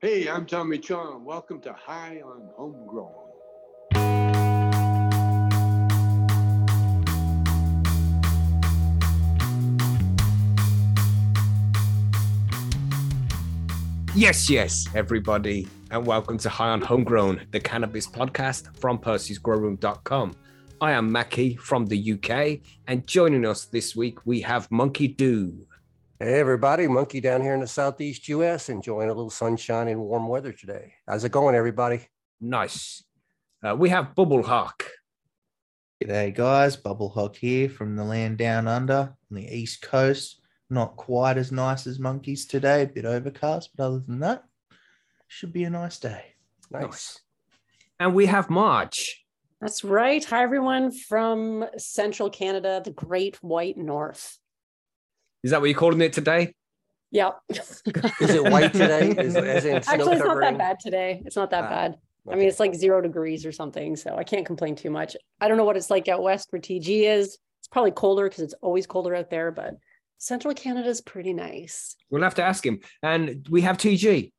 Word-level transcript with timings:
Hey, 0.00 0.28
I'm 0.28 0.46
Tommy 0.46 0.78
Chong. 0.78 1.24
Welcome 1.24 1.60
to 1.62 1.72
High 1.72 2.22
on 2.24 2.50
Homegrown. 2.56 3.10
Yes, 14.14 14.48
yes, 14.48 14.86
everybody, 14.94 15.66
and 15.90 16.06
welcome 16.06 16.38
to 16.38 16.48
High 16.48 16.68
on 16.68 16.80
Homegrown, 16.80 17.48
the 17.50 17.58
cannabis 17.58 18.06
podcast 18.06 18.78
from 18.78 18.98
Percy'sGrowroom.com. 18.98 20.36
I 20.80 20.92
am 20.92 21.10
Mackie 21.10 21.56
from 21.56 21.86
the 21.86 22.12
UK, 22.12 22.60
and 22.86 23.04
joining 23.04 23.44
us 23.44 23.64
this 23.64 23.96
week 23.96 24.24
we 24.24 24.42
have 24.42 24.70
Monkey 24.70 25.08
Do. 25.08 25.66
Hey 26.20 26.40
everybody, 26.40 26.88
Monkey 26.88 27.20
down 27.20 27.42
here 27.42 27.54
in 27.54 27.60
the 27.60 27.68
southeast 27.68 28.26
US, 28.26 28.70
enjoying 28.70 29.08
a 29.08 29.14
little 29.14 29.30
sunshine 29.30 29.86
and 29.86 30.00
warm 30.00 30.26
weather 30.26 30.50
today. 30.50 30.94
How's 31.06 31.22
it 31.22 31.30
going, 31.30 31.54
everybody? 31.54 32.08
Nice. 32.40 33.04
Uh, 33.62 33.76
we 33.76 33.90
have 33.90 34.16
Bubble 34.16 34.42
Hawk. 34.42 34.84
G'day 36.02 36.34
guys, 36.34 36.74
Bubble 36.74 37.10
Hawk 37.10 37.36
here 37.36 37.68
from 37.68 37.94
the 37.94 38.02
land 38.02 38.36
down 38.36 38.66
under 38.66 38.96
on 38.96 39.16
the 39.30 39.46
east 39.46 39.80
coast. 39.80 40.40
Not 40.68 40.96
quite 40.96 41.38
as 41.38 41.52
nice 41.52 41.86
as 41.86 42.00
monkeys 42.00 42.46
today, 42.46 42.82
a 42.82 42.86
bit 42.88 43.04
overcast, 43.04 43.70
but 43.76 43.84
other 43.84 44.00
than 44.00 44.18
that, 44.18 44.42
should 45.28 45.52
be 45.52 45.62
a 45.62 45.70
nice 45.70 46.00
day. 46.00 46.34
Nice. 46.68 47.20
And 48.00 48.12
we 48.12 48.26
have 48.26 48.50
March. 48.50 49.24
That's 49.60 49.84
right. 49.84 50.24
Hi, 50.24 50.42
everyone 50.42 50.90
from 50.90 51.66
central 51.76 52.28
Canada, 52.28 52.82
the 52.84 52.90
Great 52.90 53.36
White 53.40 53.78
North. 53.78 54.40
Is 55.42 55.50
that 55.50 55.60
what 55.60 55.70
you're 55.70 55.78
calling 55.78 56.00
it 56.00 56.12
today? 56.12 56.54
Yep. 57.10 57.38
Is 57.50 57.82
it 58.30 58.44
white 58.44 58.72
today? 58.72 59.10
Is, 59.10 59.34
as 59.36 59.64
in 59.64 59.82
snow 59.82 59.92
Actually, 59.94 60.16
it's 60.16 60.24
not 60.24 60.40
that 60.40 60.58
bad 60.58 60.78
today. 60.80 61.22
It's 61.24 61.36
not 61.36 61.50
that 61.50 61.64
Ah, 61.64 61.68
bad. 61.68 61.98
I 62.30 62.34
mean, 62.34 62.48
it's 62.48 62.60
like 62.60 62.74
zero 62.74 63.00
degrees 63.00 63.46
or 63.46 63.52
something, 63.52 63.96
so 63.96 64.14
I 64.16 64.24
can't 64.24 64.44
complain 64.44 64.76
too 64.76 64.90
much. 64.90 65.16
I 65.40 65.48
don't 65.48 65.56
know 65.56 65.64
what 65.64 65.76
it's 65.76 65.90
like 65.90 66.08
out 66.08 66.22
west 66.22 66.48
where 66.50 66.60
TG 66.60 67.04
is. 67.08 67.38
It's 67.60 67.68
probably 67.68 67.92
colder 67.92 68.24
because 68.28 68.40
it's 68.44 68.54
always 68.60 68.86
colder 68.86 69.14
out 69.14 69.30
there, 69.30 69.50
but 69.50 69.76
central 70.18 70.52
Canada 70.52 70.88
is 70.88 71.00
pretty 71.00 71.32
nice. 71.32 71.96
We'll 72.10 72.22
have 72.22 72.34
to 72.34 72.42
ask 72.42 72.64
him. 72.66 72.80
And 73.02 73.46
we 73.48 73.62
have 73.62 73.78
TG. 73.78 74.32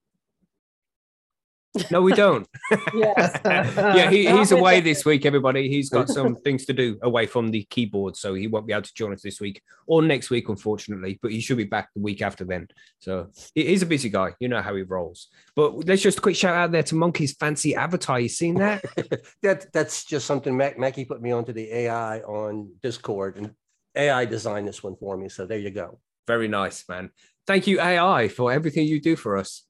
No, 1.91 2.01
we 2.01 2.13
don't. 2.13 2.47
Yes. 2.93 3.39
yeah, 3.45 4.09
he, 4.09 4.27
he's 4.27 4.51
away 4.51 4.81
this 4.81 5.05
week, 5.05 5.25
everybody. 5.25 5.69
He's 5.69 5.89
got 5.89 6.09
some 6.09 6.35
things 6.43 6.65
to 6.65 6.73
do 6.73 6.97
away 7.03 7.27
from 7.27 7.51
the 7.51 7.63
keyboard, 7.65 8.15
so 8.15 8.33
he 8.33 8.47
won't 8.47 8.65
be 8.65 8.73
able 8.73 8.83
to 8.83 8.93
join 8.93 9.13
us 9.13 9.21
this 9.21 9.39
week 9.39 9.61
or 9.85 10.01
next 10.01 10.29
week, 10.31 10.49
unfortunately. 10.49 11.19
But 11.21 11.31
he 11.31 11.41
should 11.41 11.57
be 11.57 11.65
back 11.65 11.89
the 11.93 12.01
week 12.01 12.21
after 12.21 12.43
then. 12.43 12.67
So 12.99 13.29
he's 13.53 13.83
a 13.83 13.85
busy 13.85 14.09
guy. 14.09 14.33
You 14.39 14.47
know 14.47 14.61
how 14.61 14.75
he 14.75 14.81
rolls. 14.81 15.27
But 15.55 15.87
let's 15.87 16.01
just 16.01 16.17
a 16.17 16.21
quick 16.21 16.35
shout 16.35 16.55
out 16.55 16.71
there 16.71 16.83
to 16.83 16.95
Monkey's 16.95 17.33
fancy 17.33 17.75
avatar. 17.75 18.19
You 18.19 18.29
seen 18.29 18.55
that? 18.55 18.83
that 19.43 19.71
that's 19.71 20.05
just 20.05 20.25
something 20.25 20.57
Mac, 20.57 20.79
Mackie 20.79 21.05
put 21.05 21.21
me 21.21 21.31
onto 21.31 21.53
the 21.53 21.71
AI 21.71 22.21
on 22.21 22.71
Discord 22.81 23.37
and 23.37 23.51
AI 23.95 24.25
designed 24.25 24.67
this 24.67 24.81
one 24.81 24.95
for 24.95 25.17
me. 25.17 25.29
So 25.29 25.45
there 25.45 25.59
you 25.59 25.69
go. 25.69 25.99
Very 26.25 26.47
nice, 26.47 26.87
man. 26.89 27.11
Thank 27.45 27.67
you, 27.67 27.79
AI, 27.79 28.27
for 28.27 28.51
everything 28.51 28.87
you 28.87 29.01
do 29.01 29.15
for 29.15 29.37
us. 29.37 29.63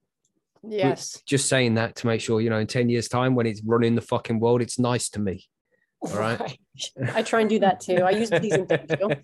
Yes. 0.64 1.22
Just 1.26 1.48
saying 1.48 1.76
that 1.76 1.96
to 1.98 2.08
make 2.08 2.22
sure, 2.22 2.42
you 2.42 2.50
know, 2.50 2.58
in 2.60 2.68
10 2.68 2.90
years' 2.90 3.08
time 3.08 3.36
when 3.36 3.46
it's 3.46 3.62
running 3.64 3.96
the 3.96 4.02
fucking 4.02 4.40
world, 4.40 4.62
it's 4.62 4.80
nice 4.80 5.10
to 5.10 5.20
me. 5.20 5.48
All 6.02 6.18
right. 6.18 6.58
I 7.14 7.24
try 7.24 7.42
and 7.42 7.50
do 7.50 7.60
that 7.60 7.82
too. 7.82 7.98
I 7.98 8.12
use 8.12 8.32
and 8.32 8.70
thank 8.70 9.00
you. 9.00 9.18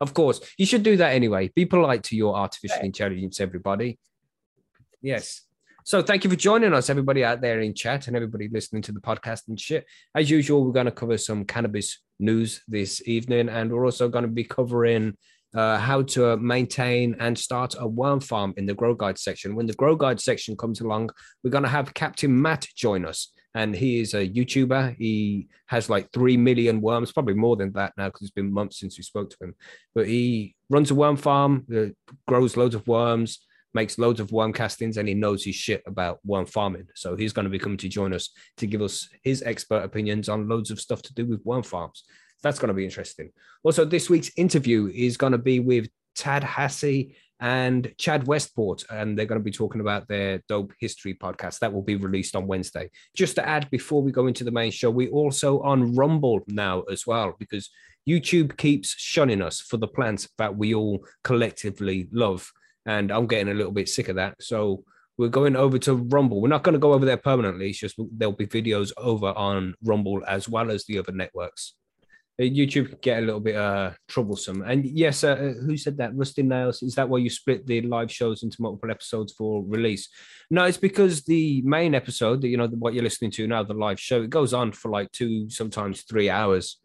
of 0.00 0.14
course, 0.14 0.40
you 0.58 0.66
should 0.66 0.82
do 0.82 0.96
that 0.96 1.12
anyway. 1.12 1.50
Be 1.54 1.66
polite 1.66 2.04
to 2.04 2.16
your 2.16 2.36
artificial 2.36 2.76
Right. 2.76 2.84
intelligence, 2.86 3.40
everybody. 3.40 3.98
Yes. 5.02 5.42
So 5.84 6.02
thank 6.02 6.24
you 6.24 6.30
for 6.30 6.36
joining 6.36 6.72
us, 6.72 6.90
everybody 6.90 7.24
out 7.24 7.40
there 7.40 7.60
in 7.60 7.74
chat 7.74 8.06
and 8.06 8.14
everybody 8.14 8.48
listening 8.48 8.82
to 8.82 8.92
the 8.92 9.00
podcast 9.00 9.48
and 9.48 9.58
shit. 9.58 9.86
As 10.14 10.30
usual, 10.30 10.64
we're 10.64 10.72
going 10.72 10.86
to 10.86 10.92
cover 10.92 11.18
some 11.18 11.44
cannabis 11.44 11.98
news 12.18 12.62
this 12.68 13.02
evening, 13.08 13.48
and 13.48 13.72
we're 13.72 13.84
also 13.84 14.08
going 14.08 14.22
to 14.22 14.30
be 14.30 14.44
covering 14.44 15.16
uh, 15.54 15.78
how 15.78 16.02
to 16.02 16.36
maintain 16.36 17.16
and 17.18 17.38
start 17.38 17.74
a 17.78 17.86
worm 17.86 18.20
farm 18.20 18.54
in 18.56 18.66
the 18.66 18.74
Grow 18.74 18.94
Guide 18.94 19.18
section. 19.18 19.56
When 19.56 19.66
the 19.66 19.74
Grow 19.74 19.96
Guide 19.96 20.20
section 20.20 20.56
comes 20.56 20.80
along, 20.80 21.10
we're 21.42 21.50
going 21.50 21.64
to 21.64 21.70
have 21.70 21.94
Captain 21.94 22.40
Matt 22.40 22.66
join 22.76 23.04
us. 23.04 23.32
And 23.54 23.74
he 23.74 23.98
is 23.98 24.14
a 24.14 24.28
YouTuber. 24.28 24.96
He 24.96 25.48
has 25.66 25.90
like 25.90 26.12
3 26.12 26.36
million 26.36 26.80
worms, 26.80 27.10
probably 27.10 27.34
more 27.34 27.56
than 27.56 27.72
that 27.72 27.92
now 27.96 28.06
because 28.06 28.22
it's 28.22 28.30
been 28.30 28.52
months 28.52 28.78
since 28.78 28.96
we 28.96 29.02
spoke 29.02 29.30
to 29.30 29.36
him. 29.40 29.54
But 29.92 30.06
he 30.06 30.54
runs 30.68 30.92
a 30.92 30.94
worm 30.94 31.16
farm, 31.16 31.66
uh, 31.74 31.86
grows 32.28 32.56
loads 32.56 32.76
of 32.76 32.86
worms, 32.86 33.40
makes 33.74 33.98
loads 33.98 34.20
of 34.20 34.30
worm 34.30 34.52
castings, 34.52 34.96
and 34.96 35.08
he 35.08 35.14
knows 35.14 35.44
his 35.44 35.56
shit 35.56 35.82
about 35.86 36.18
worm 36.24 36.46
farming. 36.46 36.86
So 36.94 37.16
he's 37.16 37.32
going 37.32 37.44
to 37.44 37.50
be 37.50 37.58
coming 37.58 37.78
to 37.78 37.88
join 37.88 38.12
us 38.12 38.30
to 38.58 38.66
give 38.66 38.82
us 38.82 39.08
his 39.22 39.42
expert 39.42 39.82
opinions 39.82 40.28
on 40.28 40.48
loads 40.48 40.70
of 40.70 40.80
stuff 40.80 41.02
to 41.02 41.14
do 41.14 41.26
with 41.26 41.44
worm 41.44 41.64
farms. 41.64 42.04
That's 42.42 42.58
going 42.58 42.68
to 42.68 42.74
be 42.74 42.84
interesting. 42.84 43.32
Also, 43.62 43.84
this 43.84 44.08
week's 44.08 44.30
interview 44.36 44.90
is 44.94 45.16
going 45.16 45.32
to 45.32 45.38
be 45.38 45.60
with 45.60 45.88
Tad 46.14 46.42
Hassey 46.42 47.14
and 47.40 47.92
Chad 47.96 48.26
Westport, 48.26 48.84
and 48.90 49.18
they're 49.18 49.26
going 49.26 49.40
to 49.40 49.44
be 49.44 49.50
talking 49.50 49.80
about 49.80 50.08
their 50.08 50.42
Dope 50.48 50.72
History 50.78 51.14
podcast 51.14 51.58
that 51.60 51.72
will 51.72 51.82
be 51.82 51.96
released 51.96 52.36
on 52.36 52.46
Wednesday. 52.46 52.90
Just 53.16 53.34
to 53.36 53.48
add, 53.48 53.70
before 53.70 54.02
we 54.02 54.12
go 54.12 54.26
into 54.26 54.44
the 54.44 54.50
main 54.50 54.70
show, 54.70 54.90
we 54.90 55.08
also 55.08 55.60
on 55.60 55.94
Rumble 55.94 56.40
now 56.46 56.82
as 56.82 57.06
well 57.06 57.34
because 57.38 57.70
YouTube 58.08 58.56
keeps 58.56 58.94
shunning 58.94 59.40
us 59.40 59.60
for 59.60 59.78
the 59.78 59.88
plants 59.88 60.28
that 60.38 60.56
we 60.56 60.74
all 60.74 61.04
collectively 61.24 62.08
love, 62.12 62.50
and 62.84 63.10
I'm 63.10 63.26
getting 63.26 63.52
a 63.52 63.56
little 63.56 63.72
bit 63.72 63.88
sick 63.88 64.08
of 64.08 64.16
that. 64.16 64.42
So 64.42 64.84
we're 65.16 65.28
going 65.28 65.56
over 65.56 65.78
to 65.78 65.94
Rumble. 65.94 66.40
We're 66.40 66.48
not 66.48 66.62
going 66.62 66.74
to 66.74 66.78
go 66.78 66.92
over 66.92 67.04
there 67.04 67.16
permanently. 67.16 67.70
It's 67.70 67.78
just 67.78 67.96
there'll 68.12 68.32
be 68.32 68.46
videos 68.46 68.92
over 68.96 69.28
on 69.28 69.74
Rumble 69.82 70.22
as 70.26 70.48
well 70.48 70.70
as 70.70 70.84
the 70.84 70.98
other 70.98 71.12
networks. 71.12 71.74
Uh, 72.40 72.44
YouTube 72.44 72.88
can 72.88 72.98
get 73.02 73.22
a 73.22 73.26
little 73.26 73.40
bit 73.40 73.56
uh, 73.56 73.90
troublesome. 74.08 74.62
And 74.62 74.86
yes, 74.86 75.24
uh, 75.24 75.32
uh, 75.32 75.52
who 75.64 75.76
said 75.76 75.98
that? 75.98 76.16
Rusty 76.16 76.42
Nails. 76.42 76.82
Is 76.82 76.94
that 76.94 77.08
why 77.08 77.18
you 77.18 77.28
split 77.28 77.66
the 77.66 77.82
live 77.82 78.10
shows 78.10 78.42
into 78.42 78.62
multiple 78.62 78.90
episodes 78.90 79.34
for 79.34 79.62
release? 79.66 80.08
No, 80.50 80.64
it's 80.64 80.78
because 80.78 81.22
the 81.22 81.60
main 81.62 81.94
episode, 81.94 82.40
that 82.40 82.48
you 82.48 82.56
know, 82.56 82.68
what 82.68 82.94
you're 82.94 83.04
listening 83.04 83.30
to 83.32 83.46
now, 83.46 83.62
the 83.62 83.74
live 83.74 84.00
show, 84.00 84.22
it 84.22 84.30
goes 84.30 84.54
on 84.54 84.72
for 84.72 84.90
like 84.90 85.12
two, 85.12 85.50
sometimes 85.50 86.02
three 86.02 86.30
hours. 86.30 86.78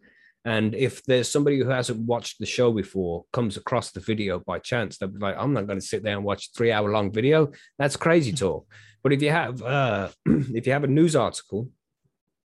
And 0.44 0.74
if 0.74 1.02
there's 1.04 1.30
somebody 1.30 1.58
who 1.58 1.68
hasn't 1.70 2.00
watched 2.00 2.38
the 2.38 2.46
show 2.46 2.72
before 2.72 3.24
comes 3.32 3.56
across 3.56 3.92
the 3.92 4.00
video 4.00 4.40
by 4.40 4.58
chance, 4.58 4.98
they'll 4.98 5.08
be 5.08 5.18
like, 5.18 5.36
I'm 5.38 5.54
not 5.54 5.66
going 5.66 5.80
to 5.80 5.84
sit 5.86 6.02
there 6.02 6.16
and 6.16 6.24
watch 6.24 6.48
a 6.48 6.56
three 6.56 6.70
hour 6.70 6.90
long 6.90 7.12
video. 7.12 7.50
That's 7.78 7.96
crazy 7.96 8.32
talk. 8.32 8.66
But 9.02 9.14
if 9.14 9.22
you 9.22 9.30
have 9.30 9.62
uh, 9.62 10.08
if 10.26 10.66
you 10.66 10.72
have 10.72 10.84
a 10.84 10.88
news 10.88 11.16
article 11.16 11.70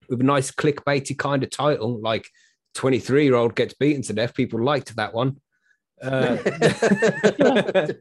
with 0.10 0.22
a 0.22 0.24
nice 0.24 0.52
clickbaity 0.52 1.18
kind 1.18 1.44
of 1.44 1.52
title, 1.52 2.02
like 2.02 2.28
23 2.76 3.24
year 3.26 3.36
old 3.36 3.56
gets 3.56 3.74
beaten 3.74 4.02
to 4.04 4.14
death, 4.14 4.34
people 4.36 4.64
liked 4.64 4.96
that 4.96 5.14
one. 5.14 5.38
Uh, 6.02 6.36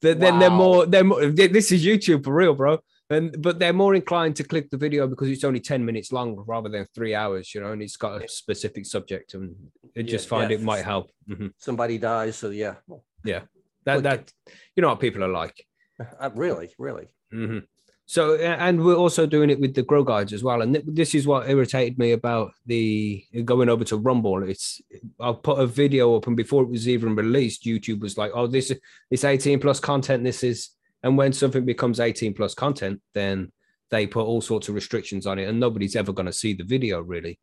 then 0.00 0.38
they're 0.38 0.50
Wow. 0.50 0.56
more 0.56 0.86
they're 0.86 1.04
more, 1.04 1.26
this 1.26 1.72
is 1.72 1.84
YouTube 1.84 2.24
for 2.24 2.34
real, 2.34 2.54
bro. 2.54 2.78
And 3.10 3.42
but 3.42 3.58
they're 3.58 3.74
more 3.74 3.94
inclined 3.94 4.36
to 4.36 4.44
click 4.44 4.70
the 4.70 4.78
video 4.78 5.06
because 5.06 5.28
it's 5.28 5.44
only 5.44 5.60
10 5.60 5.84
minutes 5.84 6.12
long 6.12 6.42
rather 6.46 6.70
than 6.70 6.86
three 6.94 7.14
hours, 7.14 7.54
you 7.54 7.60
know, 7.60 7.72
and 7.72 7.82
it's 7.82 7.96
got 7.96 8.24
a 8.24 8.28
specific 8.28 8.86
subject 8.86 9.34
and 9.34 9.54
they 9.94 10.02
just 10.02 10.26
Yeah, 10.26 10.30
find 10.30 10.50
yeah. 10.50 10.56
it 10.56 10.62
might 10.62 10.84
help. 10.84 11.10
Mhm. 11.28 11.52
Somebody 11.58 11.98
dies. 11.98 12.36
So 12.36 12.50
yeah. 12.50 12.76
Yeah. 13.24 13.42
That 13.84 14.02
that 14.04 14.32
you 14.76 14.80
know 14.82 14.88
what 14.88 15.00
people 15.00 15.22
are 15.24 15.28
like. 15.42 15.66
Uh, 16.00 16.30
really, 16.34 16.72
really. 16.78 17.08
hmm 17.30 17.58
So, 18.06 18.36
and 18.36 18.84
we're 18.84 18.96
also 18.96 19.26
doing 19.26 19.48
it 19.48 19.60
with 19.60 19.74
the 19.74 19.82
grow 19.82 20.02
guides 20.02 20.32
as 20.32 20.42
well. 20.42 20.60
And 20.60 20.82
this 20.84 21.14
is 21.14 21.26
what 21.26 21.48
irritated 21.48 21.98
me 21.98 22.12
about 22.12 22.52
the 22.66 23.24
going 23.44 23.68
over 23.68 23.84
to 23.84 23.96
Rumble. 23.96 24.42
It's 24.42 24.82
I'll 25.20 25.34
put 25.34 25.60
a 25.60 25.66
video 25.66 26.16
up, 26.16 26.26
and 26.26 26.36
before 26.36 26.62
it 26.62 26.68
was 26.68 26.88
even 26.88 27.14
released, 27.14 27.64
YouTube 27.64 28.00
was 28.00 28.18
like, 28.18 28.32
"Oh, 28.34 28.46
this 28.46 28.72
is 29.10 29.24
18 29.24 29.60
plus 29.60 29.80
content. 29.80 30.24
This 30.24 30.42
is." 30.42 30.70
And 31.02 31.16
when 31.16 31.32
something 31.32 31.64
becomes 31.64 32.00
18 32.00 32.34
plus 32.34 32.54
content, 32.54 33.00
then 33.14 33.50
they 33.90 34.06
put 34.06 34.26
all 34.26 34.40
sorts 34.40 34.68
of 34.68 34.74
restrictions 34.74 35.26
on 35.26 35.38
it, 35.38 35.48
and 35.48 35.58
nobody's 35.58 35.96
ever 35.96 36.12
going 36.12 36.26
to 36.26 36.32
see 36.32 36.54
the 36.54 36.64
video 36.64 37.00
really. 37.00 37.38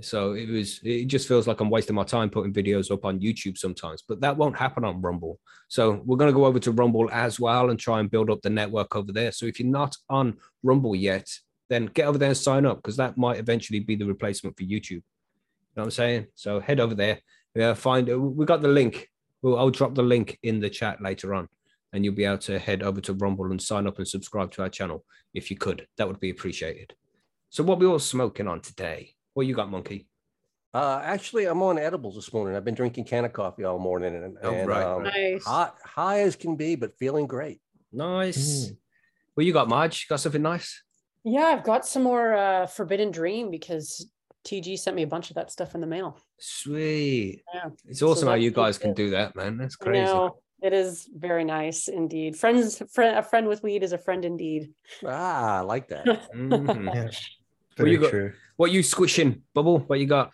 So 0.00 0.32
it 0.32 0.48
was. 0.48 0.80
It 0.82 1.04
just 1.04 1.28
feels 1.28 1.46
like 1.46 1.60
I'm 1.60 1.68
wasting 1.68 1.94
my 1.94 2.04
time 2.04 2.30
putting 2.30 2.52
videos 2.52 2.90
up 2.90 3.04
on 3.04 3.20
YouTube 3.20 3.58
sometimes, 3.58 4.02
but 4.08 4.20
that 4.22 4.36
won't 4.36 4.56
happen 4.56 4.84
on 4.84 5.02
Rumble. 5.02 5.38
So 5.68 6.00
we're 6.04 6.16
going 6.16 6.30
to 6.30 6.36
go 6.36 6.46
over 6.46 6.58
to 6.60 6.72
Rumble 6.72 7.10
as 7.12 7.38
well 7.38 7.68
and 7.68 7.78
try 7.78 8.00
and 8.00 8.10
build 8.10 8.30
up 8.30 8.40
the 8.40 8.50
network 8.50 8.96
over 8.96 9.12
there. 9.12 9.32
So 9.32 9.44
if 9.46 9.60
you're 9.60 9.68
not 9.68 9.94
on 10.08 10.38
Rumble 10.62 10.96
yet, 10.96 11.28
then 11.68 11.86
get 11.86 12.06
over 12.06 12.16
there 12.16 12.28
and 12.28 12.36
sign 12.36 12.64
up 12.64 12.78
because 12.78 12.96
that 12.96 13.18
might 13.18 13.38
eventually 13.38 13.80
be 13.80 13.94
the 13.94 14.06
replacement 14.06 14.56
for 14.56 14.64
YouTube. 14.64 14.90
You 14.90 15.76
know 15.76 15.82
what 15.82 15.84
I'm 15.84 15.90
saying? 15.90 16.26
So 16.34 16.60
head 16.60 16.80
over 16.80 16.94
there. 16.94 17.20
Yeah, 17.54 17.74
find 17.74 18.08
uh, 18.10 18.18
we 18.18 18.46
got 18.46 18.62
the 18.62 18.68
link. 18.68 19.08
I'll 19.44 19.70
drop 19.70 19.94
the 19.94 20.02
link 20.02 20.38
in 20.42 20.60
the 20.60 20.70
chat 20.70 21.02
later 21.02 21.34
on, 21.34 21.48
and 21.92 22.04
you'll 22.04 22.14
be 22.14 22.24
able 22.24 22.38
to 22.38 22.58
head 22.58 22.82
over 22.82 23.00
to 23.02 23.12
Rumble 23.12 23.50
and 23.50 23.60
sign 23.60 23.86
up 23.86 23.98
and 23.98 24.08
subscribe 24.08 24.52
to 24.52 24.62
our 24.62 24.68
channel 24.68 25.04
if 25.34 25.50
you 25.50 25.56
could. 25.56 25.86
That 25.98 26.08
would 26.08 26.20
be 26.20 26.30
appreciated. 26.30 26.94
So 27.50 27.62
what 27.62 27.78
we 27.78 27.86
all 27.86 27.98
smoking 27.98 28.48
on 28.48 28.60
today? 28.60 29.14
What 29.34 29.46
you 29.46 29.54
got, 29.54 29.70
Monkey? 29.70 30.06
Uh, 30.74 31.00
actually, 31.04 31.44
I'm 31.46 31.62
on 31.62 31.78
edibles 31.78 32.14
this 32.14 32.32
morning. 32.32 32.56
I've 32.56 32.64
been 32.64 32.74
drinking 32.74 33.04
can 33.04 33.24
of 33.24 33.32
coffee 33.32 33.64
all 33.64 33.78
morning 33.78 34.14
and, 34.14 34.38
Oh, 34.42 34.50
and 34.52 34.68
right, 34.68 34.82
um, 34.84 35.02
Nice. 35.04 35.44
hot, 35.44 35.76
high 35.84 36.20
as 36.20 36.36
can 36.36 36.56
be, 36.56 36.76
but 36.76 36.96
feeling 36.98 37.26
great. 37.26 37.60
Nice. 37.92 38.72
Well, 39.36 39.44
you 39.46 39.52
got 39.52 39.68
Marge. 39.68 40.08
Got 40.08 40.20
something 40.20 40.40
nice? 40.42 40.82
Yeah, 41.24 41.44
I've 41.44 41.62
got 41.64 41.86
some 41.86 42.02
more 42.02 42.34
uh, 42.34 42.66
Forbidden 42.66 43.10
Dream 43.10 43.50
because 43.50 44.10
TG 44.46 44.78
sent 44.78 44.96
me 44.96 45.02
a 45.02 45.06
bunch 45.06 45.30
of 45.30 45.36
that 45.36 45.50
stuff 45.50 45.74
in 45.74 45.80
the 45.80 45.86
mail. 45.86 46.18
Sweet. 46.38 47.42
Yeah. 47.54 47.70
It's 47.86 48.02
awesome 48.02 48.28
how 48.28 48.34
you 48.34 48.50
guys 48.50 48.78
can 48.78 48.90
good. 48.90 48.96
do 48.96 49.10
that, 49.10 49.36
man. 49.36 49.56
That's 49.58 49.76
I 49.80 49.84
crazy. 49.84 50.04
know, 50.04 50.38
it 50.62 50.72
is 50.72 51.08
very 51.14 51.44
nice 51.44 51.88
indeed. 51.88 52.36
Friends, 52.36 52.82
friend, 52.92 53.18
a 53.18 53.22
friend 53.22 53.46
with 53.46 53.62
weed 53.62 53.82
is 53.82 53.92
a 53.92 53.98
friend 53.98 54.24
indeed. 54.24 54.72
Ah, 55.06 55.58
I 55.58 55.60
like 55.60 55.88
that. 55.88 56.06
Mhm. 56.34 57.14
Well, 57.78 57.88
you 57.88 57.98
got- 57.98 58.10
true. 58.10 58.32
What 58.56 58.70
you 58.70 58.82
squishing, 58.82 59.42
Bubble? 59.54 59.80
What 59.80 59.98
you 59.98 60.06
got? 60.06 60.30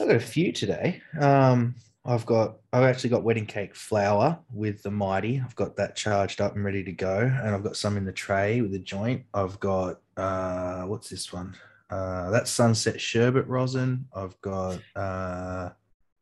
I've 0.00 0.06
got 0.06 0.16
a 0.16 0.20
few 0.20 0.52
today. 0.52 1.02
Um, 1.18 1.74
I've 2.04 2.26
got 2.26 2.56
I've 2.72 2.82
actually 2.84 3.10
got 3.10 3.22
wedding 3.22 3.46
cake 3.46 3.74
flour 3.74 4.38
with 4.52 4.82
the 4.82 4.90
mighty. 4.90 5.40
I've 5.44 5.54
got 5.56 5.76
that 5.76 5.94
charged 5.96 6.40
up 6.40 6.54
and 6.56 6.64
ready 6.64 6.82
to 6.84 6.92
go, 6.92 7.18
and 7.20 7.54
I've 7.54 7.62
got 7.62 7.76
some 7.76 7.96
in 7.96 8.04
the 8.04 8.12
tray 8.12 8.60
with 8.60 8.72
the 8.72 8.78
joint. 8.78 9.24
I've 9.34 9.58
got 9.60 10.00
uh, 10.16 10.82
what's 10.82 11.08
this 11.08 11.32
one? 11.32 11.54
Uh, 11.90 12.30
that's 12.30 12.50
sunset 12.50 13.00
sherbet 13.00 13.46
rosin. 13.46 14.06
I've 14.14 14.40
got 14.40 14.80
uh, 14.96 15.70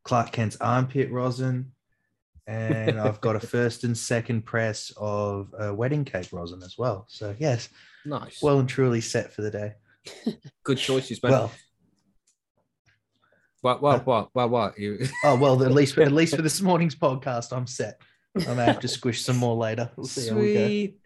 Clark 0.03 0.31
Kent's 0.31 0.57
armpit 0.57 1.11
rosin, 1.11 1.71
and 2.47 2.99
I've 2.99 3.21
got 3.21 3.35
a 3.35 3.39
first 3.47 3.83
and 3.83 3.97
second 3.97 4.45
press 4.45 4.91
of 4.97 5.53
uh, 5.59 5.73
wedding 5.73 6.05
cake 6.05 6.29
rosin 6.31 6.61
as 6.63 6.77
well. 6.77 7.05
So 7.09 7.35
yes, 7.39 7.69
Nice. 8.05 8.41
well 8.41 8.59
and 8.59 8.67
truly 8.69 9.01
set 9.01 9.31
for 9.33 9.41
the 9.41 9.51
day. 9.51 9.73
Good 10.63 10.77
choices, 10.77 11.21
man. 11.21 11.31
Well, 11.31 11.51
what, 13.61 13.81
what, 13.81 14.05
what, 14.05 14.29
what, 14.33 14.49
what? 14.49 14.79
You 14.79 14.99
Oh 15.23 15.35
well, 15.35 15.61
at 15.63 15.71
least 15.71 15.97
at 15.97 16.11
least 16.11 16.35
for 16.35 16.41
this 16.49 16.61
morning's 16.61 16.95
podcast, 16.95 17.55
I'm 17.55 17.67
set. 17.67 18.01
I 18.47 18.53
may 18.53 18.65
have 18.65 18.79
to 18.79 18.87
squish 18.87 19.23
some 19.23 19.37
more 19.37 19.55
later. 19.55 19.91
We'll 19.95 20.07
see 20.07 20.29
how 20.29 20.35
we 20.35 20.53
go. 20.53 20.65
Sweet. 20.65 20.97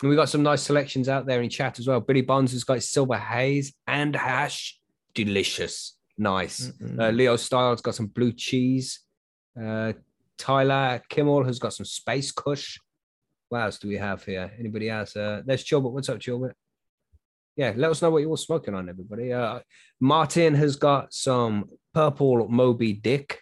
And 0.00 0.10
we 0.10 0.16
got 0.16 0.28
some 0.28 0.42
nice 0.42 0.62
selections 0.62 1.08
out 1.08 1.26
there 1.26 1.42
in 1.42 1.50
chat 1.50 1.78
as 1.78 1.88
well. 1.88 2.00
Billy 2.00 2.20
Bonds 2.20 2.52
has 2.52 2.62
got 2.62 2.82
silver 2.82 3.16
haze 3.16 3.74
and 3.86 4.14
hash. 4.14 4.78
Delicious. 5.14 5.96
Nice. 6.16 6.70
Uh, 6.98 7.10
Leo 7.10 7.36
Styles 7.36 7.80
got 7.80 7.94
some 7.94 8.06
blue 8.06 8.32
cheese. 8.32 9.00
Uh, 9.60 9.92
Tyler 10.36 11.02
Kimmel 11.08 11.44
has 11.44 11.58
got 11.58 11.72
some 11.74 11.86
space 11.86 12.30
kush. 12.30 12.78
What 13.48 13.62
else 13.62 13.78
do 13.78 13.88
we 13.88 13.96
have 13.96 14.24
here? 14.24 14.52
Anybody 14.58 14.90
else? 14.90 15.16
Uh, 15.16 15.42
there's 15.44 15.64
Chilbert. 15.64 15.90
What's 15.90 16.08
up, 16.08 16.20
Chilbert? 16.20 16.56
Yeah, 17.58 17.72
let 17.76 17.90
us 17.90 18.00
know 18.00 18.10
what 18.10 18.18
you're 18.18 18.30
all 18.30 18.36
smoking 18.36 18.72
on, 18.74 18.88
everybody. 18.88 19.32
Uh, 19.32 19.58
Martin 20.00 20.54
has 20.54 20.76
got 20.76 21.12
some 21.12 21.64
purple 21.92 22.48
Moby 22.48 22.92
Dick. 22.92 23.40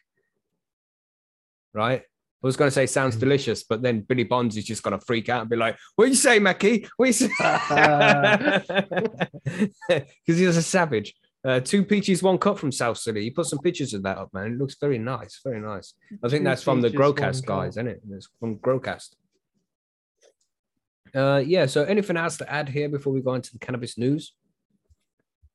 Right? 1.75 2.01
I 2.01 2.47
was 2.47 2.57
going 2.57 2.69
to 2.69 2.75
say 2.75 2.87
sounds 2.87 3.15
Mm. 3.17 3.21
delicious, 3.21 3.63
but 3.65 3.83
then 3.83 4.01
Billy 4.01 4.25
Bonds 4.25 4.57
is 4.57 4.65
just 4.65 4.83
going 4.83 4.99
to 4.99 5.05
freak 5.05 5.29
out 5.29 5.43
and 5.43 5.51
be 5.51 5.57
like, 5.57 5.77
"What 5.97 6.07
do 6.07 6.11
you 6.11 6.17
say, 6.17 6.39
Mackie? 6.39 6.89
What 6.97 7.07
you 7.09 7.13
say?" 7.13 7.29
Because 9.89 10.39
he's 10.39 10.57
a 10.57 10.63
savage. 10.63 11.15
Uh, 11.45 11.61
two 11.61 11.85
peaches, 11.85 12.23
one 12.23 12.39
cup 12.39 12.59
from 12.59 12.73
South 12.73 12.97
City. 12.99 13.23
You 13.25 13.33
put 13.35 13.47
some 13.47 13.59
pictures 13.59 13.93
of 13.95 14.03
that 14.05 14.17
up, 14.17 14.33
man. 14.33 14.47
It 14.53 14.59
looks 14.59 14.77
very 14.81 14.99
nice, 14.99 15.41
very 15.45 15.61
nice. 15.61 15.93
I 16.23 16.29
think 16.29 16.41
Two 16.41 16.45
that's 16.45 16.63
from 16.63 16.81
the 16.81 16.89
Growcast 16.91 17.45
guys, 17.45 17.73
isn't 17.75 17.87
it? 17.89 18.01
It's 18.11 18.29
from 18.41 18.57
Growcast. 18.59 19.11
Uh, 21.17 21.39
yeah. 21.39 21.65
So, 21.67 21.85
anything 21.85 22.17
else 22.17 22.37
to 22.39 22.53
add 22.53 22.69
here 22.69 22.89
before 22.89 23.13
we 23.13 23.23
go 23.23 23.35
into 23.35 23.53
the 23.53 23.59
cannabis 23.59 23.97
news? 23.97 24.35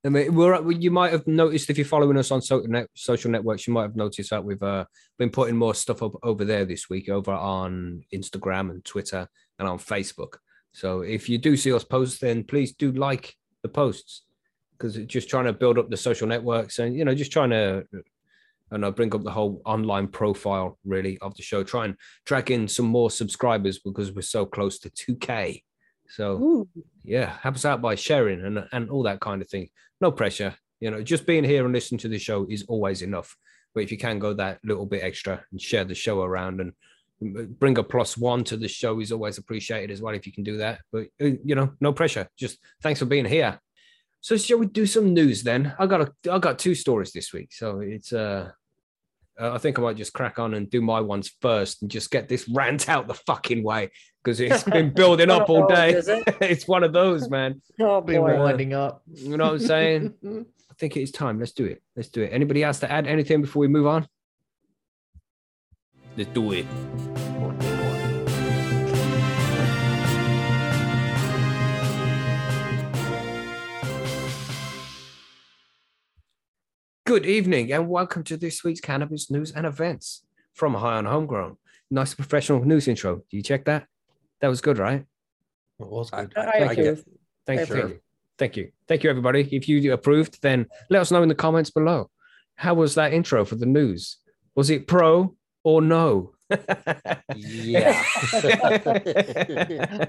I 0.04 0.10
mean, 0.10 0.34
we're 0.34 0.72
you 0.72 0.90
might 0.90 1.12
have 1.12 1.28
noticed 1.28 1.69
if 1.69 1.78
you're 1.78 1.86
following 1.86 2.18
us 2.18 2.31
on 2.31 2.42
social, 2.42 2.86
social 2.96 3.30
networks, 3.30 3.68
you 3.68 3.74
might 3.74 3.84
have 3.84 3.96
noticed 3.96 4.31
that 4.31 4.44
we've 4.44 4.63
uh, 4.63 4.86
been 5.19 5.30
putting 5.30 5.56
more 5.56 5.75
stuff 5.75 6.02
up 6.02 6.13
over 6.24 6.44
there 6.44 6.66
this 6.66 6.90
week, 6.90 7.08
over 7.08 7.31
on 7.31 8.04
Instagram 8.12 8.72
and 8.72 8.84
Twitter 8.84 9.28
and 9.60 9.68
on 9.68 9.78
Facebook. 9.78 10.38
So 10.72 11.02
if 11.02 11.30
you 11.30 11.38
do 11.38 11.56
see 11.56 11.72
us 11.72 11.84
post, 11.84 12.22
then 12.22 12.44
please 12.44 12.74
do 12.74 12.92
like 12.92 13.36
the 13.62 13.69
posts 13.69 14.24
because 14.72 14.98
it's 14.98 15.14
just 15.14 15.30
trying 15.30 15.46
to 15.46 15.54
build 15.54 15.78
up 15.78 15.92
the 15.92 15.98
social 15.98 16.28
networks 16.28 16.80
and 16.80 16.96
you 16.96 17.06
know 17.06 17.14
just 17.14 17.31
trying 17.31 17.52
to 17.52 17.86
I 18.71 18.77
know 18.77 18.91
bring 18.91 19.13
up 19.13 19.23
the 19.23 19.31
whole 19.31 19.62
online 19.65 20.07
profile 20.07 20.77
really 20.85 21.18
of 21.19 21.35
the 21.35 21.44
show. 21.44 21.63
Try 21.63 21.85
and 21.85 21.95
drag 22.25 22.51
in 22.51 22.68
some 22.68 22.85
more 22.85 23.12
subscribers 23.12 23.79
because 23.79 24.12
we're 24.12 24.21
so 24.21 24.45
close 24.45 24.79
to 24.79 24.89
2k. 24.89 25.63
So 26.09 26.33
Ooh, 26.33 26.69
yeah, 27.03 27.38
help 27.41 27.56
us 27.56 27.65
out 27.65 27.81
by 27.81 27.95
sharing 27.95 28.44
and 28.44 28.65
and 28.71 28.89
all 28.89 29.03
that 29.03 29.19
kind 29.19 29.41
of 29.41 29.50
thing. 29.50 29.69
No 30.00 30.12
pressure, 30.12 30.56
you 30.79 30.91
know, 30.91 31.01
just 31.01 31.25
being 31.25 31.44
here 31.44 31.63
and 31.63 31.73
listening 31.73 32.00
to 32.00 32.09
the 32.09 32.19
show 32.19 32.45
is 32.50 32.63
always 32.68 33.01
enough. 33.01 33.35
But 33.73 33.83
if 33.83 33.91
you 33.91 33.97
can 33.97 34.19
go 34.19 34.33
that 34.33 34.59
little 34.63 34.85
bit 34.85 35.03
extra 35.03 35.44
and 35.51 35.62
share 35.62 35.85
the 35.85 35.95
show 35.95 36.21
around 36.21 36.59
and 36.59 36.73
bring 37.21 37.77
a 37.77 37.83
plus 37.83 38.18
one 38.18 38.44
to 38.45 38.57
the 38.57 38.68
show 38.68 39.00
is 39.00 39.12
always 39.12 39.38
appreciated 39.38 39.91
as 39.91 40.01
well 40.01 40.15
if 40.15 40.25
you 40.25 40.33
can 40.33 40.44
do 40.44 40.57
that. 40.57 40.79
But 40.91 41.07
uh, 41.21 41.31
you 41.45 41.56
know, 41.56 41.73
no 41.79 41.94
pressure. 41.94 42.27
Just 42.38 42.57
thanks 42.81 43.00
for 43.00 43.06
being 43.06 43.25
here. 43.25 43.59
So 44.21 44.38
shall 44.38 44.59
we 44.59 44.68
do 44.68 44.85
some 44.85 45.13
news 45.13 45.44
then? 45.44 45.73
I 45.79 45.88
got 45.88 46.01
a 46.01 46.31
I 46.31 46.39
got 46.39 46.59
two 46.59 46.75
stories 46.75 47.12
this 47.12 47.33
week, 47.33 47.53
so 47.53 47.79
it's 47.79 48.13
uh. 48.13 48.51
Uh, 49.42 49.54
I 49.54 49.58
think 49.58 49.80
I 49.80 49.82
might 49.82 49.98
just 49.98 50.14
crack 50.14 50.38
on 50.40 50.54
and 50.54 50.70
do 50.70 50.82
my 50.82 51.02
ones 51.02 51.32
first 51.42 51.82
and 51.82 51.90
just 51.90 52.12
get 52.12 52.30
this 52.30 52.48
rant 52.48 52.88
out 52.88 53.08
the 53.08 53.14
fucking 53.14 53.64
way 53.64 53.90
because 54.24 54.40
it's 54.40 54.64
been 54.64 54.90
building 54.94 55.32
up 55.32 55.50
all 55.50 55.68
day. 55.68 55.94
is 55.94 56.08
it? 56.08 56.24
it's 56.42 56.68
one 56.68 56.84
of 56.84 56.94
those, 56.94 57.30
man. 57.30 57.62
oh 57.80 58.02
Been 58.02 58.22
boy. 58.22 58.38
winding 58.38 58.74
up. 58.74 59.02
You 59.12 59.38
know 59.38 59.46
what 59.46 59.54
I'm 59.54 59.60
saying? 59.60 60.14
I 60.24 60.74
think 60.78 60.96
it 60.96 61.02
is 61.02 61.12
time. 61.12 61.40
Let's 61.40 61.54
do 61.54 61.66
it. 61.66 61.82
Let's 61.96 62.10
do 62.10 62.22
it. 62.22 62.32
Anybody 62.32 62.64
else 62.64 62.80
to 62.80 62.92
add 62.92 63.08
anything 63.08 63.42
before 63.42 63.62
we 63.62 63.68
move 63.68 63.88
on? 63.88 64.08
Let's 66.16 66.30
do 66.30 66.52
it. 66.52 66.66
Good 77.12 77.25
evening 77.25 77.74
and 77.74 77.90
welcome 77.90 78.24
to 78.24 78.38
this 78.38 78.63
week's 78.63 78.80
cannabis 78.80 79.30
news 79.30 79.52
and 79.52 79.66
events 79.66 80.24
from 80.54 80.75
High 80.75 80.96
on 80.96 81.04
Homegrown. 81.04 81.58
Nice 81.90 82.13
professional 82.13 82.63
news 82.63 82.88
intro. 82.88 83.18
Do 83.18 83.36
you 83.36 83.44
check 83.44 83.66
that? 83.66 83.86
That 84.40 84.48
was 84.48 84.62
good, 84.62 84.78
right? 84.78 85.04
It 85.78 85.88
was 85.88 86.10
good. 86.10 86.31
I 86.38 86.52
Thank 86.52 86.78
you. 86.78 86.84
approve. 86.84 87.06
Thank 87.46 87.60
I 87.60 87.63
you. 87.63 87.68
Thank 87.68 87.90
you. 87.90 88.00
Thank 88.38 88.56
you. 88.56 88.72
Thank 88.88 89.04
you, 89.04 89.10
everybody. 89.10 89.42
If 89.52 89.68
you 89.68 89.92
approved, 89.92 90.42
then 90.42 90.68
let 90.90 91.02
us 91.02 91.12
know 91.12 91.22
in 91.22 91.28
the 91.28 91.36
comments 91.36 91.69
below. 91.69 92.10
How 92.56 92.75
was 92.75 92.96
that 92.96 93.12
intro 93.12 93.44
for 93.44 93.56
the 93.56 93.66
news? 93.66 94.16
Was 94.56 94.69
it 94.69 94.88
pro 94.88 95.36
or 95.66 95.81
no? 95.81 96.31
Yeah. 97.36 98.02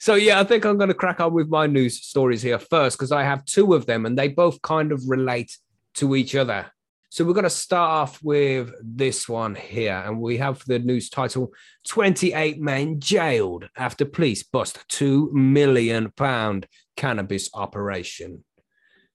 so 0.00 0.16
yeah, 0.16 0.40
I 0.40 0.44
think 0.44 0.64
I'm 0.64 0.78
going 0.78 0.88
to 0.88 0.94
crack 0.94 1.20
on 1.20 1.32
with 1.32 1.46
my 1.48 1.68
news 1.68 2.02
stories 2.02 2.42
here 2.42 2.58
first 2.58 2.98
because 2.98 3.12
I 3.12 3.22
have 3.22 3.44
two 3.44 3.72
of 3.74 3.86
them 3.86 4.04
and 4.04 4.18
they 4.18 4.26
both 4.26 4.60
kind 4.62 4.90
of 4.90 5.00
relate 5.06 5.56
to 5.94 6.16
each 6.16 6.34
other. 6.34 6.70
So 7.10 7.24
we're 7.24 7.34
going 7.34 7.44
to 7.44 7.50
start 7.50 7.90
off 7.90 8.22
with 8.24 8.72
this 8.82 9.28
one 9.28 9.54
here, 9.54 10.02
and 10.04 10.20
we 10.20 10.36
have 10.38 10.64
the 10.66 10.80
news 10.80 11.08
title: 11.08 11.52
"28 11.88 12.60
men 12.60 12.98
jailed 12.98 13.68
after 13.76 14.04
police 14.04 14.42
bust 14.42 14.84
two 14.88 15.30
million 15.32 16.12
pound 16.16 16.66
cannabis 16.96 17.50
operation." 17.54 18.44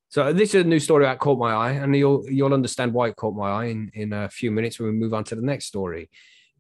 So 0.08 0.34
this 0.34 0.56
is 0.56 0.64
a 0.64 0.68
new 0.68 0.80
story 0.80 1.06
that 1.06 1.20
caught 1.20 1.38
my 1.38 1.52
eye, 1.52 1.72
and 1.72 1.96
you'll 1.96 2.24
you'll 2.30 2.54
understand 2.54 2.94
why 2.94 3.10
it 3.10 3.16
caught 3.16 3.36
my 3.36 3.50
eye 3.50 3.66
in, 3.66 3.92
in 3.94 4.14
a 4.14 4.30
few 4.30 4.50
minutes 4.50 4.80
when 4.80 4.92
we 4.92 4.98
move 4.98 5.14
on 5.14 5.24
to 5.26 5.36
the 5.36 5.42
next 5.42 5.66
story. 5.66 6.10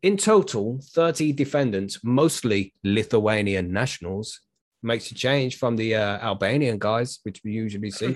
In 0.01 0.17
total, 0.17 0.79
30 0.93 1.33
defendants, 1.33 1.99
mostly 2.03 2.73
Lithuanian 2.83 3.73
nationals, 3.73 4.41
makes 4.81 5.11
a 5.11 5.15
change 5.15 5.57
from 5.57 5.75
the 5.75 5.95
uh, 5.95 6.19
Albanian 6.19 6.79
guys, 6.79 7.19
which 7.23 7.41
we 7.43 7.51
usually 7.51 7.91
see, 7.91 8.15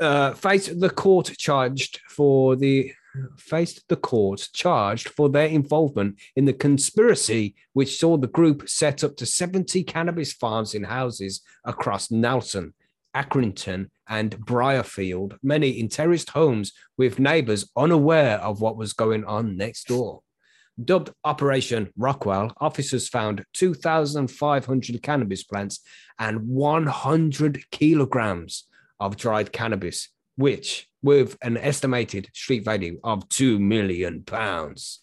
uh, 0.00 0.32
faced 0.32 0.78
the 0.80 0.90
court 0.90 1.32
charged 1.38 2.00
for 2.08 2.56
the 2.56 2.92
faced 3.36 3.82
the 3.88 3.96
court 3.96 4.48
charged 4.52 5.08
for 5.08 5.28
their 5.28 5.48
involvement 5.48 6.18
in 6.36 6.44
the 6.44 6.52
conspiracy 6.52 7.54
which 7.72 7.98
saw 7.98 8.16
the 8.16 8.28
group 8.28 8.68
set 8.68 9.02
up 9.02 9.16
to 9.16 9.26
70 9.26 9.82
cannabis 9.84 10.32
farms 10.32 10.74
in 10.74 10.84
houses 10.84 11.40
across 11.64 12.10
Nelson, 12.10 12.74
Accrington, 13.16 13.88
and 14.08 14.38
Brierfield, 14.38 15.36
many 15.42 15.70
in 15.70 15.88
terraced 15.88 16.30
homes 16.30 16.72
with 16.96 17.18
neighbors 17.18 17.68
unaware 17.76 18.38
of 18.38 18.60
what 18.60 18.76
was 18.76 18.92
going 18.92 19.24
on 19.24 19.56
next 19.56 19.88
door. 19.88 20.20
Dubbed 20.82 21.10
Operation 21.24 21.92
Rockwell, 21.96 22.52
officers 22.60 23.08
found 23.08 23.44
2,500 23.54 25.02
cannabis 25.02 25.42
plants 25.42 25.80
and 26.20 26.46
100 26.46 27.68
kilograms 27.72 28.67
of 29.00 29.16
dried 29.16 29.52
cannabis, 29.52 30.08
which, 30.36 30.88
with 31.02 31.36
an 31.42 31.56
estimated 31.56 32.28
street 32.34 32.64
value 32.64 32.98
of 33.04 33.28
2 33.28 33.58
million 33.58 34.22
pounds. 34.22 35.00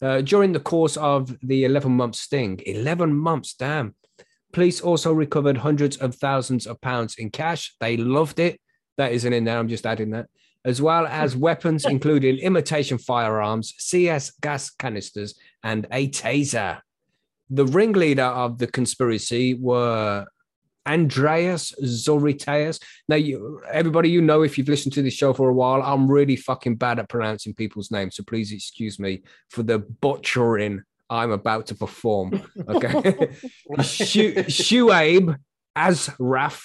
Uh, 0.00 0.20
during 0.20 0.52
the 0.52 0.60
course 0.60 0.96
of 0.96 1.36
the 1.42 1.64
11 1.64 1.90
month 1.90 2.14
sting, 2.14 2.60
11 2.64 3.14
months, 3.14 3.54
damn. 3.54 3.94
Police 4.52 4.80
also 4.80 5.12
recovered 5.12 5.58
hundreds 5.58 5.96
of 5.96 6.14
thousands 6.14 6.66
of 6.66 6.80
pounds 6.80 7.16
in 7.18 7.30
cash. 7.30 7.74
They 7.80 7.96
loved 7.96 8.38
it. 8.38 8.60
That 8.96 9.12
isn't 9.12 9.32
in 9.32 9.44
there. 9.44 9.58
I'm 9.58 9.68
just 9.68 9.86
adding 9.86 10.10
that. 10.10 10.26
As 10.64 10.80
well 10.80 11.06
as 11.06 11.36
weapons, 11.36 11.84
including 11.88 12.38
imitation 12.38 12.98
firearms, 12.98 13.74
CS 13.78 14.30
gas 14.40 14.70
canisters, 14.70 15.34
and 15.62 15.86
a 15.92 16.08
taser. 16.08 16.80
the 17.50 17.66
ringleader 17.66 18.22
of 18.22 18.58
the 18.58 18.66
conspiracy 18.66 19.54
were 19.54 20.26
Andreas 20.88 21.72
Zoriteas. 21.82 22.82
Now, 23.08 23.16
you, 23.16 23.60
everybody, 23.70 24.10
you 24.10 24.22
know, 24.22 24.42
if 24.42 24.56
you've 24.56 24.68
listened 24.68 24.94
to 24.94 25.02
this 25.02 25.14
show 25.14 25.32
for 25.32 25.48
a 25.48 25.54
while, 25.54 25.82
I'm 25.82 26.10
really 26.10 26.36
fucking 26.36 26.76
bad 26.76 26.98
at 26.98 27.08
pronouncing 27.08 27.54
people's 27.54 27.90
names. 27.90 28.16
So 28.16 28.24
please 28.24 28.52
excuse 28.52 28.98
me 28.98 29.22
for 29.50 29.62
the 29.62 29.78
butchering 29.78 30.82
I'm 31.10 31.30
about 31.30 31.66
to 31.66 31.74
perform. 31.74 32.42
Okay. 32.68 32.90
Shu- 33.82 34.34
Shuaib 34.34 35.36
Azraf 35.76 36.62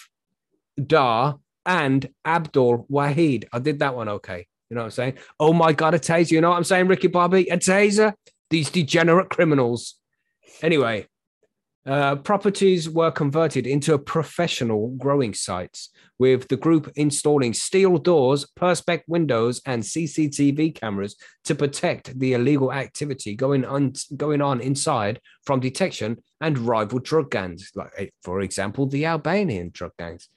Dar 0.86 1.38
and 1.66 2.10
Abdul 2.26 2.86
Wahid. 2.92 3.46
I 3.54 3.60
did 3.60 3.80
that 3.80 3.96
one 3.96 4.10
okay. 4.10 4.48
You 4.70 4.76
know 4.76 4.82
what 4.82 4.86
I'm 4.86 4.92
saying? 4.92 5.14
Oh 5.40 5.54
my 5.54 5.72
God, 5.72 5.94
a 5.94 6.00
taser. 6.00 6.32
You 6.32 6.42
know 6.42 6.50
what 6.50 6.58
I'm 6.58 6.64
saying, 6.64 6.88
Ricky 6.88 7.08
Bobby? 7.08 7.48
A 7.50 7.58
taser? 7.58 8.14
These 8.50 8.70
degenerate 8.70 9.30
criminals. 9.30 9.96
Anyway, 10.62 11.08
uh, 11.86 12.16
properties 12.16 12.90
were 12.90 13.12
converted 13.12 13.68
into 13.68 13.98
professional 13.98 14.90
growing 14.98 15.34
sites, 15.34 15.90
with 16.18 16.48
the 16.48 16.56
group 16.56 16.90
installing 16.96 17.54
steel 17.54 17.98
doors, 17.98 18.46
perspex 18.58 19.02
windows, 19.08 19.62
and 19.66 19.84
CCTV 19.84 20.76
cameras 20.76 21.18
to 21.44 21.56
protect 21.56 22.18
the 22.18 22.34
illegal 22.34 22.72
activity 22.72 23.36
going 23.36 23.66
on 23.66 23.94
going 24.16 24.42
on 24.42 24.62
inside 24.62 25.20
from 25.46 25.60
detection 25.60 26.18
and 26.40 26.58
rival 26.60 27.00
drug 27.00 27.30
gangs, 27.30 27.72
like 27.76 27.92
eh, 27.98 28.08
for 28.24 28.40
example 28.40 28.86
the 28.86 29.06
Albanian 29.06 29.70
drug 29.74 29.92
gangs, 30.00 30.30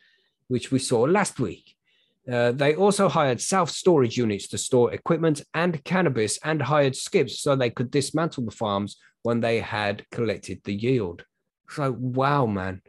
which 0.49 0.73
we 0.73 0.81
saw 0.81 1.03
last 1.03 1.39
week. 1.39 1.77
Uh, 2.31 2.51
they 2.51 2.75
also 2.75 3.09
hired 3.09 3.41
self 3.41 3.71
storage 3.71 4.17
units 4.17 4.49
to 4.49 4.59
store 4.59 4.93
equipment 4.93 5.43
and 5.55 5.85
cannabis 5.85 6.41
and 6.43 6.61
hired 6.61 6.97
skips 6.97 7.41
so 7.41 7.55
they 7.55 7.71
could 7.71 7.93
dismantle 7.93 8.45
the 8.45 8.51
farms 8.51 8.97
when 9.23 9.41
they 9.41 9.61
had 9.61 10.05
collected 10.11 10.61
the 10.65 10.75
yield. 10.75 11.25
So, 11.69 11.95
wow, 11.99 12.47
man. 12.47 12.83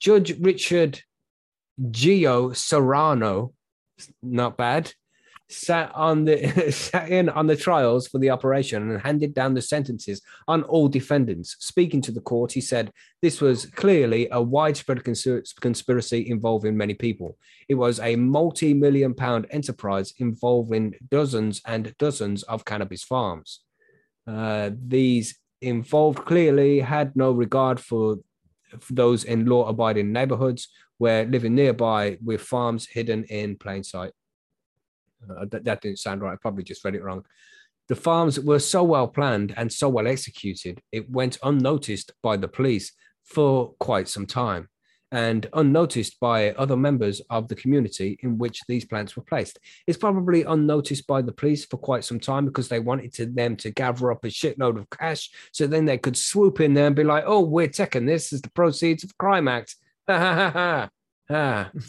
Judge 0.00 0.38
Richard 0.40 1.00
Gioserano, 1.80 3.52
not 4.22 4.56
bad, 4.56 4.92
sat 5.52 5.92
on 5.94 6.24
the 6.24 6.70
sat 6.72 7.10
in 7.10 7.28
on 7.28 7.46
the 7.46 7.56
trials 7.56 8.08
for 8.08 8.18
the 8.18 8.30
operation 8.30 8.90
and 8.90 9.00
handed 9.00 9.34
down 9.34 9.54
the 9.54 9.62
sentences 9.62 10.22
on 10.48 10.62
all 10.64 10.88
defendants. 10.88 11.56
Speaking 11.60 12.00
to 12.02 12.12
the 12.12 12.20
court, 12.20 12.52
he 12.52 12.60
said 12.60 12.92
this 13.20 13.40
was 13.40 13.66
clearly 13.66 14.28
a 14.32 14.40
widespread 14.40 15.04
conspiracy 15.04 16.28
involving 16.28 16.76
many 16.76 16.94
people. 16.94 17.36
It 17.68 17.74
was 17.74 18.00
a 18.00 18.16
multi-million 18.16 19.14
pound 19.14 19.46
enterprise 19.50 20.14
involving 20.18 20.94
dozens 21.10 21.60
and 21.66 21.94
dozens 21.98 22.42
of 22.44 22.64
cannabis 22.64 23.04
farms. 23.04 23.60
Uh, 24.26 24.70
these 24.86 25.38
involved 25.62 26.24
clearly 26.24 26.80
had 26.80 27.14
no 27.16 27.32
regard 27.32 27.80
for, 27.80 28.16
those 28.90 29.24
in 29.24 29.44
law-abiding 29.44 30.12
neighborhoods 30.12 30.68
where 30.96 31.26
living 31.26 31.54
nearby 31.54 32.16
with 32.24 32.40
farms 32.40 32.86
hidden 32.86 33.24
in 33.24 33.54
plain 33.56 33.84
sight. 33.84 34.12
Uh, 35.28 35.44
that, 35.50 35.64
that 35.64 35.80
didn't 35.82 35.98
sound 35.98 36.22
right. 36.22 36.32
I 36.32 36.36
probably 36.36 36.64
just 36.64 36.82
read 36.84 36.94
it 36.94 37.02
wrong. 37.02 37.24
The 37.88 37.96
farms 37.96 38.40
were 38.40 38.58
so 38.58 38.82
well 38.82 39.08
planned 39.08 39.52
and 39.56 39.70
so 39.70 39.88
well 39.90 40.06
executed, 40.06 40.80
it 40.90 41.10
went 41.10 41.36
unnoticed 41.42 42.12
by 42.22 42.38
the 42.38 42.48
police 42.48 42.92
for 43.24 43.74
quite 43.78 44.08
some 44.08 44.26
time 44.26 44.68
and 45.12 45.46
unnoticed 45.52 46.18
by 46.18 46.52
other 46.52 46.76
members 46.76 47.20
of 47.30 47.46
the 47.46 47.54
community 47.54 48.18
in 48.22 48.38
which 48.38 48.62
these 48.66 48.84
plants 48.84 49.14
were 49.14 49.22
placed. 49.22 49.58
It's 49.86 49.98
probably 49.98 50.42
unnoticed 50.42 51.06
by 51.06 51.22
the 51.22 51.32
police 51.32 51.64
for 51.66 51.76
quite 51.76 52.04
some 52.04 52.18
time 52.18 52.46
because 52.46 52.68
they 52.68 52.80
wanted 52.80 53.12
to, 53.14 53.26
them 53.26 53.54
to 53.56 53.70
gather 53.70 54.10
up 54.10 54.24
a 54.24 54.28
shitload 54.28 54.78
of 54.78 54.90
cash 54.90 55.30
so 55.52 55.66
then 55.66 55.84
they 55.84 55.98
could 55.98 56.16
swoop 56.16 56.60
in 56.60 56.74
there 56.74 56.86
and 56.86 56.96
be 56.96 57.04
like, 57.04 57.24
oh, 57.26 57.40
we're 57.40 57.68
taking 57.68 58.06
this 58.06 58.32
as 58.32 58.40
the 58.40 58.50
proceeds 58.50 59.04
of 59.04 59.16
Crime 59.18 59.46
Act. 59.48 59.76
Ha 60.08 60.18
ha 60.18 60.50
ha 60.50 60.88
ha. 61.28 61.70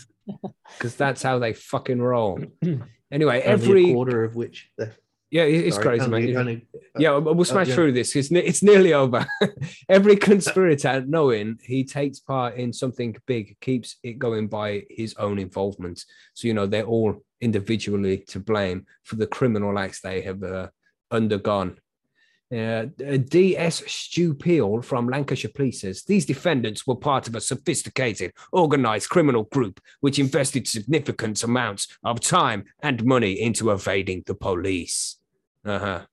Because 0.77 0.95
that's 0.95 1.21
how 1.21 1.37
they 1.37 1.51
fucking 1.51 2.01
roll. 2.01 2.39
Anyway, 3.13 3.43
Only 3.43 3.47
every 3.47 3.93
quarter 3.93 4.23
of 4.23 4.35
which 4.35 4.71
the 4.75 4.91
yeah, 5.33 5.43
it's 5.45 5.77
sorry, 5.77 5.97
crazy, 5.97 6.11
mate. 6.11 6.35
only- 6.35 6.67
Yeah, 6.99 7.17
we'll 7.17 7.33
we'll 7.33 7.45
smash 7.45 7.69
yeah. 7.69 7.73
through 7.73 7.93
this. 7.93 8.15
It's, 8.15 8.31
it's 8.31 8.61
nearly 8.61 8.93
over. 8.93 9.25
Every 9.89 10.15
conspirator, 10.15 11.03
knowing 11.07 11.57
he 11.63 11.83
takes 11.83 12.19
part 12.19 12.55
in 12.55 12.71
something 12.71 13.15
big, 13.25 13.57
keeps 13.59 13.95
it 14.03 14.19
going 14.19 14.47
by 14.47 14.83
his 14.91 15.15
own 15.15 15.39
involvement. 15.39 16.05
So, 16.35 16.47
you 16.47 16.53
know, 16.53 16.67
they're 16.67 16.85
all 16.85 17.23
individually 17.41 18.19
to 18.27 18.39
blame 18.39 18.85
for 19.03 19.15
the 19.15 19.25
criminal 19.25 19.79
acts 19.79 20.01
they 20.01 20.21
have 20.21 20.43
uh, 20.43 20.67
undergone. 21.09 21.79
Uh, 22.55 22.85
DS 23.29 23.81
Stu 23.91 24.35
Peel 24.35 24.83
from 24.83 25.09
Lancashire 25.09 25.49
Police 25.55 25.81
says 25.81 26.03
these 26.03 26.27
defendants 26.27 26.85
were 26.85 26.95
part 26.95 27.27
of 27.27 27.33
a 27.33 27.41
sophisticated, 27.41 28.33
organized 28.51 29.09
criminal 29.09 29.45
group 29.45 29.79
which 30.01 30.19
invested 30.19 30.67
significant 30.67 31.43
amounts 31.43 31.87
of 32.03 32.19
time 32.19 32.65
and 32.83 33.03
money 33.03 33.41
into 33.41 33.71
evading 33.71 34.21
the 34.27 34.35
police. 34.35 35.17
Uh 35.65 35.79
huh. 35.79 36.05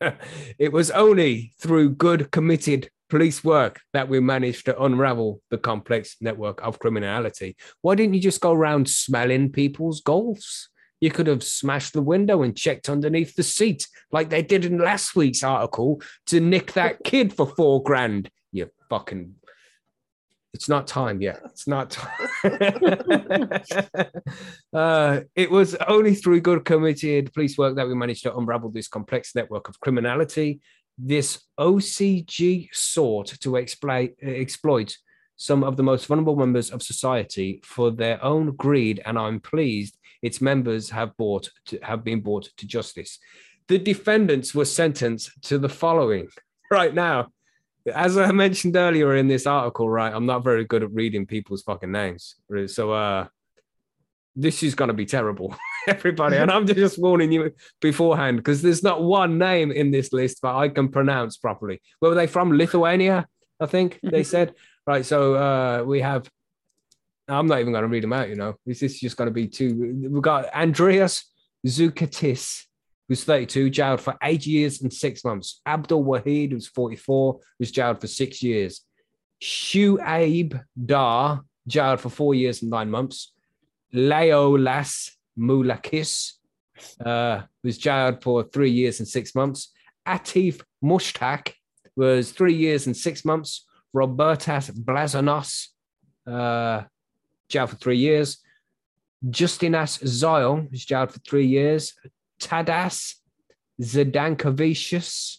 it 0.58 0.72
was 0.72 0.90
only 0.90 1.52
through 1.60 1.90
good, 1.90 2.30
committed 2.30 2.90
police 3.08 3.42
work 3.42 3.80
that 3.92 4.08
we 4.08 4.20
managed 4.20 4.64
to 4.66 4.82
unravel 4.82 5.42
the 5.50 5.58
complex 5.58 6.16
network 6.20 6.62
of 6.62 6.78
criminality. 6.78 7.56
Why 7.82 7.96
didn't 7.96 8.14
you 8.14 8.20
just 8.20 8.40
go 8.40 8.52
around 8.52 8.88
smelling 8.88 9.50
people's 9.50 10.00
golfs? 10.00 10.68
You 11.00 11.10
could 11.10 11.26
have 11.26 11.42
smashed 11.42 11.92
the 11.92 12.02
window 12.02 12.42
and 12.42 12.56
checked 12.56 12.88
underneath 12.88 13.34
the 13.34 13.42
seat 13.42 13.88
like 14.12 14.30
they 14.30 14.42
did 14.42 14.64
in 14.64 14.78
last 14.78 15.16
week's 15.16 15.42
article 15.42 16.00
to 16.26 16.40
nick 16.40 16.72
that 16.72 17.02
kid 17.04 17.32
for 17.32 17.46
four 17.46 17.82
grand. 17.82 18.30
You 18.52 18.70
fucking. 18.88 19.34
It's 20.52 20.68
not 20.68 20.86
time 20.86 21.20
yet. 21.20 21.40
It's 21.44 21.66
not 21.68 21.90
time. 21.90 22.28
uh, 24.72 25.20
it 25.34 25.50
was 25.50 25.74
only 25.86 26.14
through 26.14 26.40
good 26.40 26.64
committed 26.64 27.32
police 27.34 27.58
work 27.58 27.76
that 27.76 27.86
we 27.86 27.94
managed 27.94 28.22
to 28.24 28.34
unravel 28.36 28.70
this 28.70 28.88
complex 28.88 29.34
network 29.34 29.68
of 29.68 29.78
criminality. 29.80 30.60
This 30.98 31.40
OCG 31.58 32.68
sought 32.72 33.28
to 33.40 33.56
exploit, 33.56 34.14
exploit 34.22 34.96
some 35.36 35.64
of 35.64 35.76
the 35.76 35.82
most 35.82 36.06
vulnerable 36.06 36.36
members 36.36 36.70
of 36.70 36.82
society 36.82 37.60
for 37.64 37.90
their 37.90 38.22
own 38.22 38.54
greed, 38.56 39.00
and 39.06 39.18
I'm 39.18 39.40
pleased 39.40 39.96
its 40.22 40.40
members 40.40 40.90
have 40.90 41.16
brought 41.16 41.48
to, 41.66 41.78
have 41.82 42.04
been 42.04 42.20
brought 42.20 42.50
to 42.58 42.66
justice. 42.66 43.18
The 43.68 43.78
defendants 43.78 44.54
were 44.54 44.66
sentenced 44.66 45.30
to 45.44 45.58
the 45.58 45.68
following 45.68 46.28
right 46.70 46.92
now. 46.92 47.28
As 47.94 48.18
I 48.18 48.30
mentioned 48.32 48.76
earlier 48.76 49.16
in 49.16 49.28
this 49.28 49.46
article, 49.46 49.88
right, 49.88 50.12
I'm 50.12 50.26
not 50.26 50.44
very 50.44 50.64
good 50.64 50.82
at 50.82 50.92
reading 50.92 51.26
people's 51.26 51.62
fucking 51.62 51.90
names. 51.90 52.36
So 52.66 52.92
uh 52.92 53.26
this 54.36 54.62
is 54.62 54.74
gonna 54.74 54.94
be 54.94 55.06
terrible, 55.06 55.56
everybody. 55.88 56.36
And 56.36 56.50
I'm 56.50 56.66
just 56.66 56.98
warning 56.98 57.32
you 57.32 57.52
beforehand 57.80 58.36
because 58.38 58.62
there's 58.62 58.82
not 58.82 59.02
one 59.02 59.38
name 59.38 59.72
in 59.72 59.90
this 59.90 60.12
list 60.12 60.42
that 60.42 60.54
I 60.54 60.68
can 60.68 60.88
pronounce 60.88 61.36
properly. 61.36 61.80
Where 61.98 62.10
were 62.10 62.14
they 62.14 62.26
from? 62.26 62.52
Lithuania, 62.52 63.26
I 63.58 63.66
think 63.66 63.98
they 64.02 64.24
said. 64.24 64.54
Right. 64.86 65.04
So 65.04 65.34
uh 65.34 65.82
we 65.84 66.00
have 66.00 66.30
I'm 67.28 67.46
not 67.46 67.60
even 67.60 67.72
going 67.72 67.82
to 67.82 67.88
read 67.88 68.02
them 68.02 68.12
out, 68.12 68.28
you 68.28 68.34
know. 68.34 68.56
This 68.66 68.82
is 68.82 68.98
just 68.98 69.16
going 69.16 69.28
to 69.28 69.32
be 69.32 69.46
two. 69.46 69.96
We've 70.10 70.22
got 70.22 70.52
Andreas 70.52 71.30
Zukatis, 71.66 72.64
who's 73.10 73.24
32, 73.24 73.70
jailed 73.70 74.00
for 74.00 74.16
eight 74.22 74.46
years 74.46 74.82
and 74.82 74.92
six 74.92 75.24
months. 75.24 75.60
Abdul 75.66 76.04
Wahid, 76.04 76.52
who's 76.52 76.68
44, 76.68 77.40
was 77.58 77.72
jailed 77.72 78.00
for 78.00 78.06
six 78.06 78.40
years. 78.40 78.82
Shuaib 79.42 80.62
Dar, 80.86 81.40
jailed 81.66 81.98
for 82.00 82.08
four 82.08 82.36
years 82.36 82.62
and 82.62 82.70
nine 82.70 82.88
months. 82.88 83.32
Leolas 83.92 85.10
Mulakis, 85.36 86.34
uh, 87.04 87.42
was 87.64 87.78
jailed 87.78 88.22
for 88.22 88.44
three 88.44 88.70
years 88.70 89.00
and 89.00 89.08
six 89.08 89.34
months. 89.34 89.72
Atif 90.06 90.62
Mushtak 90.82 91.54
was 91.96 92.30
three 92.30 92.54
years 92.54 92.86
and 92.86 92.96
six 92.96 93.24
months. 93.24 93.66
Robertas 93.92 94.70
Blazanos, 94.70 95.66
uh, 96.28 96.84
jailed 97.48 97.70
for 97.70 97.76
three 97.76 97.98
years. 97.98 98.38
Justinas 99.28 99.98
Zyle 100.04 100.70
was 100.70 100.84
jailed 100.84 101.10
for 101.10 101.18
three 101.18 101.46
years. 101.46 101.94
Tadas 102.40 103.14
Zdankovicius 103.80 105.38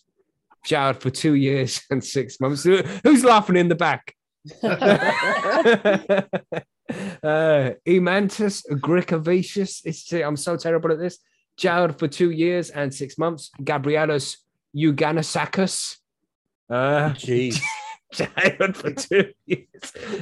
jailed 0.66 1.02
for 1.02 1.10
two 1.10 1.34
years 1.34 1.82
and 1.90 2.04
six 2.04 2.40
months. 2.40 2.64
Who's 2.64 3.24
laughing 3.24 3.58
in 3.58 3.68
the 3.68 3.76
back? 3.76 4.16
uh, 4.64 4.72
Emantus 7.88 8.64
Grikovicius. 8.72 9.82
It's, 9.86 10.12
I'm 10.14 10.38
so 10.38 10.58
terrible 10.58 10.92
at 10.92 11.00
this. 11.00 11.20
Jailed 11.58 12.00
for 12.00 12.08
two 12.08 12.32
years 12.32 12.70
and 12.70 12.94
six 12.94 13.18
months. 13.18 13.52
Gabrielos 13.62 14.38
Euganasakis. 14.76 15.98
Uh, 16.70 17.10
Jeez. 17.12 17.60
jailed 18.14 18.76
for 18.76 18.92
two 18.92 19.32
years 19.46 19.68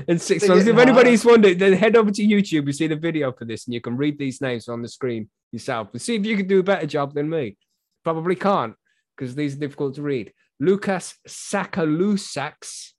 and 0.08 0.22
six 0.22 0.42
They're 0.42 0.56
months. 0.56 0.68
If 0.68 0.78
anybody's 0.78 1.26
wondered, 1.26 1.58
then 1.60 1.74
head 1.74 1.96
over 1.96 2.12
to 2.12 2.22
YouTube. 2.22 2.68
You 2.68 2.74
see 2.74 2.88
the 2.88 2.96
video 2.96 3.32
for 3.32 3.46
this, 3.46 3.66
and 3.66 3.74
you 3.74 3.82
can 3.82 3.98
read 3.98 4.20
these 4.20 4.42
names 4.42 4.68
on 4.68 4.82
the 4.82 4.88
screen 4.88 5.30
yourself. 5.52 5.90
and 5.94 6.02
see 6.02 6.16
if 6.16 6.26
you 6.26 6.38
can 6.38 6.48
do 6.48 6.60
a 6.60 6.64
better 6.64 6.86
job 6.86 7.14
than 7.14 7.30
me. 7.30 7.58
Probably 8.04 8.36
can't 8.36 8.76
because 9.16 9.36
these 9.36 9.56
are 9.56 9.60
difficult 9.60 9.96
to 9.96 10.02
read. 10.02 10.34
Lucas 10.60 11.16
Sakalusaks. 11.28 12.92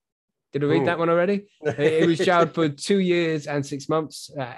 Did 0.52 0.64
I 0.64 0.66
read 0.66 0.83
Ooh. 0.83 0.87
that 0.87 0.99
one 0.99 1.09
already? 1.09 1.47
He 1.76 2.07
was 2.07 2.19
jailed 2.19 2.54
for 2.54 2.69
two 2.69 2.99
years 2.99 3.47
and 3.47 3.64
six 3.64 3.88
months. 3.88 4.30
Uh, 4.37 4.52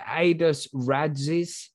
Radzis, 0.74 1.68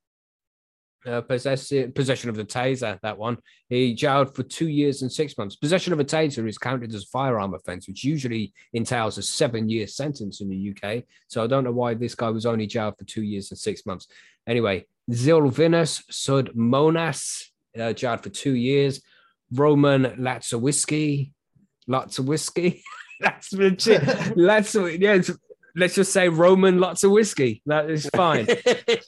uh, 1.08 1.22
possession 1.22 1.92
possession 1.94 2.30
of 2.30 2.36
the 2.36 2.44
taser. 2.44 3.00
That 3.02 3.18
one 3.18 3.38
he 3.70 3.94
jailed 3.94 4.36
for 4.36 4.44
two 4.44 4.68
years 4.68 5.02
and 5.02 5.12
six 5.12 5.38
months. 5.38 5.56
Possession 5.56 5.94
of 5.94 6.00
a 6.00 6.06
taser 6.06 6.48
is 6.48 6.58
counted 6.58 6.94
as 6.94 7.04
a 7.04 7.08
firearm 7.08 7.54
offence, 7.54 7.88
which 7.88 8.04
usually 8.04 8.54
entails 8.74 9.18
a 9.18 9.24
seven-year 9.24 9.88
sentence 9.88 10.42
in 10.42 10.50
the 10.50 10.74
UK. 10.76 11.04
So 11.28 11.44
I 11.44 11.48
don't 11.48 11.64
know 11.64 11.72
why 11.72 11.94
this 11.94 12.16
guy 12.16 12.30
was 12.30 12.46
only 12.46 12.68
jailed 12.68 12.98
for 12.98 13.06
two 13.06 13.24
years 13.24 13.52
and 13.52 13.58
six 13.58 13.86
months. 13.86 14.08
Anyway, 14.48 14.86
Zilvinus 15.12 16.04
Sud 16.10 16.52
Monas, 16.56 17.46
uh, 17.80 17.94
jailed 17.94 18.22
for 18.24 18.30
two 18.30 18.56
years. 18.56 19.02
Roman 19.54 20.04
Latsawisky, 20.18 21.32
lots 21.88 22.20
of 22.20 22.28
whiskey. 22.28 22.84
That's 23.20 23.52
legit. 23.54 24.38
Lots 24.38 24.76
of 24.76 24.92
yeah. 25.02 25.16
it's- 25.16 25.38
Let's 25.78 25.94
just 25.94 26.12
say 26.12 26.28
Roman 26.28 26.80
lots 26.80 27.04
of 27.04 27.12
whiskey. 27.12 27.62
That 27.68 27.88
is 27.88 28.10
fine. 28.16 28.48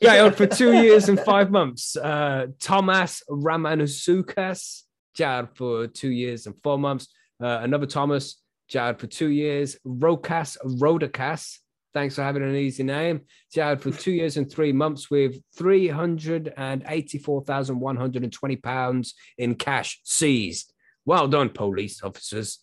Jailed 0.04 0.36
for 0.36 0.46
two 0.46 0.74
years 0.74 1.10
and 1.10 1.20
five 1.20 1.50
months. 1.50 1.98
Uh, 1.98 2.46
Thomas 2.60 3.24
Ramanusukas, 3.28 4.84
jailed 5.16 5.48
for 5.56 5.88
two 5.88 6.12
years 6.12 6.46
and 6.46 6.54
four 6.62 6.78
months. 6.78 7.08
Uh, 7.42 7.62
another 7.64 7.88
Thomas, 7.88 8.40
jailed 8.68 9.00
for 9.00 9.08
two 9.08 9.30
years. 9.30 9.80
Rokas 9.84 10.58
Rodakas, 10.64 11.58
thanks 11.92 12.14
for 12.14 12.22
having 12.22 12.44
an 12.44 12.56
easy 12.56 12.84
name, 12.84 13.22
jailed 13.52 13.82
for 13.82 13.90
two 13.90 14.12
years 14.12 14.38
and 14.38 14.52
three 14.52 14.72
months 14.72 15.10
with 15.10 15.42
384,120 15.58 18.56
pounds 18.58 19.16
in 19.40 19.56
cash 19.56 20.00
seized. 20.04 20.72
Well 21.04 21.28
done, 21.28 21.50
police 21.50 22.04
officers. 22.04 22.60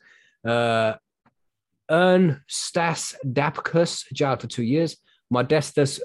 Uh, 0.47 0.95
Ern 1.91 2.43
Stas 2.49 3.15
Dapkus, 3.25 4.05
jailed 4.13 4.41
for 4.41 4.47
two 4.47 4.63
years. 4.63 4.97
Modestus 5.33 6.01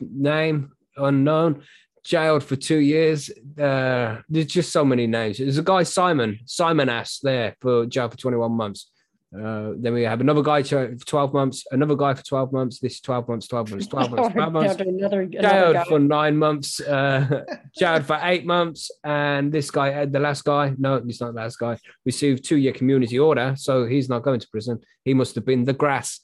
name 0.00 0.72
unknown, 0.96 1.62
jailed 2.04 2.44
for 2.44 2.56
two 2.56 2.78
years. 2.78 3.30
Uh, 3.58 4.20
there's 4.28 4.46
just 4.46 4.72
so 4.72 4.84
many 4.84 5.06
names. 5.06 5.38
There's 5.38 5.58
a 5.58 5.62
guy 5.62 5.82
Simon 5.82 6.38
Simon 6.46 6.88
Ass 6.88 7.20
there 7.22 7.56
for 7.60 7.86
jail 7.86 8.08
for 8.08 8.16
21 8.16 8.52
months. 8.52 8.90
Uh, 9.34 9.72
then 9.76 9.92
we 9.92 10.02
have 10.02 10.20
another 10.20 10.42
guy 10.42 10.62
for 10.62 10.94
12 10.94 11.32
months, 11.32 11.64
another 11.72 11.96
guy 11.96 12.14
for 12.14 12.22
12 12.22 12.52
months. 12.52 12.78
This 12.78 13.00
12 13.00 13.28
months, 13.28 13.48
12 13.48 13.70
months, 13.70 13.86
12 13.88 14.10
months, 14.12 14.34
12 14.34 14.52
months. 14.52 14.74
Another, 14.80 15.22
another 15.22 15.72
guy. 15.72 15.84
for 15.84 15.98
nine 15.98 16.36
months, 16.36 16.80
uh, 16.80 17.42
jailed 17.76 18.06
for 18.06 18.18
eight 18.22 18.46
months, 18.46 18.92
and 19.02 19.50
this 19.50 19.70
guy, 19.70 19.92
uh, 19.92 20.06
the 20.06 20.20
last 20.20 20.44
guy, 20.44 20.72
no, 20.78 21.02
he's 21.04 21.20
not 21.20 21.34
the 21.34 21.40
last 21.40 21.58
guy, 21.58 21.76
received 22.04 22.44
two 22.44 22.56
year 22.56 22.72
community 22.72 23.18
order, 23.18 23.54
so 23.56 23.86
he's 23.86 24.08
not 24.08 24.22
going 24.22 24.38
to 24.38 24.48
prison. 24.48 24.80
He 25.04 25.14
must 25.14 25.34
have 25.34 25.44
been 25.44 25.64
the 25.64 25.72
grass. 25.72 26.20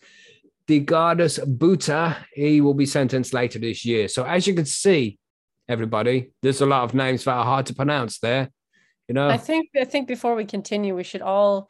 The 0.68 0.84
Gardus 0.84 1.40
Buta, 1.58 2.16
he 2.32 2.60
will 2.60 2.74
be 2.74 2.86
sentenced 2.86 3.34
later 3.34 3.58
this 3.58 3.84
year. 3.84 4.06
So 4.06 4.24
as 4.24 4.46
you 4.46 4.54
can 4.54 4.66
see, 4.66 5.18
everybody, 5.68 6.30
there's 6.42 6.60
a 6.60 6.66
lot 6.66 6.84
of 6.84 6.94
names 6.94 7.24
that 7.24 7.32
are 7.32 7.44
hard 7.44 7.66
to 7.66 7.74
pronounce 7.74 8.20
there. 8.20 8.50
You 9.08 9.14
know, 9.14 9.28
I 9.28 9.36
think 9.36 9.70
I 9.76 9.84
think 9.84 10.06
before 10.06 10.36
we 10.36 10.44
continue, 10.44 10.94
we 10.94 11.02
should 11.02 11.22
all 11.22 11.68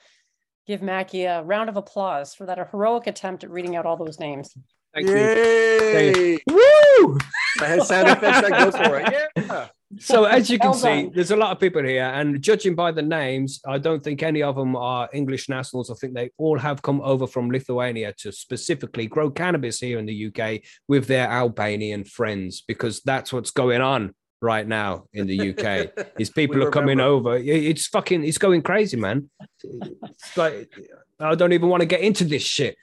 give 0.71 0.83
Mackie 0.83 1.25
a 1.25 1.43
round 1.43 1.69
of 1.69 1.77
applause 1.77 2.33
for 2.33 2.47
that 2.47 2.57
heroic 2.71 3.09
attempt 3.09 3.43
at 3.43 3.51
reading 3.51 3.75
out 3.75 3.87
all 3.87 3.97
those 3.97 4.21
names. 4.21 4.57
thank 4.95 5.09
you. 5.09 5.17
Yay! 5.17 6.39
Woo! 6.47 7.19
I 7.61 7.79
sound 7.81 8.07
effects. 8.09 8.49
I 8.49 8.51
go 8.51 8.71
for 8.71 9.01
it. 9.01 9.31
Yeah. 9.37 9.67
So 9.99 10.27
as 10.27 10.49
you 10.49 10.61
can 10.61 10.71
Well 10.71 10.79
see, 10.79 11.11
there's 11.13 11.33
a 11.33 11.37
lot 11.37 11.51
of 11.51 11.59
people 11.59 11.83
here, 11.83 12.05
and 12.05 12.41
judging 12.41 12.77
by 12.77 12.93
the 12.93 13.03
names, 13.03 13.61
I 13.67 13.79
don't 13.79 14.01
think 14.01 14.23
any 14.23 14.45
of 14.45 14.55
them 14.55 14.77
are 14.77 15.09
English 15.13 15.49
nationals. 15.49 15.91
I 15.91 15.95
think 15.95 16.15
they 16.15 16.31
all 16.39 16.57
have 16.61 16.81
come 16.83 17.01
over 17.01 17.27
from 17.27 17.51
Lithuania 17.51 18.15
to 18.19 18.31
specifically 18.31 19.09
grow 19.09 19.29
cannabis 19.29 19.81
here 19.81 19.99
in 19.99 20.07
the 20.07 20.27
UK 20.29 20.61
with 20.87 21.09
their 21.09 21.27
Albanian 21.29 22.05
friends, 22.05 22.63
because 22.69 23.01
that's 23.01 23.33
what's 23.33 23.51
going 23.51 23.81
on 23.81 24.15
right 24.41 24.67
now 24.67 25.07
in 25.13 25.27
the 25.27 25.51
UK. 25.51 26.07
Is 26.19 26.31
people 26.41 26.57
We 26.57 26.65
are 26.65 26.71
coming 26.71 27.01
over. 27.01 27.37
It's 27.37 27.87
fucking, 27.87 28.25
it's 28.25 28.39
going 28.39 28.63
crazy, 28.63 28.97
man. 28.97 29.31
It's 29.63 30.37
like 30.37 30.73
I 31.19 31.35
don't 31.35 31.53
even 31.53 31.69
want 31.69 31.83
to 31.83 31.87
get 31.87 32.01
into 32.01 32.25
this 32.25 32.43
shit. 32.43 32.77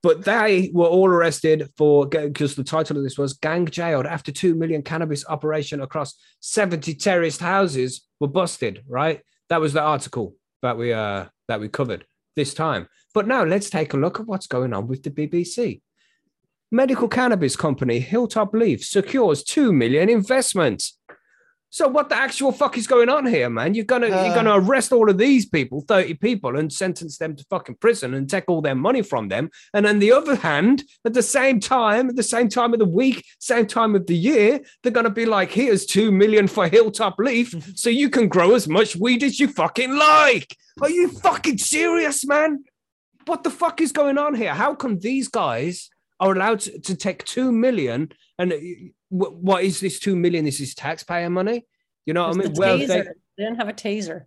But 0.00 0.24
they 0.24 0.70
were 0.72 0.86
all 0.86 1.08
arrested 1.08 1.70
for 1.76 2.06
because 2.06 2.54
the 2.54 2.62
title 2.62 2.96
of 2.96 3.02
this 3.02 3.18
was 3.18 3.32
"Gang 3.32 3.66
Jailed 3.66 4.06
After 4.06 4.30
Two 4.30 4.54
Million 4.54 4.82
Cannabis 4.82 5.24
Operation 5.28 5.80
Across 5.80 6.14
70 6.40 6.94
Terraced 6.94 7.40
Houses 7.40 8.06
Were 8.20 8.28
Busted." 8.28 8.84
Right, 8.86 9.22
that 9.48 9.60
was 9.60 9.72
the 9.72 9.82
article 9.82 10.36
that 10.62 10.78
we 10.78 10.92
uh 10.92 11.26
that 11.48 11.58
we 11.58 11.68
covered 11.68 12.06
this 12.36 12.54
time. 12.54 12.88
But 13.12 13.26
now 13.26 13.42
let's 13.42 13.70
take 13.70 13.92
a 13.92 13.96
look 13.96 14.20
at 14.20 14.26
what's 14.26 14.46
going 14.46 14.72
on 14.72 14.86
with 14.86 15.02
the 15.02 15.10
BBC. 15.10 15.80
Medical 16.70 17.08
cannabis 17.08 17.56
company 17.56 17.98
Hilltop 17.98 18.54
Leaf 18.54 18.84
secures 18.84 19.42
two 19.42 19.72
million 19.72 20.08
investment. 20.08 20.92
So 21.70 21.86
what 21.86 22.08
the 22.08 22.16
actual 22.16 22.50
fuck 22.50 22.78
is 22.78 22.86
going 22.86 23.10
on 23.10 23.26
here, 23.26 23.50
man? 23.50 23.74
You're 23.74 23.84
gonna 23.84 24.08
you're 24.08 24.16
Uh. 24.16 24.34
gonna 24.34 24.58
arrest 24.58 24.90
all 24.92 25.10
of 25.10 25.18
these 25.18 25.44
people, 25.46 25.84
30 25.86 26.14
people, 26.14 26.56
and 26.58 26.72
sentence 26.72 27.18
them 27.18 27.36
to 27.36 27.44
fucking 27.50 27.76
prison 27.76 28.14
and 28.14 28.28
take 28.28 28.44
all 28.48 28.62
their 28.62 28.74
money 28.74 29.02
from 29.02 29.28
them. 29.28 29.50
And 29.74 29.86
on 29.86 29.98
the 29.98 30.12
other 30.12 30.34
hand, 30.34 30.82
at 31.04 31.12
the 31.12 31.22
same 31.22 31.60
time, 31.60 32.08
at 32.08 32.16
the 32.16 32.22
same 32.22 32.48
time 32.48 32.72
of 32.72 32.78
the 32.78 32.86
week, 32.88 33.22
same 33.38 33.66
time 33.66 33.94
of 33.94 34.06
the 34.06 34.16
year, 34.16 34.60
they're 34.82 34.92
gonna 34.92 35.10
be 35.10 35.26
like, 35.26 35.50
here's 35.52 35.84
two 35.84 36.10
million 36.10 36.48
for 36.48 36.68
Hilltop 36.68 37.16
Leaf, 37.18 37.54
so 37.76 37.90
you 37.90 38.08
can 38.08 38.28
grow 38.28 38.54
as 38.54 38.66
much 38.66 38.96
weed 38.96 39.22
as 39.22 39.38
you 39.38 39.48
fucking 39.48 39.94
like. 39.94 40.56
Are 40.80 40.90
you 40.90 41.08
fucking 41.08 41.58
serious, 41.58 42.24
man? 42.26 42.64
What 43.26 43.42
the 43.42 43.50
fuck 43.50 43.82
is 43.82 43.92
going 43.92 44.16
on 44.16 44.34
here? 44.34 44.54
How 44.54 44.74
come 44.74 45.00
these 45.00 45.28
guys 45.28 45.90
are 46.18 46.32
allowed 46.32 46.60
to, 46.60 46.78
to 46.80 46.96
take 46.96 47.24
two 47.24 47.52
million 47.52 48.10
and 48.38 48.52
what 49.10 49.64
is 49.64 49.80
this 49.80 49.98
two 49.98 50.16
million? 50.16 50.44
This 50.44 50.60
is 50.60 50.74
taxpayer 50.74 51.30
money. 51.30 51.66
You 52.06 52.14
know 52.14 52.26
what 52.26 52.36
I 52.36 52.38
mean? 52.38 52.52
the 52.52 52.60
Well, 52.60 52.78
taser. 52.78 52.86
they, 52.88 53.02
They 53.36 53.44
didn't 53.44 53.56
have 53.56 53.68
a 53.68 53.72
taser. 53.72 54.24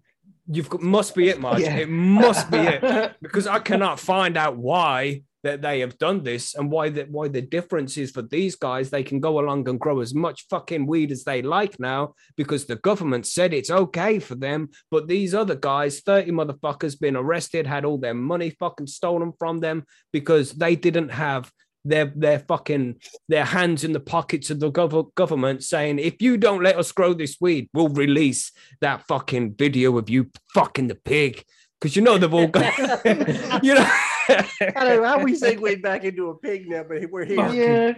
you've 0.47 0.69
got 0.69 0.81
must 0.81 1.15
be 1.15 1.29
it, 1.29 1.39
Marge. 1.39 1.61
Yeah. 1.61 1.77
It 1.77 1.89
must 1.89 2.49
be 2.51 2.57
it 2.57 3.13
because 3.21 3.47
I 3.47 3.59
cannot 3.59 3.99
find 3.99 4.37
out 4.37 4.57
why 4.57 5.23
that 5.43 5.63
they 5.63 5.79
have 5.79 5.97
done 5.97 6.21
this 6.23 6.53
and 6.53 6.69
why 6.69 6.89
that 6.89 7.09
why 7.09 7.27
the 7.27 7.41
difference 7.41 7.97
is 7.97 8.11
for 8.11 8.21
these 8.21 8.55
guys. 8.55 8.89
They 8.91 9.01
can 9.01 9.19
go 9.19 9.39
along 9.39 9.67
and 9.67 9.79
grow 9.79 9.99
as 9.99 10.13
much 10.13 10.45
fucking 10.49 10.85
weed 10.85 11.11
as 11.11 11.23
they 11.23 11.41
like 11.41 11.79
now 11.79 12.13
because 12.37 12.65
the 12.65 12.75
government 12.75 13.25
said 13.25 13.51
it's 13.53 13.71
okay 13.71 14.19
for 14.19 14.35
them. 14.35 14.69
But 14.91 15.07
these 15.07 15.33
other 15.33 15.55
guys, 15.55 16.01
30 16.01 16.31
motherfuckers, 16.31 16.99
been 16.99 17.15
arrested, 17.15 17.65
had 17.65 17.85
all 17.85 17.97
their 17.97 18.13
money 18.13 18.51
fucking 18.51 18.87
stolen 18.87 19.33
from 19.39 19.59
them 19.61 19.85
because 20.13 20.51
they 20.51 20.75
didn't 20.75 21.09
have 21.09 21.51
their 21.83 22.05
their 22.15 22.39
fucking 22.39 22.95
their 23.27 23.45
hands 23.45 23.83
in 23.83 23.91
the 23.91 23.99
pockets 23.99 24.49
of 24.49 24.59
the 24.59 24.71
gov- 24.71 25.13
government 25.15 25.63
saying 25.63 25.97
if 25.99 26.21
you 26.21 26.37
don't 26.37 26.61
let 26.63 26.77
us 26.77 26.91
grow 26.91 27.13
this 27.13 27.37
weed 27.41 27.69
we'll 27.73 27.89
release 27.89 28.51
that 28.81 29.05
fucking 29.07 29.53
video 29.55 29.97
of 29.97 30.09
you 30.09 30.29
fucking 30.53 30.87
the 30.87 30.95
pig 30.95 31.43
because 31.79 31.95
you 31.95 32.01
know 32.01 32.17
they've 32.17 32.33
all 32.33 32.47
got 32.47 32.77
you 33.63 33.73
know 33.73 33.89
I 34.29 34.45
don't 34.75 35.01
know 35.01 35.03
how 35.03 35.19
we 35.19 35.33
segue 35.33 35.81
back 35.81 36.03
into 36.03 36.29
a 36.29 36.37
pig 36.37 36.69
now, 36.69 36.83
but 36.83 37.09
we're 37.09 37.25
here. 37.25 37.97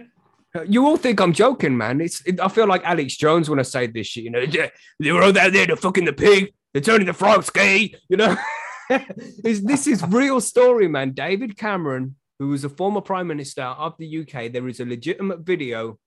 yeah. 0.54 0.62
you 0.66 0.84
all 0.86 0.96
think 0.96 1.20
I'm 1.20 1.32
joking, 1.32 1.76
man. 1.76 2.00
It's 2.00 2.22
it, 2.26 2.40
I 2.40 2.48
feel 2.48 2.66
like 2.66 2.82
Alex 2.84 3.16
Jones 3.16 3.48
when 3.48 3.58
I 3.60 3.62
say 3.62 3.86
this 3.86 4.06
shit. 4.08 4.24
You 4.24 4.30
know, 4.30 4.44
they 4.46 4.70
they 4.98 5.12
were 5.12 5.22
all 5.22 5.38
out 5.38 5.52
there 5.52 5.66
to 5.66 5.76
fucking 5.76 6.06
the 6.06 6.12
pig. 6.12 6.52
They're 6.72 6.82
turning 6.82 7.06
the 7.06 7.12
frogs 7.12 7.50
gay. 7.50 7.94
You 8.08 8.16
know, 8.16 8.36
It's- 8.90 9.60
this 9.60 9.86
is 9.86 10.02
real 10.08 10.40
story, 10.40 10.88
man. 10.88 11.12
David 11.12 11.56
Cameron, 11.56 12.16
who 12.38 12.48
was 12.48 12.64
a 12.64 12.68
former 12.68 13.00
prime 13.00 13.26
minister 13.26 13.62
of 13.62 13.94
the 13.98 14.20
UK, 14.20 14.52
there 14.52 14.68
is 14.68 14.80
a 14.80 14.84
legitimate 14.84 15.40
video 15.40 15.98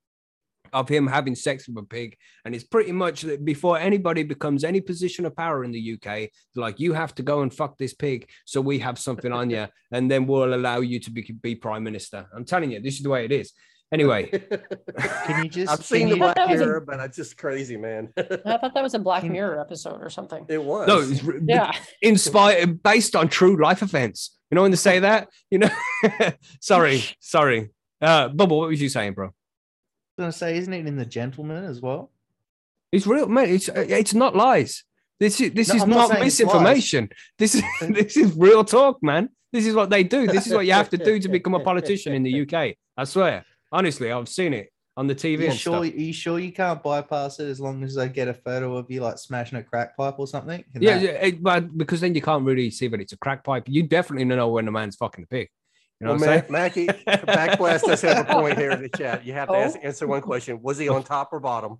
of 0.74 0.90
him 0.90 1.08
having 1.08 1.36
sex 1.36 1.68
with 1.68 1.84
a 1.84 1.88
pig, 1.88 2.18
and 2.46 2.54
it's 2.54 2.64
pretty 2.64 2.92
much 2.92 3.22
that 3.22 3.46
before 3.46 3.80
anybody 3.80 4.24
becomes 4.24 4.64
any 4.64 4.82
position 4.82 5.26
of 5.26 5.36
power 5.36 5.64
in 5.64 5.72
the 5.72 5.98
UK, 5.98 6.30
like 6.56 6.80
you 6.80 6.94
have 6.94 7.16
to 7.16 7.24
go 7.24 7.42
and 7.42 7.54
fuck 7.54 7.78
this 7.78 7.94
pig, 7.94 8.30
so 8.46 8.60
we 8.60 8.80
have 8.80 9.00
something 9.00 9.32
on 9.32 9.50
you, 9.50 9.68
and 9.92 10.10
then 10.12 10.28
we'll 10.28 10.54
allow 10.54 10.80
you 10.80 11.00
to 11.00 11.12
be, 11.12 11.22
be 11.42 11.56
prime 11.56 11.84
minister. 11.84 12.28
I'm 12.36 12.46
telling 12.46 12.72
you, 12.72 12.82
this 12.82 12.96
is 12.96 13.04
the 13.04 13.10
way 13.10 13.26
it 13.26 13.32
is. 13.32 13.54
Anyway, 13.92 14.28
Can 15.26 15.44
you 15.46 15.50
just? 15.50 15.72
I've 15.72 15.86
seen 15.86 16.10
the 16.10 16.18
Black 16.18 16.36
That 16.36 16.50
was 16.50 16.60
a- 16.60 16.66
Mirror, 16.66 16.82
but 16.82 17.00
it's 17.00 17.16
just 17.16 17.38
crazy, 17.38 17.78
man. 17.78 18.12
I 18.18 18.58
thought 18.58 18.74
that 18.74 18.84
was 18.84 18.94
a 18.94 19.00
Black 19.00 19.24
Mirror 19.24 19.62
episode 19.62 20.02
or 20.04 20.10
something. 20.10 20.46
it 20.50 20.62
was. 20.62 20.88
no, 20.88 21.00
it's 21.00 21.24
re- 21.24 21.40
Yeah. 21.48 21.72
inspired 22.02 22.84
based 22.84 23.16
on 23.16 23.30
true 23.30 23.62
life 23.62 23.82
events. 23.82 24.38
You 24.52 24.56
know 24.56 24.62
when 24.64 24.72
they 24.72 24.78
say 24.78 25.00
that, 25.00 25.30
you 25.50 25.60
know. 25.60 25.70
sorry, 26.62 27.04
sorry. 27.20 27.70
Uh, 28.02 28.28
Bubble, 28.30 28.60
what 28.60 28.70
was 28.70 28.82
you 28.82 28.90
saying, 28.90 29.14
bro? 29.14 29.28
I 29.28 29.30
was 29.30 29.34
gonna 30.20 30.32
say, 30.32 30.58
isn't 30.58 30.74
it 30.74 30.86
in 30.86 30.98
the 30.98 31.06
gentleman 31.06 31.64
as 31.64 31.82
well? 31.82 32.12
It's 32.92 33.06
real, 33.08 33.28
man. 33.28 33.50
It's 33.50 33.70
uh, 33.70 33.86
it's 33.88 34.14
not 34.14 34.36
lies. 34.36 34.84
This 35.20 35.40
is 35.42 35.52
this 35.54 35.70
No, 35.70 35.76
is 35.76 35.82
I'm 35.84 35.90
not 35.90 36.10
not, 36.10 36.20
misinformation. 36.20 37.10
This 37.40 37.56
is 37.56 37.64
this 37.90 38.18
is 38.18 38.34
real 38.36 38.64
talk, 38.64 39.02
man. 39.02 39.30
This 39.54 39.66
is 39.66 39.76
what 39.76 39.90
they 39.90 40.04
do. 40.04 40.28
This 40.28 40.46
is 40.48 40.54
what 40.54 40.66
you 40.66 40.74
have 40.74 40.90
to 40.90 40.98
do 40.98 41.20
to 41.20 41.30
become 41.30 41.56
a 41.56 41.60
politician 41.62 42.14
in 42.14 42.24
the 42.24 42.42
UK. 42.42 42.76
I 42.98 43.04
swear, 43.06 43.46
honestly, 43.72 44.12
I've 44.12 44.30
seen 44.30 44.54
it. 44.54 44.70
on 44.96 45.06
the 45.06 45.14
TV 45.14 45.38
Are 45.38 45.42
you 45.44 45.48
and 45.50 45.60
sure? 45.60 45.76
Are 45.82 45.86
you 45.86 46.12
sure 46.12 46.40
you 46.40 46.52
can't 46.52 46.82
bypass 46.82 47.40
it 47.40 47.46
as 47.48 47.60
long 47.60 47.84
as 47.84 47.94
they 47.94 48.10
get 48.10 48.28
a 48.28 48.34
photo 48.34 48.78
of 48.78 48.90
you 48.90 49.00
like 49.02 49.20
smashing 49.20 49.60
a 49.60 49.64
crack 49.64 49.96
pipe 49.96 50.16
or 50.18 50.26
something? 50.26 50.64
Can 50.74 50.82
Yeah, 50.82 50.96
that- 50.98 51.04
yeah, 51.04 51.10
it- 51.28 51.44
but 51.44 51.78
because 51.78 52.02
then 52.02 52.16
you 52.16 52.22
can't 52.22 52.44
really 52.44 52.72
see 52.72 52.88
that 52.88 53.00
it's 53.00 53.14
a 53.14 53.18
crack 53.18 53.44
pipe. 53.44 53.66
You 53.68 53.84
definitely 53.84 54.26
know 54.26 54.50
when 54.50 54.66
the 54.66 54.72
man's 54.72 54.96
fucking 54.96 55.26
a 55.26 55.28
pig. 55.28 55.50
You 56.00 56.08
know 56.08 56.14
Well, 56.14 56.20
what 56.22 56.30
I'm 56.30 56.40
saying? 56.42 56.52
Ma- 56.52 56.58
Mackie, 56.60 56.88
Backblast 56.88 57.84
does 57.84 58.02
have 58.02 58.28
a 58.30 58.34
point 58.34 58.58
here 58.58 58.72
in 58.72 58.82
the 58.82 58.90
chat. 58.90 59.24
You 59.26 59.34
have 59.34 59.50
to 59.50 59.54
Oh. 59.58 59.62
ask, 59.62 59.78
answer 59.84 60.08
one 60.08 60.22
question. 60.22 60.62
Was 60.64 60.78
he 60.80 60.90
on 60.90 61.04
top 61.16 61.30
or 61.32 61.40
bottom? 61.40 61.78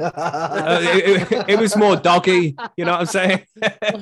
Uh, 0.00 0.80
it, 0.82 1.32
it- 1.32 1.44
it 1.50 1.58
was 1.58 1.76
more 1.76 1.96
doggy. 1.96 2.56
You 2.76 2.84
know 2.84 2.92
what 2.92 3.00
I'm 3.00 3.06
saying? 3.06 3.42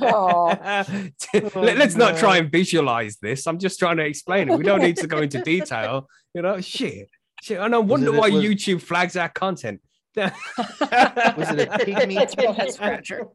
Oh. 0.03 0.47
Let, 1.61 1.81
us 1.81 1.97
not 1.97 2.16
try 2.16 2.38
and 2.38 2.51
visualize 2.51 3.16
this. 3.18 3.47
I'm 3.47 3.59
just 3.59 3.79
trying 3.79 3.97
to 3.99 4.05
explain 4.05 4.49
it. 4.49 4.57
We 4.57 4.64
don't 4.64 4.81
need 4.81 4.97
to 4.99 5.07
go 5.07 5.18
into 5.18 5.42
detail. 5.42 6.09
You 6.35 6.42
know, 6.42 6.61
shit, 6.61 7.09
shit. 7.42 7.59
And 7.61 7.75
I 7.75 7.79
wonder 7.79 8.14
it- 8.14 8.18
why 8.18 8.31
was- 8.31 8.44
YouTube 8.44 8.81
flags 8.83 9.16
our 9.16 9.29
content. 9.29 9.81
Was 10.16 10.31
it 10.31 11.68
a 11.68 11.70
pygmy 11.73 12.20
It's 12.23 12.35
a 12.38 12.53
head 12.53 12.73
scratcher. 12.73 13.27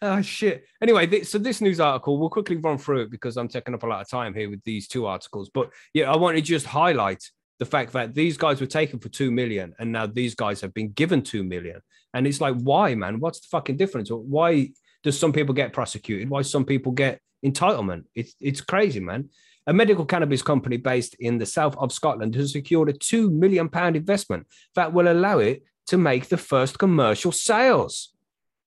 Oh 0.00 0.20
shit. 0.20 0.64
Anyway, 0.82 1.06
th- 1.06 1.26
so 1.26 1.38
this 1.38 1.60
news 1.60 1.78
article, 1.78 2.18
we'll 2.18 2.28
quickly 2.28 2.56
run 2.56 2.76
through 2.76 3.02
it 3.02 3.10
because 3.12 3.36
I'm 3.36 3.46
taking 3.46 3.72
up 3.72 3.84
a 3.84 3.86
lot 3.86 4.00
of 4.00 4.08
time 4.10 4.34
here 4.34 4.50
with 4.50 4.64
these 4.64 4.88
two 4.88 5.06
articles. 5.06 5.48
But 5.54 5.70
yeah, 5.94 6.10
I 6.12 6.16
want 6.16 6.36
to 6.36 6.42
just 6.42 6.66
highlight 6.66 7.22
the 7.58 7.66
fact 7.66 7.92
that 7.92 8.14
these 8.14 8.36
guys 8.36 8.60
were 8.60 8.66
taken 8.66 8.98
for 8.98 9.08
two 9.08 9.30
million, 9.30 9.74
and 9.78 9.92
now 9.92 10.06
these 10.06 10.34
guys 10.34 10.60
have 10.60 10.74
been 10.74 10.90
given 10.92 11.22
two 11.22 11.44
million. 11.44 11.80
And 12.14 12.26
it's 12.26 12.40
like, 12.40 12.56
why, 12.56 12.94
man? 12.94 13.20
What's 13.20 13.40
the 13.40 13.48
fucking 13.50 13.76
difference? 13.76 14.10
Why 14.10 14.70
does 15.02 15.18
some 15.18 15.32
people 15.32 15.54
get 15.54 15.72
prosecuted? 15.72 16.28
Why 16.28 16.42
some 16.42 16.64
people 16.64 16.92
get 16.92 17.20
entitlement? 17.44 18.04
It's 18.14 18.34
it's 18.40 18.60
crazy, 18.60 19.00
man. 19.00 19.30
A 19.66 19.72
medical 19.72 20.04
cannabis 20.04 20.42
company 20.42 20.76
based 20.76 21.14
in 21.20 21.38
the 21.38 21.46
south 21.46 21.76
of 21.78 21.92
Scotland 21.92 22.34
has 22.34 22.52
secured 22.52 22.88
a 22.88 22.92
two 22.92 23.30
million 23.30 23.68
pound 23.68 23.96
investment 23.96 24.46
that 24.74 24.92
will 24.92 25.10
allow 25.10 25.38
it 25.38 25.62
to 25.86 25.96
make 25.96 26.28
the 26.28 26.36
first 26.36 26.78
commercial 26.78 27.32
sales. 27.32 28.12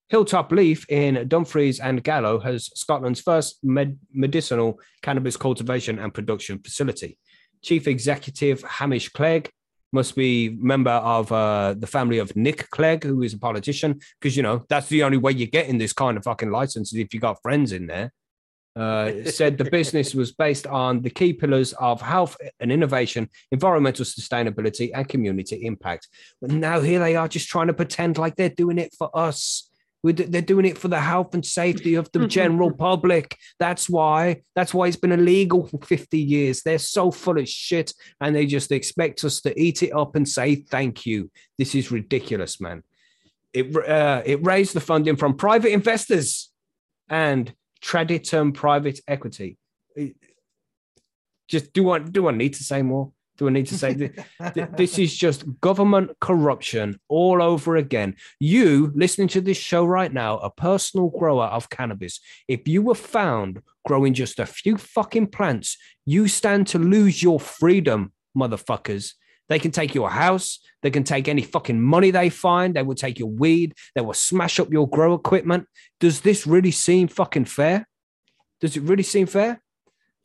Hilltop 0.08 0.52
Leaf 0.52 0.86
in 0.90 1.28
Dumfries 1.28 1.80
and 1.80 2.04
Gallo 2.04 2.40
has 2.40 2.70
Scotland's 2.80 3.22
first 3.22 3.58
med- 3.64 3.98
medicinal 4.14 4.80
cannabis 5.02 5.36
cultivation 5.36 5.98
and 5.98 6.14
production 6.14 6.60
facility. 6.60 7.18
Chief 7.66 7.88
Executive 7.88 8.62
Hamish 8.62 9.10
Clegg 9.10 9.50
must 9.92 10.16
be 10.16 10.50
member 10.60 10.92
of 10.92 11.32
uh, 11.32 11.74
the 11.76 11.88
family 11.88 12.20
of 12.20 12.36
Nick 12.36 12.70
Clegg, 12.70 13.04
who 13.04 13.24
is 13.24 13.34
a 13.34 13.40
politician, 13.40 14.00
because 14.20 14.38
you 14.38 14.44
know 14.44 14.64
that's 14.70 14.88
the 14.90 15.04
only 15.04 15.18
way 15.18 15.32
you 15.32 15.48
get 15.48 15.68
in 15.68 15.80
this 15.80 15.94
kind 15.94 16.16
of 16.16 16.24
fucking 16.24 16.52
license 16.52 16.94
is 16.94 17.00
if 17.00 17.14
you 17.14 17.20
got 17.20 17.42
friends 17.42 17.72
in 17.72 17.88
there. 17.88 18.12
Uh, 18.76 19.24
said 19.26 19.58
the 19.58 19.72
business 19.72 20.14
was 20.14 20.34
based 20.34 20.68
on 20.68 21.02
the 21.02 21.10
key 21.10 21.32
pillars 21.34 21.74
of 21.74 22.02
health 22.02 22.38
and 22.60 22.72
innovation, 22.72 23.30
environmental 23.52 24.06
sustainability, 24.06 24.92
and 24.94 25.08
community 25.08 25.66
impact. 25.66 26.08
But 26.42 26.52
now 26.52 26.82
here 26.82 27.00
they 27.00 27.16
are 27.16 27.28
just 27.28 27.48
trying 27.48 27.68
to 27.68 27.74
pretend 27.74 28.18
like 28.18 28.36
they're 28.36 28.50
doing 28.50 28.78
it 28.78 28.94
for 28.96 29.10
us. 29.18 29.70
They're 30.14 30.42
doing 30.42 30.66
it 30.66 30.78
for 30.78 30.88
the 30.88 31.00
health 31.00 31.34
and 31.34 31.46
safety 31.46 31.96
of 31.96 32.12
the 32.12 32.28
general 32.40 32.72
public. 32.72 33.38
That's 33.60 33.90
why. 33.90 34.42
That's 34.56 34.74
why 34.74 34.88
it's 34.88 34.96
been 34.98 35.12
illegal 35.12 35.68
for 35.68 35.80
50 35.86 36.20
years. 36.20 36.62
They're 36.62 36.78
so 36.80 37.12
full 37.12 37.38
of 37.40 37.48
shit 37.50 37.94
and 38.22 38.36
they 38.36 38.46
just 38.46 38.72
expect 38.72 39.24
us 39.24 39.42
to 39.42 39.60
eat 39.60 39.84
it 39.84 39.92
up 39.92 40.16
and 40.16 40.28
say 40.28 40.56
thank 40.56 41.06
you. 41.06 41.32
This 41.58 41.76
is 41.76 41.92
ridiculous, 41.92 42.60
man. 42.62 42.84
It, 43.54 43.76
uh, 43.76 44.22
it 44.26 44.46
raised 44.46 44.74
the 44.74 44.82
funding 44.82 45.16
from 45.16 45.36
private 45.36 45.72
investors 45.72 46.52
and 47.10 47.54
Traditum 47.82 48.54
private 48.54 49.00
equity. 49.08 49.58
It- 49.96 50.16
Just 51.48 51.72
do 51.74 51.92
I 51.92 52.00
do 52.00 52.28
I 52.28 52.32
need 52.32 52.54
to 52.56 52.64
say 52.64 52.82
more? 52.82 53.12
Do 53.38 53.48
I 53.48 53.52
need 53.52 53.68
to 53.68 53.78
say 53.78 53.94
th- 53.94 54.20
th- 54.54 54.70
this 54.78 54.98
is 54.98 55.16
just 55.16 55.44
government 55.62 56.12
corruption 56.22 57.00
all 57.10 57.42
over 57.42 57.76
again? 57.76 58.16
You 58.40 58.92
listening 58.96 59.28
to 59.30 59.42
this 59.42 59.58
show 59.58 59.86
right 59.86 60.12
now, 60.12 60.38
a 60.38 60.50
personal 60.50 61.10
grower 61.10 61.46
of 61.46 61.70
cannabis, 61.70 62.20
if 62.48 62.68
you 62.68 62.82
were 62.82 62.96
found 62.96 63.62
growing 63.86 64.14
just 64.14 64.40
a 64.40 64.46
few 64.46 64.78
fucking 64.78 65.28
plants, 65.28 65.78
you 66.06 66.28
stand 66.28 66.68
to 66.68 66.80
lose 66.80 67.22
your 67.22 67.40
freedom, 67.40 68.14
motherfuckers. 68.38 69.14
They 69.48 69.60
can 69.60 69.72
take 69.72 69.94
your 69.94 70.10
house. 70.10 70.60
They 70.82 70.90
can 70.90 71.04
take 71.04 71.28
any 71.28 71.44
fucking 71.44 71.82
money 71.82 72.12
they 72.12 72.30
find. 72.30 72.74
They 72.74 72.84
will 72.84 72.96
take 72.96 73.20
your 73.20 73.30
weed. 73.30 73.76
They 73.94 74.02
will 74.02 74.14
smash 74.14 74.60
up 74.60 74.72
your 74.72 74.90
grow 74.90 75.14
equipment. 75.14 75.68
Does 76.00 76.22
this 76.22 76.48
really 76.48 76.72
seem 76.72 77.08
fucking 77.08 77.46
fair? 77.46 77.88
Does 78.60 78.76
it 78.76 78.84
really 78.84 79.04
seem 79.04 79.28
fair? 79.28 79.62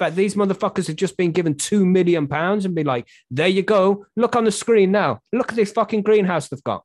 But 0.00 0.16
these 0.16 0.34
motherfuckers 0.34 0.86
have 0.86 0.96
just 0.96 1.18
been 1.18 1.30
given 1.30 1.54
two 1.54 1.84
million 1.84 2.26
pounds 2.26 2.64
and 2.64 2.74
be 2.74 2.84
like, 2.84 3.06
there 3.30 3.48
you 3.48 3.62
go. 3.62 4.06
Look 4.16 4.34
on 4.34 4.44
the 4.44 4.50
screen 4.50 4.90
now. 4.90 5.20
Look 5.30 5.52
at 5.52 5.56
this 5.56 5.72
fucking 5.72 6.00
greenhouse 6.00 6.48
they've 6.48 6.64
got. 6.64 6.84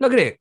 Look 0.00 0.14
at 0.14 0.18
it. 0.18 0.38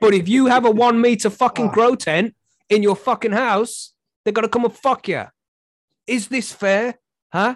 But 0.00 0.12
if 0.12 0.26
you 0.28 0.46
have 0.46 0.64
a 0.64 0.72
one 0.72 1.00
meter 1.00 1.30
fucking 1.30 1.68
grow 1.68 1.94
tent 1.94 2.34
in 2.68 2.82
your 2.82 2.96
fucking 2.96 3.30
house, 3.30 3.94
they're 4.24 4.32
gonna 4.32 4.48
come 4.48 4.64
and 4.64 4.74
fuck 4.74 5.06
you. 5.06 5.22
Is 6.08 6.26
this 6.26 6.52
fair? 6.52 6.98
Huh? 7.32 7.54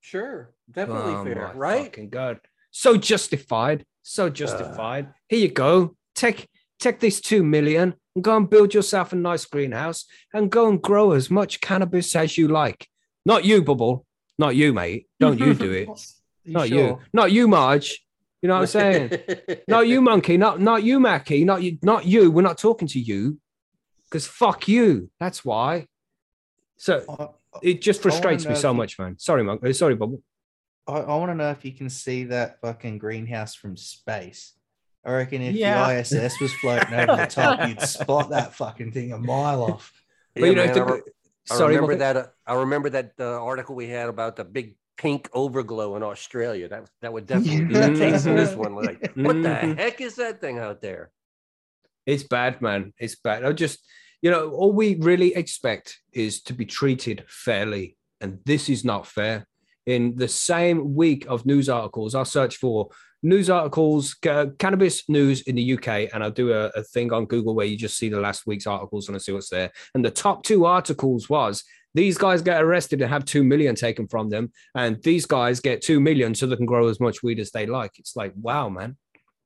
Sure, 0.00 0.52
definitely 0.70 1.14
Oh 1.14 1.24
fair, 1.24 1.52
right? 1.54 1.84
Fucking 1.84 2.10
God. 2.10 2.40
So 2.70 2.98
justified. 2.98 3.86
So 4.02 4.28
justified. 4.28 5.14
Here 5.28 5.38
you 5.38 5.48
go. 5.48 5.96
Take 6.14 6.46
take 6.80 7.00
this 7.00 7.20
two 7.20 7.42
million 7.42 7.94
and 8.14 8.24
go 8.24 8.36
and 8.36 8.48
build 8.50 8.74
yourself 8.74 9.12
a 9.12 9.16
nice 9.16 9.44
greenhouse 9.44 10.04
and 10.34 10.50
go 10.50 10.68
and 10.68 10.82
grow 10.82 11.12
as 11.12 11.30
much 11.30 11.60
cannabis 11.60 12.14
as 12.16 12.36
you 12.36 12.48
like. 12.48 12.88
Not 13.24 13.44
you, 13.44 13.62
Bubble. 13.62 14.06
Not 14.38 14.56
you, 14.56 14.72
mate. 14.72 15.06
Don't 15.20 15.38
you 15.38 15.54
do 15.54 15.70
it. 15.70 15.88
You 16.42 16.54
Not 16.54 16.68
sure? 16.68 16.78
you. 16.78 16.98
Not 17.12 17.32
you, 17.32 17.46
Marge. 17.48 18.00
You 18.40 18.48
know 18.48 18.54
what 18.54 18.60
I'm 18.62 18.66
saying? 18.68 19.12
not 19.68 19.86
you, 19.86 20.00
monkey. 20.00 20.38
Not 20.38 20.58
not 20.58 20.82
you, 20.82 20.98
Mackie. 20.98 21.44
Not 21.44 21.62
you. 21.62 21.76
Not 21.82 22.06
you. 22.06 22.30
We're 22.30 22.40
not 22.40 22.56
talking 22.56 22.88
to 22.88 22.98
you. 22.98 23.38
Because 24.06 24.26
fuck 24.26 24.66
you. 24.66 25.10
That's 25.20 25.44
why. 25.44 25.86
So 26.78 27.04
I, 27.06 27.28
it 27.62 27.82
just 27.82 28.00
frustrates 28.00 28.46
me 28.46 28.54
so 28.54 28.72
much, 28.72 28.98
man. 28.98 29.18
Sorry, 29.18 29.44
monk. 29.44 29.62
uh, 29.62 29.72
Sorry, 29.74 29.94
Bubble. 29.94 30.22
I, 30.88 30.94
I 30.94 31.16
want 31.18 31.30
to 31.30 31.34
know 31.34 31.50
if 31.50 31.62
you 31.62 31.72
can 31.72 31.90
see 31.90 32.24
that 32.24 32.58
fucking 32.62 32.96
greenhouse 32.96 33.54
from 33.54 33.76
space. 33.76 34.54
I 35.04 35.12
reckon 35.12 35.40
if 35.42 35.54
Yeah. 35.54 35.86
the 35.92 36.00
ISS 36.00 36.40
was 36.40 36.52
floating 36.54 36.92
over 36.92 37.16
the 37.16 37.26
top, 37.26 37.66
you'd 37.68 37.80
spot 37.96 38.30
that 38.30 38.54
fucking 38.54 38.92
thing 38.92 39.12
a 39.12 39.18
mile 39.18 39.62
off. 39.62 39.92
But 40.34 40.44
you 40.44 40.54
know, 40.54 40.64
man, 40.66 40.74
the- 40.74 40.80
I, 40.80 40.92
re- 40.92 41.02
I 41.50 41.54
sorry, 41.54 41.74
remember 41.76 41.96
that. 41.96 42.16
Uh, 42.16 42.26
I 42.46 42.54
remember 42.54 42.90
that 42.90 43.12
uh, 43.18 43.42
article 43.42 43.74
we 43.74 43.88
had 43.88 44.08
about 44.08 44.36
the 44.36 44.44
big 44.44 44.76
pink 44.96 45.28
overglow 45.32 45.96
in 45.96 46.02
Australia. 46.02 46.68
That 46.68 46.90
that 47.00 47.12
would 47.12 47.26
definitely 47.26 47.64
be 47.64 47.74
the 47.74 47.98
case 47.98 48.26
in 48.26 48.36
this 48.36 48.54
one. 48.64 48.74
Like, 48.74 49.00
what 49.16 49.40
the 49.42 49.48
Mhm. 49.48 49.78
heck 49.78 50.00
is 50.00 50.16
that 50.16 50.40
thing 50.40 50.58
out 50.58 50.82
there? 50.82 51.10
It's 52.06 52.22
bad, 52.22 52.60
man. 52.60 52.92
It's 52.98 53.16
bad. 53.16 53.44
I 53.44 53.52
just, 53.52 53.78
you 54.20 54.30
know, 54.30 54.50
all 54.50 54.72
we 54.72 54.96
really 54.96 55.34
expect 55.34 55.98
is 56.12 56.42
to 56.42 56.52
be 56.52 56.66
treated 56.66 57.24
fairly. 57.26 57.96
And 58.20 58.40
this 58.44 58.68
is 58.68 58.84
not 58.84 59.06
fair. 59.06 59.46
In 59.86 60.16
the 60.16 60.28
same 60.28 60.94
week 60.94 61.24
of 61.28 61.46
news 61.46 61.68
articles, 61.68 62.14
I'll 62.14 62.24
search 62.26 62.56
for 62.56 62.90
news 63.22 63.50
articles, 63.50 64.14
ca- 64.14 64.46
cannabis 64.58 65.08
news 65.08 65.42
in 65.42 65.56
the 65.56 65.74
UK, 65.74 66.12
and 66.12 66.22
I'll 66.22 66.30
do 66.30 66.52
a, 66.52 66.66
a 66.68 66.82
thing 66.82 67.12
on 67.12 67.26
Google 67.26 67.54
where 67.54 67.66
you 67.66 67.76
just 67.76 67.96
see 67.96 68.08
the 68.08 68.20
last 68.20 68.46
week's 68.46 68.66
articles 68.66 69.08
and 69.08 69.16
I 69.16 69.18
see 69.18 69.32
what's 69.32 69.50
there. 69.50 69.70
And 69.94 70.04
the 70.04 70.10
top 70.10 70.42
two 70.42 70.64
articles 70.64 71.28
was 71.28 71.64
these 71.94 72.16
guys 72.16 72.42
get 72.42 72.62
arrested 72.62 73.02
and 73.02 73.10
have 73.10 73.24
two 73.24 73.42
million 73.42 73.74
taken 73.74 74.06
from 74.06 74.30
them, 74.30 74.52
and 74.74 75.02
these 75.02 75.26
guys 75.26 75.60
get 75.60 75.82
two 75.82 76.00
million 76.00 76.34
so 76.34 76.46
they 76.46 76.56
can 76.56 76.66
grow 76.66 76.88
as 76.88 77.00
much 77.00 77.22
weed 77.22 77.40
as 77.40 77.50
they 77.50 77.66
like. 77.66 77.98
It's 77.98 78.16
like, 78.16 78.32
wow, 78.36 78.68
man. 78.68 78.96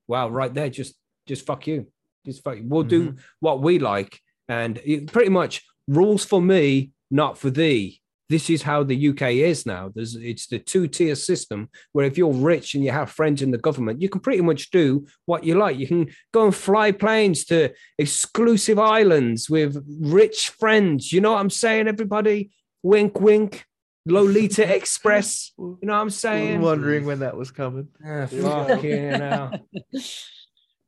Wow, 0.07 0.29
right 0.29 0.53
there. 0.53 0.69
Just 0.69 0.95
just 1.27 1.47
fuck 1.47 1.67
you. 1.67 1.87
Just 2.27 2.45
fuck 2.45 2.57
you. 2.57 2.65
We'll 2.65 2.83
do 2.83 3.11
mm-hmm. 3.11 3.19
what 3.41 3.61
we 3.61 3.79
like. 3.79 4.21
And 4.49 4.79
it 4.85 5.11
pretty 5.11 5.31
much 5.31 5.63
rules 5.89 6.25
for 6.25 6.41
me, 6.41 6.91
not 7.11 7.39
for 7.39 7.51
thee. 7.51 8.01
This 8.29 8.49
is 8.49 8.63
how 8.63 8.83
the 8.83 9.09
UK 9.11 9.33
is 9.33 9.67
now. 9.67 9.91
There's 9.95 10.17
it's 10.17 10.47
the 10.47 10.59
two-tier 10.59 11.15
system 11.15 11.69
where 11.93 12.07
if 12.07 12.17
you're 12.17 12.33
rich 12.33 12.75
and 12.75 12.83
you 12.83 12.91
have 12.91 13.11
friends 13.11 13.43
in 13.43 13.51
the 13.51 13.59
government, 13.59 14.01
you 14.01 14.09
can 14.09 14.21
pretty 14.21 14.41
much 14.41 14.71
do 14.71 15.07
what 15.27 15.45
you 15.45 15.57
like. 15.57 15.77
You 15.79 15.87
can 15.87 16.11
go 16.33 16.45
and 16.47 16.55
fly 16.55 16.93
planes 16.93 17.45
to 17.47 17.73
exclusive 17.99 18.79
islands 18.79 19.51
with 19.51 19.85
rich 20.01 20.51
friends. 20.59 21.13
You 21.13 21.21
know 21.21 21.33
what 21.33 21.41
I'm 21.41 21.51
saying, 21.51 21.87
everybody? 21.89 22.51
Wink, 22.83 23.21
wink. 23.21 23.65
Lolita 24.07 24.75
Express. 24.75 25.53
You 25.59 25.79
know 25.83 25.95
what 25.95 26.01
I'm 26.01 26.11
saying? 26.11 26.61
wondering 26.61 27.07
when 27.07 27.21
that 27.21 27.37
was 27.37 27.51
coming. 27.51 27.89
Ah, 28.07 28.27
fucking 28.27 29.11
hell. 29.11 29.53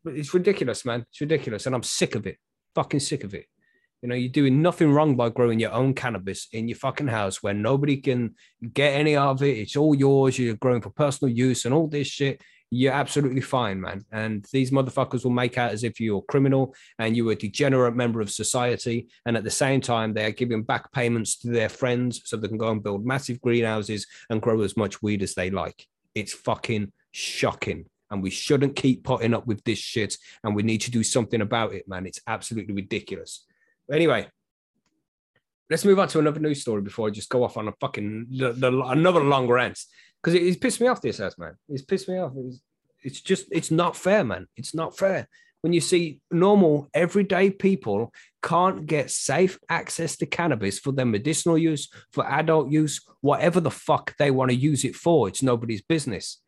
But 0.05 0.15
it's 0.15 0.33
ridiculous, 0.33 0.85
man. 0.85 1.05
It's 1.11 1.21
ridiculous. 1.21 1.67
And 1.67 1.75
I'm 1.75 1.83
sick 1.83 2.15
of 2.15 2.29
it. 2.29 2.37
Fucking 2.77 3.01
sick 3.01 3.25
of 3.25 3.35
it. 3.35 3.47
You 4.03 4.09
know, 4.11 4.15
you're 4.15 4.29
doing 4.29 4.63
nothing 4.63 4.93
wrong 4.93 5.17
by 5.17 5.31
growing 5.31 5.59
your 5.59 5.73
own 5.73 5.95
cannabis 5.95 6.49
in 6.53 6.69
your 6.69 6.77
fucking 6.77 7.09
house 7.09 7.43
where 7.43 7.55
nobody 7.55 7.97
can 7.97 8.35
get 8.73 8.93
any 8.93 9.17
of 9.17 9.43
it. 9.43 9.59
It's 9.59 9.77
all 9.77 9.95
yours. 9.95 10.39
You're 10.39 10.55
growing 10.55 10.83
for 10.83 10.91
personal 10.91 11.35
use 11.35 11.65
and 11.65 11.75
all 11.75 11.89
this 11.89 12.07
shit. 12.07 12.43
You're 12.71 12.93
absolutely 12.93 13.41
fine, 13.41 13.81
man. 13.81 14.05
And 14.11 14.45
these 14.53 14.71
motherfuckers 14.71 15.25
will 15.25 15.31
make 15.31 15.57
out 15.57 15.71
as 15.71 15.85
if 15.85 16.01
you're 16.01 16.19
a 16.19 16.33
criminal 16.33 16.75
and 16.99 17.17
you're 17.17 17.33
a 17.33 17.37
degenerate 17.37 17.95
member 17.95 18.21
of 18.21 18.31
society. 18.31 19.09
And 19.25 19.37
at 19.37 19.45
the 19.45 19.51
same 19.51 19.81
time, 19.81 20.13
they 20.13 20.25
are 20.25 20.33
giving 20.33 20.63
back 20.63 20.93
payments 20.93 21.39
to 21.39 21.51
their 21.51 21.69
friends 21.69 22.23
so 22.25 22.37
they 22.37 22.49
can 22.49 22.59
go 22.59 22.71
and 22.71 22.83
build 22.83 23.07
massive 23.07 23.41
greenhouses 23.41 24.07
and 24.31 24.43
grow 24.43 24.63
as 24.63 24.77
much 24.77 25.01
weed 25.01 25.23
as 25.23 25.35
they 25.35 25.51
like. 25.51 25.87
It's 26.15 26.33
fucking 26.33 26.93
shocking. 27.13 27.87
And 28.11 28.23
we 28.23 28.31
shouldn't 28.31 28.77
keep 28.77 29.05
putting 29.05 29.35
up 29.35 29.47
with 29.47 29.63
this 29.65 29.79
shit. 29.79 30.17
And 30.45 30.55
we 30.55 30.63
need 30.63 30.83
to 30.83 30.91
do 30.91 31.03
something 31.03 31.41
about 31.41 31.73
it, 31.73 31.89
man. 31.89 32.07
It's 32.07 32.21
absolutely 32.27 32.75
ridiculous. 32.75 33.45
Anyway, 33.93 34.29
let's 35.71 35.85
move 35.85 35.99
on 35.99 36.09
to 36.09 36.19
another 36.19 36.41
news 36.41 36.61
story 36.61 36.83
before 36.83 37.09
I 37.09 37.11
just 37.11 37.29
go 37.29 37.45
off 37.45 37.57
on 37.57 37.69
a 37.69 37.73
fucking 37.81 38.27
the, 38.31 38.53
the, 38.53 38.83
another 38.87 39.21
long 39.21 39.49
rant 39.49 39.79
because 40.23 40.35
it, 40.35 40.43
it's 40.43 40.57
pissed 40.57 40.81
me 40.81 40.89
off. 40.89 41.01
This 41.01 41.19
has 41.19 41.39
man, 41.39 41.55
it's 41.69 41.83
pissed 41.83 42.09
me 42.09 42.19
off. 42.19 42.33
It's, 42.37 42.61
it's 43.03 43.21
just 43.21 43.47
it's 43.51 43.71
not 43.71 43.97
fair, 43.97 44.25
man. 44.25 44.47
It's 44.57 44.75
not 44.75 44.97
fair 44.97 45.29
when 45.67 45.73
you 45.73 45.81
see 45.81 46.21
normal 46.31 46.89
everyday 46.95 47.51
people 47.51 48.13
can't 48.41 48.87
get 48.87 49.11
safe 49.11 49.59
access 49.69 50.17
to 50.17 50.25
cannabis 50.25 50.79
for 50.79 50.93
their 50.93 51.05
medicinal 51.05 51.59
use, 51.59 51.89
for 52.13 52.25
adult 52.25 52.71
use, 52.71 53.01
whatever 53.21 53.61
the 53.61 53.71
fuck 53.71 54.17
they 54.17 54.31
want 54.31 54.51
to 54.51 54.57
use 54.57 54.85
it 54.85 54.95
for. 54.95 55.27
It's 55.27 55.43
nobody's 55.43 55.83
business. 55.83 56.41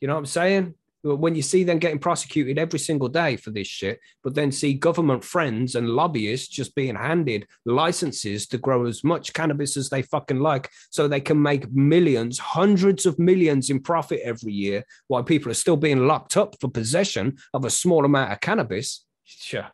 You 0.00 0.08
know 0.08 0.14
what 0.14 0.18
I'm 0.18 0.26
saying? 0.26 0.74
When 1.14 1.34
you 1.34 1.42
see 1.42 1.62
them 1.62 1.78
getting 1.78 1.98
prosecuted 1.98 2.58
every 2.58 2.78
single 2.78 3.08
day 3.08 3.36
for 3.36 3.50
this 3.50 3.66
shit, 3.66 4.00
but 4.24 4.34
then 4.34 4.50
see 4.50 4.74
government 4.74 5.22
friends 5.22 5.74
and 5.74 5.90
lobbyists 5.90 6.48
just 6.48 6.74
being 6.74 6.96
handed 6.96 7.46
licenses 7.64 8.46
to 8.48 8.58
grow 8.58 8.86
as 8.86 9.04
much 9.04 9.32
cannabis 9.32 9.76
as 9.76 9.88
they 9.88 10.02
fucking 10.02 10.40
like 10.40 10.70
so 10.90 11.06
they 11.06 11.20
can 11.20 11.40
make 11.40 11.70
millions, 11.72 12.38
hundreds 12.38 13.06
of 13.06 13.18
millions 13.18 13.70
in 13.70 13.80
profit 13.80 14.20
every 14.24 14.52
year 14.52 14.84
while 15.08 15.22
people 15.22 15.50
are 15.50 15.54
still 15.54 15.76
being 15.76 16.06
locked 16.06 16.36
up 16.36 16.56
for 16.60 16.68
possession 16.68 17.36
of 17.54 17.64
a 17.64 17.70
small 17.70 18.04
amount 18.04 18.32
of 18.32 18.40
cannabis. 18.40 19.04
Sure. 19.24 19.70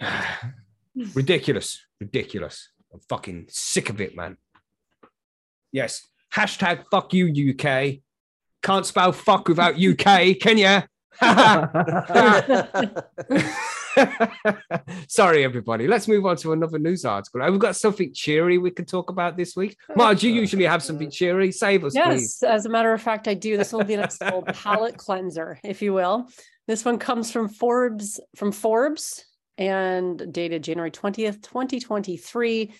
ridiculous. 1.14 1.80
Ridiculous. 2.00 2.68
I'm 2.92 3.00
fucking 3.08 3.46
sick 3.48 3.88
of 3.88 4.00
it, 4.00 4.16
man. 4.16 4.36
Yes. 5.70 6.06
Hashtag 6.34 6.84
fuck 6.90 7.14
you, 7.14 7.54
UK. 7.54 8.00
Can't 8.62 8.86
spell 8.86 9.12
fuck 9.12 9.48
without 9.48 9.74
UK, 9.74 10.38
can 10.40 10.58
you? 10.58 10.82
Sorry, 15.08 15.44
everybody. 15.44 15.86
Let's 15.86 16.08
move 16.08 16.24
on 16.26 16.36
to 16.36 16.52
another 16.52 16.78
news 16.78 17.04
article. 17.04 17.50
We've 17.50 17.60
got 17.60 17.76
something 17.76 18.12
cheery 18.14 18.58
we 18.58 18.70
can 18.70 18.86
talk 18.86 19.10
about 19.10 19.36
this 19.36 19.54
week. 19.54 19.76
Marge, 19.96 20.22
you 20.22 20.32
usually 20.32 20.64
have 20.64 20.82
something 20.82 21.10
cheery. 21.10 21.52
Save 21.52 21.84
us, 21.84 21.92
please. 21.92 21.96
yes, 21.96 22.38
please. 22.38 22.42
as 22.42 22.66
a 22.66 22.68
matter 22.68 22.92
of 22.92 23.02
fact, 23.02 23.28
I 23.28 23.34
do. 23.34 23.56
This 23.56 23.72
will 23.72 23.84
be 23.84 23.94
an 23.94 24.08
old 24.32 24.46
palate 24.46 24.96
cleanser, 24.96 25.58
if 25.62 25.82
you 25.82 25.92
will. 25.92 26.28
This 26.66 26.84
one 26.84 26.98
comes 26.98 27.30
from 27.30 27.48
Forbes, 27.48 28.20
from 28.36 28.52
Forbes, 28.52 29.24
and 29.58 30.32
dated 30.32 30.64
January 30.64 30.90
twentieth, 30.90 31.42
twenty 31.42 31.80
twenty 31.80 32.16
three. 32.16 32.72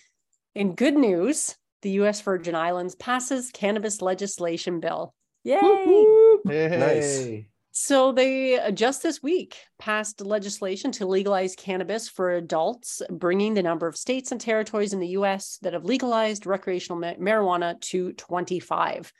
In 0.54 0.74
good 0.74 0.94
news, 0.94 1.56
the 1.82 1.90
U.S. 1.90 2.20
Virgin 2.20 2.54
Islands 2.54 2.94
passes 2.94 3.50
cannabis 3.52 4.00
legislation 4.00 4.80
bill. 4.80 5.14
Yay! 5.44 6.36
Nice. 6.44 7.44
So 7.74 8.12
they 8.12 8.58
uh, 8.58 8.70
just 8.70 9.02
this 9.02 9.22
week 9.22 9.56
passed 9.78 10.20
legislation 10.20 10.92
to 10.92 11.06
legalize 11.06 11.56
cannabis 11.56 12.08
for 12.08 12.32
adults, 12.32 13.00
bringing 13.10 13.54
the 13.54 13.62
number 13.62 13.86
of 13.86 13.96
states 13.96 14.30
and 14.30 14.40
territories 14.40 14.92
in 14.92 15.00
the 15.00 15.08
U.S. 15.08 15.58
that 15.62 15.72
have 15.72 15.84
legalized 15.84 16.44
recreational 16.44 16.98
ma- 17.00 17.14
marijuana 17.14 17.80
to 17.80 18.12
25. 18.12 19.10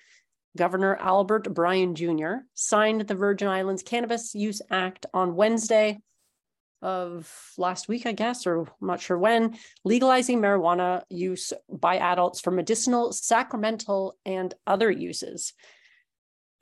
Governor 0.57 0.97
Albert 0.97 1.55
Bryan 1.55 1.95
Jr. 1.95 2.45
signed 2.53 3.01
the 3.01 3.15
Virgin 3.15 3.49
Islands 3.49 3.83
Cannabis 3.83 4.35
Use 4.35 4.61
Act 4.71 5.07
on 5.15 5.35
Wednesday 5.35 5.99
of 6.83 7.33
last 7.57 7.89
week, 7.89 8.05
I 8.05 8.13
guess, 8.13 8.47
or 8.47 8.61
I'm 8.61 8.87
not 8.87 9.01
sure 9.01 9.17
when, 9.17 9.57
legalizing 9.85 10.41
marijuana 10.41 11.05
use 11.09 11.55
by 11.71 11.97
adults 11.97 12.41
for 12.41 12.51
medicinal, 12.51 13.13
sacramental, 13.13 14.17
and 14.27 14.53
other 14.67 14.91
uses. 14.91 15.55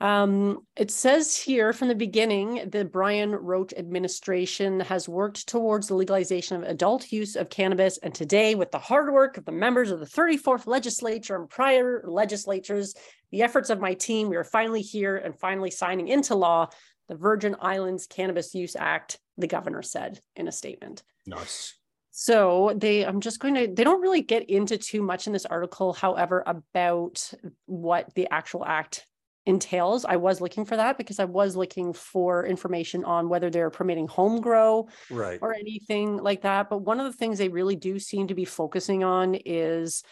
Um, 0.01 0.65
it 0.75 0.89
says 0.89 1.37
here 1.37 1.73
from 1.73 1.87
the 1.87 1.95
beginning, 1.95 2.67
the 2.71 2.83
Bryan 2.83 3.29
Roach 3.29 3.71
administration 3.77 4.79
has 4.79 5.07
worked 5.07 5.47
towards 5.47 5.87
the 5.87 5.93
legalization 5.93 6.57
of 6.57 6.63
adult 6.63 7.11
use 7.11 7.35
of 7.35 7.51
cannabis. 7.51 7.99
And 7.99 8.11
today, 8.11 8.55
with 8.55 8.71
the 8.71 8.79
hard 8.79 9.13
work 9.13 9.37
of 9.37 9.45
the 9.45 9.51
members 9.51 9.91
of 9.91 9.99
the 9.99 10.07
34th 10.07 10.65
legislature 10.65 11.35
and 11.35 11.47
prior 11.47 12.03
legislatures, 12.03 12.95
the 13.31 13.43
efforts 13.43 13.69
of 13.69 13.79
my 13.79 13.93
team, 13.93 14.27
we 14.27 14.37
are 14.37 14.43
finally 14.43 14.81
here 14.81 15.17
and 15.17 15.39
finally 15.39 15.69
signing 15.69 16.07
into 16.07 16.33
law 16.33 16.69
the 17.07 17.15
Virgin 17.15 17.55
Islands 17.61 18.07
Cannabis 18.07 18.55
Use 18.55 18.75
Act, 18.75 19.19
the 19.37 19.45
governor 19.45 19.83
said 19.83 20.19
in 20.35 20.47
a 20.47 20.51
statement. 20.51 21.03
Nice. 21.27 21.75
So 22.09 22.73
they, 22.75 23.05
I'm 23.05 23.21
just 23.21 23.39
going 23.39 23.53
to, 23.53 23.67
they 23.67 23.83
don't 23.83 24.01
really 24.01 24.21
get 24.21 24.49
into 24.49 24.79
too 24.79 25.03
much 25.03 25.27
in 25.27 25.33
this 25.33 25.45
article, 25.45 25.93
however, 25.93 26.43
about 26.47 27.31
what 27.67 28.11
the 28.15 28.27
actual 28.31 28.65
act 28.65 29.05
entails. 29.45 30.05
I 30.05 30.17
was 30.17 30.39
looking 30.41 30.65
for 30.65 30.77
that 30.77 30.97
because 30.97 31.19
I 31.19 31.25
was 31.25 31.55
looking 31.55 31.93
for 31.93 32.45
information 32.45 33.03
on 33.03 33.27
whether 33.29 33.49
they're 33.49 33.69
permitting 33.71 34.07
home 34.07 34.39
grow 34.41 34.87
Right. 35.09 35.39
or 35.41 35.53
anything 35.53 36.17
like 36.17 36.41
that. 36.41 36.69
But 36.69 36.79
one 36.79 36.99
of 36.99 37.05
the 37.05 37.17
things 37.17 37.37
they 37.37 37.49
really 37.49 37.75
do 37.75 37.99
seem 37.99 38.27
to 38.27 38.35
be 38.35 38.45
focusing 38.45 39.03
on 39.03 39.35
is 39.35 40.03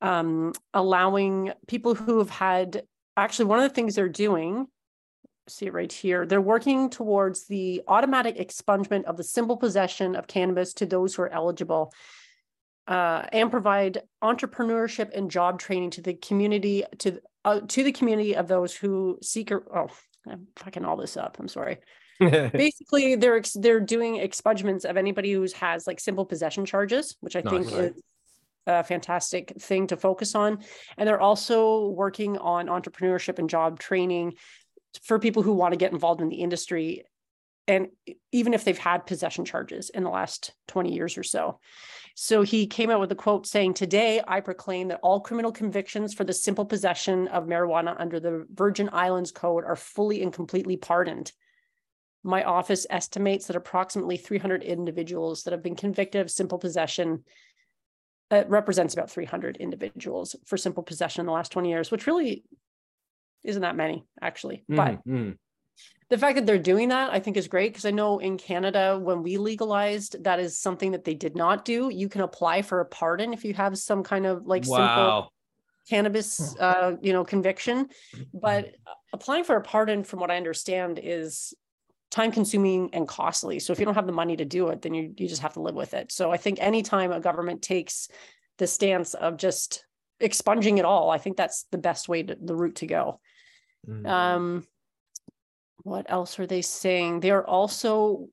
um, 0.00 0.52
allowing 0.72 1.52
people 1.68 1.94
who 1.94 2.18
have 2.18 2.30
had 2.30 2.82
actually 3.16 3.46
one 3.46 3.60
of 3.60 3.68
the 3.68 3.74
things 3.74 3.94
they're 3.94 4.08
doing. 4.08 4.66
See 5.48 5.66
it 5.66 5.72
right 5.72 5.92
here. 5.92 6.26
They're 6.26 6.40
working 6.40 6.90
towards 6.90 7.46
the 7.46 7.82
automatic 7.86 8.38
expungement 8.38 9.04
of 9.04 9.16
the 9.16 9.24
simple 9.24 9.56
possession 9.56 10.16
of 10.16 10.26
cannabis 10.26 10.74
to 10.74 10.86
those 10.86 11.14
who 11.14 11.22
are 11.22 11.32
eligible 11.32 11.92
uh, 12.88 13.24
and 13.32 13.50
provide 13.50 14.02
entrepreneurship 14.22 15.10
and 15.14 15.30
job 15.30 15.58
training 15.58 15.90
to 15.90 16.02
the 16.02 16.14
community 16.14 16.84
to 16.98 17.20
uh, 17.44 17.60
to 17.68 17.84
the 17.84 17.92
community 17.92 18.36
of 18.36 18.48
those 18.48 18.74
who 18.74 19.18
seek 19.22 19.50
a, 19.50 19.56
oh 19.74 19.88
I'm 20.26 20.48
fucking 20.56 20.84
all 20.84 20.96
this 20.96 21.16
up 21.16 21.36
I'm 21.38 21.48
sorry. 21.48 21.78
Basically 22.20 23.16
they're 23.16 23.36
ex- 23.36 23.56
they're 23.58 23.80
doing 23.80 24.16
expungements 24.16 24.84
of 24.84 24.96
anybody 24.96 25.32
who 25.32 25.46
has 25.56 25.86
like 25.86 26.00
simple 26.00 26.24
possession 26.24 26.64
charges 26.64 27.16
which 27.20 27.36
I 27.36 27.42
think 27.42 27.66
is 27.72 27.92
a 28.66 28.82
fantastic 28.84 29.52
thing 29.60 29.88
to 29.88 29.96
focus 29.96 30.34
on. 30.34 30.58
And 30.96 31.08
they're 31.08 31.20
also 31.20 31.88
working 31.88 32.38
on 32.38 32.68
entrepreneurship 32.68 33.38
and 33.38 33.50
job 33.50 33.78
training 33.78 34.34
for 35.02 35.18
people 35.18 35.42
who 35.42 35.52
want 35.52 35.72
to 35.72 35.78
get 35.78 35.92
involved 35.92 36.20
in 36.20 36.28
the 36.28 36.36
industry 36.36 37.04
and 37.66 37.88
even 38.30 38.52
if 38.52 38.64
they've 38.64 38.76
had 38.76 39.06
possession 39.06 39.44
charges 39.44 39.90
in 39.90 40.04
the 40.04 40.10
last 40.10 40.52
20 40.68 40.92
years 40.92 41.16
or 41.16 41.22
so 41.22 41.58
so 42.14 42.42
he 42.42 42.66
came 42.66 42.90
out 42.90 43.00
with 43.00 43.10
a 43.10 43.16
quote 43.16 43.46
saying, 43.46 43.74
Today 43.74 44.22
I 44.26 44.40
proclaim 44.40 44.88
that 44.88 45.00
all 45.02 45.20
criminal 45.20 45.50
convictions 45.50 46.14
for 46.14 46.22
the 46.22 46.32
simple 46.32 46.64
possession 46.64 47.26
of 47.28 47.46
marijuana 47.46 47.96
under 47.98 48.20
the 48.20 48.46
Virgin 48.52 48.88
Islands 48.92 49.32
Code 49.32 49.64
are 49.64 49.76
fully 49.76 50.22
and 50.22 50.32
completely 50.32 50.76
pardoned. 50.76 51.32
My 52.22 52.44
office 52.44 52.86
estimates 52.88 53.48
that 53.48 53.56
approximately 53.56 54.16
300 54.16 54.62
individuals 54.62 55.42
that 55.42 55.52
have 55.52 55.62
been 55.62 55.74
convicted 55.74 56.20
of 56.20 56.30
simple 56.30 56.58
possession 56.58 57.24
uh, 58.30 58.44
represents 58.46 58.94
about 58.94 59.10
300 59.10 59.56
individuals 59.56 60.36
for 60.46 60.56
simple 60.56 60.82
possession 60.82 61.20
in 61.20 61.26
the 61.26 61.32
last 61.32 61.52
20 61.52 61.68
years, 61.68 61.90
which 61.90 62.06
really 62.06 62.44
isn't 63.42 63.62
that 63.62 63.76
many, 63.76 64.06
actually. 64.22 64.64
But 64.68 65.04
Mm, 65.04 65.06
mm. 65.06 65.38
The 66.10 66.18
fact 66.18 66.36
that 66.36 66.46
they're 66.46 66.58
doing 66.58 66.90
that 66.90 67.12
i 67.12 67.18
think 67.18 67.36
is 67.36 67.48
great 67.48 67.72
because 67.72 67.84
i 67.84 67.90
know 67.90 68.18
in 68.18 68.36
canada 68.36 68.98
when 69.00 69.22
we 69.22 69.36
legalized 69.36 70.22
that 70.24 70.38
is 70.38 70.58
something 70.58 70.92
that 70.92 71.04
they 71.04 71.14
did 71.14 71.36
not 71.36 71.64
do. 71.64 71.90
You 71.90 72.08
can 72.08 72.20
apply 72.22 72.62
for 72.62 72.80
a 72.80 72.86
pardon 72.86 73.32
if 73.32 73.44
you 73.44 73.54
have 73.54 73.78
some 73.78 74.02
kind 74.02 74.26
of 74.26 74.46
like 74.46 74.64
simple 74.64 75.32
cannabis 75.88 76.56
uh 76.56 76.96
you 77.02 77.12
know 77.12 77.24
conviction. 77.24 77.88
But 78.32 78.74
applying 79.12 79.44
for 79.44 79.56
a 79.56 79.62
pardon 79.62 80.04
from 80.04 80.20
what 80.20 80.30
i 80.30 80.36
understand 80.36 81.00
is 81.02 81.54
time 82.10 82.30
consuming 82.30 82.90
and 82.92 83.08
costly. 83.08 83.58
So 83.58 83.72
if 83.72 83.80
you 83.80 83.84
don't 83.84 83.96
have 83.96 84.06
the 84.06 84.12
money 84.12 84.36
to 84.36 84.44
do 84.44 84.68
it 84.68 84.82
then 84.82 84.94
you 84.94 85.14
you 85.16 85.28
just 85.28 85.42
have 85.42 85.54
to 85.54 85.60
live 85.60 85.74
with 85.74 85.94
it. 85.94 86.12
So 86.12 86.30
i 86.30 86.36
think 86.36 86.58
anytime 86.60 87.12
a 87.12 87.20
government 87.20 87.62
takes 87.62 88.08
the 88.58 88.66
stance 88.66 89.14
of 89.14 89.36
just 89.36 89.84
expunging 90.20 90.78
it 90.78 90.84
all 90.84 91.10
i 91.10 91.18
think 91.18 91.36
that's 91.36 91.64
the 91.72 91.78
best 91.78 92.08
way 92.08 92.22
to 92.22 92.36
the 92.40 92.54
route 92.54 92.76
to 92.76 92.86
go. 92.86 93.20
Mm. 93.88 94.08
um, 94.08 94.66
what 95.82 96.06
else 96.08 96.38
are 96.38 96.46
they 96.46 96.62
saying? 96.62 97.20
They 97.20 97.30
are 97.30 97.46
also, 97.46 98.28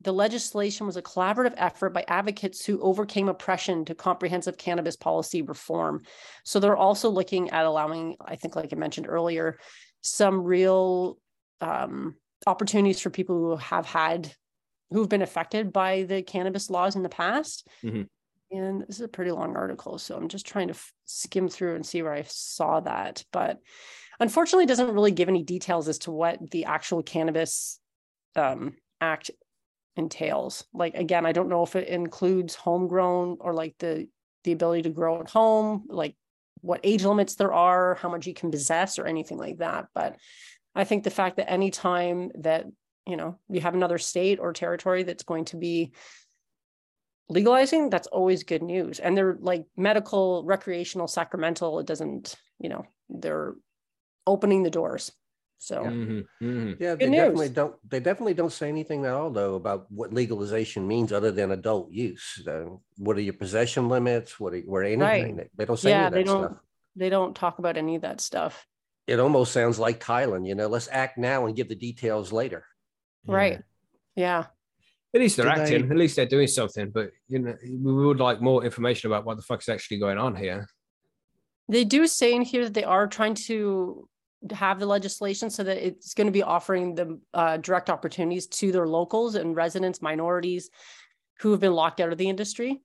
the 0.00 0.12
legislation 0.12 0.86
was 0.86 0.96
a 0.96 1.02
collaborative 1.02 1.54
effort 1.56 1.90
by 1.90 2.04
advocates 2.08 2.64
who 2.64 2.80
overcame 2.80 3.28
oppression 3.28 3.84
to 3.86 3.94
comprehensive 3.94 4.56
cannabis 4.56 4.96
policy 4.96 5.42
reform. 5.42 6.02
So 6.44 6.58
they're 6.58 6.76
also 6.76 7.10
looking 7.10 7.50
at 7.50 7.66
allowing, 7.66 8.16
I 8.20 8.36
think, 8.36 8.56
like 8.56 8.72
I 8.72 8.76
mentioned 8.76 9.06
earlier, 9.08 9.58
some 10.02 10.42
real 10.42 11.18
um, 11.60 12.16
opportunities 12.46 13.00
for 13.00 13.10
people 13.10 13.36
who 13.36 13.56
have 13.56 13.84
had, 13.84 14.32
who've 14.90 15.08
been 15.08 15.22
affected 15.22 15.72
by 15.72 16.04
the 16.04 16.22
cannabis 16.22 16.70
laws 16.70 16.96
in 16.96 17.02
the 17.02 17.08
past. 17.08 17.68
Mhm. 17.82 18.08
And 18.52 18.82
this 18.82 18.96
is 18.96 19.02
a 19.02 19.08
pretty 19.08 19.30
long 19.30 19.56
article, 19.56 19.98
so 19.98 20.16
I'm 20.16 20.28
just 20.28 20.46
trying 20.46 20.68
to 20.68 20.74
f- 20.74 20.92
skim 21.04 21.48
through 21.48 21.76
and 21.76 21.86
see 21.86 22.02
where 22.02 22.12
I 22.12 22.22
saw 22.22 22.80
that. 22.80 23.24
But 23.32 23.60
unfortunately, 24.18 24.64
it 24.64 24.68
doesn't 24.68 24.92
really 24.92 25.12
give 25.12 25.28
any 25.28 25.44
details 25.44 25.88
as 25.88 25.98
to 26.00 26.10
what 26.10 26.50
the 26.50 26.64
actual 26.64 27.02
cannabis 27.02 27.78
um, 28.34 28.74
act 29.00 29.30
entails. 29.96 30.64
Like 30.74 30.94
again, 30.94 31.26
I 31.26 31.32
don't 31.32 31.48
know 31.48 31.62
if 31.62 31.76
it 31.76 31.88
includes 31.88 32.54
homegrown 32.56 33.36
or 33.40 33.54
like 33.54 33.76
the 33.78 34.08
the 34.44 34.52
ability 34.52 34.82
to 34.82 34.90
grow 34.90 35.20
at 35.20 35.30
home, 35.30 35.84
like 35.88 36.16
what 36.62 36.80
age 36.82 37.04
limits 37.04 37.36
there 37.36 37.52
are, 37.52 37.94
how 37.96 38.08
much 38.08 38.26
you 38.26 38.34
can 38.34 38.50
possess, 38.50 38.98
or 38.98 39.06
anything 39.06 39.38
like 39.38 39.58
that. 39.58 39.86
But 39.94 40.16
I 40.74 40.84
think 40.84 41.04
the 41.04 41.10
fact 41.10 41.36
that 41.36 41.50
any 41.50 41.70
time 41.70 42.30
that 42.40 42.66
you 43.06 43.16
know 43.16 43.38
you 43.48 43.60
have 43.60 43.74
another 43.74 43.98
state 43.98 44.40
or 44.40 44.52
territory 44.52 45.04
that's 45.04 45.22
going 45.22 45.44
to 45.46 45.56
be 45.56 45.92
legalizing, 47.30 47.90
that's 47.90 48.08
always 48.08 48.42
good 48.42 48.62
news. 48.62 48.98
And 48.98 49.16
they're 49.16 49.36
like 49.40 49.64
medical, 49.76 50.44
recreational, 50.44 51.08
sacramental. 51.08 51.78
It 51.78 51.86
doesn't, 51.86 52.34
you 52.58 52.68
know, 52.68 52.84
they're 53.08 53.54
opening 54.26 54.62
the 54.62 54.70
doors. 54.70 55.12
So 55.58 55.84
Mhm, 55.84 56.24
mhm. 56.42 56.80
Yeah, 56.80 56.94
Good 56.96 57.00
they 57.00 57.10
definitely 57.16 57.50
don't, 57.50 57.76
they 57.90 58.00
definitely 58.00 58.34
don't 58.34 58.52
say 58.52 58.68
anything 58.68 59.04
at 59.04 59.12
all 59.12 59.30
though 59.30 59.54
about 59.56 59.90
what 59.92 60.12
legalization 60.12 60.86
means 60.88 61.12
other 61.12 61.30
than 61.30 61.50
adult 61.50 61.90
use. 61.90 62.42
Uh, 62.46 62.76
What 62.96 63.16
are 63.16 63.20
your 63.22 63.34
possession 63.34 63.88
limits? 63.88 64.40
What 64.40 64.54
are, 64.54 64.60
where 64.60 64.84
anything? 64.84 65.36
They- 65.36 65.50
They 65.56 65.64
don't 65.66 65.76
say 65.78 65.90
yeah, 65.90 66.08
any 66.08 66.14
they 66.16 66.20
of 66.20 66.26
that 66.26 66.32
don't 66.32 66.50
stuff. 66.50 66.62
they 66.96 67.08
don't 67.10 67.36
talk 67.36 67.58
about 67.58 67.76
any 67.76 67.94
of 67.96 68.02
that 68.02 68.20
stuff. 68.20 68.66
It 69.06 69.20
almost 69.20 69.52
sounds 69.52 69.78
like 69.78 70.00
Thailand, 70.02 70.46
you 70.48 70.54
know, 70.54 70.68
let's 70.68 70.88
act 70.90 71.18
now 71.18 71.46
and 71.46 71.56
give 71.56 71.68
the 71.68 71.74
details 71.74 72.32
later. 72.32 72.64
Right. 73.26 73.60
Yeah. 74.16 74.46
At 75.14 75.20
least 75.20 75.36
they're 75.36 75.46
Do 75.46 75.60
acting. 75.60 75.88
they- 75.88 75.94
At 75.94 75.98
least 75.98 76.16
they're 76.16 76.26
doing 76.26 76.46
something. 76.46 76.90
But 76.90 77.10
you 77.28 77.40
know, 77.40 77.56
we 77.64 77.92
would 77.92 78.20
like 78.20 78.40
more 78.40 78.64
information 78.64 79.10
about 79.10 79.24
what 79.24 79.36
the 79.36 79.42
fuck's 79.42 79.68
actually 79.68 79.98
going 79.98 80.18
on 80.18 80.36
here. 80.36 80.68
They 81.68 81.84
do 81.84 82.06
say 82.06 82.34
in 82.34 82.42
here 82.42 82.64
that 82.64 82.74
they 82.74 82.84
are 82.84 83.06
trying 83.06 83.34
to 83.46 84.08
have 84.52 84.80
the 84.80 84.86
legislation 84.86 85.50
so 85.50 85.62
that 85.64 85.76
it's 85.86 86.14
going 86.14 86.26
to 86.26 86.32
be 86.32 86.42
offering 86.42 86.94
them 86.94 87.20
uh, 87.34 87.58
direct 87.58 87.90
opportunities 87.90 88.46
to 88.46 88.72
their 88.72 88.86
locals 88.86 89.34
and 89.34 89.54
residents, 89.54 90.00
minorities 90.00 90.70
who 91.40 91.50
have 91.52 91.60
been 91.60 91.74
locked 91.74 92.00
out 92.00 92.10
of 92.12 92.18
the 92.18 92.28
industry 92.28 92.82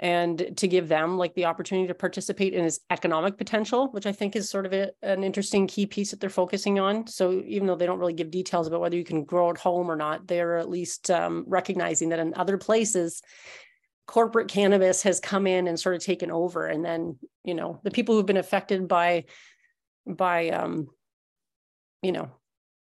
and 0.00 0.56
to 0.56 0.68
give 0.68 0.88
them 0.88 1.18
like 1.18 1.34
the 1.34 1.46
opportunity 1.46 1.88
to 1.88 1.94
participate 1.94 2.54
in 2.54 2.64
its 2.64 2.78
economic 2.90 3.36
potential, 3.36 3.88
which 3.90 4.06
I 4.06 4.12
think 4.12 4.36
is 4.36 4.48
sort 4.48 4.64
of 4.64 4.72
a, 4.72 4.90
an 5.02 5.24
interesting 5.24 5.66
key 5.66 5.86
piece 5.86 6.12
that 6.12 6.20
they're 6.20 6.30
focusing 6.30 6.78
on. 6.78 7.06
So 7.08 7.42
even 7.46 7.66
though 7.66 7.74
they 7.74 7.86
don't 7.86 7.98
really 7.98 8.12
give 8.12 8.30
details 8.30 8.68
about 8.68 8.80
whether 8.80 8.96
you 8.96 9.04
can 9.04 9.24
grow 9.24 9.50
at 9.50 9.58
home 9.58 9.90
or 9.90 9.96
not, 9.96 10.28
they're 10.28 10.56
at 10.58 10.70
least 10.70 11.10
um, 11.10 11.44
recognizing 11.48 12.10
that 12.10 12.20
in 12.20 12.32
other 12.34 12.58
places, 12.58 13.22
corporate 14.06 14.48
cannabis 14.48 15.02
has 15.02 15.18
come 15.18 15.46
in 15.46 15.66
and 15.66 15.78
sort 15.78 15.96
of 15.96 16.02
taken 16.02 16.30
over. 16.30 16.66
And 16.66 16.84
then, 16.84 17.18
you 17.42 17.54
know, 17.54 17.80
the 17.82 17.90
people 17.90 18.14
who've 18.14 18.24
been 18.24 18.36
affected 18.36 18.86
by, 18.86 19.24
by, 20.06 20.50
um, 20.50 20.86
you 22.02 22.12
know, 22.12 22.30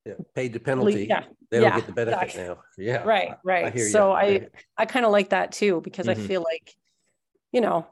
Yeah, 0.05 0.14
Paid 0.35 0.55
the 0.55 0.61
penalty, 0.61 1.07
yeah, 1.09 1.25
they 1.51 1.61
don't 1.61 1.69
yeah, 1.71 1.77
get 1.77 1.87
the 1.87 1.92
benefit 1.92 2.23
exactly. 2.23 2.42
now. 2.49 2.59
Yeah. 2.77 3.03
right, 3.05 3.31
I 3.31 3.37
right. 3.45 3.75
hear. 3.75 3.88
So 3.88 4.11
Yeah. 4.11 4.19
I, 4.19 4.49
I 4.77 4.87
kind 4.87 5.07
of 5.07 5.12
like 5.12 5.31
that 5.31 5.53
too, 5.53 5.81
because 5.83 6.07
Mhm. 6.07 6.11
I 6.11 6.14
feel 6.14 6.42
like, 6.42 6.75
you 7.57 7.62
know, 7.62 7.87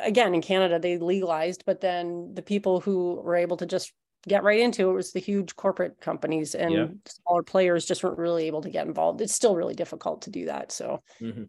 again, 0.00 0.34
in 0.34 0.42
Canada, 0.42 0.78
they 0.78 0.98
legalized, 0.98 1.64
but 1.64 1.80
then 1.80 2.34
the 2.34 2.42
people 2.42 2.78
who 2.78 3.14
were 3.24 3.36
able 3.36 3.56
to 3.56 3.64
just 3.64 3.94
get 4.28 4.42
right 4.42 4.60
into 4.60 4.90
it 4.90 4.92
was 4.92 5.12
the 5.12 5.18
huge 5.20 5.56
corporate 5.56 5.98
companies 5.98 6.54
and 6.54 6.72
Yeah. 6.74 6.88
smaller 7.06 7.42
players 7.42 7.86
just 7.86 8.04
weren't 8.04 8.18
really 8.18 8.48
able 8.48 8.60
to 8.60 8.68
get 8.68 8.86
involved. 8.86 9.22
It's 9.22 9.34
still 9.34 9.56
really 9.56 9.74
difficult 9.74 10.20
to 10.22 10.30
do 10.30 10.44
that. 10.44 10.72
So, 10.72 11.02
Mhm. 11.22 11.48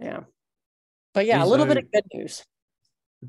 yeah. 0.00 0.24
But 1.14 1.26
yeah, 1.26 1.40
a 1.40 1.44
Is 1.44 1.50
little 1.50 1.66
bit 1.66 1.76
of 1.76 1.92
good 1.92 2.04
news. 2.12 2.42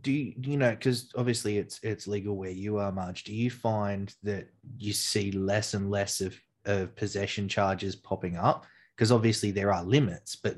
do 0.01 0.11
you, 0.11 0.33
you 0.41 0.57
know 0.57 0.71
because 0.71 1.11
obviously 1.15 1.57
it's 1.57 1.79
it's 1.83 2.07
legal 2.07 2.35
where 2.37 2.51
you 2.51 2.77
are 2.77 2.91
marge 2.91 3.23
do 3.23 3.33
you 3.33 3.49
find 3.49 4.15
that 4.21 4.47
you 4.77 4.93
see 4.93 5.31
less 5.31 5.73
and 5.73 5.89
less 5.89 6.21
of, 6.21 6.39
of 6.65 6.95
possession 6.95 7.47
charges 7.47 7.95
popping 7.95 8.37
up 8.37 8.65
because 8.95 9.11
obviously 9.11 9.49
there 9.51 9.73
are 9.73 9.83
limits 9.83 10.35
but 10.35 10.57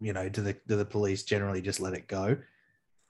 you 0.00 0.12
know 0.12 0.28
do 0.28 0.42
the 0.42 0.56
do 0.66 0.76
the 0.76 0.84
police 0.84 1.22
generally 1.22 1.60
just 1.60 1.80
let 1.80 1.94
it 1.94 2.08
go 2.08 2.36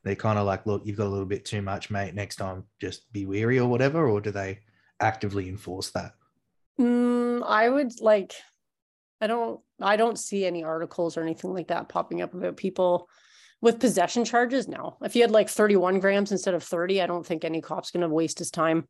They're 0.02 0.14
kind 0.14 0.38
of 0.38 0.46
like 0.46 0.66
look 0.66 0.82
you've 0.84 0.96
got 0.96 1.06
a 1.06 1.08
little 1.08 1.26
bit 1.26 1.44
too 1.44 1.62
much 1.62 1.90
mate 1.90 2.14
next 2.14 2.36
time 2.36 2.64
just 2.80 3.10
be 3.12 3.26
weary 3.26 3.58
or 3.58 3.68
whatever 3.68 4.08
or 4.08 4.20
do 4.20 4.30
they 4.30 4.60
actively 5.00 5.48
enforce 5.48 5.90
that 5.90 6.12
Mm, 6.80 7.42
I 7.46 7.68
would 7.68 8.00
like, 8.00 8.34
I 9.20 9.26
don't, 9.26 9.60
I 9.80 9.96
don't 9.96 10.18
see 10.18 10.44
any 10.44 10.64
articles 10.64 11.16
or 11.16 11.22
anything 11.22 11.52
like 11.54 11.68
that 11.68 11.88
popping 11.88 12.20
up 12.20 12.34
about 12.34 12.56
people 12.56 13.08
with 13.60 13.78
possession 13.80 14.24
charges. 14.24 14.66
No, 14.68 14.96
if 15.02 15.14
you 15.14 15.22
had 15.22 15.30
like 15.30 15.48
31 15.48 16.00
grams 16.00 16.32
instead 16.32 16.54
of 16.54 16.62
30, 16.62 17.00
I 17.00 17.06
don't 17.06 17.24
think 17.24 17.44
any 17.44 17.60
cop's 17.60 17.90
going 17.90 18.02
to 18.02 18.12
waste 18.12 18.38
his 18.38 18.50
time. 18.50 18.88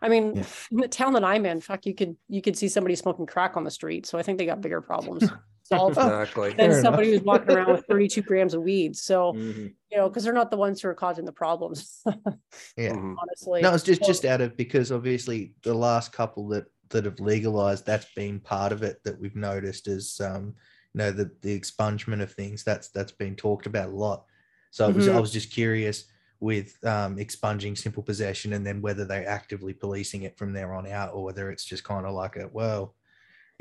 I 0.00 0.08
mean, 0.08 0.36
Yeah. 0.36 0.44
in 0.72 0.76
the 0.78 0.88
town 0.88 1.14
that 1.14 1.24
I'm 1.24 1.46
in, 1.46 1.60
fuck, 1.60 1.86
you 1.86 1.94
could, 1.94 2.16
you 2.28 2.42
could 2.42 2.56
see 2.56 2.68
somebody 2.68 2.94
smoking 2.96 3.26
crack 3.26 3.56
on 3.56 3.64
the 3.64 3.70
street. 3.70 4.04
So 4.06 4.18
I 4.18 4.22
think 4.22 4.38
they 4.38 4.46
got 4.46 4.60
bigger 4.60 4.82
problems 4.82 5.24
solved 5.76 5.96
Exactly. 5.96 6.48
than 6.50 6.70
Fair 6.70 6.82
somebody 6.82 7.08
enough. 7.08 7.20
who's 7.20 7.26
walking 7.26 7.50
around 7.56 7.72
with 7.72 7.86
32 7.88 8.22
grams 8.22 8.54
of 8.54 8.62
weed. 8.62 8.96
So, 8.96 9.32
Mhm. 9.32 9.74
you 9.90 9.96
know, 9.96 10.08
because 10.08 10.24
they're 10.24 10.32
not 10.32 10.50
the 10.50 10.56
ones 10.56 10.80
who 10.80 10.88
are 10.88 10.94
causing 10.94 11.24
the 11.24 11.32
problems, 11.32 12.02
yeah 12.76 12.92
Mhm. 12.92 13.16
honestly. 13.20 13.62
No, 13.62 13.74
it's 13.74 13.84
just 13.84 14.00
So- 14.02 14.06
just 14.06 14.24
out 14.24 14.40
of 14.40 14.56
because 14.56 14.92
obviously 14.92 15.54
the 15.62 15.74
last 15.74 16.12
couple 16.12 16.48
that 16.48 16.64
that 16.90 17.06
have 17.06 17.20
legalized, 17.20 17.86
that's 17.86 18.06
been 18.14 18.38
part 18.38 18.70
of 18.70 18.82
it 18.82 19.02
that 19.04 19.18
we've 19.18 19.34
noticed 19.36 19.88
is 19.88 20.20
um, 20.20 20.54
you 20.92 20.98
know, 20.98 21.10
the 21.10 21.30
the 21.40 21.58
expungement 21.58 22.20
of 22.22 22.32
things. 22.32 22.64
That's 22.64 22.88
that's 22.88 23.12
been 23.12 23.34
talked 23.34 23.66
about 23.66 23.88
a 23.88 23.96
lot. 23.96 24.26
So 24.70 24.88
it 24.88 24.94
was 24.94 25.08
I 25.08 25.12
Mhm. 25.12 25.20
was 25.22 25.32
just 25.32 25.50
curious 25.50 26.04
with 26.40 26.76
um 26.84 27.18
expunging 27.18 27.76
simple 27.76 28.02
possession 28.02 28.52
and 28.52 28.66
then 28.66 28.82
whether 28.82 29.04
they're 29.06 29.28
actively 29.28 29.72
policing 29.72 30.22
it 30.24 30.36
from 30.36 30.52
there 30.52 30.74
on 30.74 30.86
out 30.88 31.14
or 31.14 31.22
whether 31.24 31.50
it's 31.50 31.64
just 31.64 31.84
kind 31.84 32.04
of 32.04 32.12
like 32.14 32.36
a 32.36 32.48
well, 32.52 32.94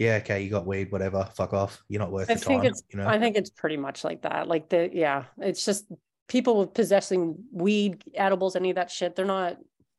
yeah, 0.02 0.16
okay, 0.16 0.42
you 0.42 0.50
got 0.50 0.66
weed, 0.66 0.92
whatever, 0.92 1.30
fuck 1.36 1.54
off. 1.54 1.84
You're 1.88 2.00
not 2.00 2.12
worth 2.12 2.30
I 2.30 2.34
the 2.34 2.40
think 2.40 2.62
time. 2.64 2.72
it's 2.72 2.84
You 2.92 2.98
know, 3.00 3.08
I 3.08 3.20
think 3.20 3.36
it's 3.38 3.52
pretty 3.52 3.78
much 3.78 4.04
like 4.04 4.24
that. 4.24 4.48
Like 4.48 4.70
the 4.70 4.90
yeah, 4.92 5.26
it's 5.38 5.64
just 5.64 5.86
people 6.28 6.58
with 6.60 6.74
possessing 6.74 7.36
weed, 7.52 8.04
edibles, 8.16 8.56
any 8.56 8.72
of 8.72 8.76
that 8.78 8.90
shit, 8.90 9.16
they're 9.16 9.26
not 9.26 9.58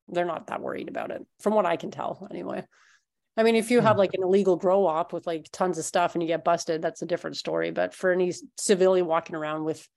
they're 0.09 0.25
not 0.25 0.49
that 0.49 0.61
worried 0.61 0.89
about 0.89 1.11
it, 1.13 1.25
from 1.41 1.55
what 1.55 1.67
I 1.67 1.77
can 1.77 1.91
tell 1.91 2.27
anyway. 2.31 2.65
I 3.37 3.45
mean, 3.45 3.55
if 3.55 3.71
you 3.71 3.81
have 3.81 3.95
Hmm. 3.95 4.01
like 4.01 4.15
an 4.15 4.23
illegal 4.25 4.57
grow 4.57 4.87
op 4.87 5.13
with 5.13 5.27
like 5.27 5.49
tons 5.53 5.79
of 5.79 5.85
stuff 5.85 6.15
and 6.15 6.23
you 6.23 6.27
get 6.27 6.45
busted, 6.45 6.83
that's 6.83 7.01
a 7.03 7.07
different 7.07 7.37
story. 7.37 7.71
But 7.71 7.95
for 7.95 8.13
any 8.13 8.33
civilian 8.59 9.07
walking 9.07 9.37
around 9.37 9.65
with, 9.65 9.89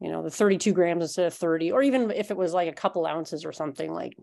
you 0.00 0.10
know, 0.10 0.22
the 0.22 0.30
32 0.30 0.72
grams 0.72 1.02
instead 1.02 1.26
of 1.26 1.34
30, 1.34 1.70
or 1.70 1.82
even 1.82 2.10
if 2.10 2.30
it 2.30 2.36
was 2.36 2.52
like 2.54 2.68
a 2.68 2.72
couple 2.72 3.06
ounces 3.06 3.44
or 3.44 3.52
something, 3.52 3.92
like 3.92 4.16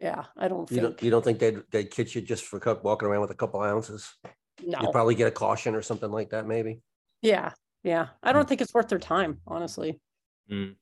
yeah, 0.00 0.24
I 0.36 0.48
don't 0.48 0.70
You 0.70 0.76
think 0.76 0.82
don't, 0.82 1.02
you 1.02 1.10
don't 1.10 1.24
think 1.24 1.38
they'd, 1.38 1.62
they'd 1.70 1.90
catch 1.90 2.14
you 2.14 2.20
just 2.22 2.44
for 2.44 2.58
cou- 2.58 2.80
walking 2.82 3.08
around 3.08 3.20
with 3.20 3.30
a 3.30 3.34
couple 3.34 3.60
ounces? 3.60 4.12
You'd 4.60 4.72
no. 4.72 4.90
probably 4.92 5.14
get 5.14 5.28
a 5.28 5.30
caution 5.30 5.74
or 5.74 5.82
something 5.82 6.10
like 6.10 6.30
that, 6.30 6.46
maybe. 6.46 6.80
Yeah, 7.22 7.52
yeah. 7.82 8.08
I 8.22 8.32
don't 8.32 8.48
think 8.48 8.60
it's 8.60 8.74
worth 8.74 8.88
their 8.88 8.98
time, 8.98 9.38
honestly. 9.46 10.00
Mm. 10.50 10.74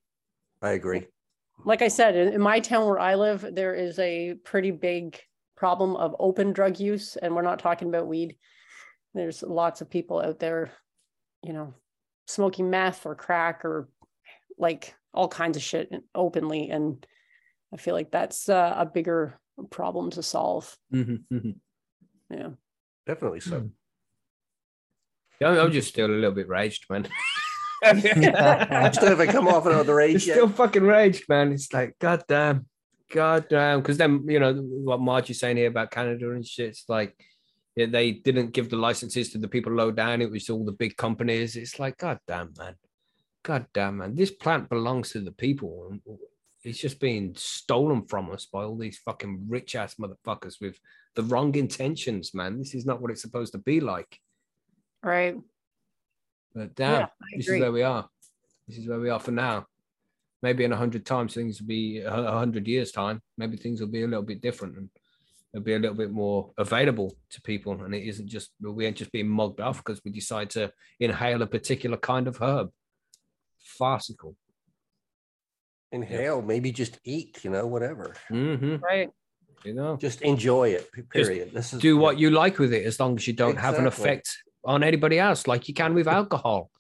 I 0.63 0.71
agree. 0.71 1.07
like 1.65 1.83
I 1.83 1.89
said, 1.89 2.17
in, 2.17 2.33
in 2.33 2.41
my 2.41 2.61
town 2.61 2.87
where 2.87 2.99
I 2.99 3.15
live, 3.15 3.45
there 3.53 3.75
is 3.75 3.99
a 3.99 4.35
pretty 4.45 4.71
big 4.71 5.21
problem 5.57 5.97
of 5.97 6.15
open 6.19 6.53
drug 6.53 6.79
use, 6.81 7.17
and 7.17 7.35
we're 7.35 7.43
not 7.43 7.59
talking 7.59 7.89
about 7.89 8.07
weed. 8.07 8.37
There's 9.15 9.43
lots 9.43 9.81
of 9.81 9.91
people 9.91 10.21
out 10.21 10.39
there, 10.39 10.71
you 11.43 11.53
know, 11.53 11.75
smoking 12.27 12.71
meth 12.71 13.07
or 13.07 13.15
crack 13.15 13.65
or 13.65 13.89
like 14.59 14.95
all 15.15 15.29
kinds 15.29 15.57
of 15.57 15.63
shit 15.63 15.91
openly, 16.15 16.71
and 16.71 17.05
I 17.73 17.77
feel 17.77 17.95
like 17.95 18.11
that's 18.11 18.49
uh, 18.49 18.75
a 18.77 18.87
bigger 18.87 19.39
problem 19.71 20.11
to 20.13 20.23
solve. 20.23 20.77
Mhm, 20.93 21.25
mhm. 21.33 21.55
Yeah, 22.31 22.51
Definitely 23.07 23.41
so. 23.41 23.71
Yeah, 25.41 25.51
I'm 25.51 25.59
I'm 25.67 25.73
just 25.73 25.89
still 25.89 26.07
a 26.07 26.13
little 26.13 26.33
bit 26.33 26.49
raged, 26.49 26.87
man. 26.91 27.07
Still 27.85 29.09
haven't 29.09 29.31
come 29.31 29.47
off 29.49 29.67
another 29.67 30.01
age 30.01 30.17
It's 30.17 30.27
yet. 30.27 30.35
still 30.35 30.49
fucking 30.49 30.83
raged, 30.83 31.29
man. 31.29 31.53
It's 31.53 31.73
like, 31.73 31.97
god 32.01 32.25
damn, 32.27 32.67
god 33.13 33.47
damn. 33.49 33.81
Because 33.81 33.97
then, 33.99 34.25
you 34.29 34.41
know, 34.41 34.53
what 34.55 35.01
Marge 35.01 35.31
is 35.31 35.39
saying 35.39 35.57
here 35.59 35.69
about 35.69 35.91
Canada 35.93 36.33
and 36.33 36.45
shit, 36.47 36.71
it's 36.71 36.89
like 36.89 37.17
yeah, 37.77 37.87
they 37.87 38.11
didn't 38.11 38.51
give 38.53 38.69
the 38.71 38.77
licenses 38.77 39.31
to 39.31 39.39
the 39.39 39.47
people 39.47 39.73
low 39.73 39.93
down. 39.93 40.21
It 40.21 40.31
was 40.31 40.51
all 40.51 40.65
the 40.65 40.73
big 40.73 40.97
companies. 40.97 41.55
It's 41.55 41.79
like, 41.79 41.97
god 41.97 42.19
damn, 42.27 42.53
man. 42.59 42.75
God 43.45 43.67
damn, 43.73 43.99
man. 43.99 44.17
This 44.17 44.33
plant 44.33 44.69
belongs 44.69 45.13
to 45.13 45.21
the 45.21 45.31
people. 45.31 45.97
It's 46.65 46.79
just 46.79 46.99
being 47.01 47.35
stolen 47.37 48.07
from 48.07 48.31
us 48.31 48.47
by 48.47 48.65
all 48.65 48.77
these 48.77 48.99
fucking 48.99 49.45
rich 49.49 49.77
ass 49.77 49.95
motherfuckers 49.95 50.61
with 50.61 50.79
the 51.15 51.23
wrong 51.23 51.55
intentions, 51.55 52.35
man. 52.35 52.59
This 52.59 52.75
is 52.75 52.85
not 52.85 53.01
what 53.01 53.11
it's 53.11 53.23
supposed 53.23 53.53
to 53.53 53.59
be 53.59 53.81
like. 53.81 54.19
right. 55.03 55.37
But 56.55 56.75
damn, 56.75 57.01
Yeah, 57.01 57.07
this 57.37 57.49
is 57.49 57.61
where 57.61 57.73
we 57.73 57.83
are. 57.83 58.09
This 58.67 58.79
is 58.79 58.89
where 58.89 58.99
we 58.99 59.11
are 59.11 59.21
for 59.21 59.31
now. 59.31 59.67
Maybe 60.43 60.65
in 60.65 60.73
a 60.73 60.77
hundred 60.77 61.05
times 61.07 61.35
things 61.35 61.61
will 61.61 61.69
be 61.69 62.01
a 62.01 62.11
hundred 62.11 62.67
years 62.67 62.91
time. 62.91 63.21
Maybe 63.37 63.57
things 63.57 63.81
will 63.81 63.89
be 63.89 64.03
a 64.03 64.07
little 64.07 64.25
bit 64.25 64.41
different 64.41 64.77
and 64.77 64.89
they'll 65.53 65.63
be 65.63 65.75
a 65.75 65.79
little 65.79 65.97
bit 65.97 66.11
more 66.11 66.53
available 66.59 67.17
to 67.31 67.43
people. 67.43 67.83
And 67.83 67.95
it 67.95 68.07
isn't 68.09 68.29
just 68.29 68.51
we 68.61 68.87
ain't 68.87 68.97
just 68.97 69.13
being 69.13 69.29
mugged 69.29 69.61
off 69.61 69.79
because 69.79 70.01
we 70.05 70.11
decide 70.11 70.51
to 70.51 70.73
inhale 71.01 71.43
a 71.43 71.47
particular 71.47 71.97
kind 71.97 72.29
of 72.29 72.39
herb. 72.39 72.71
Farcical. 73.59 74.37
Inhale, 75.93 76.43
maybe 76.43 76.71
just 76.73 76.99
eat, 77.05 77.41
you 77.45 77.51
know, 77.51 77.67
whatever. 77.67 78.15
hmm 78.29 78.77
Right. 78.77 79.11
You 79.65 79.75
know, 79.75 79.97
Just 79.97 80.23
enjoy 80.23 80.71
it, 80.71 80.91
pe- 80.93 81.03
period. 81.03 81.51
This 81.53 81.73
is 81.73 81.81
do 81.81 81.97
what 81.97 82.19
you 82.19 82.31
like 82.31 82.59
with 82.59 82.73
it 82.73 82.87
as 82.87 83.01
long 83.01 83.17
as 83.17 83.27
you 83.27 83.33
don't 83.33 83.59
have 83.59 83.75
an 83.77 83.87
effect 83.87 84.39
on 84.65 84.85
anybody 84.85 85.19
else, 85.19 85.49
like 85.49 85.67
you 85.67 85.75
can 85.75 85.95
with 85.95 86.07
alcohol. 86.07 86.71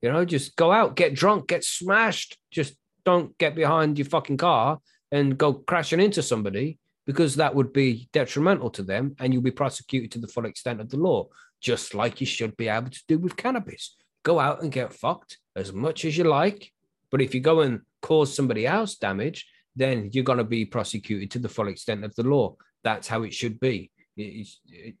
You 0.00 0.10
know, 0.10 0.24
just 0.24 0.56
go 0.56 0.72
out, 0.72 0.96
get 0.96 1.14
drunk, 1.14 1.48
get 1.48 1.62
smashed, 1.62 2.38
just 2.50 2.74
don't 3.04 3.36
get 3.36 3.54
behind 3.54 3.98
your 3.98 4.06
fucking 4.06 4.38
car 4.38 4.78
and 5.10 5.36
go 5.36 5.52
crashing 5.52 6.00
into 6.00 6.22
somebody 6.22 6.78
because 7.04 7.36
that 7.36 7.54
would 7.54 7.72
be 7.72 8.08
detrimental 8.12 8.70
to 8.70 8.82
them 8.82 9.14
and 9.18 9.32
you'll 9.34 9.42
be 9.42 9.50
prosecuted 9.50 10.10
to 10.12 10.18
the 10.18 10.28
full 10.28 10.46
extent 10.46 10.80
of 10.80 10.88
the 10.88 10.96
law, 10.96 11.26
just 11.60 11.94
like 11.94 12.20
you 12.20 12.26
should 12.26 12.56
be 12.56 12.68
able 12.68 12.90
to 12.90 13.02
do 13.08 13.18
with 13.18 13.36
cannabis. 13.36 13.94
Go 14.22 14.40
out 14.40 14.62
and 14.62 14.72
get 14.72 14.94
fucked 14.94 15.36
as 15.54 15.72
much 15.72 16.04
as 16.06 16.16
you 16.16 16.24
like. 16.24 16.72
But 17.10 17.20
if 17.20 17.34
you 17.34 17.40
go 17.40 17.60
and 17.60 17.80
cause 18.02 18.34
somebody 18.34 18.66
else 18.66 18.96
damage, 18.96 19.46
then 19.74 20.10
you're 20.12 20.24
going 20.24 20.38
to 20.38 20.44
be 20.44 20.64
prosecuted 20.64 21.30
to 21.30 21.38
the 21.38 21.48
full 21.48 21.68
extent 21.68 22.04
of 22.04 22.14
the 22.14 22.24
law. 22.24 22.56
That's 22.84 23.08
how 23.08 23.22
it 23.22 23.32
should 23.32 23.58
be. 23.60 23.90
It's, 24.16 24.60
it, 24.68 24.96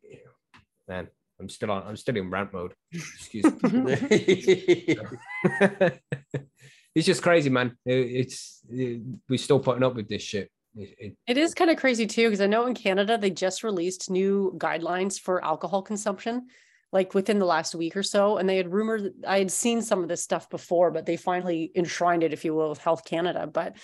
man, 0.88 1.08
I'm 1.38 1.48
still 1.48 1.70
on. 1.70 1.82
I'm 1.86 1.96
still 1.96 2.16
in 2.16 2.30
rant 2.30 2.52
mode. 2.52 2.74
Excuse 2.92 3.44
me. 3.44 3.52
it's 6.94 7.06
just 7.06 7.22
crazy, 7.22 7.50
man. 7.50 7.76
It, 7.84 7.94
it's 7.94 8.60
it, 8.70 9.02
we're 9.28 9.38
still 9.38 9.58
putting 9.58 9.82
up 9.82 9.94
with 9.94 10.08
this 10.08 10.22
shit. 10.22 10.50
It, 10.74 11.16
It 11.26 11.36
is 11.36 11.52
kind 11.52 11.70
of 11.70 11.76
crazy 11.76 12.06
too, 12.06 12.28
because 12.28 12.40
I 12.40 12.46
know 12.46 12.66
in 12.66 12.74
Canada 12.74 13.18
they 13.18 13.30
just 13.30 13.62
released 13.62 14.10
new 14.10 14.54
guidelines 14.56 15.20
for 15.20 15.44
alcohol 15.44 15.82
consumption, 15.82 16.46
like 16.92 17.14
within 17.14 17.38
the 17.38 17.46
last 17.46 17.74
week 17.74 17.96
or 17.96 18.02
so. 18.02 18.36
And 18.36 18.48
they 18.48 18.56
had 18.58 18.72
rumored 18.72 19.12
I 19.26 19.38
had 19.38 19.50
seen 19.50 19.80
some 19.82 20.02
of 20.02 20.08
this 20.08 20.22
stuff 20.22 20.48
before, 20.50 20.90
but 20.90 21.06
they 21.06 21.16
finally 21.16 21.72
enshrined 21.74 22.22
it, 22.22 22.32
if 22.32 22.44
you 22.44 22.54
will, 22.54 22.68
with 22.70 22.78
Health 22.78 23.04
Canada. 23.04 23.46
But 23.46 23.76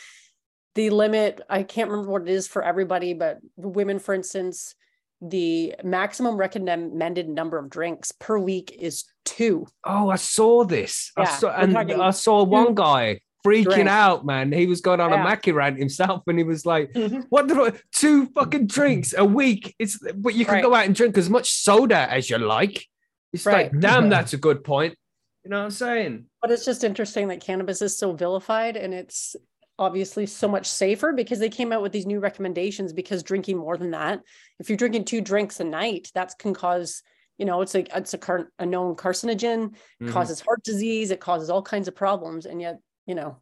the 0.75 0.91
limit, 0.91 1.41
I 1.49 1.63
can't 1.63 1.91
remember 1.91 2.13
what 2.13 2.23
it 2.23 2.29
is 2.29 2.47
for 2.47 2.63
everybody, 2.63 3.15
but 3.15 3.39
women, 3.57 3.99
for 3.99 4.15
instance, 4.15 4.75
the 5.21 5.75
maximum 5.83 6.37
recommended 6.37 7.29
number 7.29 7.59
of 7.59 7.69
drinks 7.71 8.13
per 8.13 8.39
week 8.39 8.77
is 8.79 9.05
two. 9.25 9.67
oh, 9.85 10.11
I 10.11 10.17
saw 10.17 10.65
this. 10.65 11.11
I 11.17 11.23
Yeah, 11.23 11.37
saw, 11.39 11.49
and 11.51 11.77
I 11.77 12.11
saw 12.11 12.45
one 12.45 12.75
guy 12.75 13.21
freaking 13.45 13.65
drinks. 13.65 13.91
out, 13.91 14.25
man. 14.27 14.53
He 14.53 14.67
was 14.67 14.81
going 14.81 15.01
on 15.01 15.13
a 15.13 15.17
Yeah. 15.17 15.25
Mackie 15.25 15.53
rant 15.53 15.79
himself, 15.79 16.23
and 16.29 16.39
he 16.39 16.45
was 16.45 16.65
like, 16.67 16.93
Mhm. 16.93 17.25
"What 17.31 17.49
the 17.49 17.81
two 17.93 18.27
fucking 18.27 18.67
drinks 18.69 19.13
a 19.17 19.25
week? 19.25 19.75
It's 19.81 19.99
but 20.15 20.35
you 20.35 20.45
can 20.45 20.55
Right. 20.55 20.63
go 20.63 20.75
out 20.75 20.87
and 20.87 20.95
drink 20.95 21.17
as 21.19 21.29
much 21.31 21.51
soda 21.51 22.07
as 22.13 22.31
you 22.31 22.39
like." 22.39 22.87
It's 23.33 23.47
Right. 23.47 23.73
like, 23.73 23.81
damn, 23.81 24.09
that's 24.11 24.33
a 24.33 24.39
good 24.39 24.65
point. 24.65 24.97
You 25.45 25.51
know 25.51 25.59
what 25.59 25.65
I'm 25.67 25.71
saying? 25.71 26.27
But 26.43 26.51
it's 26.51 26.65
just 26.65 26.85
interesting 26.85 27.29
that 27.29 27.41
cannabis 27.41 27.81
is 27.83 27.97
so 27.97 28.13
vilified 28.13 28.77
and 28.77 28.93
it's 28.93 29.35
obviously 29.79 30.27
so 30.27 30.49
much 30.49 30.67
safer 30.67 31.13
because 31.13 31.39
they 31.39 31.49
came 31.49 31.73
out 31.73 31.81
with 31.83 31.93
these 31.93 32.07
new 32.07 32.19
recommendations 32.21 32.93
because 32.93 33.23
drinking 33.23 33.57
more 33.57 33.77
than 33.77 33.93
that, 33.93 34.21
if 34.59 34.69
you're 34.69 34.77
drinking 34.77 35.05
two 35.05 35.21
drinks 35.21 35.61
a 35.61 35.65
night, 35.65 36.11
that 36.15 36.33
can 36.39 36.53
cause, 36.53 37.03
you 37.39 37.47
know, 37.47 37.61
it's 37.63 37.75
like 37.75 37.89
it's 37.95 38.13
a, 38.15 38.19
car- 38.19 38.51
a 38.59 38.67
known 38.67 38.97
carcinogen, 38.97 39.75
Mhm. 40.03 40.11
causes 40.11 40.41
heart 40.41 40.63
disease, 40.65 41.13
it 41.13 41.21
causes 41.21 41.49
all 41.49 41.63
kinds 41.63 41.87
of 41.87 41.95
problems. 41.95 42.45
And 42.45 42.61
yet, 42.61 42.81
you 43.07 43.15
know, 43.15 43.41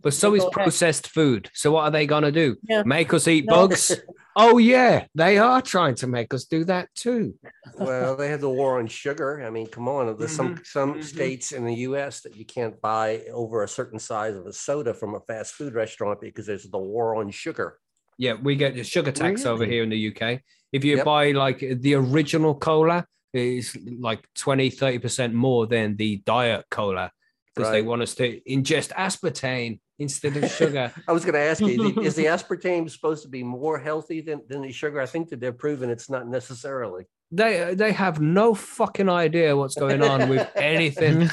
But 0.00 0.14
so 0.14 0.34
is 0.34 0.42
go 0.42 0.48
ahead. 0.48 0.52
processed 0.52 1.08
food. 1.08 1.50
So 1.54 1.72
what 1.72 1.84
are 1.84 1.90
they 1.90 2.06
gonna 2.06 2.30
do? 2.30 2.56
Yeah. 2.62 2.82
Make 2.84 3.12
us 3.12 3.26
eat 3.26 3.46
No. 3.46 3.54
bugs? 3.54 4.00
oh 4.36 4.58
yeah, 4.58 5.06
they 5.14 5.38
are 5.38 5.60
trying 5.60 5.96
to 5.96 6.06
make 6.06 6.32
us 6.32 6.44
do 6.44 6.64
that 6.64 6.88
too. 6.94 7.34
Well, 7.76 8.16
they 8.16 8.28
have 8.28 8.40
the 8.40 8.50
war 8.50 8.78
on 8.78 8.86
sugar. 8.86 9.44
I 9.44 9.50
mean, 9.50 9.66
come 9.66 9.88
on. 9.88 10.16
There's 10.16 10.32
some 10.34 10.60
some 10.64 10.94
mhm. 10.94 11.04
states 11.04 11.52
in 11.52 11.64
the 11.64 11.74
U.S. 11.74 12.20
that 12.22 12.36
you 12.36 12.44
can't 12.44 12.80
buy 12.80 13.22
over 13.32 13.64
a 13.64 13.68
certain 13.68 13.98
size 13.98 14.36
of 14.36 14.46
a 14.46 14.52
soda 14.52 14.94
from 14.94 15.14
a 15.14 15.20
fast 15.20 15.54
food 15.54 15.74
restaurant 15.74 16.20
because 16.20 16.46
there's 16.46 16.68
the 16.70 16.78
war 16.78 17.16
on 17.16 17.30
sugar. 17.30 17.78
Yeah, 18.16 18.34
we 18.34 18.56
get 18.56 18.74
the 18.74 18.84
sugar 18.84 19.12
tax 19.12 19.46
over 19.46 19.64
here 19.64 19.82
in 19.82 19.90
the 19.90 20.08
UK. 20.08 20.40
If 20.72 20.84
you 20.84 20.96
Yep. 20.96 21.04
buy 21.04 21.30
like 21.32 21.60
the 21.60 21.94
original 21.94 22.54
cola, 22.54 23.06
it's 23.32 23.76
like 24.00 24.26
20, 24.34 24.70
30% 24.70 25.32
more 25.32 25.66
than 25.66 25.96
the 25.96 26.16
diet 26.24 26.64
cola 26.70 27.12
because 27.54 27.70
they 27.70 27.82
want 27.82 28.02
us 28.02 28.14
to 28.16 28.40
ingest 28.48 28.92
aspartame 28.92 29.80
instead 29.98 30.36
of 30.36 30.50
sugar. 30.50 30.92
I 31.08 31.12
was 31.12 31.24
going 31.24 31.34
to 31.34 31.40
ask 31.40 31.60
you, 31.60 32.00
is 32.00 32.14
the 32.14 32.24
aspartame 32.36 32.88
supposed 32.90 33.22
to 33.24 33.28
be 33.28 33.42
more 33.42 33.78
healthy 33.78 34.20
than, 34.20 34.42
than 34.48 34.62
the 34.62 34.72
sugar? 34.72 35.00
I 35.00 35.06
think 35.06 35.28
that 35.30 35.40
they're 35.40 35.52
proven 35.52 35.90
it's 35.90 36.08
not 36.10 36.28
necessarily. 36.28 37.04
they 37.30 37.74
they 37.74 37.92
have 37.92 38.20
no 38.20 38.54
fucking 38.54 39.08
idea 39.08 39.56
what's 39.56 39.74
going 39.74 40.02
on 40.02 40.28
with 40.28 40.48
anything. 40.56 41.28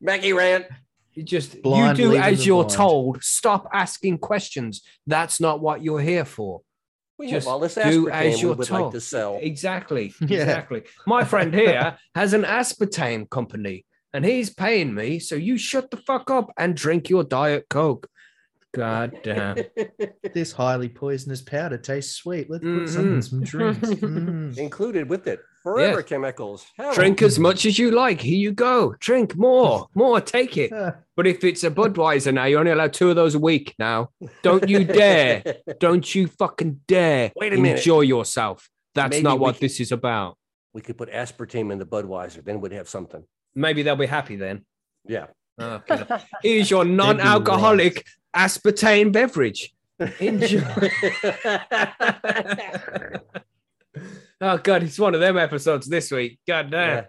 Mackie 0.00 0.32
rant. 0.32 0.66
You 1.14 1.22
just 1.22 1.62
Blind 1.62 1.98
you 1.98 2.10
do 2.12 2.16
as 2.16 2.46
you're 2.46 2.64
blind. 2.64 2.76
told. 2.76 3.22
Stop 3.24 3.68
asking 3.72 4.18
questions. 4.18 4.82
That's 5.06 5.40
not 5.40 5.60
what 5.60 5.82
you're 5.82 6.00
here 6.00 6.26
for. 6.26 6.60
We 7.18 7.30
Just 7.30 7.46
have 7.46 7.52
all 7.54 7.58
this 7.60 7.74
do 7.76 7.80
aspartame 7.80 8.10
as 8.12 8.34
we 8.34 8.40
you're 8.42 8.48
would 8.50 8.58
like 8.58 8.66
to 8.68 8.90
told. 8.90 9.02
sell. 9.02 9.38
Exactly. 9.40 10.12
Yeah. 10.20 10.40
Exactly. 10.42 10.82
My 11.06 11.24
friend 11.24 11.54
here 11.54 11.96
has 12.14 12.34
an 12.34 12.42
aspartame 12.42 13.30
company 13.30 13.86
and 14.16 14.24
he's 14.24 14.48
paying 14.50 14.94
me. 14.94 15.18
So 15.18 15.34
you 15.34 15.58
shut 15.58 15.90
the 15.90 15.98
fuck 15.98 16.30
up 16.30 16.50
and 16.56 16.74
drink 16.74 17.10
your 17.10 17.22
Diet 17.22 17.66
Coke. 17.68 18.08
God 18.74 19.18
damn. 19.22 19.56
this 20.34 20.52
highly 20.52 20.88
poisonous 20.88 21.40
powder 21.42 21.78
tastes 21.78 22.16
sweet. 22.16 22.50
Let's 22.50 22.62
put 22.64 22.88
some 22.88 23.06
in 23.14 23.18
Mhm. 23.20 23.24
some 23.30 23.42
drinks. 23.42 23.88
Mm. 24.06 24.58
Included 24.58 25.08
with 25.08 25.26
it. 25.26 25.40
Forever 25.62 26.02
chemicals. 26.02 26.64
Hell, 26.76 26.94
Drink 26.94 27.22
as 27.22 27.38
much 27.38 27.66
as 27.66 27.78
you 27.78 27.90
like. 27.90 28.20
Here 28.20 28.36
you 28.38 28.52
go. 28.52 28.94
Drink 29.00 29.34
more. 29.36 29.86
More. 29.94 30.20
Take 30.20 30.56
it. 30.56 30.72
But 31.16 31.26
if 31.26 31.42
it's 31.44 31.64
a 31.64 31.70
Budweiser 31.70 32.32
now, 32.34 32.44
you're 32.44 32.60
only 32.60 32.72
allowed 32.72 32.92
two 32.92 33.08
of 33.10 33.16
those 33.16 33.34
a 33.34 33.38
week 33.38 33.74
now. 33.78 34.10
Don't 34.42 34.68
you 34.68 34.84
dare. 34.84 35.42
Don't 35.80 36.14
you 36.14 36.26
fucking 36.28 36.80
dare 36.86 37.32
Wait 37.36 37.52
a 37.54 37.56
minute. 37.56 37.78
enjoy 37.78 38.02
yourself. 38.02 38.68
That's 38.94 39.12
Maybe 39.12 39.22
not 39.24 39.38
what 39.40 39.54
could- 39.54 39.62
this 39.62 39.80
is 39.80 39.92
about. 39.92 40.36
we 40.74 40.82
could 40.82 40.98
put 40.98 41.10
aspartame 41.10 41.72
in 41.72 41.78
the 41.78 41.86
Budweiser, 41.86 42.44
then 42.44 42.60
we'd 42.60 42.72
have 42.72 42.88
something. 42.88 43.24
Maybe 43.56 43.82
they'll 43.82 43.96
be 43.96 44.06
happy 44.06 44.36
then. 44.36 44.64
Yeah. 45.06 45.26
Okay. 45.60 46.04
Here's 46.42 46.70
your 46.70 46.84
non-alcoholic 46.84 48.04
aspartame 48.36 49.10
beverage. 49.10 49.74
Enjoy. 50.20 50.60
oh 54.42 54.58
god, 54.58 54.82
it's 54.82 54.98
one 54.98 55.14
of 55.14 55.20
them 55.20 55.38
episodes 55.38 55.86
this 55.86 56.10
week. 56.10 56.38
God 56.46 56.70
damn. 56.70 56.96
Yeah. 56.96 57.04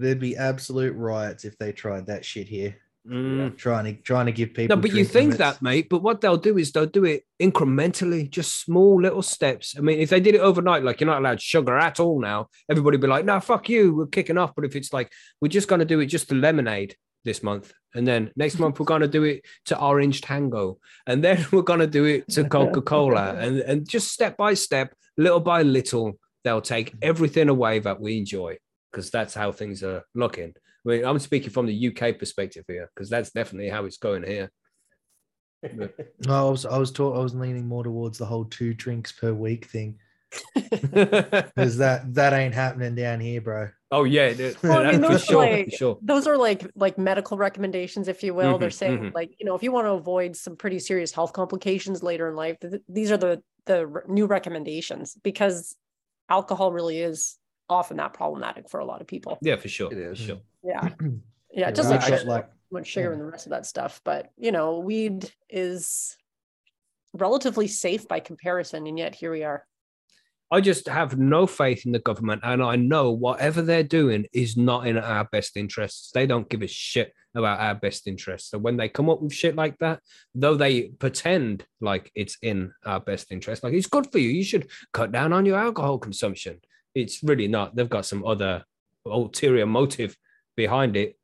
There'd 0.00 0.18
be 0.18 0.36
absolute 0.36 0.96
riots 0.96 1.44
if 1.44 1.56
they 1.58 1.70
tried 1.72 2.06
that 2.06 2.24
shit 2.24 2.48
here. 2.48 2.76
Mm. 3.08 3.56
Trying 3.56 3.84
to 3.86 4.02
trying 4.02 4.26
to 4.26 4.32
give 4.32 4.52
people. 4.52 4.76
No, 4.76 4.82
but 4.82 4.92
you 4.92 5.04
think 5.04 5.32
limits. 5.32 5.38
that, 5.38 5.62
mate. 5.62 5.88
But 5.88 6.02
what 6.02 6.20
they'll 6.20 6.36
do 6.36 6.58
is 6.58 6.72
they'll 6.72 6.86
do 6.86 7.04
it 7.06 7.24
incrementally, 7.40 8.28
just 8.28 8.60
small 8.60 9.00
little 9.00 9.22
steps. 9.22 9.74
I 9.78 9.80
mean, 9.80 9.98
if 9.98 10.10
they 10.10 10.20
did 10.20 10.34
it 10.34 10.40
overnight, 10.40 10.82
like 10.84 11.00
you're 11.00 11.08
not 11.08 11.20
allowed 11.20 11.40
sugar 11.40 11.78
at 11.78 12.00
all 12.00 12.20
now, 12.20 12.48
everybody 12.68 12.96
would 12.96 13.02
be 13.02 13.08
like, 13.08 13.24
no, 13.24 13.40
fuck 13.40 13.68
you, 13.68 13.94
we're 13.94 14.06
kicking 14.06 14.36
off. 14.36 14.54
But 14.54 14.66
if 14.66 14.76
it's 14.76 14.92
like, 14.92 15.10
we're 15.40 15.48
just 15.48 15.68
going 15.68 15.78
to 15.78 15.86
do 15.86 16.00
it 16.00 16.06
just 16.06 16.28
to 16.28 16.34
lemonade 16.34 16.96
this 17.24 17.42
month. 17.42 17.72
And 17.94 18.06
then 18.06 18.30
next 18.36 18.58
month, 18.58 18.78
we're 18.78 18.86
going 18.86 19.00
to 19.00 19.08
do 19.08 19.24
it 19.24 19.44
to 19.66 19.80
orange 19.80 20.20
tango. 20.20 20.78
And 21.06 21.24
then 21.24 21.46
we're 21.52 21.62
going 21.62 21.80
to 21.80 21.86
do 21.86 22.04
it 22.04 22.28
to 22.30 22.44
Coca 22.48 22.82
Cola. 22.82 23.34
and, 23.34 23.60
and 23.60 23.88
just 23.88 24.12
step 24.12 24.36
by 24.36 24.54
step, 24.54 24.94
little 25.16 25.40
by 25.40 25.62
little, 25.62 26.18
they'll 26.44 26.60
take 26.60 26.94
everything 27.00 27.48
away 27.48 27.78
that 27.78 28.00
we 28.00 28.18
enjoy 28.18 28.58
because 28.92 29.10
that's 29.10 29.34
how 29.34 29.52
things 29.52 29.82
are 29.82 30.04
looking. 30.14 30.54
I 30.86 30.90
mean, 30.90 31.04
I'm 31.04 31.18
speaking 31.18 31.50
from 31.50 31.66
the 31.66 31.88
UK 31.88 32.18
perspective 32.18 32.64
here 32.68 32.90
because 32.94 33.10
that's 33.10 33.30
definitely 33.30 33.68
how 33.68 33.84
it's 33.84 33.98
going 33.98 34.22
here. 34.24 34.50
No, 36.26 36.46
I 36.46 36.50
was 36.50 36.64
I 36.66 36.78
was 36.78 36.92
taught 36.92 37.16
I 37.18 37.22
was 37.22 37.34
leaning 37.34 37.66
more 37.66 37.82
towards 37.82 38.16
the 38.18 38.24
whole 38.26 38.44
two 38.44 38.74
drinks 38.74 39.10
per 39.10 39.32
week 39.32 39.64
thing 39.66 39.98
because 40.62 41.78
that 41.78 42.14
that 42.14 42.32
ain't 42.32 42.54
happening 42.54 42.94
down 42.94 43.18
here, 43.20 43.40
bro. 43.40 43.68
oh 43.90 44.04
yeah, 44.04 44.32
Well, 44.62 44.86
I 44.86 44.92
mean, 44.92 45.00
for 45.02 45.08
those 45.08 45.22
are 45.22 45.26
sure, 45.26 45.38
like- 45.50 45.64
for 45.70 45.76
sure. 45.76 45.98
those 46.02 46.26
are 46.28 46.36
like 46.36 46.64
like 46.76 46.96
medical 46.96 47.36
recommendations 47.38 48.06
if 48.08 48.22
you 48.22 48.34
will 48.34 48.58
they're 48.58 48.68
Mhm, 48.68 48.72
saying 48.72 48.98
mhm. 48.98 49.14
like 49.14 49.30
you 49.38 49.46
know 49.46 49.54
if 49.56 49.62
you 49.64 49.72
want 49.72 49.86
to 49.86 49.92
avoid 49.92 50.36
some 50.36 50.56
pretty 50.56 50.78
serious 50.78 51.10
health 51.12 51.32
complications 51.32 52.02
later 52.04 52.28
in 52.28 52.36
life 52.36 52.56
th- 52.60 52.82
these 52.88 53.10
are 53.10 53.16
the 53.16 53.42
the 53.66 53.86
re- 53.86 54.02
new 54.06 54.26
recommendations 54.26 55.16
because 55.24 55.76
alcohol 56.28 56.72
really 56.72 57.00
is 57.00 57.36
often 57.68 57.96
that 57.98 58.14
problematic 58.14 58.68
for 58.68 58.80
a 58.80 58.84
lot 58.84 59.00
of 59.00 59.06
people 59.06 59.38
Yeah, 59.42 59.56
for 59.56 59.68
sure. 59.68 59.92
It 59.92 59.98
is. 59.98 60.18
Sure. 60.18 60.38
yeah 60.62 60.88
yeah 61.00 61.08
Yeah, 61.52 61.70
just 61.70 61.88
I 61.88 61.96
like 61.96 62.02
sugar, 62.02 62.24
like- 62.24 62.50
much 62.70 62.86
sugar 62.86 63.12
and 63.12 63.20
mm. 63.20 63.24
the 63.24 63.30
rest 63.30 63.46
of 63.46 63.50
that 63.50 63.64
stuff 63.64 64.00
but 64.04 64.30
you 64.36 64.52
know 64.52 64.80
weed 64.80 65.30
is 65.48 66.16
relatively 67.14 67.66
safe 67.66 68.06
by 68.06 68.20
comparison 68.20 68.86
and 68.86 68.98
yet 68.98 69.14
here 69.14 69.32
we 69.32 69.42
are 69.42 69.64
I 70.50 70.62
just 70.62 70.88
have 70.88 71.18
no 71.18 71.46
faith 71.46 71.84
in 71.84 71.92
the 71.92 71.98
government, 71.98 72.40
and 72.42 72.62
I 72.62 72.76
know 72.76 73.10
whatever 73.10 73.60
they're 73.60 73.82
doing 73.82 74.26
is 74.32 74.56
not 74.56 74.86
in 74.86 74.96
our 74.96 75.24
best 75.24 75.58
interests. 75.58 76.10
They 76.12 76.26
don't 76.26 76.48
give 76.48 76.62
a 76.62 76.66
shit 76.66 77.12
about 77.34 77.60
our 77.60 77.74
best 77.74 78.06
interests. 78.06 78.50
So 78.50 78.58
when 78.58 78.78
they 78.78 78.88
come 78.88 79.10
up 79.10 79.20
with 79.20 79.34
shit 79.34 79.56
like 79.56 79.76
that, 79.78 80.00
though 80.34 80.54
they 80.54 80.84
pretend 80.88 81.66
like 81.82 82.10
it's 82.14 82.38
in 82.40 82.72
our 82.86 82.98
best 82.98 83.30
interest, 83.30 83.62
like 83.62 83.74
it's 83.74 83.88
good 83.88 84.10
for 84.10 84.18
you, 84.18 84.30
you 84.30 84.42
should 84.42 84.70
cut 84.94 85.12
down 85.12 85.34
on 85.34 85.44
your 85.44 85.58
alcohol 85.58 85.98
consumption. 85.98 86.60
It's 87.02 87.22
really 87.22 87.48
not. 87.48 87.74
They've 87.76 87.88
got 87.88 88.06
some 88.06 88.24
other 88.26 88.64
ulterior 89.06 89.66
motive 89.66 90.16
behind 90.56 90.96
it, 90.96 91.16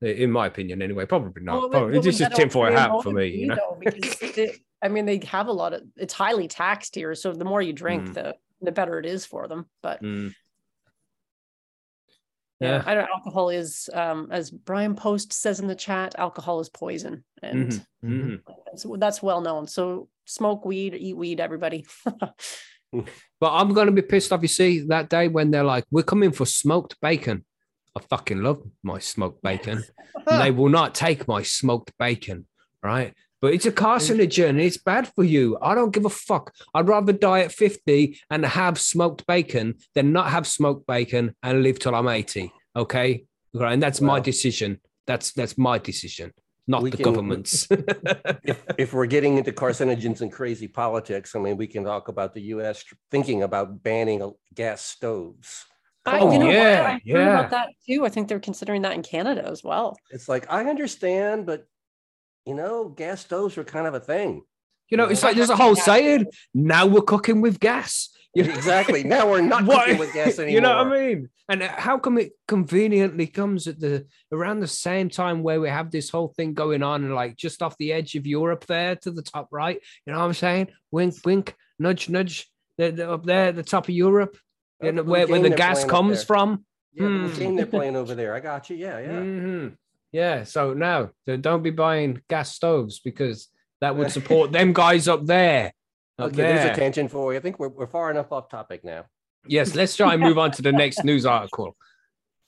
in 0.00 0.30
my 0.30 0.46
opinion, 0.46 0.82
anyway. 0.82 1.04
Probably 1.06 1.42
not. 1.42 1.54
Well, 1.60 1.68
Probably, 1.70 1.98
but 1.98 2.06
it's 2.06 2.18
just 2.18 2.36
tinfoil 2.36 2.72
hat 2.72 2.90
for 3.02 3.12
me, 3.12 3.26
you 3.28 3.46
know. 3.48 3.78
it- 3.82 4.60
I 4.82 4.88
mean, 4.88 5.06
they 5.06 5.18
have 5.26 5.46
a 5.48 5.52
lot 5.52 5.72
of. 5.72 5.82
It's 5.96 6.12
highly 6.12 6.46
taxed 6.46 6.94
here, 6.94 7.14
so 7.14 7.32
the 7.32 7.44
more 7.46 7.62
you 7.62 7.72
drink, 7.72 8.08
Mm. 8.10 8.14
the 8.14 8.36
the 8.60 8.72
better 8.72 8.98
it 8.98 9.06
is 9.06 9.26
for 9.26 9.48
them. 9.48 9.66
But 9.82 10.02
Mm. 10.02 10.34
Yeah, 12.60 12.68
Yeah. 12.76 12.82
I 12.86 12.94
don't. 12.94 13.08
Alcohol 13.10 13.48
is, 13.50 13.90
um, 13.92 14.28
as 14.30 14.50
Bryan 14.50 14.94
Post 14.94 15.32
says 15.32 15.58
in 15.60 15.66
the 15.66 15.74
chat, 15.74 16.14
alcohol 16.18 16.60
is 16.60 16.68
poison, 16.68 17.24
and 17.42 17.70
Mhm. 17.72 17.86
Mhm. 18.04 18.30
Mhm. 18.42 18.42
that's, 18.66 18.86
that's 18.98 19.22
well 19.22 19.40
known. 19.40 19.66
So 19.66 20.08
smoke 20.24 20.64
weed, 20.64 20.94
eat 20.94 21.16
weed, 21.16 21.40
everybody. 21.40 21.84
But 23.40 23.52
I'm 23.52 23.72
going 23.72 23.86
to 23.86 23.92
be 23.92 24.02
pissed 24.02 24.32
off, 24.32 24.42
you 24.42 24.48
see, 24.48 24.80
that 24.86 25.08
day 25.08 25.28
when 25.28 25.50
they're 25.50 25.64
like, 25.64 25.84
we're 25.90 26.02
coming 26.02 26.32
for 26.32 26.46
smoked 26.46 26.96
bacon. 27.00 27.44
I 27.96 28.00
fucking 28.00 28.42
love 28.42 28.62
my 28.82 28.98
smoked 28.98 29.42
bacon. 29.42 29.84
and 30.26 30.42
they 30.42 30.50
will 30.50 30.68
not 30.68 30.94
take 30.94 31.28
my 31.28 31.42
smoked 31.42 31.92
bacon, 31.98 32.46
right? 32.82 33.14
But 33.44 33.52
it's 33.52 33.66
a 33.66 33.72
carcinogen 33.72 34.58
it's 34.58 34.78
bad 34.78 35.06
for 35.14 35.22
you. 35.22 35.58
I 35.60 35.74
don't 35.74 35.92
give 35.92 36.06
a 36.06 36.10
fuck. 36.10 36.54
I'd 36.72 36.88
rather 36.88 37.12
die 37.12 37.40
at 37.40 37.52
50 37.52 38.18
and 38.30 38.46
have 38.46 38.80
smoked 38.80 39.26
bacon 39.26 39.74
than 39.94 40.12
not 40.12 40.30
have 40.30 40.46
smoked 40.46 40.86
bacon 40.86 41.34
and 41.42 41.62
live 41.62 41.78
till 41.78 41.94
I'm 41.94 42.08
80. 42.08 42.50
Okay. 42.74 43.26
Right. 43.52 43.74
And 43.74 43.82
that's 43.82 44.00
my 44.00 44.18
decision. 44.18 44.80
That's 45.06 45.32
that's 45.32 45.58
my 45.58 45.78
decision, 45.78 46.32
not 46.66 46.82
We 46.82 46.90
the 46.90 46.96
can- 46.98 47.04
government's. 47.04 47.66
if, 47.70 48.62
if 48.78 48.92
we're 48.92 49.06
getting 49.06 49.36
into 49.38 49.52
carcinogens 49.52 50.20
and 50.22 50.32
crazy 50.32 50.68
politics, 50.68 51.34
I 51.36 51.38
mean, 51.40 51.56
we 51.56 51.66
can 51.66 51.84
talk 51.84 52.08
about 52.08 52.34
the 52.34 52.40
U.S. 52.56 52.84
thinking 53.10 53.42
about 53.42 53.82
banning 53.82 54.22
uh, 54.22 54.30
gas 54.54 54.80
stoves. 54.82 55.64
I, 56.06 56.18
Oh, 56.20 56.32
you 56.32 56.38
know 56.38 56.50
yeah, 56.50 56.84
I 56.86 56.92
heard 56.92 57.00
yeah. 57.04 57.38
about 57.40 57.50
that 57.50 57.68
too. 57.86 58.04
I 58.04 58.10
think 58.10 58.28
they're 58.28 58.38
considering 58.40 58.82
that 58.82 58.92
in 58.92 59.02
Canada 59.02 59.46
as 59.48 59.64
well. 59.64 59.96
It's 60.10 60.28
like 60.28 60.50
I 60.52 60.64
understand, 60.66 61.46
but 61.46 61.66
you 62.46 62.54
know, 62.54 62.88
gas 62.90 63.22
stoves 63.22 63.56
are 63.56 63.64
kind 63.64 63.86
of 63.86 63.94
a 63.94 64.00
thing. 64.00 64.42
you 64.90 64.98
know, 64.98 65.06
it's 65.06 65.22
like 65.22 65.34
there's 65.34 65.48
a 65.50 65.56
whole 65.56 65.74
saying. 65.76 66.26
Now 66.52 66.84
we're 66.86 67.00
cooking 67.02 67.40
with 67.40 67.58
gas. 67.58 68.10
Exactly. 68.56 69.04
Now 69.04 69.30
we're 69.30 69.40
not 69.42 69.64
cooking 69.64 69.98
with 69.98 70.12
gas 70.12 70.38
anymore. 70.38 70.50
You 70.54 70.60
know 70.60 70.76
what 70.76 70.86
I 70.86 71.06
mean? 71.06 71.28
And 71.48 71.62
how 71.62 71.98
come 71.98 72.18
it 72.18 72.32
conveniently 72.48 73.26
comes 73.26 73.66
at 73.68 73.78
the 73.78 74.06
around 74.32 74.60
the 74.60 74.66
same 74.66 75.08
time 75.10 75.42
where 75.42 75.60
we 75.60 75.68
have 75.68 75.90
this 75.90 76.08
whole 76.10 76.28
thing 76.28 76.54
going 76.54 76.82
on, 76.82 77.04
and 77.04 77.14
like 77.14 77.36
just 77.36 77.62
off 77.62 77.76
the 77.78 77.92
edge 77.92 78.14
of 78.14 78.26
Europe 78.26 78.64
there 78.66 78.96
to 78.96 79.10
the 79.10 79.22
top 79.22 79.48
right? 79.52 79.78
You 80.06 80.12
know 80.12 80.18
what 80.18 80.24
I'm 80.26 80.32
saying? 80.34 80.68
Wink, 80.90 81.14
wink, 81.24 81.54
nudge, 81.78 82.08
nudge. 82.08 82.48
They're, 82.78 82.90
they're 82.90 83.10
up 83.10 83.24
there, 83.24 83.48
at 83.48 83.56
the 83.56 83.62
top 83.62 83.84
of 83.88 83.94
Europe, 83.94 84.36
Oh, 84.82 84.88
and 84.88 85.06
where, 85.06 85.28
where 85.28 85.40
the 85.40 85.50
gas 85.50 85.84
comes 85.84 86.24
from. 86.24 86.64
Yeah, 86.92 87.06
the 87.06 87.08
Hmm. 87.28 87.38
game 87.38 87.56
they're 87.56 87.66
playing 87.66 87.94
over 87.96 88.14
there. 88.20 88.34
I 88.34 88.40
got 88.40 88.68
you. 88.70 88.76
Yeah, 88.76 88.98
yeah. 88.98 89.08
Mhm. 89.20 89.76
Yeah. 90.12 90.44
So 90.44 90.74
now 90.74 91.10
don't 91.26 91.62
be 91.62 91.70
buying 91.70 92.20
gas 92.28 92.52
stoves 92.54 92.98
because 93.00 93.48
that 93.80 93.96
would 93.96 94.10
support 94.10 94.50
them 94.50 94.72
guys 94.72 95.06
up 95.08 95.24
there. 95.26 95.72
Up 96.18 96.26
Okay, 96.28 96.36
there's 96.36 96.62
there. 96.62 96.72
a 96.72 96.76
tangent 96.76 97.10
for 97.10 97.32
you. 97.32 97.38
I 97.38 97.42
think 97.42 97.58
we're, 97.58 97.68
we're 97.68 97.86
far 97.86 98.10
enough 98.10 98.30
off 98.30 98.48
topic 98.48 98.84
now. 98.84 99.04
Yes, 99.46 99.74
let's 99.74 99.96
try 99.96 100.14
and 100.14 100.22
move 100.22 100.38
on 100.38 100.50
to 100.52 100.62
the 100.62 100.72
next 100.72 101.04
news 101.04 101.26
article. 101.26 101.76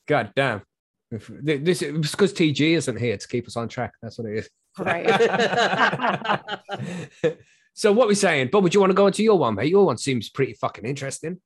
God 0.07 0.33
damn. 0.37 0.62
If- 1.11 1.31
This 1.43 1.83
is 1.83 2.11
because 2.11 2.33
TG 2.33 2.77
isn't 2.77 2.99
here 2.99 3.17
to 3.17 3.29
keep 3.29 3.47
us 3.47 3.57
on 3.57 3.69
track. 3.69 3.93
That's 4.03 4.19
what 4.19 4.29
it 4.31 4.39
is. 4.39 4.51
Right. 4.79 5.09
so 7.75 7.93
what 7.93 8.09
we're 8.09 8.14
saying? 8.14 8.49
Bob, 8.53 8.62
would 8.62 8.75
you 8.75 8.81
want 8.81 8.91
to 8.91 8.95
go 8.95 9.07
into 9.07 9.23
your 9.23 9.39
one, 9.39 9.55
mate? 9.55 9.71
Your 9.71 9.87
one 9.87 9.99
seems 9.99 10.31
pretty 10.31 10.55
fucking 10.55 10.85
interesting. 10.85 11.41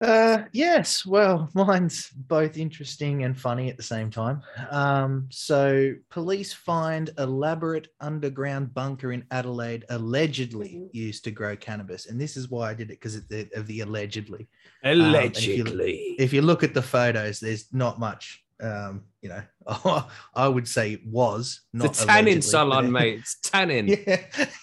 Uh, 0.00 0.44
yes. 0.52 1.04
Well, 1.04 1.50
mine's 1.54 2.08
both 2.10 2.56
interesting 2.56 3.24
and 3.24 3.38
funny 3.38 3.68
at 3.68 3.76
the 3.76 3.82
same 3.82 4.10
time. 4.10 4.40
Um, 4.70 5.26
so 5.30 5.92
police 6.10 6.52
find 6.52 7.10
elaborate 7.18 7.88
underground 8.00 8.72
bunker 8.72 9.12
in 9.12 9.24
Adelaide 9.30 9.84
allegedly 9.90 10.88
used 10.92 11.24
to 11.24 11.30
grow 11.30 11.54
cannabis, 11.56 12.06
and 12.06 12.18
this 12.20 12.36
is 12.36 12.48
why 12.50 12.70
I 12.70 12.74
did 12.74 12.84
it 12.90 12.94
because 13.00 13.14
of 13.16 13.28
the, 13.28 13.48
of 13.54 13.66
the 13.66 13.80
allegedly. 13.80 14.48
if 14.82 14.96
you- 14.96 15.02
Allegedly. 15.04 16.16
If 16.18 16.32
you 16.32 16.42
look 16.42 16.62
at 16.62 16.72
the 16.74 16.82
photos, 16.82 17.40
there's 17.40 17.66
not 17.72 17.98
much. 18.00 18.42
Um, 18.62 19.04
you 19.22 19.30
know, 19.30 19.42
I 20.34 20.46
would 20.48 20.68
say 20.68 20.92
it 20.92 21.06
was 21.06 21.60
the 21.72 21.84
not 21.84 21.94
tanning 21.94 22.34
allegedly, 22.34 22.40
salon, 22.42 22.84
it- 22.86 22.90
mate. 22.98 23.18
It's 23.20 23.36
tanning. 23.42 23.88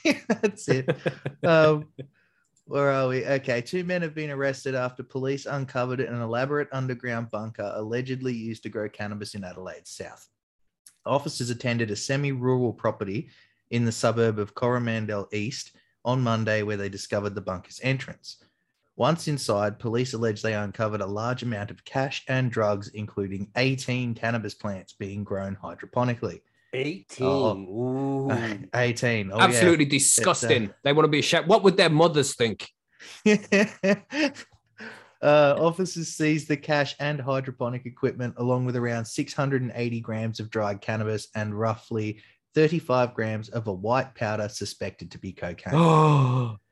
Yeah, 0.04 0.16
that's 0.42 0.68
it. 0.68 0.90
Where 2.68 2.92
are 2.92 3.08
we? 3.08 3.26
Okay, 3.26 3.62
two 3.62 3.84
men 3.84 4.02
have 4.02 4.14
been 4.14 4.30
arrested 4.30 4.76
after 4.76 5.02
police 5.02 5.46
uncovered 5.46 6.02
an 6.02 6.22
elaborate 6.22 6.68
underground 6.74 7.32
bunker 7.32 7.72
allegedly 7.76 8.34
used 8.34 8.64
to 8.64 8.70
grow 8.70 8.90
cannabis 8.90 9.36
in 9.36 9.44
Adelaide 9.46 9.88
South. 9.88 10.28
Officers 11.06 11.50
attended 11.50 11.92
a 11.92 11.96
semi 11.96 12.34
rural 12.34 12.74
property 12.74 13.30
in 13.72 13.86
the 13.86 13.92
suburb 13.92 14.38
of 14.38 14.54
Coromandel 14.54 15.30
East 15.32 15.78
on 16.04 16.22
Monday 16.22 16.62
where 16.62 16.78
they 16.78 16.90
discovered 16.90 17.36
the 17.36 17.42
bunker's 17.42 17.80
entrance. 17.84 18.44
Once 18.98 19.28
inside, 19.28 19.80
police 19.80 20.14
allege 20.14 20.42
they 20.42 20.54
uncovered 20.54 21.02
a 21.02 21.06
large 21.06 21.44
amount 21.44 21.72
of 21.72 21.86
cash 21.86 22.24
and 22.28 22.52
drugs, 22.52 22.90
including 22.90 23.50
18 23.56 24.14
cannabis 24.16 24.56
plants 24.56 24.94
being 24.94 25.24
grown 25.24 25.56
hydroponically. 25.56 26.42
18. 26.78 27.28
Oh. 27.28 28.30
Ooh. 28.32 28.68
18. 28.74 29.32
Oh, 29.32 29.38
yeah. 29.38 29.44
Absolutely 29.44 29.86
disgusting. 29.86 30.74
they 30.84 30.94
want 30.94 31.06
to 31.06 31.10
be 31.10 31.20
ashamed. 31.20 31.48
What 31.48 31.64
would 31.64 31.78
their 31.78 31.90
mothers 31.90 32.36
think? 32.36 32.70
uh, 33.26 33.36
officers 35.22 36.10
seized 36.10 36.48
the 36.48 36.58
cash 36.58 36.96
and 37.00 37.20
hydroponic 37.20 37.86
equipment, 37.86 38.36
along 38.38 38.66
with 38.66 38.76
around 38.76 39.06
680 39.06 40.00
grams 40.02 40.40
of 40.40 40.50
dried 40.50 40.82
cannabis 40.82 41.28
and 41.36 41.58
roughly 41.58 42.22
35 42.56 43.14
grams 43.14 43.50
of 43.50 43.68
a 43.68 43.74
white 43.74 44.16
powder 44.16 44.50
suspected 44.50 45.12
to 45.12 45.20
be 45.20 45.32
cocaine. 45.32 46.58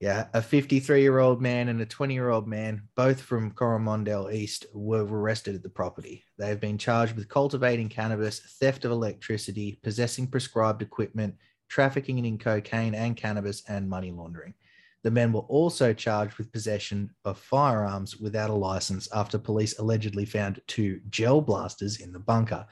Yeah, 0.00 0.28
a 0.32 0.40
53 0.40 1.02
year 1.02 1.18
old 1.18 1.42
man 1.42 1.68
and 1.68 1.78
a 1.82 1.86
20 1.86 2.14
year 2.14 2.30
old 2.30 2.48
man, 2.48 2.88
both 2.96 3.20
from 3.20 3.50
Coromandel 3.50 4.30
East, 4.30 4.64
were 4.72 5.04
arrested 5.04 5.54
at 5.54 5.62
the 5.62 5.68
property. 5.68 6.24
They 6.38 6.48
have 6.48 6.58
been 6.58 6.78
charged 6.78 7.14
with 7.14 7.28
cultivating 7.28 7.90
cannabis, 7.90 8.40
theft 8.40 8.86
of 8.86 8.92
electricity, 8.92 9.78
possessing 9.82 10.26
prescribed 10.26 10.80
equipment, 10.80 11.34
trafficking 11.68 12.24
in 12.24 12.38
cocaine 12.38 12.94
and 12.94 13.14
cannabis, 13.14 13.62
and 13.68 13.90
money 13.90 14.10
laundering. 14.10 14.54
The 15.02 15.10
men 15.10 15.34
were 15.34 15.40
also 15.40 15.92
charged 15.92 16.38
with 16.38 16.52
possession 16.52 17.10
of 17.26 17.36
firearms 17.36 18.16
without 18.16 18.48
a 18.48 18.54
license 18.54 19.06
after 19.14 19.38
police 19.38 19.78
allegedly 19.78 20.24
found 20.24 20.62
two 20.66 21.02
gel 21.10 21.42
blasters 21.42 22.00
in 22.00 22.12
the 22.12 22.18
bunker. 22.18 22.66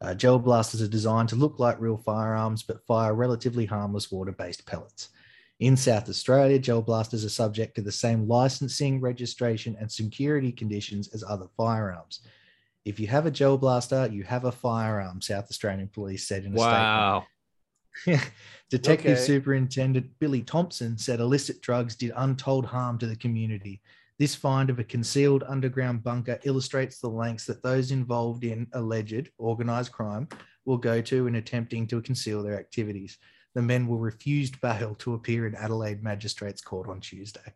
Uh, 0.00 0.14
gel 0.14 0.40
blasters 0.40 0.82
are 0.82 0.88
designed 0.88 1.28
to 1.28 1.36
look 1.36 1.60
like 1.60 1.80
real 1.80 1.96
firearms 1.96 2.64
but 2.64 2.84
fire 2.86 3.14
relatively 3.14 3.66
harmless 3.66 4.10
water 4.10 4.32
based 4.32 4.66
pellets. 4.66 5.10
In 5.58 5.76
South 5.76 6.08
Australia, 6.08 6.58
gel 6.58 6.82
blasters 6.82 7.24
are 7.24 7.30
subject 7.30 7.74
to 7.76 7.82
the 7.82 7.92
same 7.92 8.28
licensing, 8.28 9.00
registration, 9.00 9.76
and 9.80 9.90
security 9.90 10.52
conditions 10.52 11.08
as 11.14 11.24
other 11.24 11.46
firearms. 11.56 12.20
If 12.84 13.00
you 13.00 13.06
have 13.06 13.26
a 13.26 13.30
gel 13.30 13.56
blaster, 13.56 14.08
you 14.12 14.22
have 14.24 14.44
a 14.44 14.52
firearm, 14.52 15.22
South 15.22 15.46
Australian 15.50 15.88
Police 15.88 16.28
said 16.28 16.44
in 16.44 16.52
a 16.52 16.56
wow. 16.56 17.26
statement. 18.02 18.30
Detective 18.70 19.12
Okay. 19.12 19.20
Superintendent 19.20 20.10
Billy 20.18 20.42
Thompson 20.42 20.98
said 20.98 21.20
illicit 21.20 21.62
drugs 21.62 21.96
did 21.96 22.12
untold 22.16 22.66
harm 22.66 22.98
to 22.98 23.06
the 23.06 23.16
community. 23.16 23.80
This 24.18 24.34
find 24.34 24.70
of 24.70 24.78
a 24.78 24.84
concealed 24.84 25.44
underground 25.46 26.02
bunker 26.02 26.38
illustrates 26.44 26.98
the 26.98 27.08
lengths 27.08 27.46
that 27.46 27.62
those 27.62 27.90
involved 27.90 28.44
in 28.44 28.66
alleged 28.72 29.30
organized 29.38 29.92
crime 29.92 30.28
will 30.64 30.78
go 30.78 31.00
to 31.00 31.26
in 31.26 31.36
attempting 31.36 31.86
to 31.88 32.02
conceal 32.02 32.42
their 32.42 32.58
activities. 32.58 33.18
The 33.56 33.62
men 33.62 33.86
were 33.86 33.96
refused 33.96 34.60
bail 34.60 34.94
to 34.96 35.14
appear 35.14 35.46
in 35.46 35.54
Adelaide 35.54 36.02
Magistrates 36.04 36.60
Court 36.60 36.90
on 36.90 37.00
Tuesday. 37.00 37.54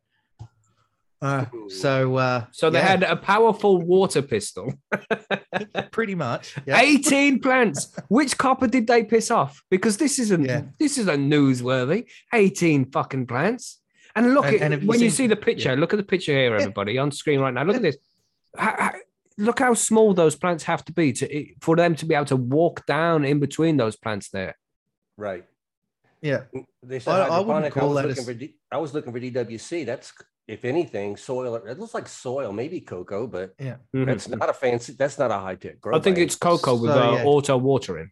Uh, 1.21 1.45
so, 1.69 2.17
uh, 2.17 2.47
So 2.53 2.71
they 2.71 2.79
yeah, 2.79 2.87
had 2.87 3.03
a 3.03 3.17
powerful 3.17 3.77
water 3.83 4.23
pistol. 4.23 4.73
pretty 5.93 6.15
much. 6.15 6.57
yeah. 6.67 6.81
18 6.81 7.41
plants. 7.41 7.95
Which 8.09 8.39
copper 8.39 8.67
did 8.67 8.87
they 8.87 9.05
piss 9.05 9.31
off? 9.31 9.63
Because 9.71 9.99
this 9.99 10.19
isn't 10.19 10.47
Yeah. 10.47 10.63
this 10.79 10.97
isn't 10.97 11.29
newsworthy. 11.31 12.07
18 12.33 12.91
fucking 12.91 13.27
plants. 13.27 13.83
And 14.17 14.33
look 14.33 14.47
And- 14.47 14.55
at 14.55 14.63
and 14.63 14.73
have 14.73 14.83
you 14.83 14.89
when 14.89 15.01
you 15.01 15.11
see 15.11 15.27
the 15.27 15.37
picture, 15.37 15.77
look 15.77 15.93
at 15.93 15.99
the 15.99 16.03
picture 16.15 16.33
here, 16.33 16.55
everybody, 16.55 16.97
on 16.97 17.13
screen 17.13 17.41
right 17.41 17.53
now. 17.53 17.65
Look 17.65 17.77
at 17.77 17.83
this. 17.83 17.99
How- 18.57 18.77
how- 18.79 18.95
look 19.37 19.59
how 19.59 19.75
small 19.75 20.15
those 20.15 20.35
plants 20.35 20.65
have 20.65 20.83
to 20.87 20.93
be 20.93 21.13
to 21.13 21.27
for 21.61 21.77
them 21.77 21.95
to 21.97 22.07
be 22.07 22.15
able 22.15 22.25
to 22.25 22.37
walk 22.37 22.87
down 22.87 23.27
in 23.27 23.39
between 23.39 23.77
those 23.77 23.97
plants 23.97 24.31
there. 24.31 24.57
Right. 25.19 25.45
Yeah. 26.23 26.45
They 26.83 26.99
said 27.01 27.15
I- 27.15 27.37
I 27.37 27.39
wouldn't 27.41 27.65
hydroponic. 27.65 27.77
I, 27.77 27.81
call 27.81 27.89
was 27.91 27.97
that 28.03 28.09
looking 28.09 28.21
s- 28.23 28.27
for 28.27 28.35
D, 28.35 28.55
I 28.73 28.77
was 28.79 28.95
looking 28.95 29.13
for 29.13 29.21
DWC. 29.21 29.85
That's 29.87 30.13
if 30.49 30.65
anything, 30.65 31.17
soil. 31.17 31.55
It 31.57 31.79
looks 31.79 31.95
like 31.95 32.09
soil, 32.09 32.53
maybe 32.53 32.81
cocoa, 32.81 33.27
but 33.27 33.55
Yeah. 33.59 33.77
Mhm. 33.95 34.07
that's 34.07 34.29
not 34.29 34.49
a 34.51 34.53
fancy. 34.53 34.93
That's 34.95 35.19
not 35.19 35.31
a 35.31 35.39
high 35.39 35.55
tech. 35.55 35.81
grow 35.81 35.97
I 35.97 36.01
think 36.01 36.19
it's 36.19 36.35
cocoa 36.37 36.75
with 36.75 36.91
So, 36.91 36.99
uh, 37.01 37.13
yeah. 37.17 37.25
auto 37.25 37.57
watering. 37.57 38.11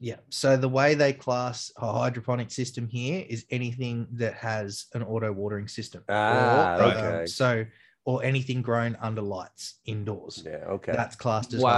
Yeah. 0.00 0.16
So 0.30 0.56
the 0.56 0.68
way 0.68 0.94
they 0.94 1.12
class 1.12 1.72
a 1.76 1.92
hydroponic 1.92 2.50
system 2.50 2.88
here 2.88 3.24
is 3.28 3.44
anything 3.50 4.06
that 4.12 4.34
has 4.34 4.86
an 4.94 5.02
auto 5.02 5.32
watering 5.32 5.66
system. 5.68 6.02
Ah, 6.08 6.76
Or, 6.76 6.82
um, 6.82 6.90
okay. 6.90 7.26
so, 7.26 7.64
or 8.04 8.22
anything 8.22 8.60
grown 8.62 8.96
under 9.00 9.22
lights 9.22 9.80
indoors. 9.86 10.42
Yeah. 10.44 10.56
Okay. 10.76 10.92
That's 10.92 11.16
classed 11.16 11.54
as 11.54 11.60
Wow. 11.62 11.70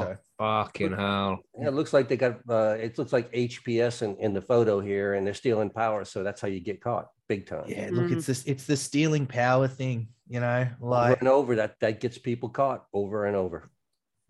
hydroponic. 0.00 0.18
So, 0.18 0.22
Fucking 0.38 0.92
hell. 0.92 1.40
Yeah, 1.58 1.68
it 1.68 1.74
looks 1.74 1.92
like 1.92 2.08
they 2.08 2.16
got 2.16 2.38
uh 2.48 2.76
it 2.78 2.96
looks 2.96 3.12
like 3.12 3.32
HPS 3.32 4.02
in, 4.02 4.16
in 4.18 4.32
the 4.32 4.40
photo 4.40 4.78
here 4.80 5.14
and 5.14 5.26
they're 5.26 5.34
stealing 5.34 5.68
power. 5.70 6.04
So 6.04 6.22
that's 6.22 6.40
how 6.40 6.48
you 6.48 6.60
get 6.60 6.80
caught 6.80 7.08
big 7.28 7.46
time. 7.46 7.64
Yeah, 7.66 7.88
look, 7.92 8.10
it's 8.12 8.26
this 8.26 8.44
it's 8.44 8.64
the 8.64 8.76
stealing 8.76 9.26
power 9.26 9.66
thing, 9.66 10.08
you 10.28 10.38
know, 10.40 10.68
Over 10.80 10.90
like 10.90 11.18
and 11.20 11.28
over 11.28 11.56
that 11.56 11.74
that 11.80 12.00
gets 12.00 12.18
people 12.18 12.48
caught 12.50 12.86
over 12.92 13.26
and 13.26 13.34
over. 13.36 13.68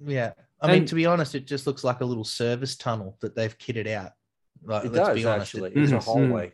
yeah. 0.04 0.32
I 0.60 0.72
mean, 0.72 0.86
to 0.86 0.94
be 0.96 1.06
honest, 1.06 1.36
it 1.36 1.46
just 1.46 1.68
looks 1.68 1.84
like 1.84 2.00
a 2.00 2.04
little 2.04 2.24
service 2.24 2.74
tunnel 2.76 3.16
that 3.20 3.36
they've 3.36 3.56
kitted 3.58 3.86
out. 3.86 4.10
Like, 4.64 4.86
It 4.86 4.92
let's 4.92 5.08
does 5.10 5.14
be 5.16 5.24
honest. 5.24 5.54
actually. 5.54 5.70
It, 5.70 5.82
It's 5.84 5.92
a 5.92 5.96
Mhm. 5.98 6.02
hallway. 6.04 6.52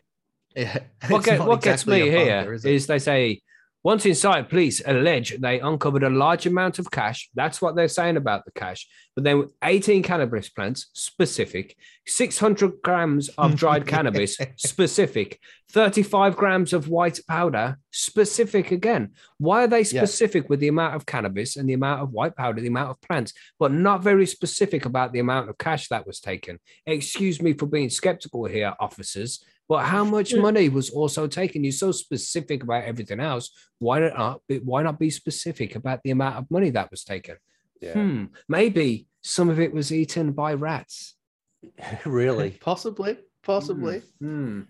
yeah, 0.55 0.77
What, 1.09 1.23
get, 1.25 1.39
not 1.39 1.47
what 1.47 1.61
gets 1.63 1.87
me 1.87 2.01
a 2.01 2.05
here 2.11 2.35
bunker, 2.41 2.53
is, 2.53 2.65
is 2.65 2.85
they 2.85 2.99
say 2.99 3.41
once 3.85 4.03
inside, 4.07 4.49
police 4.49 4.81
allege 4.83 5.37
they 5.39 5.59
uncovered 5.59 6.01
a 6.01 6.09
large 6.09 6.47
amount 6.47 6.79
of 6.79 6.89
cash. 6.89 7.29
That's 7.35 7.61
what 7.61 7.75
they're 7.75 7.87
saying 7.87 8.17
about 8.17 8.43
the 8.43 8.51
cash. 8.51 8.87
But 9.13 9.25
then 9.25 9.47
18 9.63 10.01
cannabis 10.01 10.49
plants, 10.49 10.87
specific, 10.93 11.77
600 12.07 12.81
grams 12.81 13.29
of 13.37 13.55
dried 13.55 13.85
cannabis, 13.93 14.39
specific, 14.55 15.39
35 15.71 16.35
grams 16.35 16.73
of 16.73 16.89
white 16.89 17.19
powder, 17.27 17.77
specific 17.91 18.71
again. 18.71 19.11
Why 19.37 19.65
are 19.65 19.67
they 19.67 19.81
Yeah. 19.81 20.03
specific 20.03 20.49
with 20.49 20.61
the 20.61 20.67
amount 20.69 20.95
of 20.95 21.05
cannabis 21.05 21.55
and 21.55 21.69
the 21.69 21.73
amount 21.73 22.01
of 22.01 22.11
white 22.11 22.35
powder, 22.35 22.61
the 22.61 22.67
amount 22.69 22.89
of 22.89 23.01
plants, 23.01 23.33
but 23.59 23.71
not 23.71 24.01
very 24.01 24.25
specific 24.25 24.85
about 24.85 25.13
the 25.13 25.19
amount 25.19 25.47
of 25.47 25.59
cash 25.59 25.89
that 25.89 26.07
was 26.07 26.19
taken? 26.19 26.57
Excuse 26.87 27.39
me 27.39 27.53
for 27.53 27.67
being 27.67 27.91
skeptical 27.91 28.45
here, 28.45 28.73
officers. 28.79 29.45
But 29.67 29.85
how 29.85 30.03
much 30.03 30.33
money 30.35 30.69
was 30.69 30.89
also 30.91 31.25
taken? 31.27 31.63
You're 31.63 31.71
so 31.71 31.91
specific 31.91 32.61
about 32.63 32.83
everything 32.83 33.19
else. 33.19 33.49
Why 33.79 33.99
not? 33.99 34.41
be- 34.47 34.59
Why 34.59 34.83
not 34.83 34.99
be 34.99 35.09
specific 35.09 35.75
about 35.75 36.01
the 36.03 36.11
amount 36.11 36.35
of 36.37 36.51
money 36.51 36.69
that 36.71 36.91
was 36.91 37.03
taken? 37.03 37.37
Yeah. 37.81 37.93
Hmm. 37.93 38.25
Maybe 38.47 39.07
some 39.21 39.49
of 39.49 39.59
it 39.59 39.73
was 39.73 39.91
eaten 39.91 40.33
by 40.33 40.53
rats. 40.53 41.15
really. 42.05 42.51
possibly, 42.61 43.17
possibly. 43.43 44.01
Hmm. 44.19 44.61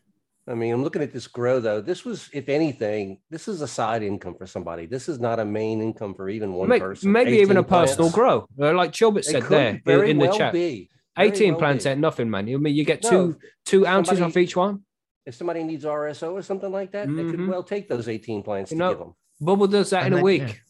I 0.47 0.53
mean, 0.53 0.73
I'm 0.73 0.83
looking 0.83 1.01
at 1.01 1.11
this 1.11 1.25
grow 1.27 1.59
though. 1.59 1.81
This 1.81 2.05
was, 2.05 2.29
if 2.31 2.49
anything, 2.49 3.17
this 3.31 3.47
is 3.47 3.61
a 3.61 3.67
side 3.67 4.03
income 4.03 4.35
for 4.37 4.45
somebody. 4.45 4.85
This 4.85 5.09
is 5.09 5.19
not 5.19 5.39
a 5.39 5.45
main 5.45 5.81
income 5.81 6.13
for 6.13 6.29
even 6.29 6.53
one 6.53 6.69
May- 6.69 6.79
person. 6.79 7.11
Maybe 7.11 7.37
even 7.39 7.57
a 7.57 7.61
18 7.61 7.67
plants. 7.67 7.91
personal 7.93 8.11
grow, 8.11 8.47
Uh, 8.61 8.73
like 8.73 8.91
Chilbert 8.93 9.25
said 9.25 9.43
there 9.43 9.69
in, 9.69 9.81
very 9.83 10.11
in 10.11 10.19
the 10.19 10.27
well 10.27 10.37
chat. 10.37 10.53
be. 10.53 10.89
Very 11.17 11.29
18 11.29 11.49
well 11.53 11.59
plants 11.59 11.83
be. 11.85 11.89
ain't 11.89 11.99
nothing, 11.99 12.29
man. 12.29 12.47
I 12.47 12.55
mean, 12.57 12.75
you 12.75 12.85
get 12.85 13.03
No, 13.03 13.09
two 13.09 13.37
two 13.65 13.87
ounces 13.87 14.19
somebody- 14.19 14.31
off 14.31 14.37
each 14.37 14.55
one. 14.55 14.84
If 15.25 15.35
somebody 15.35 15.63
needs 15.63 15.83
RSO 15.85 16.33
or 16.33 16.41
something 16.41 16.71
like 16.71 16.91
that, 16.91 17.07
they 17.07 17.23
could 17.23 17.39
Mhm. 17.39 17.47
well 17.49 17.63
take 17.63 17.87
those 17.87 18.07
18 18.07 18.43
plants 18.43 18.71
You 18.71 18.77
to 18.77 18.83
know- 18.83 18.89
give 18.89 18.99
them. 18.99 19.15
Bubble 19.41 19.67
does 19.67 19.89
that 19.89 20.05
in 20.07 20.13
And 20.13 20.13
a 20.13 20.17
then- 20.17 20.23
week. 20.23 20.61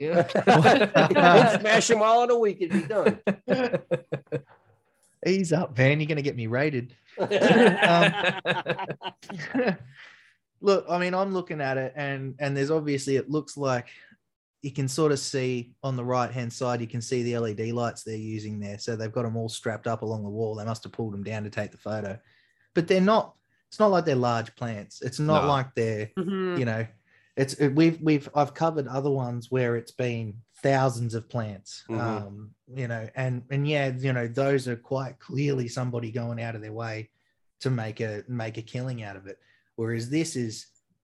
Smash 1.60 1.86
them 1.88 2.02
all 2.02 2.24
in 2.24 2.30
a 2.30 2.38
week, 2.38 2.58
it'd 2.60 2.72
be 2.82 2.88
done. 2.88 3.20
Ease 5.26 5.52
up, 5.52 5.74
Van. 5.76 6.00
You're 6.00 6.08
gonna 6.08 6.20
get 6.20 6.36
me 6.36 6.46
raided. 6.48 6.94
Look, 10.60 10.86
I 10.88 10.98
mean, 10.98 11.14
I'm 11.14 11.32
looking 11.32 11.60
at 11.60 11.76
it, 11.78 11.92
and 11.96 12.34
and 12.38 12.56
there's 12.56 12.70
obviously 12.70 13.16
it 13.16 13.30
looks 13.30 13.56
like 13.56 13.88
you 14.62 14.70
can 14.72 14.88
sort 14.88 15.12
of 15.12 15.18
see 15.18 15.72
on 15.82 15.94
the 15.96 16.04
right 16.04 16.30
hand 16.30 16.52
side, 16.52 16.80
you 16.80 16.86
can 16.86 17.00
see 17.02 17.22
the 17.22 17.38
LED 17.38 17.70
lights 17.72 18.02
they're 18.02 18.16
using 18.16 18.58
there. 18.58 18.78
So 18.78 18.96
they've 18.96 19.12
got 19.12 19.22
them 19.22 19.36
all 19.36 19.48
strapped 19.48 19.86
up 19.86 20.02
along 20.02 20.22
the 20.24 20.30
wall. 20.30 20.54
They 20.54 20.64
must 20.64 20.82
have 20.84 20.92
pulled 20.92 21.12
them 21.12 21.22
down 21.22 21.44
to 21.44 21.50
take 21.50 21.70
the 21.70 21.76
photo, 21.78 22.18
but 22.74 22.88
they're 22.88 23.00
not. 23.00 23.34
It's 23.74 23.80
not 23.80 23.90
like 23.90 24.04
they're 24.04 24.14
large 24.14 24.54
plants. 24.54 25.02
It's 25.02 25.18
not 25.18 25.42
No. 25.42 25.48
like 25.48 25.74
they're 25.74 26.08
Mhm. 26.16 26.60
you 26.60 26.64
know 26.64 26.86
it's 27.36 27.54
it, 27.54 27.70
we've 27.74 28.00
we've 28.00 28.28
i've 28.36 28.54
covered 28.54 28.86
other 28.86 29.10
ones 29.10 29.50
where 29.50 29.74
it's 29.74 29.90
been 29.90 30.34
thousands 30.62 31.12
of 31.16 31.28
plants 31.28 31.82
Mhm. 31.90 31.98
um 31.98 32.50
you 32.72 32.86
know 32.86 33.08
and 33.16 33.42
and 33.50 33.66
yeah 33.66 33.88
you 33.88 34.12
know 34.12 34.28
those 34.28 34.68
are 34.68 34.76
quite 34.76 35.18
clearly 35.18 35.66
somebody 35.66 36.12
going 36.12 36.40
out 36.40 36.54
of 36.54 36.60
their 36.62 36.72
way 36.72 37.10
to 37.62 37.68
make 37.70 37.98
a 38.00 38.22
make 38.28 38.58
a 38.58 38.62
killing 38.62 39.02
out 39.02 39.16
of 39.16 39.26
it 39.26 39.40
whereas 39.74 40.08
this 40.08 40.36
is 40.36 40.66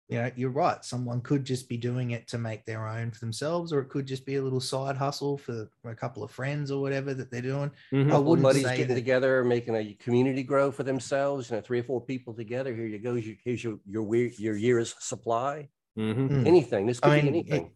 you 0.08 0.18
know 0.18 0.30
you're 0.36 0.50
right 0.50 0.84
someone 0.84 1.20
could 1.22 1.44
just 1.44 1.66
be 1.68 1.76
doing 1.78 2.10
it 2.10 2.28
to 2.28 2.36
make 2.36 2.64
their 2.66 2.86
own 2.86 3.10
for 3.10 3.20
themselves 3.20 3.72
or 3.72 3.80
it 3.80 3.88
could 3.88 4.04
just 4.06 4.26
be 4.26 4.36
a 4.36 4.42
little 4.42 4.60
side 4.60 4.96
hustle 4.96 5.38
for 5.38 5.66
a 5.84 5.94
couple 5.94 6.22
of 6.22 6.30
friends 6.30 6.70
or 6.70 6.82
whatever 6.82 7.14
that 7.14 7.30
they're 7.30 7.40
doing 7.40 7.70
Mhm. 7.92 8.12
I 8.12 8.18
wouldn't 8.18 8.42
buddies 8.42 8.64
say 8.64 8.76
getting 8.76 8.88
that- 8.88 8.94
together, 8.96 9.44
making 9.44 9.74
a 9.76 9.94
community 9.94 10.42
grow 10.42 10.70
for 10.70 10.82
themselves. 10.82 11.48
You 11.48 11.56
know, 11.56 11.62
three 11.62 11.80
or 11.80 11.84
four 11.84 12.00
people 12.02 12.34
together. 12.34 12.74
Here 12.74 12.86
you 12.86 12.98
go. 12.98 13.14
Here's 13.14 13.64
your 13.64 13.78
your 13.86 14.14
your 14.14 14.56
year's 14.56 14.94
supply. 14.98 15.68
Mhm. 15.96 16.28
Mm. 16.28 16.46
Anything. 16.46 16.86
This 16.86 17.00
could 17.00 17.12
I 17.12 17.20
be 17.20 17.30
mean, 17.30 17.34
anything. 17.36 17.70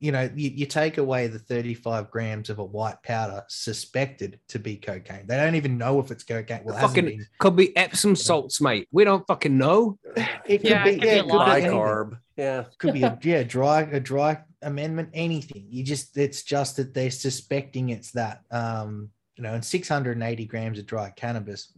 It- 0.00 0.04
you 0.04 0.12
know, 0.12 0.30
you, 0.34 0.50
you 0.50 0.66
take 0.66 0.96
away 0.98 1.26
the 1.26 1.38
35 1.38 2.10
grams 2.10 2.48
of 2.48 2.58
a 2.58 2.64
white 2.64 3.02
powder 3.02 3.44
suspected 3.48 4.40
to 4.48 4.58
be 4.58 4.76
cocaine. 4.76 5.26
They 5.26 5.36
don't 5.36 5.54
even 5.56 5.76
know 5.76 6.00
if 6.00 6.10
it's 6.10 6.24
cocaine. 6.24 6.62
Well, 6.64 6.74
it 6.74 6.80
hasn't 6.80 6.96
Fucking 7.04 7.18
been. 7.18 7.26
could 7.38 7.54
be 7.56 7.76
Epsom 7.76 8.16
salts, 8.16 8.60
mate. 8.60 8.88
We 8.92 9.04
don't 9.04 9.26
fucking 9.26 9.56
know. 9.58 9.98
It 10.46 10.58
could 10.62 10.70
Yeah, 10.70 10.84
be, 10.84 10.90
it 10.90 10.98
could 11.00 11.04
yeah, 11.06 11.12
a 11.12 11.18
it 11.18 11.22
could 11.24 11.32
lot. 11.34 11.44
be 11.44 11.50
High 11.50 11.58
anything. 11.60 11.76
carb. 11.78 12.18
Yeah. 12.36 12.64
Could 12.78 12.94
be 12.94 13.02
a 13.02 13.18
yeah, 13.22 13.42
dry, 13.42 13.82
a 13.82 14.00
dry 14.00 14.42
amendment, 14.62 15.10
anything. 15.12 15.66
You 15.68 15.84
just 15.84 16.16
it's 16.16 16.42
just 16.42 16.76
that 16.76 16.94
they're 16.94 17.10
suspecting 17.10 17.90
it's 17.90 18.12
that. 18.12 18.40
Um, 18.50 19.10
you 19.36 19.42
know, 19.42 19.54
and 19.54 19.64
680 19.64 20.44
grams 20.46 20.78
of 20.78 20.86
dry 20.86 21.10
cannabis. 21.16 21.72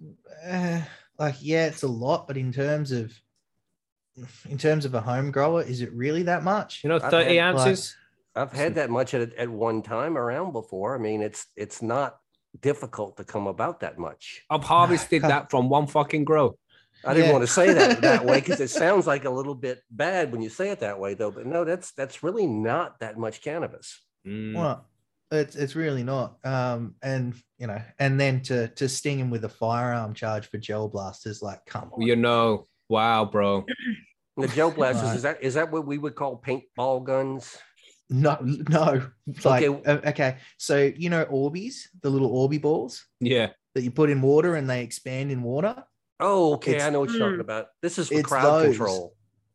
eh, 0.44 0.82
like, 1.18 1.36
yeah, 1.40 1.66
it's 1.66 1.82
a 1.82 1.88
lot, 1.88 2.26
but 2.26 2.36
in 2.36 2.52
terms 2.52 2.90
of 2.92 3.12
in 4.48 4.58
terms 4.58 4.84
of 4.84 4.94
a 4.94 5.00
home 5.00 5.30
grower, 5.30 5.62
is 5.62 5.80
it 5.80 5.92
really 5.92 6.22
that 6.24 6.42
much? 6.44 6.82
You 6.84 6.90
know, 6.90 6.98
30 6.98 7.36
had, 7.36 7.54
like- 7.54 7.66
ounces. 7.66 7.96
I've 8.34 8.52
had 8.52 8.74
that 8.76 8.90
much 8.90 9.14
at, 9.14 9.34
at 9.34 9.48
one 9.48 9.82
time 9.82 10.16
around 10.16 10.52
before. 10.52 10.94
I 10.94 10.98
mean, 10.98 11.22
it's 11.22 11.46
it's 11.56 11.82
not 11.82 12.16
difficult 12.60 13.16
to 13.16 13.24
come 13.24 13.46
about 13.46 13.80
that 13.80 13.98
much. 13.98 14.42
I've 14.50 14.64
harvested 14.64 15.22
that 15.22 15.50
from 15.50 15.68
one 15.68 15.86
fucking 15.86 16.24
grow. 16.24 16.56
I 17.04 17.14
didn't 17.14 17.26
Yeah. 17.26 17.32
want 17.32 17.42
to 17.42 17.52
say 17.52 17.72
that 17.72 18.00
that 18.08 18.24
way 18.24 18.40
because 18.40 18.60
it 18.60 18.70
sounds 18.70 19.06
like 19.06 19.24
a 19.24 19.30
little 19.30 19.54
bit 19.54 19.80
bad 19.90 20.32
when 20.32 20.40
you 20.42 20.48
say 20.48 20.70
it 20.70 20.80
that 20.80 20.98
way, 20.98 21.14
though. 21.14 21.30
But 21.30 21.46
no, 21.46 21.64
that's 21.64 21.92
that's 21.92 22.22
really 22.22 22.46
not 22.46 23.00
that 23.00 23.18
much 23.18 23.42
cannabis. 23.42 24.00
Mm. 24.26 24.54
Well, 24.56 24.86
it's 25.30 25.56
it's 25.56 25.74
really 25.76 26.02
not. 26.04 26.36
Um, 26.44 26.94
and 27.02 27.34
you 27.58 27.66
know, 27.66 27.80
and 27.98 28.18
then 28.20 28.40
to 28.42 28.68
to 28.68 28.88
sting 28.88 29.18
him 29.18 29.30
with 29.30 29.44
a 29.44 29.48
firearm 29.48 30.14
charge 30.14 30.46
for 30.48 30.58
gel 30.58 30.88
blasters, 30.88 31.42
like, 31.42 31.64
come 31.66 31.90
on. 31.92 32.02
You 32.02 32.16
know, 32.16 32.66
wow, 32.88 33.24
bro. 33.24 33.66
The 34.36 34.48
gel 34.48 34.70
blasters 34.78 35.08
Right. 35.08 35.16
is 35.16 35.22
that 35.22 35.42
is 35.42 35.54
that 35.54 35.70
what 35.72 35.86
we 35.86 35.98
would 35.98 36.14
call 36.14 36.40
paintball 36.40 37.04
guns? 37.04 37.56
No, 38.12 38.38
no. 38.68 39.02
Like, 39.44 39.64
Okay. 39.64 39.68
okay. 39.68 40.08
okay, 40.10 40.36
so 40.58 40.92
you 40.96 41.08
know 41.10 41.24
Orbeez, 41.26 41.74
the 42.02 42.10
little 42.10 42.30
Orby 42.30 42.60
balls 42.60 43.04
Yeah. 43.20 43.48
that 43.74 43.82
you 43.82 43.90
put 43.90 44.10
in 44.10 44.20
water 44.20 44.54
and 44.56 44.68
they 44.68 44.82
expand 44.82 45.30
in 45.30 45.42
water. 45.42 45.82
Oh, 46.20 46.54
okay, 46.54 46.72
It's- 46.72 46.86
I 46.86 46.90
know 46.90 47.00
what 47.00 47.10
you're 47.10 47.18
talking 47.18 47.34
Hmm. 47.36 47.40
about. 47.40 47.68
This 47.80 47.98
is 47.98 48.08
for 48.08 48.14
It's 48.14 48.28
crowd 48.28 48.60
those. 48.60 48.76
control. 48.76 49.14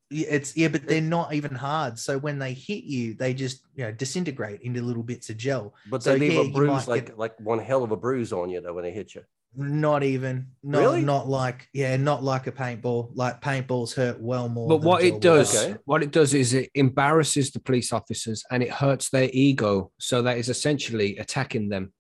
Yeah, 0.09 0.27
It's 0.29 0.55
yeah, 0.57 0.69
but 0.69 0.87
they're 0.87 1.01
not 1.01 1.33
even 1.33 1.53
hard. 1.53 1.99
So 1.99 2.17
when 2.17 2.39
they 2.39 2.53
hit 2.53 2.83
you, 2.85 3.13
they 3.13 3.33
just 3.33 3.61
you 3.75 3.83
know 3.83 3.91
disintegrate 3.91 4.61
into 4.61 4.81
little 4.81 5.03
bits 5.03 5.29
of 5.29 5.37
gel. 5.37 5.73
But 5.89 6.01
So, 6.03 6.13
they 6.13 6.19
leave 6.19 6.33
yeah, 6.33 6.41
a 6.41 6.49
bruise 6.49 6.87
like 6.87 7.07
get- 7.07 7.17
like 7.19 7.39
one 7.39 7.59
hell 7.59 7.83
of 7.83 7.91
a 7.91 7.97
bruise 7.97 8.31
on 8.33 8.49
you 8.49 8.61
though 8.61 8.73
when 8.73 8.83
they 8.85 8.91
hit 8.91 9.15
you. 9.15 9.23
Not 9.59 10.03
even, 10.03 10.47
not 10.61 10.79
Really? 10.79 11.01
not 11.01 11.27
like 11.27 11.67
yeah, 11.73 11.97
not 11.97 12.23
like 12.23 12.45
a 12.45 12.51
paintball. 12.51 13.09
Like 13.15 13.41
paintballs 13.41 13.95
hurt 13.95 14.19
well 14.21 14.47
more. 14.49 14.69
But 14.69 14.81
than 14.81 14.87
what 14.87 15.03
it 15.03 15.19
does. 15.19 15.55
Okay. 15.57 15.77
what 15.85 16.03
it 16.03 16.11
does 16.11 16.35
is 16.35 16.53
it 16.53 16.69
embarrasses 16.75 17.49
the 17.49 17.59
police 17.59 17.91
officers 17.91 18.43
and 18.51 18.61
it 18.61 18.69
hurts 18.69 19.09
their 19.09 19.29
ego. 19.33 19.91
So 19.97 20.21
that 20.21 20.37
is 20.37 20.49
essentially 20.49 21.17
attacking 21.17 21.69
them. 21.69 21.91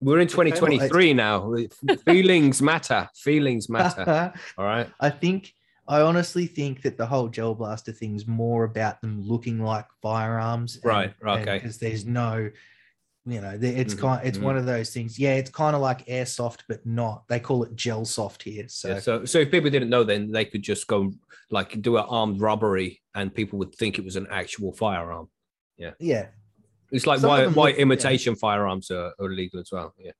We're 0.00 0.20
in 0.20 0.28
2023 0.28 1.12
now. 1.12 1.54
Feelings 2.06 2.62
matter. 2.62 3.10
Feelings 3.14 3.68
matter. 3.68 4.32
All 4.58 4.64
right. 4.64 4.88
I 5.00 5.10
think 5.10 5.52
I 5.88 6.02
honestly 6.02 6.46
think 6.46 6.82
that 6.82 6.96
the 6.96 7.06
whole 7.06 7.28
gel 7.28 7.54
blaster 7.54 7.92
thing 7.92 8.14
is 8.14 8.26
more 8.26 8.64
about 8.64 9.00
them 9.00 9.22
looking 9.22 9.62
like 9.62 9.86
firearms, 10.02 10.78
Right, 10.84 11.14
okay. 11.26 11.54
Because 11.54 11.78
there's 11.78 12.04
no, 12.04 12.50
you 13.30 13.40
know, 13.40 13.58
it's 13.60 13.94
Mhm, 13.94 13.98
kind, 13.98 14.26
it's 14.26 14.38
mhm. 14.38 14.42
one 14.42 14.56
of 14.56 14.64
those 14.66 14.90
things. 14.90 15.18
Yeah, 15.18 15.34
it's 15.34 15.50
kind 15.50 15.76
of 15.76 15.82
like 15.82 16.06
airsoft, 16.06 16.60
but 16.68 16.84
not. 16.86 17.26
They 17.28 17.40
call 17.40 17.62
it 17.64 17.74
gel 17.76 18.04
soft 18.04 18.42
here. 18.42 18.68
So 18.68 18.88
Yeah, 18.88 19.00
so, 19.00 19.24
so 19.24 19.38
if 19.40 19.50
people 19.50 19.70
didn't 19.70 19.90
know, 19.90 20.04
then 20.04 20.30
they 20.30 20.44
could 20.44 20.62
just 20.62 20.86
go 20.86 21.12
like 21.50 21.80
do 21.82 21.96
an 21.98 22.04
armed 22.08 22.40
robbery, 22.40 23.00
and 23.14 23.34
people 23.34 23.58
would 23.58 23.74
think 23.74 23.98
it 23.98 24.04
was 24.04 24.16
an 24.16 24.26
actual 24.30 24.72
firearm. 24.72 25.28
yeah, 25.76 25.92
Yeah. 26.00 26.28
It's 26.90 27.06
like 27.06 27.20
Some 27.20 27.28
why 27.28 27.46
why 27.48 27.66
look- 27.68 27.76
yeah. 27.76 27.82
imitation 27.82 28.34
firearms 28.34 28.90
are, 28.90 29.12
are 29.18 29.26
illegal 29.30 29.60
as 29.60 29.70
well. 29.70 29.94
Yeah. 29.98 30.12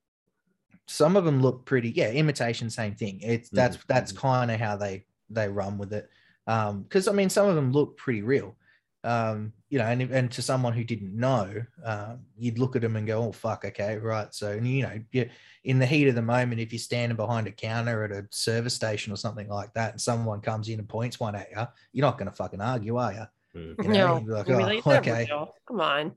some 0.87 1.17
of 1.17 1.25
them 1.27 1.41
look 1.43 1.67
pretty. 1.67 1.91
Yeah, 1.91 2.11
imitation, 2.11 2.71
same 2.71 2.95
thing. 2.95 3.21
It's 3.23 3.51
that's 3.51 3.77
Mhm, 3.77 3.87
that's 3.89 4.13
kind 4.13 4.51
of 4.51 4.59
how 4.61 4.77
they 4.77 5.05
they 5.31 5.49
run 5.49 5.77
with 5.79 5.93
it. 5.93 6.09
Um, 6.47 6.83
because 6.85 7.09
I 7.09 7.13
mean, 7.13 7.29
some 7.29 7.47
of 7.47 7.55
them 7.57 7.73
look 7.73 7.97
pretty 7.99 8.23
real. 8.23 8.57
Um, 9.05 9.53
you 9.71 9.79
know, 9.79 9.85
and 9.85 10.01
and 10.03 10.31
to 10.33 10.43
someone 10.43 10.73
who 10.73 10.83
didn't 10.85 11.15
know, 11.15 11.63
um, 11.85 12.21
you'd 12.39 12.59
look 12.59 12.75
at 12.77 12.83
them 12.83 12.97
and 12.97 13.07
go, 13.07 13.23
"Oh 13.25 13.33
fuck, 13.33 13.65
okay, 13.67 13.97
right." 13.99 14.33
So, 14.35 14.53
and 14.53 14.67
you 14.67 14.83
know, 14.83 14.99
you 15.13 15.29
in 15.65 15.79
the 15.79 15.87
heat 15.87 16.09
of 16.09 16.15
the 16.15 16.23
moment, 16.23 16.61
if 16.61 16.73
you're 16.73 16.79
standing 16.79 17.17
behind 17.17 17.47
a 17.47 17.53
counter 17.53 18.05
at 18.05 18.11
a 18.13 18.27
service 18.31 18.75
station 18.75 19.13
or 19.13 19.17
something 19.17 19.49
like 19.49 19.75
that, 19.75 19.93
and 19.93 20.01
someone 20.01 20.41
comes 20.41 20.69
in 20.69 20.79
and 20.79 20.89
points 20.89 21.21
one 21.21 21.35
at 21.35 21.51
you, 21.51 21.67
you're 21.93 22.07
not 22.07 22.17
going 22.19 22.31
to 22.31 22.35
fucking 22.37 22.61
argue, 22.61 22.97
are 22.97 23.13
you? 23.13 23.61
Mm. 23.61 23.83
You 23.85 23.89
know, 23.89 24.07
no, 24.07 24.19
you'd 24.21 24.29
like, 24.29 24.51
"Oh, 24.51 24.59
like, 24.59 24.87
okay, 24.87 25.27
real. 25.29 25.55
Come 25.67 25.81
on. 25.81 26.15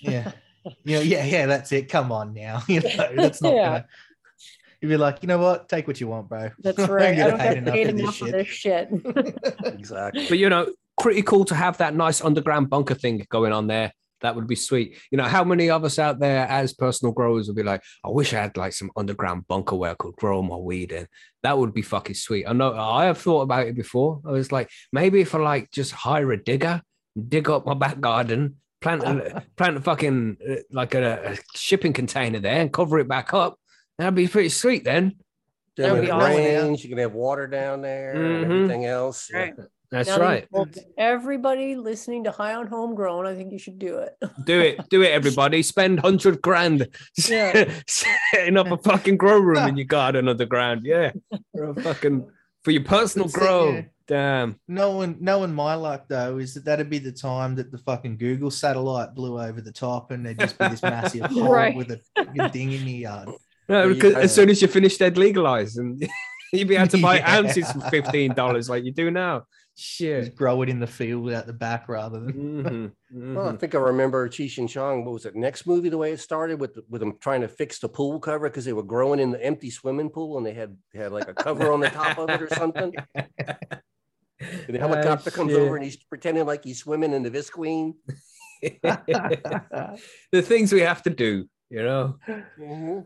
yeah, 0.00 0.32
You 0.84 0.96
know, 0.96 1.00
yeah, 1.02 1.24
yeah, 1.24 1.46
that's 1.46 1.70
it. 1.72 1.88
Come 1.88 2.10
on 2.10 2.34
now. 2.34 2.62
You 2.68 2.80
know, 2.80 3.08
that's 3.16 3.40
not 3.42 3.54
Yeah. 3.54 3.64
gonna 3.68 3.86
you'd 4.80 4.88
be 4.88 4.96
like, 4.96 5.18
you 5.22 5.26
know 5.28 5.38
what? 5.38 5.68
Take 5.68 5.86
what 5.86 6.00
you 6.00 6.08
want, 6.08 6.28
bro. 6.28 6.50
That's 6.58 6.78
right. 6.88 7.18
I 7.18 7.30
don't 7.30 7.40
hate 7.40 7.64
get 7.64 7.72
paid 7.72 7.88
of 7.90 7.96
this 7.96 8.02
enough 8.02 8.22
of 8.22 8.32
this 8.32 8.48
shit. 8.48 8.88
Exactly. 9.64 10.26
But 10.28 10.38
you 10.38 10.48
know, 10.48 10.72
pretty 11.00 11.22
cool 11.22 11.44
to 11.46 11.54
have 11.54 11.78
that 11.78 11.94
nice 11.94 12.20
underground 12.22 12.70
bunker 12.70 12.94
thing 12.94 13.26
going 13.30 13.52
on 13.52 13.66
there. 13.66 13.92
That 14.22 14.36
would 14.36 14.46
be 14.46 14.54
sweet. 14.56 14.98
You 15.10 15.16
know, 15.16 15.24
how 15.24 15.44
many 15.44 15.70
of 15.70 15.82
us 15.82 15.98
out 15.98 16.20
there 16.20 16.46
as 16.46 16.74
personal 16.74 17.12
growers 17.12 17.46
would 17.46 17.56
be 17.56 17.62
like, 17.62 17.82
I 18.04 18.08
wish 18.10 18.34
I 18.34 18.42
had 18.42 18.56
like 18.56 18.74
some 18.74 18.90
underground 18.94 19.48
bunker 19.48 19.76
where 19.76 19.92
I 19.92 19.94
could 19.94 20.14
grow 20.16 20.42
my 20.42 20.56
weed 20.56 20.92
in. 20.92 21.06
That 21.42 21.56
would 21.56 21.72
be 21.72 21.80
fucking 21.80 22.16
sweet. 22.16 22.44
I 22.46 22.52
know 22.52 22.74
I 22.74 23.06
have 23.06 23.16
thought 23.16 23.40
about 23.42 23.66
it 23.66 23.74
before. 23.74 24.20
I 24.26 24.32
was 24.32 24.52
like, 24.52 24.68
maybe 24.92 25.22
if 25.22 25.34
I 25.34 25.38
like 25.38 25.70
just 25.70 25.92
hire 25.92 26.30
a 26.32 26.42
digger, 26.42 26.82
dig 27.28 27.48
up 27.48 27.64
my 27.64 27.72
back 27.72 27.98
garden, 27.98 28.56
plant 28.82 29.02
a, 29.04 29.42
plant 29.56 29.78
a 29.78 29.80
fucking 29.80 30.36
uh, 30.46 30.54
like 30.70 30.94
a, 30.94 31.32
a 31.32 31.38
shipping 31.56 31.94
container 31.94 32.40
there 32.40 32.60
and 32.60 32.70
cover 32.70 32.98
it 32.98 33.08
back 33.08 33.32
up. 33.32 33.58
That'd 33.96 34.14
be 34.14 34.28
pretty 34.28 34.50
sweet 34.50 34.84
then. 34.84 35.16
Then 35.78 35.88
That 35.88 35.92
would 35.92 35.98
when 36.00 36.02
be 36.04 36.08
it 36.08 36.12
awesome. 36.12 36.36
rains, 36.66 36.84
you 36.84 36.90
can 36.90 36.98
have 36.98 37.14
water 37.14 37.46
down 37.46 37.80
there 37.80 38.14
Mhm. 38.14 38.42
and 38.42 38.44
everything 38.52 38.84
else. 38.84 39.30
Right. 39.32 39.54
That's 39.90 40.08
Now 40.08 40.18
right. 40.20 40.46
you've 40.54 40.78
Everybody 40.98 41.74
listening 41.74 42.24
to 42.24 42.30
High 42.30 42.54
on 42.54 42.66
Homegrown, 42.68 43.26
I 43.26 43.34
think 43.34 43.52
you 43.52 43.58
should 43.58 43.78
do 43.78 43.98
it. 43.98 44.16
Do 44.44 44.60
it, 44.60 44.88
do 44.88 45.02
it, 45.02 45.10
everybody. 45.10 45.62
Spend 45.62 45.98
hundred 46.00 46.40
grand 46.42 46.86
Yeah. 47.28 47.72
setting 47.88 48.56
up 48.56 48.70
a 48.70 48.76
fucking 48.78 49.16
grow 49.16 49.38
room 49.40 49.66
in 49.68 49.76
your 49.76 49.86
garden 49.98 50.28
underground. 50.28 50.82
Yeah, 50.84 51.12
for 51.54 51.70
a 51.70 51.74
fucking 51.82 52.26
for 52.62 52.70
your 52.70 52.84
personal 52.84 53.26
That's 53.26 53.36
it, 53.36 53.40
grow. 53.40 53.72
yeah. 53.72 53.82
Damn. 54.06 54.58
Knowing 54.68 55.16
knowing 55.20 55.52
my 55.54 55.74
luck 55.74 56.06
though 56.08 56.38
is 56.38 56.54
that 56.54 56.64
that'd 56.64 56.90
be 56.90 56.98
the 56.98 57.12
time 57.12 57.54
that 57.56 57.70
the 57.70 57.78
fucking 57.78 58.16
Google 58.18 58.50
satellite 58.50 59.14
blew 59.14 59.40
over 59.40 59.60
the 59.60 59.70
top 59.72 60.10
and 60.10 60.26
there'd 60.26 60.38
just 60.38 60.58
be 60.58 60.66
this 60.68 60.82
massive 60.82 61.22
hole 61.26 61.48
Right. 61.52 61.76
with 61.76 61.90
a 61.92 62.00
fucking 62.16 62.48
thing 62.50 62.72
in 62.72 62.84
the 62.84 62.90
yard. 62.92 63.28
No, 63.68 63.88
because 63.92 64.14
go. 64.14 64.20
as 64.20 64.34
soon 64.34 64.50
as 64.50 64.60
you 64.62 64.66
finish, 64.68 64.96
they'd 64.98 65.16
legalize 65.16 65.76
and 65.76 66.04
you'd 66.52 66.66
be 66.66 66.74
able 66.74 66.88
to 66.88 67.00
buy 67.00 67.18
Yeah. 67.18 67.36
ounces 67.38 67.70
for 67.70 67.80
fifteen 67.88 68.34
dollars 68.34 68.68
like 68.68 68.82
you 68.84 68.90
do 68.92 69.10
now. 69.12 69.44
Shit. 69.80 70.24
Just 70.24 70.36
grow 70.36 70.60
it 70.60 70.68
in 70.68 70.78
the 70.78 70.86
field 70.86 71.32
out 71.32 71.46
the 71.46 71.54
back 71.54 71.88
rather 71.88 72.20
than 72.20 72.92
Mhm, 73.12 73.34
Well, 73.34 73.48
I 73.48 73.56
think 73.56 73.74
I 73.74 73.78
remember 73.78 74.28
Cheech 74.28 74.58
and 74.58 74.68
Chong. 74.68 75.06
What 75.06 75.14
was 75.14 75.24
it? 75.24 75.34
Next 75.34 75.66
movie, 75.66 75.88
the 75.88 75.96
way 75.96 76.12
it 76.12 76.20
started 76.20 76.60
with 76.60 76.78
with 76.90 77.00
them 77.00 77.16
trying 77.20 77.40
to 77.40 77.48
fix 77.48 77.78
the 77.78 77.88
pool 77.88 78.20
cover 78.20 78.50
because 78.50 78.66
they 78.66 78.74
were 78.74 78.82
growing 78.82 79.20
in 79.20 79.30
the 79.30 79.42
empty 79.42 79.70
swimming 79.70 80.10
pool 80.10 80.36
and 80.36 80.44
they 80.46 80.52
had 80.52 80.76
had 80.94 81.12
like 81.12 81.28
a 81.28 81.34
cover 81.34 81.72
on 81.72 81.80
the 81.80 81.88
top 81.88 82.18
of 82.18 82.28
it 82.28 82.42
or 82.42 82.48
something. 82.48 82.92
And 84.40 84.74
the 84.74 84.78
Ah, 84.82 84.88
helicopter 84.88 85.30
comes 85.30 85.52
over 85.52 85.76
and 85.76 85.84
he's 85.84 85.96
pretending 85.96 86.46
like 86.46 86.64
he's 86.64 86.78
swimming 86.78 87.12
in 87.12 87.22
the 87.22 87.30
Visqueen. 87.30 87.92
the 90.32 90.42
things 90.42 90.72
we 90.72 90.80
have 90.80 91.02
to 91.02 91.10
do, 91.10 91.46
you 91.68 91.82
know. 91.82 92.16
Mhm. 92.58 93.04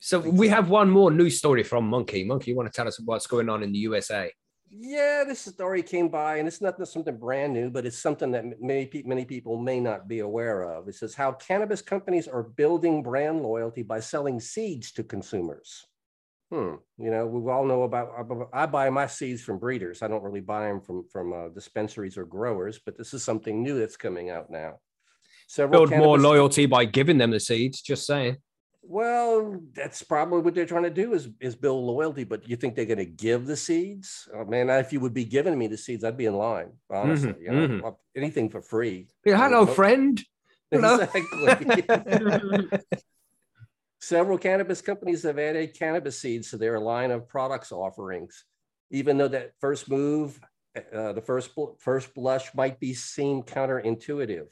So 0.00 0.18
we 0.18 0.48
have 0.48 0.68
one 0.68 0.90
more 0.90 1.10
news 1.12 1.38
story 1.38 1.62
from 1.62 1.86
Monkey. 1.88 2.24
Monkey, 2.24 2.50
you 2.50 2.56
want 2.56 2.70
to 2.72 2.76
tell 2.76 2.88
us 2.88 2.98
what's 3.00 3.26
going 3.28 3.48
on 3.48 3.62
in 3.62 3.70
the 3.72 3.78
USA? 3.78 4.32
Yeah, 4.76 5.22
this 5.24 5.40
story 5.40 5.82
came 5.84 6.08
by, 6.08 6.38
and 6.38 6.48
it's 6.48 6.60
not 6.60 6.84
something 6.88 7.16
brand 7.16 7.52
new, 7.52 7.70
but 7.70 7.86
it's 7.86 7.98
something 7.98 8.32
that 8.32 8.60
many 8.60 8.90
many 9.04 9.24
people 9.24 9.56
may 9.56 9.78
not 9.78 10.08
be 10.08 10.18
aware 10.18 10.62
of. 10.62 10.88
It 10.88 10.96
says 10.96 11.14
how 11.14 11.32
cannabis 11.32 11.80
companies 11.80 12.26
are 12.26 12.42
building 12.42 13.02
brand 13.02 13.42
loyalty 13.42 13.82
by 13.82 14.00
selling 14.00 14.40
seeds 14.40 14.90
to 14.92 15.04
consumers. 15.04 15.86
Hmm. 16.50 16.74
You 16.98 17.10
know, 17.10 17.24
we 17.26 17.50
all 17.52 17.64
know 17.64 17.84
about. 17.84 18.48
I 18.52 18.66
buy 18.66 18.90
my 18.90 19.06
seeds 19.06 19.42
from 19.42 19.58
breeders. 19.58 20.02
I 20.02 20.08
don't 20.08 20.24
really 20.24 20.40
buy 20.40 20.66
them 20.66 20.80
from 20.80 21.06
from 21.08 21.32
uh, 21.32 21.48
dispensaries 21.50 22.18
or 22.18 22.24
growers, 22.24 22.80
but 22.84 22.98
this 22.98 23.14
is 23.14 23.22
something 23.22 23.62
new 23.62 23.78
that's 23.78 23.96
coming 23.96 24.30
out 24.30 24.50
now. 24.50 24.80
Several 25.46 25.86
Build 25.86 25.98
more 26.00 26.18
loyalty 26.18 26.66
by 26.66 26.84
giving 26.84 27.18
them 27.18 27.30
the 27.30 27.38
seeds. 27.38 27.80
Just 27.80 28.06
saying. 28.06 28.38
Well, 28.86 29.60
that's 29.74 30.02
probably 30.02 30.40
what 30.40 30.54
they're 30.54 30.66
trying 30.66 30.82
to 30.84 30.90
do 30.90 31.14
is 31.14 31.28
is 31.40 31.56
build 31.56 31.84
loyalty. 31.84 32.24
But 32.24 32.48
you 32.48 32.56
think 32.56 32.74
they're 32.74 32.84
going 32.84 32.98
to 32.98 33.04
give 33.04 33.46
the 33.46 33.56
seeds? 33.56 34.28
Oh, 34.34 34.44
man, 34.44 34.68
if 34.70 34.92
you 34.92 35.00
would 35.00 35.14
be 35.14 35.24
giving 35.24 35.58
me 35.58 35.66
the 35.66 35.78
seeds, 35.78 36.04
I'd 36.04 36.16
be 36.16 36.26
in 36.26 36.34
line. 36.34 36.72
Honestly, 36.90 37.32
Mhm, 37.32 37.40
you 37.42 37.52
know, 37.52 37.68
mhm. 37.82 37.96
anything 38.14 38.50
for 38.50 38.60
free. 38.60 39.08
Yeah, 39.24 39.38
hello, 39.38 39.66
friend. 39.66 40.20
Exactly. 40.70 42.68
Several 44.00 44.36
cannabis 44.36 44.82
companies 44.82 45.22
have 45.22 45.38
added 45.38 45.74
cannabis 45.78 46.20
seeds 46.20 46.50
to 46.50 46.58
their 46.58 46.78
line 46.78 47.10
of 47.10 47.26
products 47.26 47.72
offerings, 47.72 48.44
even 48.90 49.16
though 49.16 49.28
that 49.28 49.52
first 49.60 49.88
move, 49.88 50.38
uh, 50.92 51.14
the 51.14 51.22
first 51.22 51.54
bl- 51.54 51.72
first 51.78 52.12
blush 52.12 52.54
might 52.54 52.78
be 52.78 52.92
seen 52.92 53.42
counterintuitive. 53.42 54.48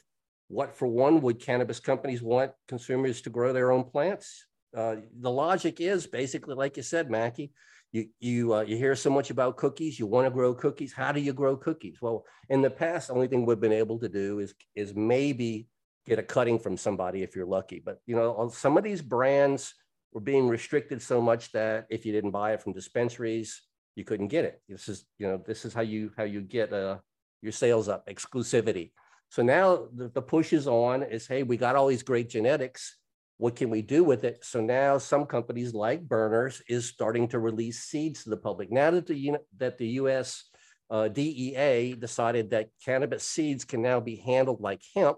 What, 0.53 0.75
for 0.75 0.87
one, 0.87 1.21
would 1.21 1.39
cannabis 1.39 1.79
companies 1.79 2.21
want 2.21 2.51
consumers 2.67 3.21
to 3.21 3.29
grow 3.29 3.53
their 3.53 3.71
own 3.71 3.83
plants? 3.83 4.45
Uh, 4.75 4.97
the 5.19 5.31
logic 5.31 5.81
is 5.81 6.05
basically, 6.05 6.55
like 6.55 6.77
you 6.77 6.83
said, 6.83 7.09
Mackie, 7.09 7.51
you 7.91 8.07
you 8.19 8.53
uh, 8.53 8.61
you 8.61 8.75
hear 8.75 8.95
so 8.95 9.09
much 9.09 9.29
about 9.29 9.57
cookies. 9.57 9.99
You 9.99 10.07
want 10.07 10.25
to 10.25 10.31
grow 10.31 10.53
cookies. 10.53 10.93
How 10.93 11.11
do 11.11 11.19
you 11.19 11.33
grow 11.33 11.55
cookies? 11.55 11.97
Well, 12.01 12.25
in 12.49 12.61
the 12.61 12.69
past, 12.69 13.07
the 13.07 13.13
only 13.13 13.27
thing 13.27 13.45
we've 13.45 13.59
been 13.59 13.71
able 13.71 13.99
to 13.99 14.09
do 14.09 14.39
is 14.39 14.53
is 14.75 14.95
maybe 14.95 15.67
get 16.05 16.19
a 16.19 16.23
cutting 16.23 16.59
from 16.59 16.75
somebody 16.75 17.23
if 17.23 17.35
you're 17.35 17.45
lucky. 17.45 17.81
But 17.83 17.99
you 18.05 18.15
know, 18.15 18.49
some 18.53 18.77
of 18.77 18.83
these 18.83 19.01
brands 19.01 19.73
were 20.11 20.21
being 20.21 20.47
restricted 20.47 21.01
so 21.01 21.21
much 21.21 21.51
that 21.51 21.85
if 21.89 22.05
you 22.05 22.11
didn't 22.11 22.31
buy 22.31 22.53
it 22.53 22.61
from 22.61 22.73
dispensaries, 22.73 23.61
you 23.95 24.03
couldn't 24.03 24.27
get 24.27 24.45
it. 24.45 24.61
This 24.67 24.89
is 24.89 25.05
you 25.19 25.27
know 25.27 25.41
this 25.45 25.65
is 25.65 25.73
how 25.73 25.81
you 25.81 26.11
how 26.17 26.23
you 26.23 26.41
get 26.41 26.73
uh, 26.73 26.97
your 27.41 27.51
sales 27.51 27.89
up 27.89 28.07
exclusivity. 28.07 28.91
So 29.33 29.41
now 29.41 29.87
the, 29.91 30.09
the 30.09 30.21
push 30.21 30.53
is 30.53 30.67
on 30.67 31.01
is 31.01 31.25
hey 31.25 31.41
we 31.41 31.57
got 31.57 31.75
all 31.75 31.87
these 31.87 32.03
great 32.03 32.29
genetics. 32.29 32.97
What 33.37 33.55
can 33.55 33.71
we 33.71 33.81
do 33.81 34.03
with 34.03 34.25
it? 34.25 34.45
So 34.45 34.61
now 34.61 34.99
some 34.99 35.25
companies 35.25 35.73
like 35.73 36.07
Burners 36.07 36.61
is 36.69 36.85
starting 36.85 37.27
to 37.29 37.39
release 37.39 37.79
seeds 37.79 38.25
to 38.25 38.29
the 38.29 38.37
public. 38.37 38.71
Now 38.71 38.91
that 38.91 39.07
the 39.07 39.37
that 39.57 39.79
the 39.79 39.87
U.S. 40.01 40.43
Uh, 40.87 41.07
DEA 41.07 41.95
decided 41.95 42.51
that 42.51 42.69
cannabis 42.85 43.23
seeds 43.23 43.65
can 43.65 43.81
now 43.81 43.99
be 43.99 44.17
handled 44.17 44.61
like 44.61 44.83
hemp 44.95 45.17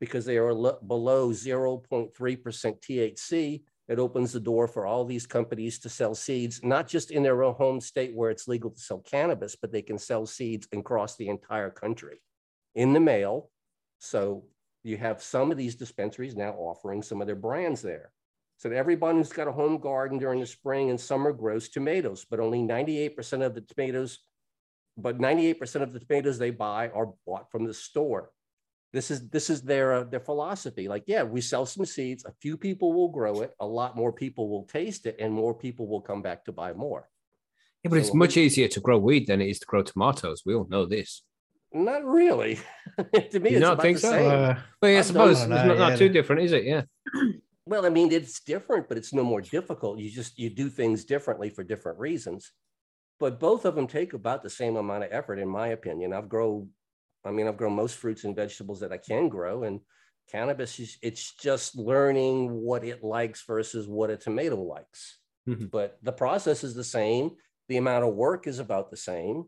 because 0.00 0.24
they 0.24 0.36
are 0.36 0.52
lo- 0.52 0.80
below 0.88 1.28
0.3% 1.28 2.10
THC. 2.12 3.62
It 3.86 3.98
opens 4.00 4.32
the 4.32 4.40
door 4.40 4.66
for 4.66 4.84
all 4.84 5.04
these 5.04 5.28
companies 5.28 5.78
to 5.80 5.88
sell 5.88 6.16
seeds, 6.16 6.60
not 6.64 6.88
just 6.88 7.12
in 7.12 7.22
their 7.22 7.44
own 7.44 7.54
home 7.54 7.80
state 7.80 8.16
where 8.16 8.30
it's 8.30 8.48
legal 8.48 8.70
to 8.70 8.80
sell 8.80 8.98
cannabis, 8.98 9.54
but 9.54 9.70
they 9.70 9.82
can 9.82 9.98
sell 9.98 10.26
seeds 10.26 10.66
across 10.72 11.14
the 11.14 11.28
entire 11.28 11.70
country 11.70 12.18
in 12.74 12.92
the 12.92 13.00
mail. 13.00 13.50
So 13.98 14.44
you 14.82 14.96
have 14.98 15.22
some 15.22 15.50
of 15.50 15.56
these 15.56 15.76
dispensaries 15.76 16.36
now 16.36 16.52
offering 16.52 17.02
some 17.02 17.20
of 17.20 17.26
their 17.26 17.36
brands 17.36 17.82
there. 17.82 18.12
So 18.58 18.70
everyone 18.70 19.16
who's 19.16 19.32
got 19.32 19.48
a 19.48 19.52
home 19.52 19.78
garden 19.78 20.18
during 20.18 20.40
the 20.40 20.46
spring 20.46 20.90
and 20.90 21.00
summer 21.00 21.32
grows 21.32 21.68
tomatoes, 21.68 22.24
but 22.28 22.40
only 22.40 22.60
98% 22.60 23.44
of 23.44 23.54
the 23.54 23.60
tomatoes, 23.62 24.20
but 24.96 25.18
98% 25.18 25.82
of 25.82 25.92
the 25.92 25.98
tomatoes 25.98 26.38
they 26.38 26.50
buy 26.50 26.88
are 26.90 27.12
bought 27.26 27.50
from 27.50 27.64
the 27.64 27.74
store. 27.74 28.30
This 28.92 29.10
is 29.10 29.28
this 29.28 29.50
is 29.50 29.62
their 29.62 29.92
uh, 29.92 30.04
their 30.04 30.20
philosophy. 30.20 30.86
Like, 30.86 31.02
yeah, 31.08 31.24
we 31.24 31.40
sell 31.40 31.66
some 31.66 31.84
seeds. 31.84 32.24
A 32.24 32.32
few 32.40 32.56
people 32.56 32.92
will 32.92 33.08
grow 33.08 33.40
it. 33.40 33.52
A 33.58 33.66
lot 33.66 33.96
more 33.96 34.12
people 34.12 34.48
will 34.48 34.62
taste 34.66 35.06
it, 35.06 35.16
and 35.18 35.32
more 35.34 35.52
people 35.52 35.88
will 35.88 36.00
come 36.00 36.22
back 36.22 36.44
to 36.44 36.52
buy 36.52 36.72
more. 36.74 37.10
Yeah, 37.82 37.88
but 37.88 37.98
it's 37.98 38.10
So- 38.10 38.14
much 38.14 38.36
easier 38.36 38.68
to 38.68 38.80
grow 38.80 38.98
weed 38.98 39.26
than 39.26 39.40
it 39.40 39.48
is 39.48 39.58
to 39.58 39.66
grow 39.66 39.82
tomatoes. 39.82 40.42
We 40.46 40.54
all 40.54 40.68
know 40.68 40.86
this. 40.86 41.22
Not 41.74 42.04
really. 42.04 42.58
to 43.30 43.40
me, 43.40 43.50
You 43.50 43.56
it's 43.56 43.60
don't 43.60 43.72
about 43.72 43.82
think 43.82 43.96
the 43.96 44.00
so? 44.00 44.10
same. 44.12 44.30
Uh, 44.30 44.54
But 44.80 44.86
yeah, 44.88 44.94
I 44.94 44.98
I've 45.00 45.06
suppose 45.06 45.40
done- 45.40 45.52
it's 45.52 45.66
not, 45.78 45.88
don't 45.88 45.98
too 45.98 46.08
different, 46.08 46.42
is 46.42 46.52
it? 46.52 46.64
Yeah. 46.64 46.82
Well, 47.66 47.86
I 47.86 47.88
mean, 47.88 48.12
it's 48.12 48.40
different, 48.40 48.88
but 48.90 48.98
it's 48.98 49.14
no 49.14 49.24
more 49.24 49.40
difficult. 49.40 49.98
You 49.98 50.10
just 50.10 50.38
you 50.38 50.50
do 50.50 50.68
things 50.68 51.02
differently 51.06 51.48
for 51.48 51.64
different 51.64 51.98
reasons. 51.98 52.52
But 53.18 53.40
both 53.40 53.64
of 53.64 53.74
them 53.74 53.86
take 53.86 54.12
about 54.12 54.42
the 54.42 54.50
same 54.50 54.76
amount 54.76 55.04
of 55.04 55.08
effort, 55.12 55.38
in 55.38 55.48
my 55.48 55.68
opinion. 55.68 56.12
I've 56.12 56.28
grown, 56.28 56.68
I 57.24 57.30
mean, 57.30 57.48
I've 57.48 57.56
grown 57.56 57.72
most 57.74 57.96
fruits 57.96 58.24
and 58.24 58.36
vegetables 58.36 58.80
that 58.80 58.92
I 58.92 58.98
can 58.98 59.30
grow, 59.30 59.62
and 59.62 59.80
cannabis 60.30 60.78
is 60.78 60.98
it's 61.00 61.32
just 61.36 61.74
learning 61.74 62.50
what 62.52 62.84
it 62.84 63.02
likes 63.02 63.42
versus 63.46 63.88
what 63.88 64.10
a 64.10 64.18
tomato 64.18 64.56
likes. 64.62 65.20
Mhm. 65.48 65.70
But 65.70 65.96
the 66.02 66.12
process 66.12 66.64
is 66.64 66.74
the 66.74 66.84
same. 66.84 67.30
The 67.70 67.78
amount 67.78 68.04
of 68.04 68.12
work 68.14 68.46
is 68.46 68.58
about 68.58 68.90
the 68.90 68.98
same. 68.98 69.46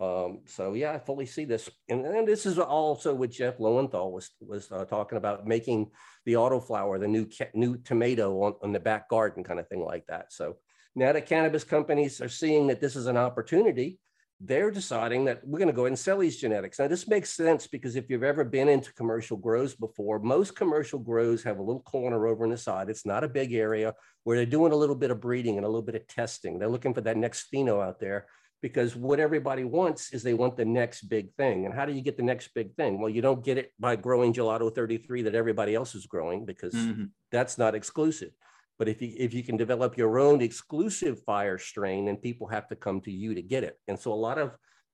Um, 0.00 0.40
so 0.46 0.74
yeah, 0.74 0.92
I 0.92 0.98
fully 0.98 1.26
see 1.26 1.44
this, 1.44 1.70
and, 1.88 2.04
and 2.04 2.26
this 2.26 2.46
is 2.46 2.58
also 2.58 3.14
what 3.14 3.30
Jeff 3.30 3.60
Lowenthal 3.60 4.10
was 4.10 4.30
was 4.40 4.70
uh, 4.72 4.84
talking 4.86 5.18
about 5.18 5.46
making 5.46 5.90
the 6.24 6.32
autoflower, 6.32 6.98
the 6.98 7.06
new 7.06 7.28
new 7.54 7.76
tomato 7.76 8.42
on, 8.42 8.54
on 8.62 8.72
the 8.72 8.80
back 8.80 9.08
garden 9.08 9.44
kind 9.44 9.60
of 9.60 9.68
thing 9.68 9.84
like 9.84 10.04
that. 10.06 10.32
So 10.32 10.56
now 10.96 11.12
that 11.12 11.26
cannabis 11.26 11.62
companies 11.62 12.20
are 12.20 12.28
seeing 12.28 12.66
that 12.68 12.80
this 12.80 12.96
is 12.96 13.06
an 13.06 13.16
opportunity, 13.16 14.00
they're 14.40 14.72
deciding 14.72 15.26
that 15.26 15.46
we're 15.46 15.60
going 15.60 15.68
to 15.68 15.72
go 15.74 15.82
ahead 15.82 15.92
and 15.92 15.98
sell 15.98 16.18
these 16.18 16.40
genetics. 16.40 16.80
Now 16.80 16.88
this 16.88 17.06
makes 17.06 17.30
sense 17.30 17.68
because 17.68 17.94
if 17.94 18.10
you've 18.10 18.24
ever 18.24 18.44
been 18.44 18.68
into 18.68 18.92
commercial 18.94 19.36
grows 19.36 19.76
before, 19.76 20.18
most 20.18 20.56
commercial 20.56 20.98
grows 20.98 21.44
have 21.44 21.58
a 21.58 21.62
little 21.62 21.82
corner 21.82 22.26
over 22.26 22.44
on 22.44 22.50
the 22.50 22.58
side. 22.58 22.90
It's 22.90 23.06
not 23.06 23.22
a 23.22 23.28
big 23.28 23.52
area 23.52 23.94
where 24.24 24.36
they're 24.36 24.46
doing 24.46 24.72
a 24.72 24.76
little 24.76 24.96
bit 24.96 25.12
of 25.12 25.20
breeding 25.20 25.56
and 25.56 25.64
a 25.64 25.68
little 25.68 25.82
bit 25.82 25.94
of 25.94 26.06
testing. 26.08 26.58
They're 26.58 26.68
looking 26.68 26.94
for 26.94 27.00
that 27.02 27.16
next 27.16 27.46
pheno 27.52 27.80
out 27.80 28.00
there 28.00 28.26
because 28.64 28.96
what 28.96 29.20
everybody 29.20 29.62
wants 29.62 30.14
is 30.14 30.22
they 30.22 30.32
want 30.32 30.56
the 30.56 30.64
next 30.64 31.02
big 31.02 31.30
thing. 31.34 31.66
And 31.66 31.74
how 31.74 31.84
do 31.84 31.92
you 31.92 32.00
get 32.00 32.16
the 32.16 32.22
next 32.22 32.48
big 32.54 32.74
thing? 32.76 32.98
Well, 32.98 33.10
you 33.10 33.20
don't 33.20 33.44
get 33.44 33.58
it 33.58 33.74
by 33.78 33.94
growing 33.94 34.32
gelato 34.32 34.74
33 34.74 35.20
that 35.20 35.34
everybody 35.34 35.74
else 35.74 35.94
is 35.94 36.06
growing 36.06 36.46
because 36.46 36.72
Mhm. 36.72 37.10
that's 37.30 37.58
not 37.58 37.74
exclusive. 37.74 38.30
But 38.78 38.88
if 38.88 39.02
you 39.02 39.12
if 39.18 39.34
you 39.34 39.42
can 39.42 39.58
develop 39.58 39.98
your 39.98 40.18
own 40.18 40.40
exclusive 40.40 41.22
fire 41.24 41.58
strain, 41.58 42.06
then 42.06 42.16
people 42.16 42.46
have 42.46 42.66
to 42.68 42.74
come 42.74 43.02
to 43.02 43.12
you 43.12 43.34
to 43.34 43.42
get 43.42 43.64
it. 43.64 43.78
And 43.86 43.98
so 44.00 44.14
a 44.14 44.22
lot 44.28 44.38
of 44.38 44.48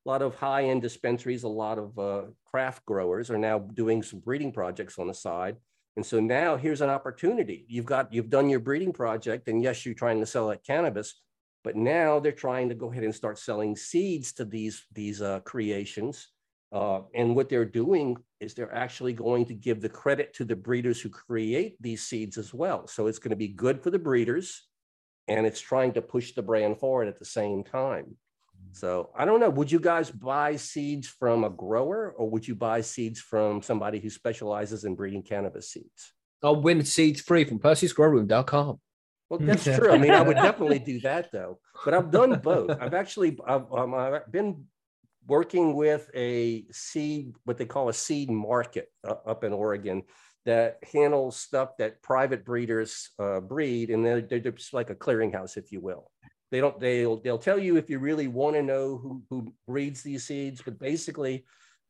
a 0.05 0.09
lot 0.12 0.21
of 0.21 0.35
high 0.35 0.64
end 0.64 0.83
dispensaries, 0.83 1.45
a 1.45 1.49
lot 1.49 1.79
of 1.79 1.97
uh, 1.97 2.23
craft 2.51 2.85
growers 2.87 3.31
are 3.31 3.39
now 3.39 3.61
doing 3.61 4.03
some 4.03 4.18
breeding 4.18 4.51
projects 4.51 4.99
on 4.99 5.07
the 5.07 5.14
side. 5.14 5.57
And 5.97 6.05
so 6.05 6.18
now 6.18 6.57
here's 6.57 6.81
an 6.81 6.91
opportunity. 6.91 7.66
You've 7.68 7.87
got 7.95 8.12
you've 8.12 8.31
done 8.31 8.49
your 8.51 8.59
breeding 8.68 8.93
project, 8.93 9.47
and 9.47 9.62
yes, 9.62 9.87
you're 9.87 9.95
trying 9.95 10.18
to 10.18 10.27
sell 10.27 10.49
that 10.49 10.64
cannabis, 10.64 11.23
but 11.63 11.77
now 11.77 12.19
they're 12.19 12.33
trying 12.33 12.69
to 12.69 12.75
go 12.75 12.91
ahead 12.91 13.05
and 13.05 13.15
start 13.15 13.39
selling 13.39 13.77
seeds 13.77 14.33
to 14.35 14.45
these 14.45 14.87
these 14.93 15.23
uh, 15.23 15.41
creations. 15.41 16.29
Uh, 16.73 17.01
and 17.15 17.35
what 17.35 17.49
they're 17.49 17.65
doing 17.65 18.17
is 18.39 18.55
they're 18.55 18.75
actually 18.75 19.13
going 19.13 19.45
to 19.45 19.55
give 19.55 19.81
the 19.81 19.89
credit 19.89 20.33
to 20.33 20.45
the 20.45 20.55
breeders 20.55 21.01
who 21.01 21.09
create 21.09 21.75
these 21.81 22.07
seeds 22.07 22.39
as 22.39 22.55
well. 22.55 22.87
So 22.87 23.09
it's 23.09 23.19
going 23.19 23.31
to 23.31 23.37
be 23.37 23.49
good 23.49 23.83
for 23.83 23.91
the 23.91 23.99
breeders, 23.99 24.69
and 25.27 25.47
it's 25.47 25.61
trying 25.61 25.93
to 25.95 26.03
push 26.03 26.33
the 26.33 26.43
brand 26.43 26.79
forward 26.79 27.09
at 27.09 27.19
the 27.19 27.25
same 27.25 27.65
time. 27.65 28.17
So 28.73 29.11
I 29.17 29.25
don't 29.25 29.41
know. 29.41 29.51
Would 29.51 29.73
you 29.73 29.81
guys 29.81 30.11
buy 30.11 30.57
seeds 30.57 31.09
from 31.09 31.45
a 31.45 31.51
grower, 31.51 32.15
or 32.17 32.31
would 32.31 32.47
you 32.47 32.55
buy 32.55 32.83
seeds 32.83 33.21
from 33.21 33.63
somebody 33.63 33.99
who 33.99 34.11
specializes 34.11 34.85
in 34.85 34.95
breeding 34.95 35.23
cannabis 35.23 35.71
seeds? 35.71 36.13
I'll 36.43 36.61
win 36.61 36.85
seeds 36.85 37.21
free 37.21 37.45
from 37.45 37.59
percysgrowroom.com. 37.59 38.81
Well, 39.31 39.41
that's 39.43 39.64
true. 39.64 39.93
I 39.93 39.99
mean, 39.99 40.11
I 40.11 40.22
would 40.22 40.37
definitely 40.43 40.81
do 40.81 41.01
that 41.01 41.31
though. 41.33 41.61
But 41.85 41.95
I've 41.95 42.11
done 42.11 42.41
both. 42.41 42.76
I've 42.81 42.95
actually 42.95 43.39
I've, 43.47 43.72
um, 43.72 43.95
I've 43.95 44.31
been 44.31 44.64
working 45.26 45.74
with 45.74 46.11
a 46.14 46.64
seed, 46.72 47.35
what 47.45 47.57
they 47.57 47.64
call 47.66 47.89
a 47.89 47.95
seed 47.95 48.28
market 48.31 48.89
uh, 49.07 49.14
up 49.26 49.45
in 49.45 49.53
Oregon 49.53 50.03
that 50.47 50.78
handles 50.93 51.37
stuff 51.37 51.76
that 51.78 52.03
private 52.03 52.45
breeders 52.45 53.11
uh, 53.18 53.41
breed, 53.41 53.91
and 53.91 54.05
they're, 54.05 54.20
they're 54.20 54.41
just 54.41 54.74
like 54.74 54.91
a 54.91 54.95
clearinghouse, 54.95 55.57
if 55.57 55.70
you 55.70 55.81
will. 55.81 56.11
They 56.51 56.61
don't. 56.61 56.81
They'll 56.81 57.20
they'll 57.20 57.39
tell 57.39 57.59
you 57.59 57.76
if 57.76 57.89
you 57.89 58.01
really 58.01 58.26
want 58.26 58.57
to 58.57 58.62
know 58.62 58.99
who 58.99 59.22
who 59.31 59.55
breeds 59.68 60.03
these 60.03 60.24
seeds, 60.24 60.61
but 60.61 60.81
basically, 60.81 61.45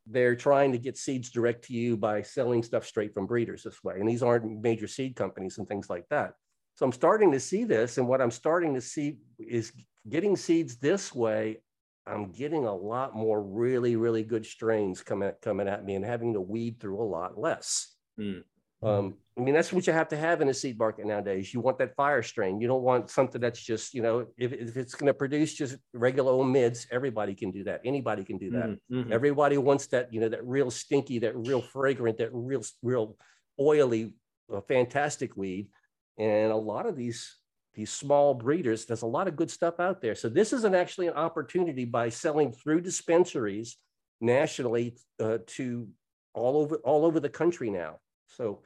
they're 0.06 0.36
trying 0.36 0.72
to 0.72 0.78
get 0.78 0.98
seeds 0.98 1.30
direct 1.30 1.64
to 1.64 1.72
you 1.72 1.96
by 1.96 2.20
selling 2.20 2.62
stuff 2.62 2.84
straight 2.84 3.14
from 3.14 3.26
breeders 3.26 3.62
this 3.62 3.82
way. 3.82 3.98
And 3.98 4.06
these 4.06 4.22
aren't 4.22 4.60
major 4.60 4.86
seed 4.86 5.16
companies 5.16 5.56
and 5.56 5.66
things 5.66 5.88
like 5.88 6.06
that. 6.10 6.34
So 6.74 6.86
I'm 6.86 6.92
starting 6.92 7.32
to 7.32 7.40
see 7.40 7.64
this, 7.64 7.98
and 7.98 8.08
what 8.08 8.20
I'm 8.20 8.30
starting 8.30 8.74
to 8.74 8.80
see 8.80 9.18
is 9.38 9.72
getting 10.08 10.36
seeds 10.36 10.76
this 10.76 11.14
way. 11.14 11.62
I'm 12.06 12.32
getting 12.32 12.64
a 12.64 12.74
lot 12.74 13.14
more 13.14 13.42
really, 13.42 13.96
really 13.96 14.24
good 14.24 14.46
strains 14.46 15.02
coming 15.02 15.32
coming 15.42 15.68
at 15.68 15.84
me, 15.84 15.94
and 15.94 16.04
having 16.04 16.32
to 16.34 16.40
weed 16.40 16.80
through 16.80 17.00
a 17.00 17.04
lot 17.04 17.38
less. 17.38 17.94
Mm. 18.18 18.44
Um, 18.82 19.14
I 19.36 19.42
mean, 19.42 19.54
that's 19.54 19.72
what 19.72 19.86
you 19.86 19.92
have 19.92 20.08
to 20.08 20.16
have 20.16 20.40
in 20.40 20.48
a 20.48 20.54
seed 20.54 20.78
market 20.78 21.04
nowadays. 21.04 21.52
You 21.52 21.60
want 21.60 21.78
that 21.78 21.94
fire 21.96 22.22
strain. 22.22 22.60
You 22.60 22.66
don't 22.66 22.82
want 22.82 23.10
something 23.10 23.40
that's 23.40 23.62
just, 23.62 23.92
you 23.92 24.00
know, 24.00 24.26
if, 24.38 24.52
if 24.52 24.76
it's 24.76 24.94
going 24.94 25.06
to 25.06 25.14
produce 25.14 25.54
just 25.54 25.76
regular 25.92 26.32
old 26.32 26.48
mids, 26.48 26.86
everybody 26.90 27.34
can 27.34 27.50
do 27.50 27.64
that. 27.64 27.82
Anybody 27.84 28.24
can 28.24 28.38
do 28.38 28.50
that. 28.52 28.70
Mhm, 28.70 28.78
mhm. 28.90 29.12
Everybody 29.12 29.58
wants 29.58 29.86
that, 29.88 30.12
you 30.12 30.20
know, 30.20 30.30
that 30.30 30.46
real 30.46 30.70
stinky, 30.70 31.18
that 31.20 31.36
real 31.36 31.60
fragrant, 31.60 32.18
that 32.18 32.30
real, 32.32 32.62
real 32.82 33.18
oily, 33.58 34.14
uh, 34.52 34.62
fantastic 34.62 35.36
weed. 35.36 35.68
And 36.20 36.52
a 36.52 36.56
lot 36.56 36.86
of 36.86 36.96
these 36.96 37.36
these 37.74 37.90
small 37.90 38.34
breeders, 38.34 38.84
there's 38.84 39.02
a 39.02 39.06
lot 39.06 39.28
of 39.28 39.36
good 39.36 39.50
stuff 39.50 39.80
out 39.80 40.02
there. 40.02 40.14
So 40.14 40.28
this 40.28 40.52
is 40.52 40.64
an 40.64 40.74
actually 40.74 41.06
an 41.06 41.14
opportunity 41.14 41.84
by 41.84 42.08
selling 42.08 42.52
through 42.52 42.82
dispensaries 42.82 43.76
nationally 44.20 44.96
uh, 45.20 45.38
to 45.46 45.88
all 46.34 46.58
over 46.58 46.76
all 46.84 47.04
over 47.04 47.20
the 47.20 47.28
country 47.28 47.70
now. 47.70 48.00
So 48.26 48.60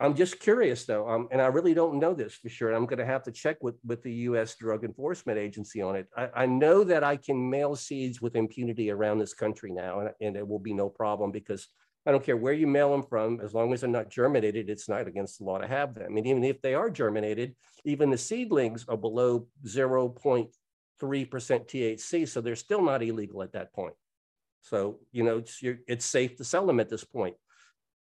I'm 0.00 0.14
just 0.14 0.40
curious 0.40 0.84
though, 0.84 1.08
um, 1.08 1.28
and 1.30 1.40
I 1.40 1.46
really 1.46 1.72
don't 1.72 1.98
know 1.98 2.12
this 2.12 2.34
for 2.34 2.48
sure. 2.48 2.72
I'm 2.72 2.86
going 2.86 2.98
to 2.98 3.06
have 3.06 3.22
to 3.22 3.32
check 3.32 3.62
with 3.62 3.76
with 3.86 4.02
the 4.02 4.12
U.S. 4.28 4.56
Drug 4.56 4.84
Enforcement 4.84 5.38
Agency 5.38 5.80
on 5.80 5.96
it. 5.96 6.08
I, 6.16 6.28
I 6.34 6.46
know 6.46 6.84
that 6.84 7.04
I 7.04 7.16
can 7.16 7.48
mail 7.48 7.74
seeds 7.74 8.20
with 8.20 8.36
impunity 8.36 8.90
around 8.90 9.18
this 9.18 9.32
country 9.32 9.72
now, 9.72 10.00
and, 10.00 10.10
and 10.20 10.36
it 10.36 10.46
will 10.46 10.58
be 10.58 10.74
no 10.74 10.88
problem 10.88 11.30
because 11.30 11.68
I 12.04 12.10
don't 12.10 12.24
care 12.24 12.36
where 12.36 12.52
you 12.52 12.66
mail 12.66 12.90
them 12.90 13.02
from, 13.02 13.40
as 13.40 13.54
long 13.54 13.72
as 13.72 13.80
they're 13.80 13.90
not 13.90 14.10
germinated, 14.10 14.68
it's 14.68 14.88
not 14.88 15.06
against 15.06 15.38
the 15.38 15.44
law 15.44 15.58
to 15.58 15.66
have 15.66 15.94
them. 15.94 16.16
And 16.16 16.26
even 16.26 16.42
if 16.42 16.60
they 16.60 16.74
are 16.74 16.90
germinated, 16.90 17.54
even 17.84 18.10
the 18.10 18.18
seedlings 18.18 18.84
are 18.88 18.96
below 18.96 19.46
0.3% 19.64 20.50
THC, 21.00 22.28
so 22.28 22.40
they're 22.40 22.56
still 22.56 22.82
not 22.82 23.02
illegal 23.02 23.42
at 23.42 23.52
that 23.52 23.72
point. 23.72 23.94
So, 24.62 24.98
you 25.12 25.22
know, 25.22 25.38
it's, 25.38 25.60
it's 25.62 26.04
safe 26.04 26.36
to 26.36 26.44
sell 26.44 26.66
them 26.66 26.80
at 26.80 26.88
this 26.88 27.04
point. 27.04 27.36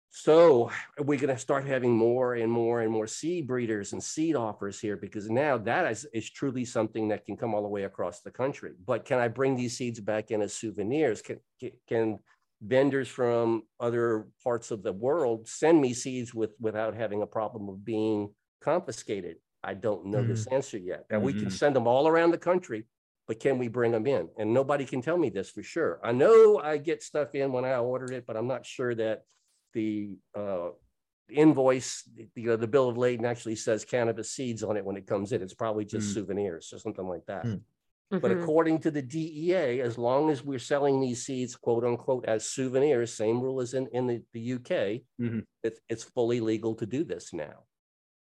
So 0.10 0.72
we're 0.98 1.20
going 1.20 1.36
to 1.36 1.38
start 1.38 1.68
having 1.68 1.95
more 1.95 2.36
and 2.36 2.52
more 2.52 2.82
and 2.82 2.91
more 2.91 3.08
seed 3.08 3.45
breeders 3.45 3.93
and 3.93 4.02
seed 4.02 4.36
offers 4.36 4.80
here 4.80 4.95
because 4.95 5.30
now 5.30 5.58
that 5.60 5.91
is, 5.91 6.08
is 6.14 6.30
truly 6.30 6.66
something 6.66 7.10
that 7.10 7.26
can 7.26 7.36
come 7.36 7.54
all 7.54 7.62
the 7.62 7.68
way 7.68 7.84
across 7.84 8.22
the 8.22 8.32
country. 8.32 8.72
But 8.86 9.06
can 9.06 9.20
I 9.20 9.28
bring 9.28 9.56
these 9.56 9.78
seeds 9.78 10.00
back 10.00 10.32
in 10.32 10.41
as 10.41 10.54
souvenirs? 10.54 11.22
Can, 11.22 11.39
can 11.88 12.20
vendors 12.62 13.08
from 13.08 13.64
other 13.80 14.28
parts 14.43 14.72
of 14.72 14.84
the 14.84 14.93
world 14.93 15.47
send 15.47 15.82
me 15.82 15.93
seeds 15.93 16.34
with 16.34 16.51
without 16.60 16.95
having 16.95 17.22
a 17.22 17.28
problem 17.28 17.70
of 17.70 17.86
being 17.86 18.34
confiscated? 18.62 19.38
I 19.64 19.74
don't 19.74 20.08
know 20.08 20.24
this 20.24 20.47
answer 20.47 20.78
yet. 20.78 21.05
And 21.10 21.22
we 21.24 21.34
can 21.34 21.49
Mhm. 21.49 21.51
send 21.51 21.76
them 21.76 21.88
all 21.88 22.08
around 22.08 22.32
the 22.32 22.38
country, 22.38 22.86
but 23.28 23.39
can 23.39 23.58
we 23.58 23.68
bring 23.68 23.91
them 23.91 24.08
in? 24.08 24.30
And 24.38 24.53
nobody 24.53 24.86
can 24.86 25.01
tell 25.01 25.18
me 25.18 25.30
this 25.30 25.49
for 25.49 25.64
sure. 25.64 25.99
I 26.03 26.12
know 26.14 26.60
I 26.60 26.78
get 26.78 27.03
stuff 27.03 27.36
in 27.36 27.51
when 27.51 27.66
I 27.66 27.76
order 27.78 28.12
it, 28.12 28.26
but 28.26 28.38
I'm 28.38 28.47
not 28.47 28.66
sure 28.66 28.95
that 28.95 29.24
the 29.74 30.18
uh, 30.36 30.70
invoice, 31.30 32.03
the, 32.03 32.30
you 32.36 32.47
know, 32.47 32.55
the 32.55 32.68
bill 32.68 32.89
of 32.89 32.97
lading 32.97 33.26
actually 33.26 33.55
says 33.55 33.84
cannabis 33.86 34.32
seeds 34.32 34.64
on 34.64 34.78
it 34.78 34.86
when 34.86 34.95
it 34.97 35.08
comes 35.08 35.32
in. 35.34 35.41
It's 35.41 35.53
probably 35.53 35.86
just 35.86 36.10
Mm. 36.10 36.14
souvenirs 36.14 36.72
or 36.74 36.80
something 36.80 37.08
like 37.08 37.26
that. 37.28 37.45
Mm. 37.45 37.62
But 38.10 38.32
Mhm. 38.32 38.41
according 38.41 38.80
to 38.82 38.91
the 38.91 39.01
DEA, 39.01 39.82
as 39.82 39.97
long 39.97 40.30
as 40.30 40.43
we're 40.43 40.60
selling 40.60 41.01
these 41.01 41.26
seeds, 41.26 41.55
quote 41.55 41.84
unquote, 41.84 42.26
as 42.26 42.49
souvenirs, 42.49 43.14
same 43.14 43.41
rule 43.41 43.60
as 43.60 43.74
in, 43.74 43.88
in 43.88 44.08
the, 44.08 44.24
the 44.32 44.53
UK, 44.53 45.03
Mhm. 45.20 45.45
it's, 45.64 45.82
it's 45.89 46.03
fully 46.03 46.39
legal 46.39 46.74
to 46.76 46.86
do 46.86 47.03
this 47.03 47.34
now. 47.34 47.66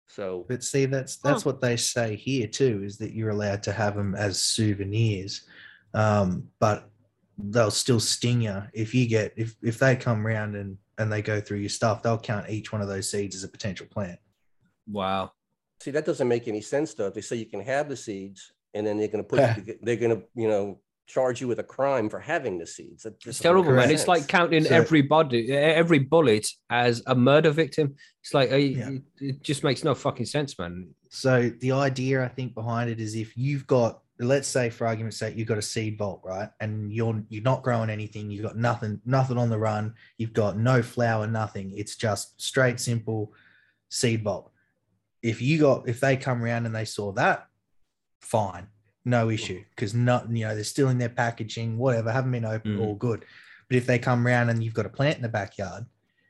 So, 0.06 0.44
But 0.48 0.62
see, 0.62 0.86
that's 0.86 1.16
that's 1.16 1.44
what 1.44 1.60
they 1.60 1.76
say 1.76 2.16
here 2.16 2.46
too, 2.46 2.82
is 2.84 2.98
that 2.98 3.12
you're 3.14 3.30
allowed 3.30 3.62
to 3.64 3.72
have 3.72 3.94
them 3.96 4.14
as 4.14 4.42
souvenirs, 4.42 5.46
um, 5.94 6.50
but 6.58 6.90
they'll 7.38 7.70
still 7.70 7.98
sting 8.00 8.42
you 8.42 8.62
if 8.74 8.94
you 8.94 9.06
get 9.08 9.32
if 9.36 9.56
if 9.62 9.78
they 9.78 9.96
come 9.96 10.24
round 10.24 10.56
and 10.56 10.78
and 10.98 11.10
they 11.10 11.22
go 11.22 11.40
through 11.40 11.58
your 11.58 11.70
stuff, 11.70 12.02
they'll 12.02 12.18
count 12.18 12.48
each 12.50 12.70
one 12.70 12.80
of 12.82 12.88
those 12.88 13.10
seeds 13.10 13.34
as 13.34 13.44
a 13.44 13.48
potential 13.48 13.86
plant. 13.86 14.20
Wow. 14.86 15.32
see, 15.80 15.90
that 15.90 16.04
doesn't 16.06 16.28
make 16.28 16.48
any 16.48 16.60
sense 16.60 16.94
though. 16.94 17.06
If 17.08 17.14
they 17.14 17.20
say 17.22 17.36
you 17.36 17.46
can 17.46 17.60
have 17.60 17.88
the 17.88 17.96
seeds 17.96 18.52
and 18.74 18.86
then 18.86 18.98
they're 18.98 19.08
gonna 19.08 19.22
put, 19.24 19.40
you 19.66 19.78
they're 19.82 19.96
gonna, 19.96 20.22
you 20.34 20.48
know, 20.48 20.80
charge 21.06 21.40
you 21.40 21.46
with 21.46 21.58
a 21.58 21.64
crime 21.64 22.08
for 22.08 22.18
having 22.18 22.58
the 22.58 22.66
seeds. 22.66 23.02
That 23.02 23.14
It's 23.26 23.38
terrible, 23.38 23.72
man. 23.72 23.90
It's 23.90 24.08
like 24.08 24.26
counting 24.26 24.64
So- 24.64 24.74
every 24.74 25.02
body, 25.02 25.52
every 25.52 25.98
bullet 25.98 26.46
as 26.70 27.02
a 27.06 27.14
murder 27.14 27.50
victim. 27.50 27.94
It's 28.22 28.32
like 28.34 28.50
uh, 28.52 28.56
Yeah. 28.56 28.88
it, 28.90 29.02
it 29.20 29.42
just 29.42 29.64
makes 29.64 29.84
no 29.84 29.94
fucking 29.94 30.26
sense, 30.26 30.58
man. 30.58 30.88
So 31.10 31.50
the 31.60 31.72
idea 31.72 32.24
I 32.24 32.28
think 32.28 32.54
behind 32.54 32.90
it 32.90 33.00
is 33.00 33.14
if 33.14 33.36
you've 33.36 33.66
got 33.66 34.00
let's 34.20 34.46
say 34.46 34.70
for 34.70 34.86
argument's 34.86 35.16
sake 35.16 35.36
you've 35.36 35.48
got 35.48 35.58
a 35.58 35.62
seed 35.62 35.98
vault 35.98 36.20
right 36.24 36.48
and 36.60 36.92
you're 36.92 37.20
you're 37.30 37.42
not 37.42 37.64
growing 37.64 37.90
anything 37.90 38.30
you've 38.30 38.44
got 38.44 38.56
nothing 38.56 39.00
nothing 39.04 39.36
on 39.36 39.50
the 39.50 39.58
run 39.58 39.92
you've 40.18 40.32
got 40.32 40.56
no 40.56 40.80
flower 40.82 41.26
nothing 41.26 41.72
it's 41.76 41.96
just 41.96 42.40
straight 42.40 42.78
simple 42.78 43.32
seed 43.88 44.22
vault 44.22 44.52
if 45.20 45.42
you 45.42 45.58
got 45.58 45.88
if 45.88 45.98
they 45.98 46.16
come 46.16 46.44
around 46.44 46.64
and 46.64 46.72
they 46.72 46.84
saw 46.84 47.10
that 47.10 47.48
fine 48.24 48.66
no 49.04 49.28
issue 49.30 49.62
because 49.74 49.94
not 49.94 50.30
you 50.30 50.44
know 50.46 50.54
they're 50.54 50.64
still 50.64 50.88
in 50.88 50.98
their 50.98 51.08
packaging 51.10 51.76
whatever 51.76 52.10
haven't 52.10 52.32
been 52.32 52.44
open 52.44 52.78
Mm. 52.78 52.80
all 52.80 52.94
good 52.94 53.24
but 53.68 53.76
if 53.76 53.86
they 53.86 53.98
come 53.98 54.26
around 54.26 54.48
and 54.50 54.62
you've 54.64 54.74
got 54.74 54.86
a 54.86 54.90
plant 54.90 55.16
in 55.16 55.22
the 55.22 55.28
backyard 55.28 55.84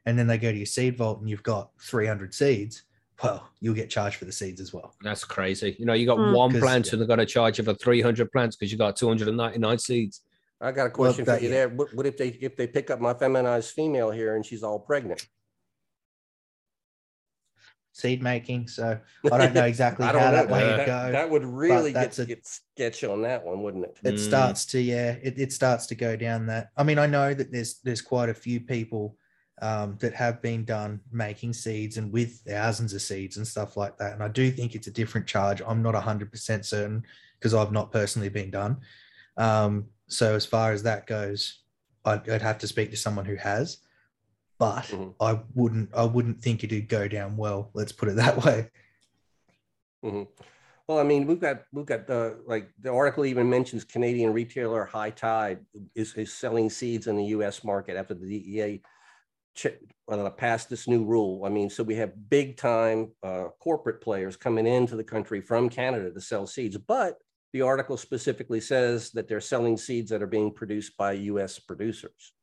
and 0.07 0.19
then 0.19 0.27
they 0.27 0.39
go 0.39 0.51
to 0.51 0.57
your 0.57 0.67
seed 0.67 0.97
vault 0.97 1.21
and 1.21 1.29
you've 1.31 1.43
got 1.43 1.71
300 1.81 2.35
seeds 2.35 2.83
well 3.23 3.49
you'll 3.61 3.75
get 3.75 3.89
charged 3.91 4.17
for 4.17 4.25
the 4.25 4.33
seeds 4.33 4.61
as 4.61 4.73
well 4.73 4.95
That's 5.03 5.23
crazy. 5.25 5.77
You 5.79 5.87
know, 5.87 5.93
you 5.93 6.05
got 6.07 6.19
Mm. 6.19 6.35
one 6.35 6.51
'Cause- 6.51 6.61
plant 6.61 6.93
and 6.93 7.01
they're 7.01 7.07
going 7.07 7.21
to 7.21 7.27
charge 7.27 7.59
you 7.59 7.65
for 7.65 7.75
300 7.75 8.31
plants 8.33 8.57
because 8.57 8.73
you 8.73 8.79
got 8.79 8.97
299 8.97 9.79
seeds. 9.79 10.23
I 10.61 10.73
got 10.73 10.83
a 10.83 10.85
Well, 10.87 10.91
question 11.13 11.25
that- 11.27 11.39
for 11.39 11.45
you 11.45 11.51
yeah. 11.51 11.55
there. 11.55 11.69
What, 11.69 11.95
what 11.95 12.07
if 12.07 12.17
they, 12.17 12.29
if 12.29 12.57
they 12.57 12.67
pick 12.67 12.91
up 12.91 13.01
my 13.01 13.15
feminized 13.15 13.71
female 13.73 14.11
here 14.11 14.35
and 14.35 14.45
she's 14.45 14.63
all 14.65 14.81
pregnant? 14.81 15.29
Seed 17.95 18.23
making. 18.23 18.67
So 18.69 18.99
I 19.33 19.39
don't 19.39 19.55
know 19.55 19.65
exactly 19.65 20.05
how 20.05 20.13
that 20.13 20.51
way 20.51 20.61
That, 20.61 20.79
would 20.79 20.87
go. 20.87 21.13
that 21.13 21.31
would 21.31 21.45
really 21.45 21.93
get, 21.93 22.19
a- 22.19 22.27
get 22.27 22.45
sketchy 22.47 23.07
on 23.07 23.23
that 23.23 23.45
one, 23.45 23.63
wouldn't 23.63 23.85
it? 23.85 23.97
it 24.05 24.15
Mm. 24.17 24.19
starts 24.19 24.67
to 24.67 24.81
yeah, 24.81 25.13
it, 25.23 25.39
it 25.39 25.53
starts 25.53 25.87
to 25.87 25.95
go 25.95 26.17
down 26.17 26.47
that. 26.47 26.71
I 26.77 26.83
mean, 26.83 26.99
I 26.99 27.07
know 27.07 27.33
that 27.33 27.51
there's 27.53 27.79
there's 27.85 28.03
quite 28.03 28.29
a 28.29 28.35
few 28.35 28.61
people 28.61 29.17
um, 29.63 29.97
that 30.01 30.13
have 30.15 30.43
been 30.43 30.65
done 30.65 31.01
making 31.13 31.53
seeds 31.53 31.97
and 31.97 32.13
with 32.13 32.43
thousands 32.47 32.93
of 32.93 33.01
seeds 33.01 33.37
and 33.37 33.47
stuff 33.47 33.77
like 33.77 33.97
that. 33.99 34.13
And 34.13 34.23
I 34.23 34.29
do 34.29 34.51
think 34.51 34.75
it's 34.75 34.89
a 34.89 34.91
different 34.91 35.29
charge. 35.29 35.63
I'm 35.65 35.81
not 35.81 35.95
hundred 35.95 36.33
percent 36.33 36.67
certain 36.67 37.05
because 37.39 37.55
I've 37.55 37.73
not 37.73 37.93
personally 37.93 38.29
been 38.29 38.51
done. 38.51 38.79
Um, 39.37 39.87
so 40.09 40.35
as 40.35 40.45
far 40.45 40.73
as 40.73 40.83
that 40.83 41.07
goes, 41.07 41.61
I'd, 42.05 42.29
I'd 42.29 42.43
have 42.43 42.59
to 42.59 42.67
speak 42.69 42.91
to 42.91 42.97
someone 42.97 43.25
who 43.25 43.37
has, 43.37 43.79
but 44.59 44.85
Mhm. 44.87 45.15
I 45.21 45.41
wouldn't. 45.55 45.91
I 45.95 46.05
wouldn't 46.05 46.43
think 46.43 46.65
it'd 46.65 46.89
go 46.89 47.09
down 47.09 47.37
well. 47.37 47.71
Let's 47.75 47.93
put 47.93 48.09
it 48.09 48.17
that 48.17 48.37
way. 48.45 48.71
Mhm. 50.05 50.29
Well, 50.87 50.99
I 50.99 51.03
mean, 51.03 51.27
we've 51.27 51.41
got, 51.41 51.63
we've 51.73 51.87
got 51.87 52.07
the, 52.07 52.43
like, 52.47 52.69
the 52.79 52.93
article 52.93 53.25
even 53.25 53.49
mentions 53.49 53.85
Canadian 53.85 54.35
retailer 54.35 54.85
High 54.85 55.09
Tide 55.11 55.65
is, 55.95 56.13
is 56.15 56.31
selling 56.35 56.69
seeds 56.69 57.07
in 57.07 57.17
the 57.17 57.25
US 57.27 57.65
market 57.65 57.97
after 57.97 58.13
the 58.13 58.27
DEA 58.27 58.83
ch- 59.55 59.79
uh, 60.09 60.29
passed 60.29 60.69
this 60.69 60.87
new 60.87 61.03
rule. 61.05 61.47
I 61.47 61.49
mean, 61.49 61.71
so 61.71 61.83
we 61.83 61.95
have 61.95 62.29
big 62.29 62.59
time 62.59 63.13
uh, 63.23 63.45
corporate 63.61 64.03
players 64.03 64.37
coming 64.37 64.67
into 64.67 64.95
the 64.95 65.05
country 65.05 65.41
from 65.41 65.71
Canada 65.71 66.13
to 66.13 66.21
sell 66.21 66.47
seeds, 66.47 66.77
but 66.77 67.17
the 67.55 67.63
article 67.63 67.97
specifically 67.97 68.61
says 68.61 69.11
that 69.13 69.27
they're 69.27 69.41
selling 69.41 69.79
seeds 69.79 70.11
that 70.11 70.23
are 70.23 70.27
being 70.27 70.53
produced 70.53 70.99
by 70.99 71.13
US 71.13 71.59
producers. 71.59 72.35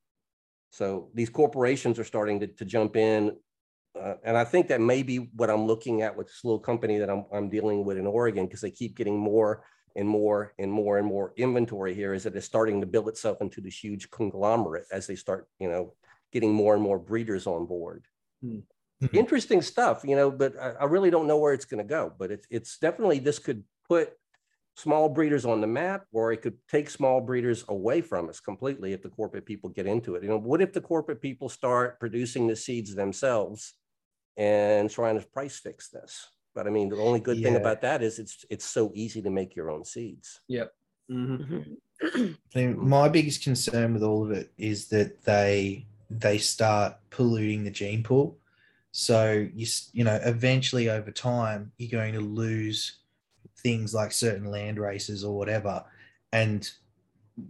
So 0.72 1.10
these 1.14 1.30
corporations 1.30 2.00
are 2.00 2.04
starting 2.04 2.40
to, 2.40 2.48
to 2.48 2.66
jump 2.66 2.96
in 2.96 3.38
uh, 4.00 4.16
and 4.24 4.38
I 4.38 4.44
think 4.44 4.68
that 4.68 4.82
may 4.82 5.04
be 5.04 5.18
what 5.18 5.50
I'm 5.50 5.66
looking 5.66 6.02
at 6.02 6.16
with 6.16 6.28
this 6.28 6.42
little 6.44 6.60
company 6.60 6.98
that 7.00 7.10
I'm, 7.10 7.26
I'm 7.34 7.50
dealing 7.50 7.84
with 7.84 7.98
in 7.98 8.08
Oregon, 8.08 8.46
because 8.46 8.62
they 8.62 8.72
keep 8.72 8.96
getting 8.96 9.18
more 9.20 9.64
and 9.98 10.08
more 10.08 10.54
and 10.58 10.72
more 10.72 10.98
and 10.98 11.06
more 11.06 11.34
inventory 11.36 11.94
here 11.94 12.14
is 12.14 12.24
that 12.24 12.36
it's 12.36 12.46
starting 12.46 12.80
to 12.80 12.88
build 12.88 13.10
itself 13.10 13.40
into 13.42 13.60
this 13.60 13.84
huge 13.84 14.10
conglomerate 14.10 14.86
as 14.92 15.08
they 15.08 15.16
start, 15.16 15.48
you 15.60 15.70
know, 15.70 15.94
getting 16.32 16.54
more 16.54 16.74
and 16.74 16.82
more 16.82 16.98
breeders 16.98 17.48
on 17.48 17.66
board. 17.66 18.06
Hmm. 18.42 18.60
Mhm. 19.04 19.16
Interesting 19.16 19.62
stuff, 19.62 20.04
you 20.06 20.16
know, 20.16 20.32
but 20.32 20.58
I, 20.58 20.70
I 20.82 20.84
really 20.86 21.10
don't 21.10 21.28
know 21.28 21.38
where 21.38 21.54
it's 21.54 21.66
going 21.66 21.84
to 21.86 21.90
go. 21.90 22.14
But 22.18 22.32
it's 22.32 22.48
it's 22.50 22.78
definitely 22.78 23.20
this 23.20 23.40
could 23.40 23.64
put 23.90 24.14
small 24.76 25.10
breeders 25.10 25.46
on 25.46 25.62
the 25.62 25.68
map, 25.68 26.06
or 26.12 26.32
it 26.32 26.42
could 26.42 26.58
take 26.70 26.90
small 26.90 27.22
breeders 27.22 27.66
away 27.68 28.02
from 28.02 28.30
us 28.30 28.40
completely 28.40 28.94
if 28.94 29.02
the 29.02 29.10
corporate 29.10 29.46
people 29.46 29.70
get 29.70 29.86
into 29.86 30.16
it. 30.16 30.24
You 30.24 30.30
know, 30.30 30.38
what 30.38 30.62
if 30.62 30.74
the 30.74 30.82
corporate 30.82 31.22
people 31.22 31.50
start 31.50 32.00
producing 32.00 32.48
the 32.48 32.56
seeds 32.56 32.96
themselves 32.96 33.74
and 34.38 34.90
trying 34.90 35.20
to 35.20 35.28
price 35.28 35.60
fix 35.60 35.90
this? 35.90 36.28
But 36.56 36.68
I 36.68 36.70
mean, 36.70 36.90
the 36.90 36.98
only 36.98 37.20
good 37.20 37.42
thing 37.42 37.56
about 37.56 37.82
that 37.82 38.02
is 38.02 38.20
it's 38.20 38.46
it's 38.50 38.66
so 38.66 38.92
easy 38.94 39.22
to 39.22 39.30
make 39.30 39.56
your 39.56 39.70
own 39.70 39.86
seeds. 39.86 40.42
Mhm. 41.10 41.78
Mhm. 42.02 42.78
My 42.78 43.08
biggest 43.10 43.44
concern 43.44 43.94
with 43.94 44.04
all 44.04 44.26
of 44.26 44.32
it 44.32 44.52
is 44.58 44.88
that 44.90 45.24
they 45.24 45.86
they 46.10 46.38
start 46.38 46.98
polluting 47.10 47.64
the 47.64 47.72
gene 47.72 48.04
pool. 48.04 48.38
So 48.92 49.48
you 49.54 49.68
you 49.94 50.04
know 50.04 50.20
eventually 50.24 50.90
over 50.90 51.12
time 51.12 51.72
you're 51.78 51.92
going 51.92 52.14
to 52.14 52.22
lose 52.22 53.01
things 53.62 53.94
like 53.94 54.12
certain 54.12 54.46
land 54.46 54.80
races 54.80 55.24
or 55.24 55.38
whatever, 55.38 55.84
and 56.32 56.70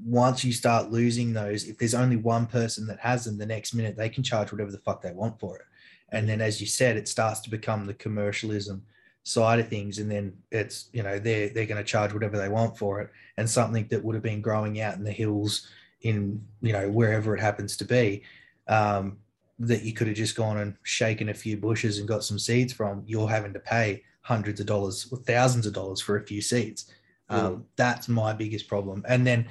once 0.05 0.43
you 0.43 0.53
start 0.53 0.91
losing 0.91 1.33
those, 1.33 1.67
if 1.67 1.77
there's 1.77 1.93
only 1.93 2.15
one 2.15 2.45
person 2.45 2.85
that 2.87 2.99
has 2.99 3.25
them, 3.25 3.37
the 3.37 3.45
next 3.45 3.73
minute 3.73 3.97
they 3.97 4.09
can 4.09 4.23
charge 4.23 4.51
whatever 4.51 4.71
the 4.71 4.77
fuck 4.79 5.01
they 5.01 5.11
want 5.11 5.39
for 5.39 5.57
it. 5.57 5.65
And 6.09 6.27
then, 6.27 6.41
as 6.41 6.59
you 6.59 6.67
said, 6.67 6.97
it 6.97 7.07
starts 7.07 7.39
to 7.41 7.49
become 7.49 7.85
the 7.85 7.93
commercialism 7.93 8.83
side 9.23 9.59
of 9.59 9.69
things, 9.69 9.97
and 9.99 10.11
then 10.11 10.33
it's 10.51 10.89
you 10.93 11.03
know 11.03 11.19
they're 11.19 11.49
they're 11.49 11.65
going 11.65 11.77
to 11.77 11.83
charge 11.83 12.13
whatever 12.13 12.37
they 12.37 12.49
want 12.49 12.77
for 12.77 13.01
it. 13.01 13.09
And 13.37 13.49
something 13.49 13.87
that 13.89 14.03
would 14.03 14.15
have 14.15 14.23
been 14.23 14.41
growing 14.41 14.81
out 14.81 14.95
in 14.95 15.03
the 15.03 15.11
hills 15.11 15.67
in 16.01 16.43
you 16.61 16.73
know 16.73 16.89
wherever 16.89 17.35
it 17.35 17.41
happens 17.41 17.77
to 17.77 17.85
be 17.85 18.23
um, 18.67 19.17
that 19.59 19.83
you 19.83 19.93
could 19.93 20.07
have 20.07 20.17
just 20.17 20.35
gone 20.35 20.57
and 20.57 20.75
shaken 20.83 21.29
a 21.29 21.33
few 21.33 21.57
bushes 21.57 21.99
and 21.99 22.07
got 22.07 22.23
some 22.23 22.39
seeds 22.39 22.73
from 22.73 23.03
you're 23.05 23.29
having 23.29 23.53
to 23.53 23.59
pay 23.59 24.03
hundreds 24.21 24.59
of 24.59 24.65
dollars 24.67 25.07
or 25.11 25.17
thousands 25.19 25.65
of 25.65 25.73
dollars 25.73 25.99
for 26.01 26.17
a 26.17 26.25
few 26.25 26.41
seeds 26.41 26.91
um, 27.31 27.65
that's 27.77 28.09
my 28.09 28.33
biggest 28.33 28.67
problem. 28.67 29.03
And 29.07 29.25
then 29.25 29.47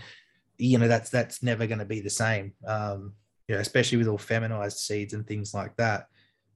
you 0.58 0.76
know 0.78 0.86
that's 0.86 1.08
that's 1.08 1.42
never 1.42 1.66
going 1.66 1.78
to 1.78 1.86
be 1.86 2.00
the 2.00 2.10
same. 2.10 2.52
Um, 2.66 3.14
you 3.48 3.54
know 3.54 3.60
especially 3.60 3.98
with 3.98 4.06
all 4.06 4.18
feminized 4.18 4.78
seeds 4.78 5.14
and 5.14 5.26
things 5.26 5.54
like 5.54 5.74
that 5.76 6.06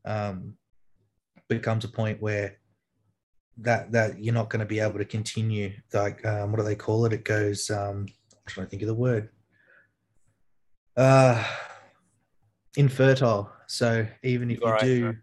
um, 0.04 0.54
becomes 1.48 1.84
a 1.84 1.88
point 1.88 2.20
where 2.20 2.58
that 3.56 3.90
that 3.92 4.22
you're 4.22 4.34
not 4.34 4.50
going 4.50 4.60
to 4.60 4.66
be 4.66 4.80
able 4.80 4.98
to 4.98 5.04
continue 5.04 5.72
like 5.92 6.24
um, 6.26 6.52
what 6.52 6.58
do 6.58 6.64
they 6.64 6.76
call 6.76 7.06
it? 7.06 7.12
It 7.12 7.24
goes 7.24 7.70
um 7.70 8.06
i'm 8.32 8.46
trying 8.46 8.66
to 8.66 8.70
think 8.70 8.82
of 8.82 8.88
the 8.88 8.94
word. 8.94 9.30
Uh 10.96 11.42
infertile. 12.76 13.50
So 13.66 14.06
even 14.22 14.50
if 14.50 14.58
you 14.60 14.66
Right, 14.66 14.80
do 14.80 15.06
right. 15.06 15.14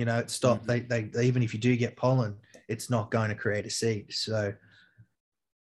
You 0.00 0.06
know 0.06 0.18
it 0.18 0.30
stop 0.30 0.64
they, 0.64 0.80
mm-hmm. 0.80 0.88
they 0.88 1.02
they- 1.02 1.26
even 1.26 1.42
if 1.42 1.52
you 1.52 1.60
do 1.60 1.76
get 1.76 1.94
pollen 1.94 2.34
it's 2.68 2.88
not 2.88 3.10
going 3.10 3.28
to 3.28 3.34
create 3.34 3.66
a 3.66 3.70
seed 3.70 4.06
so 4.08 4.52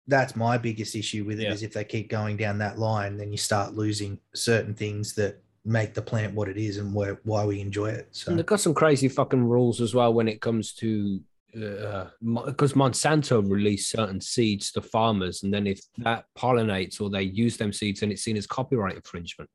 that's 0.06 0.36
my 0.36 0.56
biggest 0.56 0.94
issue 0.94 1.24
with 1.24 1.40
it 1.40 1.48
is 1.52 1.62
Yeah. 1.62 1.66
if 1.66 1.74
they 1.74 1.84
keep 1.84 2.08
going 2.08 2.36
down 2.36 2.56
that 2.58 2.78
line 2.78 3.16
then 3.16 3.32
you 3.32 3.38
start 3.38 3.74
losing 3.74 4.20
certain 4.34 4.74
things 4.74 5.14
that 5.14 5.42
make 5.64 5.94
the 5.94 6.02
plant 6.02 6.32
what 6.34 6.48
it 6.48 6.56
is 6.56 6.78
and 6.78 6.94
where, 6.94 7.20
why 7.24 7.44
we 7.44 7.60
enjoy 7.60 7.90
it 7.90 8.08
so 8.12 8.30
And 8.30 8.38
they've 8.38 8.46
got 8.46 8.60
some 8.60 8.72
crazy 8.72 9.08
fucking 9.08 9.44
rules 9.44 9.80
as 9.80 9.94
well 9.94 10.14
when 10.14 10.28
it 10.28 10.40
comes 10.40 10.72
to 10.74 11.20
uh, 11.60 11.64
uh, 11.64 12.10
because 12.46 12.74
Monsanto 12.74 13.42
release 13.42 13.88
certain 13.88 14.20
seeds 14.20 14.70
to 14.70 14.80
farmers, 14.80 15.42
and 15.42 15.52
then 15.52 15.66
if 15.66 15.80
that 15.98 16.26
pollinates 16.38 17.00
or 17.00 17.10
they 17.10 17.22
use 17.22 17.56
them 17.56 17.72
seeds, 17.72 18.00
then 18.00 18.12
it's 18.12 18.22
seen 18.22 18.36
as 18.36 18.46
copyright 18.46 18.94
infringement. 18.94 19.50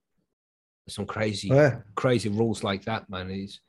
Some 0.90 1.06
crazy, 1.06 1.50
oh, 1.54 1.56
yeah 1.56 1.76
crazy 1.96 2.28
rules 2.28 2.66
like 2.66 2.84
that, 2.84 3.10
man. 3.10 3.32
Is 3.32 3.62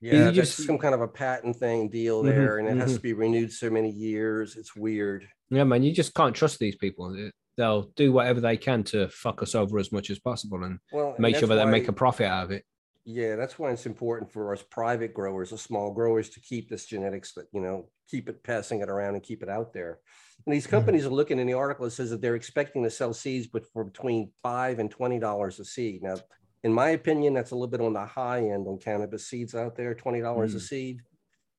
Yeah, 0.00 0.26
you 0.26 0.32
just- 0.32 0.64
some 0.64 0.78
kind 0.78 0.94
of 0.94 1.00
a 1.00 1.08
patent 1.08 1.56
thing 1.56 1.88
deal 1.88 2.22
Mhm, 2.22 2.26
there, 2.26 2.58
and 2.58 2.68
it 2.68 2.76
has 2.76 2.92
mhm. 2.92 2.96
to 2.96 3.00
be 3.00 3.12
renewed 3.12 3.52
so 3.52 3.68
many 3.70 3.90
years. 3.90 4.56
It's 4.56 4.76
weird. 4.76 5.26
yeah, 5.50 5.64
man. 5.64 5.82
You 5.82 5.92
just 5.92 6.14
can't 6.14 6.34
trust 6.36 6.58
these 6.58 6.76
people. 6.76 7.12
They- 7.12 7.32
They'll 7.56 7.90
do 7.96 8.12
whatever 8.12 8.40
they 8.40 8.56
can 8.56 8.84
to 8.84 9.08
fuck 9.08 9.42
us 9.42 9.56
over 9.56 9.80
as 9.80 9.90
much 9.90 10.10
as 10.10 10.20
possible 10.20 10.62
and 10.62 10.78
Well, 10.92 11.08
and 11.14 11.18
make 11.18 11.34
sure 11.34 11.48
that's 11.48 11.58
that 11.58 11.64
they 11.64 11.70
make 11.72 11.88
a 11.88 11.92
profit 11.92 12.26
out 12.26 12.44
of 12.44 12.50
it. 12.52 12.64
Yeah, 13.04 13.34
that's 13.34 13.58
why 13.58 13.72
it's 13.72 13.84
important 13.84 14.30
for 14.30 14.52
us 14.52 14.62
private 14.62 15.12
growers, 15.12 15.50
the 15.50 15.58
small 15.58 15.92
growers, 15.92 16.28
to 16.30 16.40
keep 16.40 16.68
this 16.70 16.86
genetics 16.86 17.34
that, 17.34 17.46
you 17.52 17.60
know, 17.60 17.88
keep 18.08 18.28
it 18.28 18.44
passing 18.44 18.80
it 18.80 18.88
around 18.88 19.14
and 19.14 19.24
keep 19.24 19.42
it 19.42 19.48
out 19.48 19.72
there. 19.72 19.98
And 20.46 20.54
these 20.54 20.68
Mhm. 20.68 20.70
companies 20.70 21.04
are 21.04 21.08
looking 21.10 21.40
in 21.40 21.48
the 21.48 21.54
article, 21.54 21.84
it 21.86 21.90
says 21.90 22.10
that 22.10 22.20
they're 22.20 22.36
expecting 22.36 22.84
to 22.84 22.90
sell 22.90 23.12
seeds, 23.12 23.48
but 23.48 23.66
for 23.72 23.82
between 23.82 24.30
five 24.40 24.78
and 24.78 24.88
twenty 24.88 25.18
dollars 25.18 25.58
a 25.58 25.64
seed. 25.64 26.00
Now, 26.04 26.18
in 26.64 26.72
my 26.72 26.90
opinion, 26.90 27.34
that's 27.34 27.50
a 27.52 27.54
little 27.54 27.68
bit 27.68 27.80
on 27.80 27.92
the 27.92 28.04
high 28.06 28.40
end 28.40 28.66
on 28.66 28.78
cannabis 28.78 29.28
seeds 29.28 29.54
out 29.54 29.76
there, 29.76 29.94
twenty 29.94 30.20
dollars 30.20 30.54
a 30.54 30.58
Mm. 30.58 30.62
seed. 30.62 31.02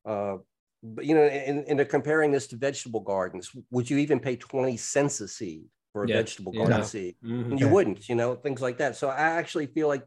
Uh, 0.05 0.37
but 0.83 1.05
you 1.05 1.15
know, 1.15 1.23
and, 1.23 1.65
and 1.67 1.79
they're 1.79 1.85
comparing 1.85 2.31
this 2.31 2.47
to 2.47 2.57
vegetable 2.57 3.01
gardens. 3.01 3.51
Would 3.71 3.89
you 3.89 3.97
even 3.99 4.19
pay 4.19 4.35
twenty 4.37 4.77
cents 4.77 5.21
a 5.21 5.27
seed 5.27 5.69
for 5.93 6.03
a 6.05 6.07
Yeah, 6.07 6.21
vegetable 6.21 6.53
garden 6.53 6.81
No. 6.81 6.83
seed? 6.83 7.17
Mhm. 7.23 7.59
you 7.59 7.67
Yeah. 7.67 7.73
wouldn't, 7.73 8.09
you 8.09 8.15
know, 8.15 8.35
things 8.35 8.61
like 8.61 8.77
that. 8.79 8.95
So 8.95 9.09
I 9.09 9.17
actually 9.19 9.67
feel 9.67 9.87
like 9.87 10.05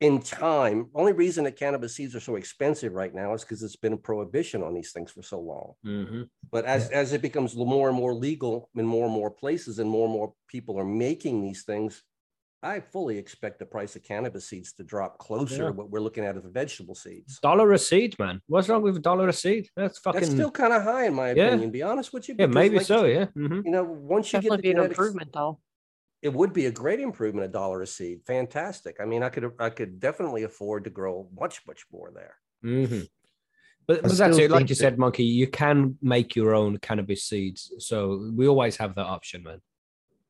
in 0.00 0.20
time, 0.20 0.90
only 0.94 1.12
reason 1.12 1.44
that 1.44 1.56
cannabis 1.56 1.96
seeds 1.96 2.14
are 2.14 2.20
so 2.20 2.36
expensive 2.36 2.92
right 2.92 3.14
now 3.14 3.34
is 3.34 3.42
because 3.42 3.62
it's 3.62 3.76
been 3.76 3.94
a 3.94 3.98
prohibition 3.98 4.62
on 4.62 4.74
these 4.74 4.92
things 4.92 5.10
for 5.10 5.22
so 5.22 5.40
long. 5.40 5.74
Mhm. 5.84 6.30
But 6.50 6.64
as, 6.64 6.90
as 6.90 7.12
it 7.12 7.22
becomes 7.22 7.56
more 7.56 7.88
and 7.88 7.96
more 7.96 8.14
legal 8.14 8.70
in 8.76 8.86
more 8.86 9.04
and 9.06 9.14
more 9.14 9.30
places 9.30 9.78
and 9.78 9.90
more 9.90 10.06
and 10.06 10.14
more 10.14 10.34
people 10.48 10.78
are 10.78 10.84
making 10.84 11.42
these 11.42 11.64
things, 11.64 12.04
I 12.62 12.80
fully 12.80 13.18
expect 13.18 13.60
the 13.60 13.66
price 13.66 13.94
of 13.94 14.02
cannabis 14.02 14.48
seeds 14.48 14.72
to 14.74 14.82
drop 14.84 15.18
closer 15.18 15.62
Yeah. 15.62 15.68
to 15.68 15.72
what 15.72 15.90
we're 15.90 16.00
looking 16.00 16.24
at 16.24 16.36
of 16.36 16.42
the 16.42 16.48
vegetable 16.48 16.96
seeds. 16.96 17.38
Dollar 17.40 17.72
a 17.72 17.78
seed, 17.78 18.18
man. 18.18 18.40
What's 18.48 18.68
wrong 18.68 18.82
with 18.82 18.96
a 18.96 19.00
dollar 19.00 19.28
a 19.28 19.32
seed? 19.32 19.68
That's 19.76 19.98
fucking 19.98 20.20
That's 20.22 20.32
still 20.32 20.50
kind 20.50 20.72
of 20.72 20.82
high 20.82 21.06
in 21.06 21.14
my 21.14 21.32
Yeah. 21.32 21.48
opinion, 21.48 21.70
be 21.70 21.82
honest 21.82 22.12
with 22.12 22.28
you. 22.28 22.34
yeah, 22.38 22.46
maybe 22.46 22.78
like- 22.78 22.86
so. 22.86 23.04
Yeah. 23.04 23.26
Mhm. 23.36 23.64
You 23.64 23.70
know, 23.70 23.84
once 23.84 24.32
you 24.32 24.40
get 24.40 24.50
Definitely 24.50 24.56
the 24.70 24.74
be 24.74 24.80
an 24.80 24.86
improvement, 24.90 25.32
though. 25.32 25.60
it 26.20 26.32
would 26.32 26.52
be 26.52 26.66
a 26.66 26.72
great 26.72 26.98
improvement 26.98 27.44
a 27.44 27.48
dollar 27.48 27.80
a 27.80 27.86
seed 27.86 28.20
fantastic 28.26 28.96
i 28.98 29.04
mean 29.04 29.22
i 29.22 29.28
could 29.28 29.52
i 29.60 29.70
could 29.70 30.00
definitely 30.00 30.42
afford 30.42 30.82
to 30.82 30.90
grow 30.90 31.28
much 31.32 31.64
much 31.64 31.86
more 31.92 32.10
there 32.12 32.34
hmm 32.60 33.02
But, 33.86 33.98
I 34.00 34.08
but 34.08 34.16
that's 34.18 34.36
it. 34.38 34.50
Like 34.50 34.68
you 34.68 34.74
said, 34.74 34.98
Monkey, 34.98 35.22
you 35.24 35.46
can 35.46 35.96
make 36.02 36.34
your 36.36 36.54
own 36.54 36.76
cannabis 36.78 37.22
seeds. 37.24 37.72
So 37.78 38.30
we 38.34 38.46
always 38.48 38.76
have 38.76 38.94
that 38.96 39.06
option, 39.06 39.42
man. 39.44 39.60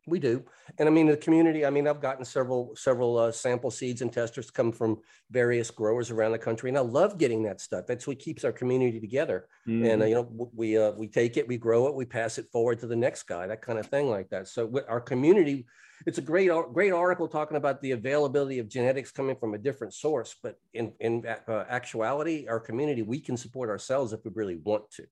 We 0.08 0.18
do. 0.18 0.44
And 0.78 0.88
i 0.88 0.92
mean 0.92 1.06
the 1.06 1.16
community 1.16 1.64
i 1.64 1.70
mean 1.70 1.86
i've 1.88 2.00
gotten 2.00 2.24
several 2.24 2.74
several 2.76 3.18
uh, 3.18 3.32
sample 3.32 3.70
seeds 3.70 4.02
and 4.02 4.12
testers 4.12 4.50
come 4.50 4.72
from 4.72 4.98
various 5.30 5.70
growers 5.70 6.10
around 6.10 6.32
the 6.32 6.38
country 6.38 6.70
and 6.70 6.78
i 6.78 6.80
love 6.80 7.18
getting 7.18 7.42
that 7.44 7.60
stuff. 7.60 7.86
That's 7.86 8.06
what 8.06 8.18
keeps 8.18 8.44
our 8.44 8.52
community 8.52 9.00
together. 9.00 9.48
And 9.86 10.02
uh, 10.02 10.06
you 10.06 10.14
know 10.14 10.50
we 10.54 10.78
uh, 10.78 10.92
we 10.92 11.08
take 11.08 11.36
it 11.36 11.48
we 11.48 11.58
grow 11.58 11.86
it 11.88 11.94
we 11.94 12.04
pass 12.04 12.38
it 12.38 12.46
forward 12.52 12.78
to 12.80 12.86
the 12.86 12.96
next 12.96 13.24
guy 13.24 13.46
that 13.46 13.62
kind 13.62 13.78
of 13.78 13.86
thing 13.86 14.08
like 14.08 14.28
that. 14.30 14.48
So 14.48 14.66
with 14.66 14.84
our 14.88 15.00
community 15.00 15.66
it's 16.06 16.18
a 16.18 16.22
great 16.22 16.50
great 16.72 16.92
article 16.92 17.28
talking 17.28 17.56
about 17.56 17.80
the 17.82 17.92
availability 17.92 18.58
of 18.58 18.68
genetics 18.68 19.10
coming 19.10 19.36
from 19.36 19.54
a 19.54 19.58
different 19.58 19.92
source 19.92 20.36
but 20.42 20.58
in 20.74 20.92
in 21.00 21.24
uh, 21.26 21.64
actuality 21.68 22.46
our 22.48 22.60
community 22.60 23.02
we 23.02 23.20
can 23.20 23.36
support 23.36 23.68
ourselves 23.68 24.12
if 24.12 24.24
we 24.24 24.30
really 24.34 24.56
want 24.56 24.88
to 24.90 25.04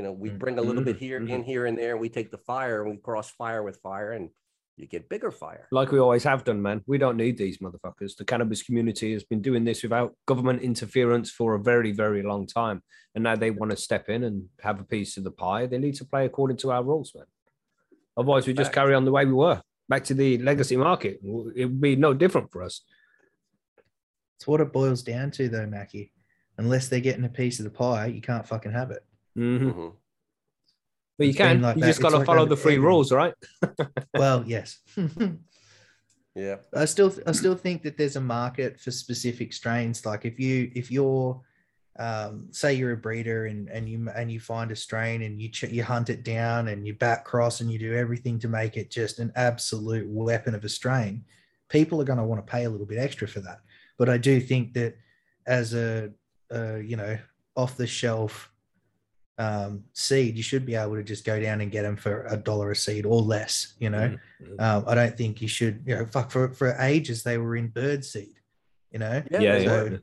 you 0.00 0.04
know 0.06 0.12
we 0.12 0.30
Mm. 0.30 0.38
bring 0.38 0.58
a 0.58 0.62
little 0.62 0.82
bit 0.82 0.96
Mhm, 0.96 1.00
here 1.06 1.20
mhm. 1.20 1.28
in 1.28 1.42
here 1.42 1.66
and 1.66 1.76
there 1.76 1.90
and 1.92 2.00
we 2.00 2.08
take 2.08 2.30
the 2.30 2.38
fire 2.38 2.80
and 2.80 2.90
we 2.90 2.96
cross 2.96 3.28
fire 3.30 3.62
with 3.62 3.76
fire 3.88 4.12
and 4.12 4.30
you 4.78 4.86
get 4.86 5.10
bigger 5.10 5.30
fire 5.30 5.68
like 5.70 5.92
we 5.92 5.98
always 5.98 6.24
have 6.24 6.42
done, 6.42 6.62
man. 6.62 6.82
We 6.86 6.96
don't 6.96 7.18
need 7.18 7.36
these 7.36 7.58
motherfuckers. 7.58 8.16
The 8.16 8.24
cannabis 8.24 8.62
community 8.62 9.12
has 9.12 9.24
been 9.24 9.42
doing 9.42 9.62
this 9.66 9.82
without 9.82 10.16
government 10.24 10.62
interference 10.62 11.30
for 11.30 11.48
a 11.54 11.60
very, 11.72 11.92
very 11.92 12.22
long 12.22 12.46
time. 12.46 12.82
And 13.14 13.22
now 13.24 13.36
they 13.36 13.50
want 13.50 13.72
to 13.72 13.76
step 13.76 14.08
in 14.08 14.24
and 14.24 14.48
have 14.62 14.80
a 14.80 14.84
piece 14.84 15.18
of 15.18 15.24
the 15.24 15.32
pie. 15.32 15.66
They 15.66 15.76
need 15.76 15.96
to 15.96 16.06
play 16.06 16.24
according 16.24 16.56
to 16.62 16.70
our 16.70 16.82
rules, 16.82 17.12
man. 17.14 17.26
Otherwise, 18.16 18.46
we 18.46 18.54
just 18.54 18.68
Fact. 18.68 18.76
carry 18.76 18.94
on 18.94 19.04
the 19.04 19.12
way 19.12 19.26
we 19.26 19.34
were 19.34 19.60
back 19.86 20.04
to 20.04 20.14
the 20.14 20.38
legacy 20.38 20.78
market. 20.78 21.20
It 21.54 21.66
would 21.66 21.80
be 21.88 21.94
no 21.96 22.14
different 22.14 22.50
for 22.50 22.62
us. 22.62 22.80
It's 24.36 24.46
what 24.46 24.62
it 24.62 24.72
boils 24.72 25.02
down 25.02 25.30
to, 25.32 25.50
though, 25.50 25.66
Mackie. 25.66 26.10
Unless 26.56 26.88
they're 26.88 27.00
getting 27.00 27.24
a 27.26 27.28
piece 27.42 27.58
of 27.60 27.64
the 27.64 27.70
pie, 27.84 28.06
you 28.06 28.22
can't 28.22 28.46
fucking 28.48 28.72
have 28.72 28.90
it. 28.92 29.04
Mhm. 29.36 29.72
Mhm. 29.74 29.94
But 31.18 31.26
you 31.26 31.34
can. 31.34 31.60
like 31.60 31.76
you 31.76 31.82
that. 31.82 31.86
just 31.88 32.00
got 32.02 32.10
to 32.10 32.18
like 32.18 32.26
follow 32.26 32.46
the 32.46 32.56
free 32.56 32.74
every- 32.74 32.86
rules, 32.86 33.12
right? 33.12 33.34
Well, 34.14 34.44
yes. 34.46 34.78
Yeah. 36.36 36.56
I 36.72 36.84
still 36.84 37.12
I 37.26 37.32
still 37.32 37.56
think 37.56 37.82
that 37.82 37.98
there's 37.98 38.14
a 38.16 38.20
market 38.20 38.78
for 38.80 38.92
specific 38.92 39.52
strains. 39.52 40.06
Like 40.06 40.24
if 40.24 40.38
you 40.38 40.70
if 40.76 40.90
you're 40.90 41.40
um, 41.98 42.46
say 42.52 42.72
you're 42.74 42.92
a 42.92 42.96
breeder 42.96 43.46
and 43.46 43.68
and 43.68 43.88
you 43.88 44.08
and 44.14 44.30
you 44.30 44.38
find 44.38 44.70
a 44.70 44.76
strain 44.76 45.22
and 45.22 45.42
you 45.42 45.48
ch- 45.48 45.64
you 45.64 45.82
hunt 45.82 46.08
it 46.08 46.22
down 46.22 46.68
and 46.68 46.86
you 46.86 46.94
back 46.94 47.24
cross 47.24 47.60
and 47.60 47.70
you 47.70 47.80
do 47.80 47.94
everything 47.94 48.38
to 48.38 48.48
make 48.48 48.76
it 48.76 48.90
just 48.92 49.18
an 49.18 49.32
absolute 49.34 50.08
weapon 50.08 50.54
of 50.54 50.64
a 50.64 50.68
strain, 50.68 51.24
people 51.68 52.00
are 52.00 52.04
going 52.04 52.18
to 52.18 52.24
want 52.24 52.44
to 52.46 52.50
pay 52.50 52.64
a 52.64 52.70
little 52.70 52.86
bit 52.86 52.98
extra 52.98 53.26
for 53.26 53.40
that. 53.40 53.58
But 53.98 54.08
I 54.08 54.16
do 54.16 54.40
think 54.40 54.72
that 54.74 54.96
as 55.48 55.74
a, 55.74 56.10
a 56.50 56.78
you 56.78 56.96
know 56.96 57.18
off 57.56 57.76
the 57.76 57.88
shelf 57.88 58.49
um, 59.40 59.84
seed, 59.94 60.36
you 60.36 60.42
should 60.42 60.66
be 60.66 60.74
able 60.74 60.96
to 60.96 61.02
just 61.02 61.24
go 61.24 61.40
down 61.40 61.60
and 61.62 61.72
get 61.72 61.82
them 61.82 61.96
for 61.96 62.26
a 62.26 62.36
dollar 62.36 62.70
a 62.72 62.76
seed 62.76 63.06
or 63.06 63.20
less. 63.22 63.74
You 63.78 63.90
know. 63.90 64.16
Mhm. 64.42 64.60
Um, 64.60 64.84
I 64.86 64.94
don't 64.94 65.16
think 65.16 65.40
you 65.42 65.48
should, 65.48 65.82
you 65.86 65.96
know, 65.96 66.06
fuck 66.06 66.30
for 66.30 66.52
for 66.52 66.76
ages 66.78 67.22
they 67.22 67.38
were 67.38 67.56
in 67.56 67.68
bird 67.68 68.04
seed, 68.04 68.34
you 68.92 68.98
know. 68.98 69.22
Yeah, 69.30 69.40
Yeah, 69.40 69.58
they 69.58 69.64
yeah. 69.64 69.82
were. 69.82 70.00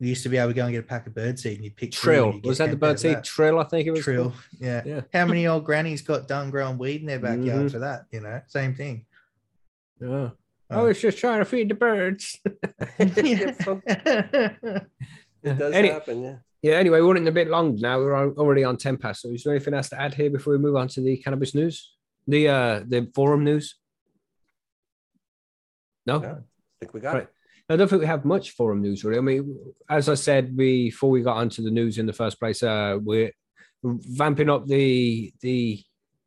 We 0.00 0.08
used 0.08 0.22
to 0.24 0.28
be 0.28 0.38
able 0.38 0.48
to 0.50 0.54
go 0.54 0.64
and 0.64 0.72
get 0.72 0.80
a 0.80 0.86
pack 0.86 1.06
of 1.06 1.14
bird 1.14 1.38
seed 1.38 1.54
and 1.56 1.64
you'd 1.64 1.76
pick 1.76 1.92
Trill. 1.92 2.32
you'd 2.34 2.44
Was 2.44 2.58
that 2.58 2.70
the 2.70 2.76
bird 2.76 2.98
seed? 2.98 3.16
that. 3.18 3.24
Trill, 3.24 3.58
I 3.60 3.64
think 3.64 3.86
it 3.86 3.92
was. 3.92 4.00
Trill, 4.02 4.30
called. 4.30 4.42
yeah. 4.60 4.82
Yeah. 4.84 5.00
How 5.12 5.24
many 5.26 5.46
old 5.46 5.64
grannies 5.64 6.02
got 6.02 6.26
done 6.26 6.50
growing 6.50 6.78
weed 6.78 7.00
in 7.02 7.06
their 7.06 7.20
backyard 7.20 7.66
Mhm. 7.66 7.70
for 7.70 7.78
that? 7.78 8.06
You 8.10 8.20
know, 8.22 8.40
same 8.48 8.74
thing. 8.74 9.06
Yeah. 10.00 10.30
I 10.70 10.76
Uh, 10.80 10.84
was 10.84 11.00
just 11.00 11.18
trying 11.18 11.38
to 11.38 11.44
feed 11.44 11.68
the 11.68 11.74
birds. 11.74 12.40
It 15.42 15.58
does 15.58 15.74
Any- 15.74 15.88
happen. 15.98 16.22
Yeah. 16.22 16.36
Yeah, 16.64 16.76
anyway, 16.76 17.02
we're 17.02 17.08
running 17.08 17.28
a 17.28 17.30
bit 17.32 17.48
long 17.48 17.76
now. 17.76 17.98
We're 17.98 18.32
already 18.38 18.64
on 18.64 18.78
10 18.78 18.96
past. 18.96 19.20
So 19.20 19.28
is 19.28 19.44
there 19.44 19.54
anything 19.54 19.74
else 19.74 19.90
to 19.90 20.00
add 20.00 20.14
here 20.14 20.30
before 20.30 20.54
we 20.54 20.58
move 20.58 20.76
on 20.76 20.88
to 20.88 21.02
the 21.02 21.18
cannabis 21.18 21.54
news? 21.54 21.92
The 22.26 22.48
uh 22.48 22.80
the 22.88 23.10
forum 23.14 23.44
news? 23.44 23.74
No? 26.06 26.20
No. 26.20 26.28
I 26.30 26.40
think 26.80 26.94
we 26.94 27.00
got 27.00 27.14
Right. 27.16 27.22
it. 27.24 27.28
I 27.68 27.76
don't 27.76 27.88
think 27.88 28.00
we 28.00 28.06
have 28.06 28.24
much 28.24 28.52
forum 28.52 28.80
news 28.80 29.04
really. 29.04 29.18
I 29.18 29.20
mean, 29.20 29.58
as 29.90 30.08
I 30.08 30.14
said 30.14 30.56
before 30.56 31.10
we 31.10 31.20
got 31.20 31.36
onto 31.36 31.62
the 31.62 31.70
news 31.70 31.98
in 31.98 32.06
the 32.06 32.14
first 32.14 32.40
place, 32.40 32.62
uh 32.62 32.98
we're 32.98 33.32
vamping 33.82 34.48
up 34.48 34.66
the 34.66 35.34
the 35.42 35.82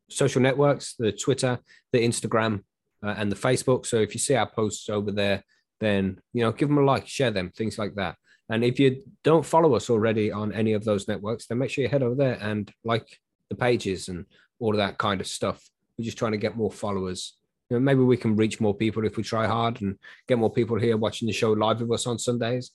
social 0.08 0.44
networks, 0.44 0.94
the 1.00 1.12
Twitter, 1.12 1.58
the 1.92 2.06
Instagram, 2.08 2.62
uh, 3.04 3.16
and 3.18 3.32
the 3.32 3.36
Facebook. 3.48 3.88
So 3.88 3.98
if 3.98 4.14
you 4.14 4.20
see 4.20 4.36
our 4.36 4.52
posts 4.52 4.88
over 4.88 5.12
there, 5.12 5.44
then 5.80 6.22
you 6.32 6.44
know, 6.44 6.52
give 6.52 6.70
them 6.70 6.78
a 6.78 6.84
like, 6.84 7.08
share 7.08 7.32
them, 7.32 7.50
things 7.50 7.80
like 7.80 7.96
that. 7.96 8.18
And 8.50 8.64
if 8.64 8.80
you 8.80 9.04
don't 9.24 9.46
follow 9.46 9.76
us 9.76 9.90
already 9.90 10.32
on 10.32 10.54
any 10.54 10.74
of 10.74 10.86
those 10.86 11.08
networks, 11.08 11.48
then 11.48 11.58
make 11.58 11.70
sure 11.70 11.84
you 11.84 11.90
head 11.90 12.04
over 12.04 12.16
there 12.16 12.38
and 12.42 12.72
like 12.84 13.20
the 13.50 13.56
pages 13.56 14.08
and 14.08 14.26
all 14.60 14.72
of 14.72 14.78
that 14.78 14.98
kind 14.98 15.20
of 15.20 15.28
stuff. 15.28 15.62
We're 15.98 16.06
just 16.06 16.18
trying 16.18 16.32
to 16.32 16.38
get 16.38 16.56
more 16.56 16.72
followers. 16.72 17.38
You 17.70 17.78
know, 17.78 17.82
maybe 17.82 18.02
we 18.02 18.18
can 18.18 18.36
reach 18.36 18.62
more 18.62 18.74
people 18.74 19.06
if 19.06 19.18
we 19.18 19.24
try 19.24 19.48
hard 19.48 19.82
and 19.82 19.98
get 20.28 20.38
more 20.38 20.52
people 20.52 20.80
here 20.80 20.96
watching 20.96 21.28
the 21.28 21.34
show 21.34 21.52
live 21.52 21.82
with 21.82 21.92
us 21.92 22.08
on 22.08 22.20
Sundays. 22.20 22.72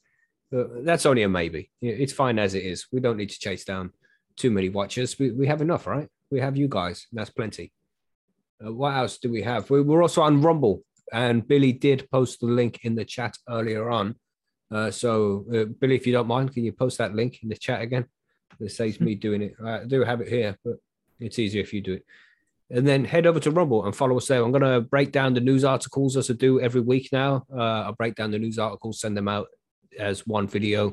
But 0.51 0.85
that's 0.85 1.07
only 1.07 1.23
a 1.23 1.29
maybe. 1.29 1.71
It's 1.81 2.13
fine 2.13 2.39
as 2.39 2.55
it 2.55 2.65
is. 2.65 2.87
We 2.93 3.01
don't 3.01 3.17
need 3.17 3.31
to 3.31 3.39
chase 3.39 3.65
down 3.65 3.93
too 4.37 4.51
many 4.51 4.69
watchers. 4.69 5.19
We, 5.19 5.31
we 5.31 5.47
have 5.47 5.63
enough, 5.63 5.87
right? 5.87 6.09
We 6.31 6.41
have 6.41 6.57
you 6.57 6.69
guys. 6.69 7.07
That's 7.13 7.31
plenty. 7.31 7.73
Uh, 8.65 8.73
what 8.73 8.95
else 8.95 9.17
do 9.19 9.31
we 9.31 9.43
have? 9.43 9.71
We, 9.71 9.81
we're 9.81 10.03
also 10.03 10.21
on 10.23 10.43
Rumble, 10.43 10.83
and 11.13 11.47
Billy 11.47 11.73
did 11.73 12.11
post 12.11 12.41
the 12.41 12.47
link 12.47 12.81
in 12.85 12.95
the 12.95 13.05
chat 13.05 13.37
earlier 13.49 13.91
on. 13.91 14.17
Uh, 14.73 14.91
so, 14.91 15.45
uh, 15.55 15.65
Billy, 15.65 15.97
if 15.97 16.07
you 16.07 16.13
don't 16.13 16.27
mind, 16.27 16.53
can 16.55 16.65
you 16.65 16.73
post 16.73 16.99
that 16.99 17.15
link 17.15 17.43
in 17.43 17.49
the 17.49 17.57
chat 17.57 17.83
again? 17.83 18.07
It 18.59 18.71
saves 18.71 19.01
me 19.01 19.15
doing 19.27 19.43
it. 19.43 19.55
I 19.63 19.85
do 19.85 20.03
have 20.03 20.21
it 20.21 20.29
here, 20.29 20.57
but 20.65 20.77
it's 21.21 21.39
easier 21.39 21.61
if 21.61 21.73
you 21.73 21.81
do 21.81 21.95
it. 21.95 22.07
And 22.71 22.87
then 22.87 23.05
head 23.05 23.27
over 23.27 23.39
to 23.41 23.51
Rumble 23.51 23.85
and 23.85 23.95
follow 23.95 24.17
us 24.17 24.29
there. 24.29 24.43
I'm 24.43 24.51
going 24.51 24.63
to 24.63 24.81
break 24.81 25.13
down 25.13 25.35
the 25.35 25.41
news 25.41 25.63
articles 25.63 26.17
as 26.17 26.31
I 26.31 26.35
do 26.35 26.59
every 26.59 26.81
week 26.81 27.11
now. 27.13 27.45
Uh, 27.55 27.83
I'll 27.83 27.93
break 27.93 28.15
down 28.15 28.31
the 28.31 28.39
news 28.39 28.59
articles, 28.59 29.01
send 29.01 29.15
them 29.15 29.29
out 29.29 29.49
as 29.99 30.27
one 30.27 30.49
video, 30.49 30.93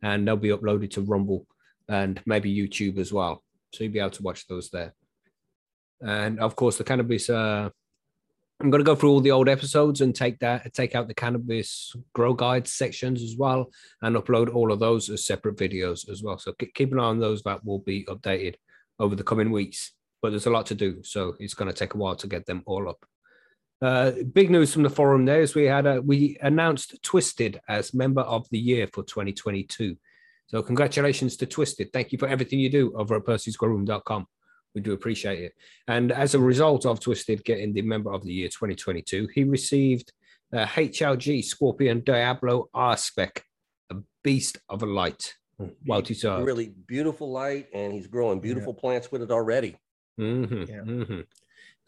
and 0.00 0.26
they'll 0.26 0.36
be 0.36 0.50
uploaded 0.50 0.92
to 0.92 1.00
Rumble 1.00 1.44
and 1.88 2.20
maybe 2.24 2.54
YouTube 2.54 2.98
as 2.98 3.12
well. 3.12 3.42
So 3.72 3.82
you'll 3.82 3.92
be 3.92 3.98
able 3.98 4.10
to 4.10 4.22
watch 4.22 4.46
those 4.46 4.70
there. 4.70 4.94
And 6.00 6.38
of 6.38 6.54
course, 6.54 6.78
the 6.78 6.84
cannabis. 6.84 7.28
Uh, 7.28 7.70
I'm 8.60 8.70
going 8.70 8.80
to 8.80 8.84
go 8.84 8.96
through 8.96 9.10
all 9.10 9.20
the 9.20 9.30
old 9.30 9.48
episodes 9.48 10.00
and 10.00 10.12
take 10.12 10.40
that, 10.40 10.74
take 10.74 10.96
out 10.96 11.06
the 11.06 11.14
cannabis 11.14 11.94
grow 12.12 12.34
guide 12.34 12.66
sections 12.66 13.22
as 13.22 13.36
well, 13.36 13.70
and 14.02 14.16
upload 14.16 14.52
all 14.52 14.72
of 14.72 14.80
those 14.80 15.08
as 15.10 15.24
separate 15.24 15.56
videos 15.56 16.10
as 16.10 16.22
well. 16.24 16.38
So 16.38 16.52
keep 16.74 16.92
an 16.92 16.98
eye 16.98 17.04
on 17.04 17.20
those. 17.20 17.42
That 17.42 17.64
will 17.64 17.78
be 17.78 18.04
updated 18.06 18.56
over 18.98 19.14
the 19.14 19.22
coming 19.22 19.52
weeks. 19.52 19.92
But 20.20 20.30
there's 20.30 20.46
a 20.46 20.50
lot 20.50 20.66
to 20.66 20.74
do, 20.74 21.04
so 21.04 21.36
it's 21.38 21.54
going 21.54 21.70
to 21.70 21.76
take 21.76 21.94
a 21.94 21.98
while 21.98 22.16
to 22.16 22.26
get 22.26 22.46
them 22.46 22.64
all 22.66 22.88
up. 22.88 23.04
Uh, 23.80 24.10
big 24.32 24.50
news 24.50 24.72
from 24.72 24.82
the 24.82 24.90
forum 24.90 25.24
there 25.24 25.40
is 25.40 25.54
we 25.54 25.64
had 25.64 25.86
a, 25.86 26.02
we 26.02 26.36
announced 26.40 27.00
Twisted 27.04 27.60
as 27.68 27.94
member 27.94 28.22
of 28.22 28.48
the 28.50 28.58
year 28.58 28.88
for 28.88 29.04
2022. 29.04 29.96
So 30.48 30.62
congratulations 30.62 31.36
to 31.36 31.46
Twisted. 31.46 31.92
Thank 31.92 32.10
you 32.10 32.18
for 32.18 32.26
everything 32.26 32.58
you 32.58 32.70
do 32.70 32.92
over 32.96 33.14
at 33.14 33.22
percysgrowroom.com. 33.22 34.26
We 34.78 34.82
do 34.82 34.92
appreciate 34.92 35.40
it. 35.40 35.54
And 35.88 36.12
as 36.12 36.36
a 36.36 36.38
result 36.38 36.86
of 36.86 37.00
Twisted 37.00 37.44
getting 37.44 37.72
the 37.72 37.82
member 37.82 38.12
of 38.12 38.22
the 38.24 38.32
year 38.32 38.46
2022, 38.46 39.28
he 39.34 39.42
received 39.42 40.12
a 40.52 40.64
HLG 40.64 41.44
Scorpion 41.44 42.00
Diablo 42.04 42.68
R 42.72 42.96
spec, 42.96 43.42
a 43.90 43.96
beast 44.22 44.58
of 44.68 44.84
a 44.84 44.86
light. 44.86 45.34
Well 45.84 46.00
deserved. 46.00 46.46
Really 46.46 46.72
beautiful 46.86 47.28
light, 47.28 47.66
and 47.74 47.92
he's 47.92 48.06
growing 48.06 48.38
beautiful 48.38 48.72
plants 48.72 49.10
with 49.10 49.22
it 49.22 49.32
already. 49.32 49.76
Mhm, 50.16 50.68
Yeah. 50.68 50.82
mhm. 50.82 51.24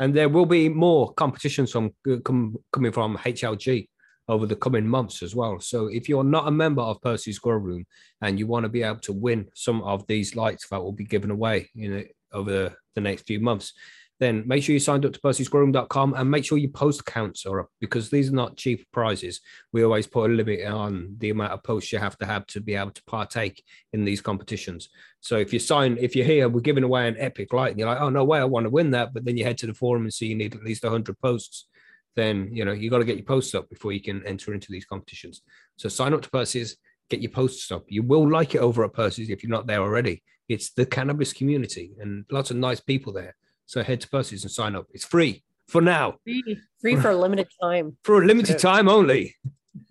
And 0.00 0.12
there 0.12 0.28
will 0.28 0.46
be 0.46 0.68
more 0.68 1.14
competitions 1.14 1.70
from 1.70 1.92
com, 2.24 2.56
coming 2.72 2.90
from 2.90 3.16
HLG 3.18 3.88
over 4.26 4.46
the 4.46 4.56
coming 4.56 4.88
months 4.88 5.22
as 5.22 5.36
well. 5.36 5.60
So 5.60 5.86
if 5.86 6.08
you're 6.08 6.24
not 6.24 6.48
a 6.48 6.50
member 6.50 6.82
of 6.82 7.00
Percy's 7.00 7.38
Grow 7.38 7.58
Room 7.58 7.86
and 8.20 8.36
you 8.36 8.48
want 8.48 8.64
to 8.64 8.68
be 8.68 8.82
able 8.82 9.00
to 9.00 9.12
win 9.12 9.48
some 9.54 9.80
of 9.82 10.04
these 10.08 10.34
lights 10.34 10.68
that 10.70 10.82
will 10.82 10.92
be 10.92 11.04
given 11.04 11.30
away 11.30 11.70
in 11.76 11.92
it 11.92 12.16
over 12.32 12.50
the, 12.50 12.76
the 12.94 13.00
next 13.00 13.26
few 13.26 13.40
months, 13.40 13.72
then 14.20 14.44
make 14.46 14.62
sure 14.62 14.74
you 14.74 14.78
signed 14.78 15.06
up 15.06 15.14
to 15.14 15.20
percysgrowroom.com 15.20 16.12
and 16.14 16.30
make 16.30 16.44
sure 16.44 16.58
your 16.58 16.70
post 16.70 17.06
counts 17.06 17.46
are 17.46 17.60
up 17.60 17.68
because 17.80 18.10
these 18.10 18.28
are 18.28 18.34
not 18.34 18.56
cheap 18.56 18.86
prizes. 18.92 19.40
We 19.72 19.82
always 19.82 20.06
put 20.06 20.30
a 20.30 20.34
limit 20.34 20.66
on 20.66 21.14
the 21.18 21.30
amount 21.30 21.52
of 21.52 21.62
posts 21.62 21.90
you 21.90 21.98
have 21.98 22.18
to 22.18 22.26
have 22.26 22.46
to 22.48 22.60
be 22.60 22.74
able 22.74 22.90
to 22.90 23.02
partake 23.04 23.64
in 23.94 24.04
these 24.04 24.20
competitions. 24.20 24.90
So 25.20 25.36
if 25.38 25.54
you 25.54 25.58
sign, 25.58 25.96
if 25.98 26.14
you're 26.14 26.26
here, 26.26 26.50
we're 26.50 26.60
giving 26.60 26.84
away 26.84 27.08
an 27.08 27.16
epic 27.18 27.54
light, 27.54 27.70
and 27.70 27.78
you're 27.78 27.88
like, 27.88 28.00
oh 28.00 28.10
no 28.10 28.24
way, 28.24 28.38
I 28.38 28.44
want 28.44 28.64
to 28.64 28.70
win 28.70 28.90
that, 28.90 29.14
but 29.14 29.24
then 29.24 29.38
you 29.38 29.44
head 29.44 29.58
to 29.58 29.66
the 29.66 29.74
forum 29.74 30.02
and 30.02 30.12
see 30.12 30.26
you 30.26 30.36
need 30.36 30.54
at 30.54 30.64
least 30.64 30.84
100 30.84 31.18
posts, 31.20 31.66
then 32.14 32.50
you 32.52 32.66
know 32.66 32.72
you 32.72 32.90
got 32.90 32.98
to 32.98 33.04
get 33.06 33.16
your 33.16 33.24
posts 33.24 33.54
up 33.54 33.70
before 33.70 33.92
you 33.92 34.02
can 34.02 34.24
enter 34.26 34.52
into 34.52 34.70
these 34.70 34.84
competitions. 34.84 35.40
So 35.76 35.88
sign 35.88 36.12
up 36.12 36.20
to 36.22 36.30
Percy's, 36.30 36.76
get 37.10 37.20
your 37.20 37.30
posts 37.30 37.70
up. 37.70 37.84
You 37.88 38.02
will 38.02 38.28
like 38.28 38.54
it 38.54 38.58
over 38.58 38.84
at 38.84 38.94
Percy's 38.94 39.28
if 39.28 39.42
you're 39.42 39.50
not 39.50 39.66
there 39.66 39.80
already. 39.80 40.22
It's 40.48 40.70
the 40.70 40.86
cannabis 40.86 41.32
community 41.32 41.92
and 42.00 42.24
lots 42.30 42.50
of 42.50 42.56
nice 42.56 42.80
people 42.80 43.12
there. 43.12 43.36
So 43.66 43.82
head 43.82 44.00
to 44.00 44.08
Percy's 44.08 44.42
and 44.42 44.50
sign 44.50 44.74
up. 44.74 44.86
It's 44.92 45.04
free 45.04 45.44
for 45.68 45.80
now, 45.80 46.16
Free, 46.24 46.58
free 46.80 46.96
for 46.96 47.10
a 47.10 47.16
limited 47.16 47.46
time. 47.62 47.96
for 48.02 48.22
a 48.22 48.26
limited 48.26 48.58
time 48.58 48.88
only. 48.88 49.36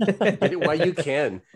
Get 0.06 0.52
it 0.52 0.60
while 0.60 0.80
you 0.80 0.94
can. 0.94 1.42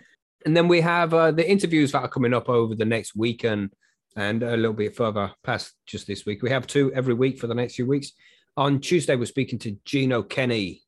And 0.46 0.58
then 0.58 0.68
we 0.68 0.82
have 0.82 1.14
uh, 1.14 1.32
the 1.32 1.50
interviews 1.50 1.94
that 1.94 2.02
are 2.02 2.10
coming 2.10 2.34
up 2.34 2.50
over 2.50 2.76
the 2.76 2.84
next 2.84 3.16
week 3.16 3.46
and 3.46 3.72
and 4.18 4.44
a 4.44 4.58
little 4.58 4.74
bit 4.74 4.94
further 4.94 5.32
past 5.42 5.74
just 5.86 6.06
this 6.06 6.26
week. 6.26 6.42
We 6.42 6.50
have 6.50 6.68
two 6.68 6.94
every 6.94 7.14
week 7.14 7.40
for 7.40 7.48
the 7.48 7.56
next 7.56 7.76
few 7.76 7.88
weeks. 7.88 8.12
On 8.58 8.80
Tuesday, 8.80 9.16
we're 9.16 9.26
speaking 9.26 9.58
to 9.60 9.78
Gino 9.86 10.22
Kenny, 10.22 10.83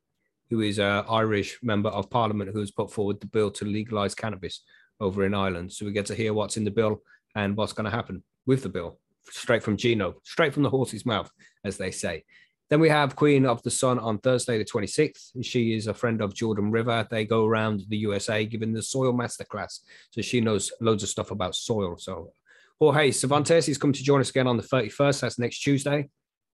who 0.56 0.61
is 0.61 0.80
an 0.80 1.03
Irish 1.10 1.60
member 1.61 1.90
of 1.90 2.10
Parliament 2.10 2.52
who 2.53 2.61
has 2.61 2.72
put 2.72 2.90
forward 2.90 3.19
the 3.19 3.27
bill 3.27 3.52
to 3.52 3.65
legalise 3.65 4.15
cannabis 4.15 4.61
over 5.02 5.26
in 5.26 5.34
Ireland. 5.34 5.73
So 5.73 5.86
we 5.86 5.91
get 5.91 6.06
to 6.06 6.15
hear 6.15 6.34
what's 6.34 6.56
in 6.56 6.64
the 6.64 6.72
bill 6.72 7.02
and 7.36 7.57
what's 7.57 7.73
going 7.73 7.84
to 7.84 7.91
happen 7.91 8.23
with 8.45 8.64
the 8.64 8.69
bill, 8.69 8.98
straight 9.26 9.64
from 9.64 9.76
Gino, 9.76 10.15
straight 10.23 10.53
from 10.53 10.64
the 10.64 10.69
horse's 10.69 11.06
mouth, 11.06 11.30
as 11.65 11.76
they 11.76 11.91
say. 11.91 12.23
Then 12.69 12.80
we 12.80 12.88
have 12.88 13.18
Queen 13.18 13.45
of 13.45 13.61
the 13.64 13.69
Sun 13.69 13.99
on 13.99 14.18
Thursday, 14.19 14.57
the 14.57 14.64
26th. 14.64 15.32
She 15.44 15.76
is 15.76 15.88
a 15.88 15.94
friend 15.94 16.22
of 16.22 16.34
Jordan 16.34 16.72
River. 16.72 17.06
They 17.11 17.26
go 17.26 17.45
around 17.45 17.84
the 17.90 17.98
USA 17.98 18.45
giving 18.45 18.72
the 18.72 18.82
soil 18.82 19.11
masterclass. 19.11 19.82
So 20.11 20.22
she 20.22 20.40
knows 20.40 20.72
loads 20.80 21.03
of 21.03 21.10
stuff 21.10 21.32
about 21.32 21.56
soil. 21.56 21.98
So 21.98 22.32
Jorge 22.80 23.11
Cervantes 23.11 23.68
is 23.68 23.77
coming 23.77 23.94
to 23.94 24.03
join 24.03 24.22
us 24.22 24.30
again 24.30 24.48
on 24.48 24.56
the 24.56 24.64
31st. 24.64 25.19
That's 25.19 25.38
next 25.38 25.60
Tuesday. 25.60 26.07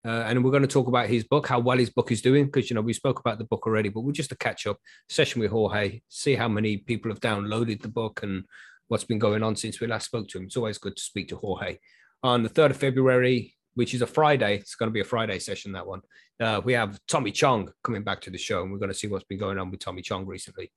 Uh, 0.04 0.24
and 0.26 0.42
we're 0.42 0.50
going 0.50 0.62
to 0.62 0.68
talk 0.68 0.86
about 0.86 1.08
his 1.08 1.24
book, 1.24 1.46
how 1.46 1.58
well 1.58 1.76
his 1.76 1.90
book 1.90 2.10
is 2.10 2.22
doing, 2.22 2.46
because, 2.46 2.70
you 2.70 2.74
know, 2.74 2.80
we 2.80 2.92
spoke 2.92 3.20
about 3.20 3.38
the 3.38 3.44
book 3.44 3.66
already, 3.66 3.90
but 3.90 4.00
we're 4.00 4.12
just 4.12 4.32
a 4.32 4.36
catch 4.36 4.66
up 4.66 4.78
session 5.08 5.40
with 5.40 5.50
Jorge, 5.50 6.00
see 6.08 6.34
how 6.34 6.48
many 6.48 6.78
people 6.78 7.10
have 7.10 7.20
downloaded 7.20 7.82
the 7.82 7.88
book 7.88 8.20
and 8.22 8.44
what's 8.88 9.04
been 9.04 9.18
going 9.18 9.42
on 9.42 9.56
since 9.56 9.78
we 9.78 9.86
last 9.86 10.06
spoke 10.06 10.28
to 10.28 10.38
him. 10.38 10.44
It's 10.44 10.56
always 10.56 10.78
good 10.78 10.96
to 10.96 11.02
speak 11.02 11.28
to 11.28 11.36
Jorge. 11.36 11.78
On 12.22 12.42
the 12.42 12.48
3rd 12.48 12.70
of 12.70 12.76
February, 12.78 13.54
which 13.74 13.94
is 13.94 14.02
a 14.02 14.06
Friday. 14.06 14.56
It's 14.56 14.74
going 14.74 14.88
to 14.88 14.92
be 14.92 15.00
a 15.00 15.04
Friday 15.04 15.38
session, 15.38 15.72
that 15.72 15.86
one. 15.86 16.02
Uh, 16.40 16.60
we 16.64 16.72
have 16.72 16.98
Tommy 17.06 17.30
Chong 17.30 17.70
coming 17.84 18.02
back 18.02 18.20
to 18.22 18.30
the 18.30 18.38
show, 18.38 18.62
and 18.62 18.72
we're 18.72 18.78
going 18.78 18.90
to 18.90 18.98
see 18.98 19.06
what's 19.06 19.24
been 19.24 19.38
going 19.38 19.58
on 19.58 19.70
with 19.70 19.80
Tommy 19.80 20.02
Chong 20.02 20.26
recently. 20.26 20.72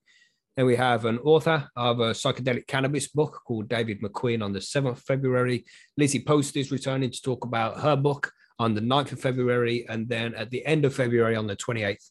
Then 0.56 0.68
we 0.68 0.76
have 0.76 1.06
an 1.06 1.18
author 1.20 1.68
of 1.76 2.00
a 2.00 2.12
psychedelic 2.12 2.68
cannabis 2.68 3.08
book 3.08 3.42
called 3.46 3.70
David 3.70 4.02
McQueen 4.02 4.44
on 4.44 4.54
the 4.54 4.60
7th 4.60 4.92
of 4.92 5.00
February. 5.00 5.66
Lizzie 5.98 6.24
Post 6.24 6.56
is 6.58 6.72
returning 6.72 7.10
to 7.10 7.22
talk 7.22 7.44
about 7.44 7.80
her 7.80 7.96
book 7.96 8.32
on 8.60 8.74
the 8.74 8.82
9th 8.82 9.14
of 9.14 9.20
February. 9.20 9.86
And 9.90 10.08
then 10.08 10.34
at 10.36 10.50
the 10.50 10.66
end 10.66 10.86
of 10.86 10.94
February 10.94 11.36
on 11.36 11.48
the 11.48 11.56
28th, 11.56 12.10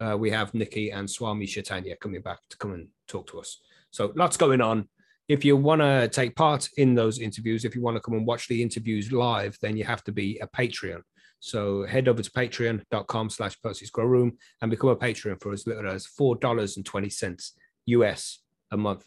uh, 0.00 0.16
we 0.18 0.30
have 0.30 0.54
Nikki 0.54 0.90
and 0.90 1.08
Swami 1.08 1.46
Chaitanya 1.46 1.96
coming 1.96 2.20
back 2.20 2.38
to 2.50 2.56
come 2.58 2.72
and 2.72 2.88
talk 3.06 3.28
to 3.28 3.40
us. 3.40 3.60
So 3.90 4.12
lots 4.16 4.36
going 4.36 4.60
on. 4.60 4.88
If 5.28 5.44
you 5.44 5.56
want 5.56 5.80
to 5.80 6.08
take 6.08 6.36
part 6.36 6.68
in 6.76 6.94
those 6.94 7.18
interviews, 7.18 7.64
if 7.64 7.74
you 7.74 7.80
want 7.80 7.96
to 7.96 8.00
come 8.00 8.14
and 8.14 8.26
watch 8.26 8.48
the 8.48 8.62
interviews 8.62 9.12
live, 9.12 9.56
then 9.62 9.76
you 9.76 9.84
have 9.84 10.04
to 10.04 10.12
be 10.12 10.38
a 10.40 10.46
Patreon. 10.48 11.00
So 11.40 11.84
head 11.84 12.08
over 12.08 12.22
to 12.22 12.30
patreon.com 12.30 13.30
slash 13.30 13.60
Percy's 13.62 13.90
Grow 13.90 14.06
Room 14.06 14.36
and 14.60 14.70
become 14.70 14.90
a 14.90 14.96
Patreon 14.96 15.40
for 15.40 15.52
as 15.52 15.66
little 15.66 15.88
as 15.88 16.06
$4.20 16.06 17.50
US 17.86 18.38
a 18.70 18.76
month. 18.76 19.06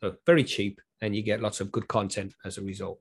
So 0.00 0.14
very 0.24 0.44
cheap, 0.44 0.80
and 1.00 1.14
you 1.14 1.22
get 1.22 1.42
lots 1.42 1.60
of 1.60 1.72
good 1.72 1.88
content 1.88 2.34
as 2.44 2.58
a 2.58 2.62
result. 2.62 3.00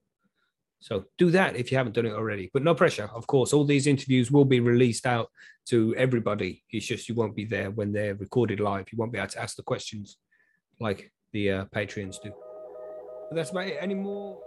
So 0.79 1.05
do 1.17 1.31
that 1.31 1.55
if 1.55 1.71
you 1.71 1.77
haven't 1.77 1.95
done 1.95 2.05
it 2.05 2.13
already, 2.13 2.49
but 2.53 2.63
no 2.63 2.75
pressure. 2.75 3.09
Of 3.13 3.27
course, 3.27 3.51
all 3.51 3.65
these 3.65 3.87
interviews 3.87 4.31
will 4.31 4.45
be 4.45 4.59
released 4.59 5.05
out 5.05 5.29
to 5.67 5.95
everybody. 5.95 6.63
It's 6.69 6.85
just 6.85 7.09
you 7.09 7.15
won't 7.15 7.35
be 7.35 7.45
there 7.45 7.71
when 7.71 7.91
they're 7.91 8.15
recorded 8.15 8.59
live. 8.59 8.85
You 8.91 8.97
won't 8.97 9.11
be 9.11 9.17
able 9.17 9.29
to 9.29 9.41
ask 9.41 9.55
the 9.55 9.63
questions 9.63 10.17
like 10.79 11.11
the 11.33 11.51
uh, 11.51 11.65
Patreons 11.65 12.21
do. 12.21 12.31
But 13.29 13.35
that's 13.35 13.49
about 13.49 13.67
it. 13.67 13.77
Any 13.81 13.95
more? 13.95 14.39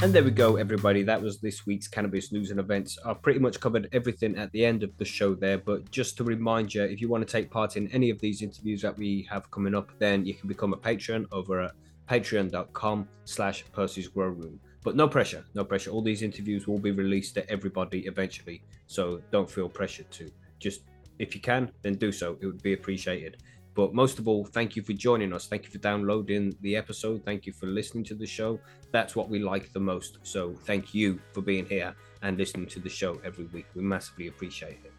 And 0.00 0.14
there 0.14 0.22
we 0.22 0.30
go, 0.30 0.54
everybody. 0.54 1.02
That 1.02 1.20
was 1.20 1.40
this 1.40 1.66
week's 1.66 1.88
cannabis 1.88 2.30
news 2.30 2.52
and 2.52 2.60
events. 2.60 2.96
I've 3.04 3.20
pretty 3.20 3.40
much 3.40 3.58
covered 3.58 3.88
everything 3.90 4.38
at 4.38 4.52
the 4.52 4.64
end 4.64 4.84
of 4.84 4.96
the 4.96 5.04
show 5.04 5.34
there. 5.34 5.58
But 5.58 5.90
just 5.90 6.16
to 6.18 6.24
remind 6.24 6.72
you, 6.72 6.84
if 6.84 7.00
you 7.00 7.08
want 7.08 7.26
to 7.26 7.30
take 7.30 7.50
part 7.50 7.76
in 7.76 7.90
any 7.90 8.08
of 8.10 8.20
these 8.20 8.40
interviews 8.40 8.80
that 8.82 8.96
we 8.96 9.26
have 9.28 9.50
coming 9.50 9.74
up, 9.74 9.90
then 9.98 10.24
you 10.24 10.34
can 10.34 10.46
become 10.48 10.72
a 10.72 10.76
patron 10.76 11.26
over 11.32 11.62
at 11.62 11.72
patreon.com 12.08 13.08
slash 13.24 13.64
Percy's 13.72 14.06
Grow 14.06 14.28
Room. 14.28 14.60
But 14.84 14.94
no 14.94 15.08
pressure, 15.08 15.44
no 15.54 15.64
pressure. 15.64 15.90
All 15.90 16.00
these 16.00 16.22
interviews 16.22 16.68
will 16.68 16.78
be 16.78 16.92
released 16.92 17.34
to 17.34 17.50
everybody 17.50 18.06
eventually. 18.06 18.62
So 18.86 19.20
don't 19.32 19.50
feel 19.50 19.68
pressured 19.68 20.12
to. 20.12 20.30
Just 20.60 20.82
if 21.18 21.34
you 21.34 21.40
can, 21.40 21.72
then 21.82 21.94
do 21.94 22.12
so. 22.12 22.38
It 22.40 22.46
would 22.46 22.62
be 22.62 22.74
appreciated. 22.74 23.38
But 23.74 23.94
most 23.94 24.18
of 24.18 24.26
all, 24.26 24.44
thank 24.44 24.76
you 24.76 24.82
for 24.82 24.92
joining 24.92 25.32
us. 25.32 25.46
Thank 25.46 25.64
you 25.64 25.70
for 25.70 25.78
downloading 25.78 26.56
the 26.62 26.76
episode. 26.76 27.24
Thank 27.24 27.46
you 27.46 27.52
for 27.52 27.66
listening 27.66 28.04
to 28.04 28.14
the 28.14 28.26
show. 28.26 28.58
That's 28.90 29.14
what 29.14 29.28
we 29.28 29.38
like 29.38 29.72
the 29.72 29.80
most. 29.80 30.18
So 30.22 30.54
thank 30.64 30.94
you 30.94 31.20
for 31.32 31.42
being 31.42 31.66
here 31.66 31.94
and 32.22 32.36
listening 32.36 32.66
to 32.66 32.80
the 32.80 32.88
show 32.88 33.20
every 33.24 33.44
week. 33.46 33.66
We 33.74 33.82
massively 33.82 34.26
appreciate 34.28 34.80
it. 34.84 34.92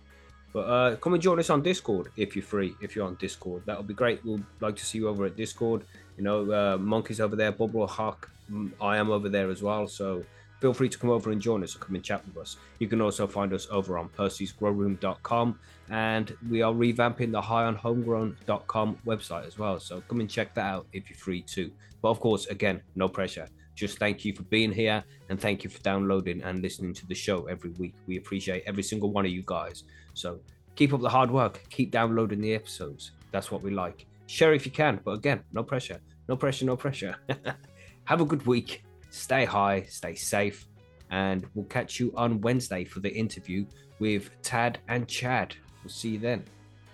But 0.52 0.62
uh, 0.62 0.96
come 0.96 1.14
and 1.14 1.22
join 1.22 1.40
us 1.40 1.50
on 1.50 1.62
Discord 1.62 2.10
if 2.18 2.36
you're 2.36 2.44
free. 2.44 2.74
If 2.82 2.96
you're 2.96 3.06
on 3.06 3.16
Discord, 3.16 3.64
that'll 3.66 3.84
be 3.84 3.94
great. 3.94 4.24
We'd 4.26 4.44
like 4.62 4.76
to 4.78 4.86
see 4.86 4.98
you 4.98 5.08
over 5.08 5.26
at 5.26 5.36
Discord. 5.36 5.84
You 6.18 6.24
know, 6.24 6.52
uh, 6.52 6.78
Monkey's 6.78 7.20
over 7.20 7.36
there, 7.36 7.52
Bubble 7.52 7.86
Hawk. 7.86 8.30
Mm, 8.52 8.72
I 8.82 8.98
am 8.98 9.12
over 9.12 9.30
there 9.30 9.50
as 9.52 9.62
well. 9.62 9.88
So 9.88 10.24
feel 10.60 10.74
free 10.74 10.90
to 10.90 10.98
come 10.98 11.10
over 11.10 11.32
and 11.32 11.42
join 11.42 11.64
us 11.64 11.76
or 11.76 11.80
come 11.80 11.96
and 11.96 12.04
chat 12.04 12.26
with 12.28 12.38
us. 12.38 12.58
You 12.80 12.88
can 12.88 13.02
also 13.02 13.28
find 13.28 13.54
us 13.54 13.68
over 13.72 13.98
on 13.98 14.10
percysgrowroom.com 14.10 15.60
and 15.90 16.38
we 16.50 16.62
are 16.62 16.74
revamping 16.74 17.32
the 17.32 17.42
high-on-homegrown.com 17.42 18.98
website 19.06 19.48
as 19.48 19.58
well. 19.58 19.80
So 19.80 20.02
come 20.08 20.20
and 20.20 20.30
check 20.30 20.54
that 20.56 20.66
out 20.66 20.88
if 20.94 21.10
you're 21.10 21.18
free 21.18 21.42
too. 21.42 21.72
But 22.02 22.10
of 22.10 22.20
course, 22.20 22.48
again, 22.48 22.82
no 22.96 23.08
pressure. 23.08 23.48
Just 23.76 23.98
thank 23.98 24.26
you 24.26 24.36
for 24.36 24.44
being 24.44 24.72
here 24.72 25.04
and 25.30 25.40
thank 25.40 25.64
you 25.64 25.70
for 25.70 25.80
downloading 25.80 26.42
and 26.44 26.62
listening 26.62 26.94
to 26.96 27.08
the 27.08 27.16
show 27.16 27.46
every 27.46 27.72
week. 27.72 27.94
We 28.08 28.18
appreciate 28.18 28.64
every 28.66 28.84
single 28.84 29.12
one 29.12 29.26
of 29.26 29.32
you 29.32 29.44
guys. 29.46 29.84
So 30.14 30.40
keep 30.76 30.94
up 30.94 31.02
the 31.02 31.10
hard 31.10 31.32
work, 31.32 31.62
keep 31.70 31.92
downloading 31.92 32.42
the 32.42 32.54
episodes. 32.54 33.12
That's 33.32 33.52
what 33.52 33.62
we 33.62 33.72
like. 33.72 34.06
Share 34.28 34.54
if 34.54 34.66
you 34.66 34.72
can, 34.72 35.00
but 35.04 35.12
again, 35.12 35.44
no 35.54 35.64
pressure. 35.64 36.02
No 36.28 36.36
pressure, 36.36 36.66
no 36.66 36.76
pressure. 36.76 37.16
Have 38.04 38.22
a 38.22 38.26
good 38.26 38.46
week 38.46 38.84
stay 39.10 39.46
high, 39.46 39.84
stay 39.84 40.16
safe, 40.16 40.66
and 41.12 41.46
we'll 41.54 41.66
catch 41.66 42.00
you 42.00 42.14
on 42.16 42.42
Wednesday 42.42 42.84
for 42.84 43.00
the 43.00 43.12
interview 43.12 43.66
with 44.00 44.30
Tad 44.42 44.80
and 44.88 45.08
Chad. 45.08 45.56
We'll 45.84 45.92
see 45.92 46.10
you 46.10 46.20
then. 46.20 46.44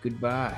Goodbye. 0.02 0.58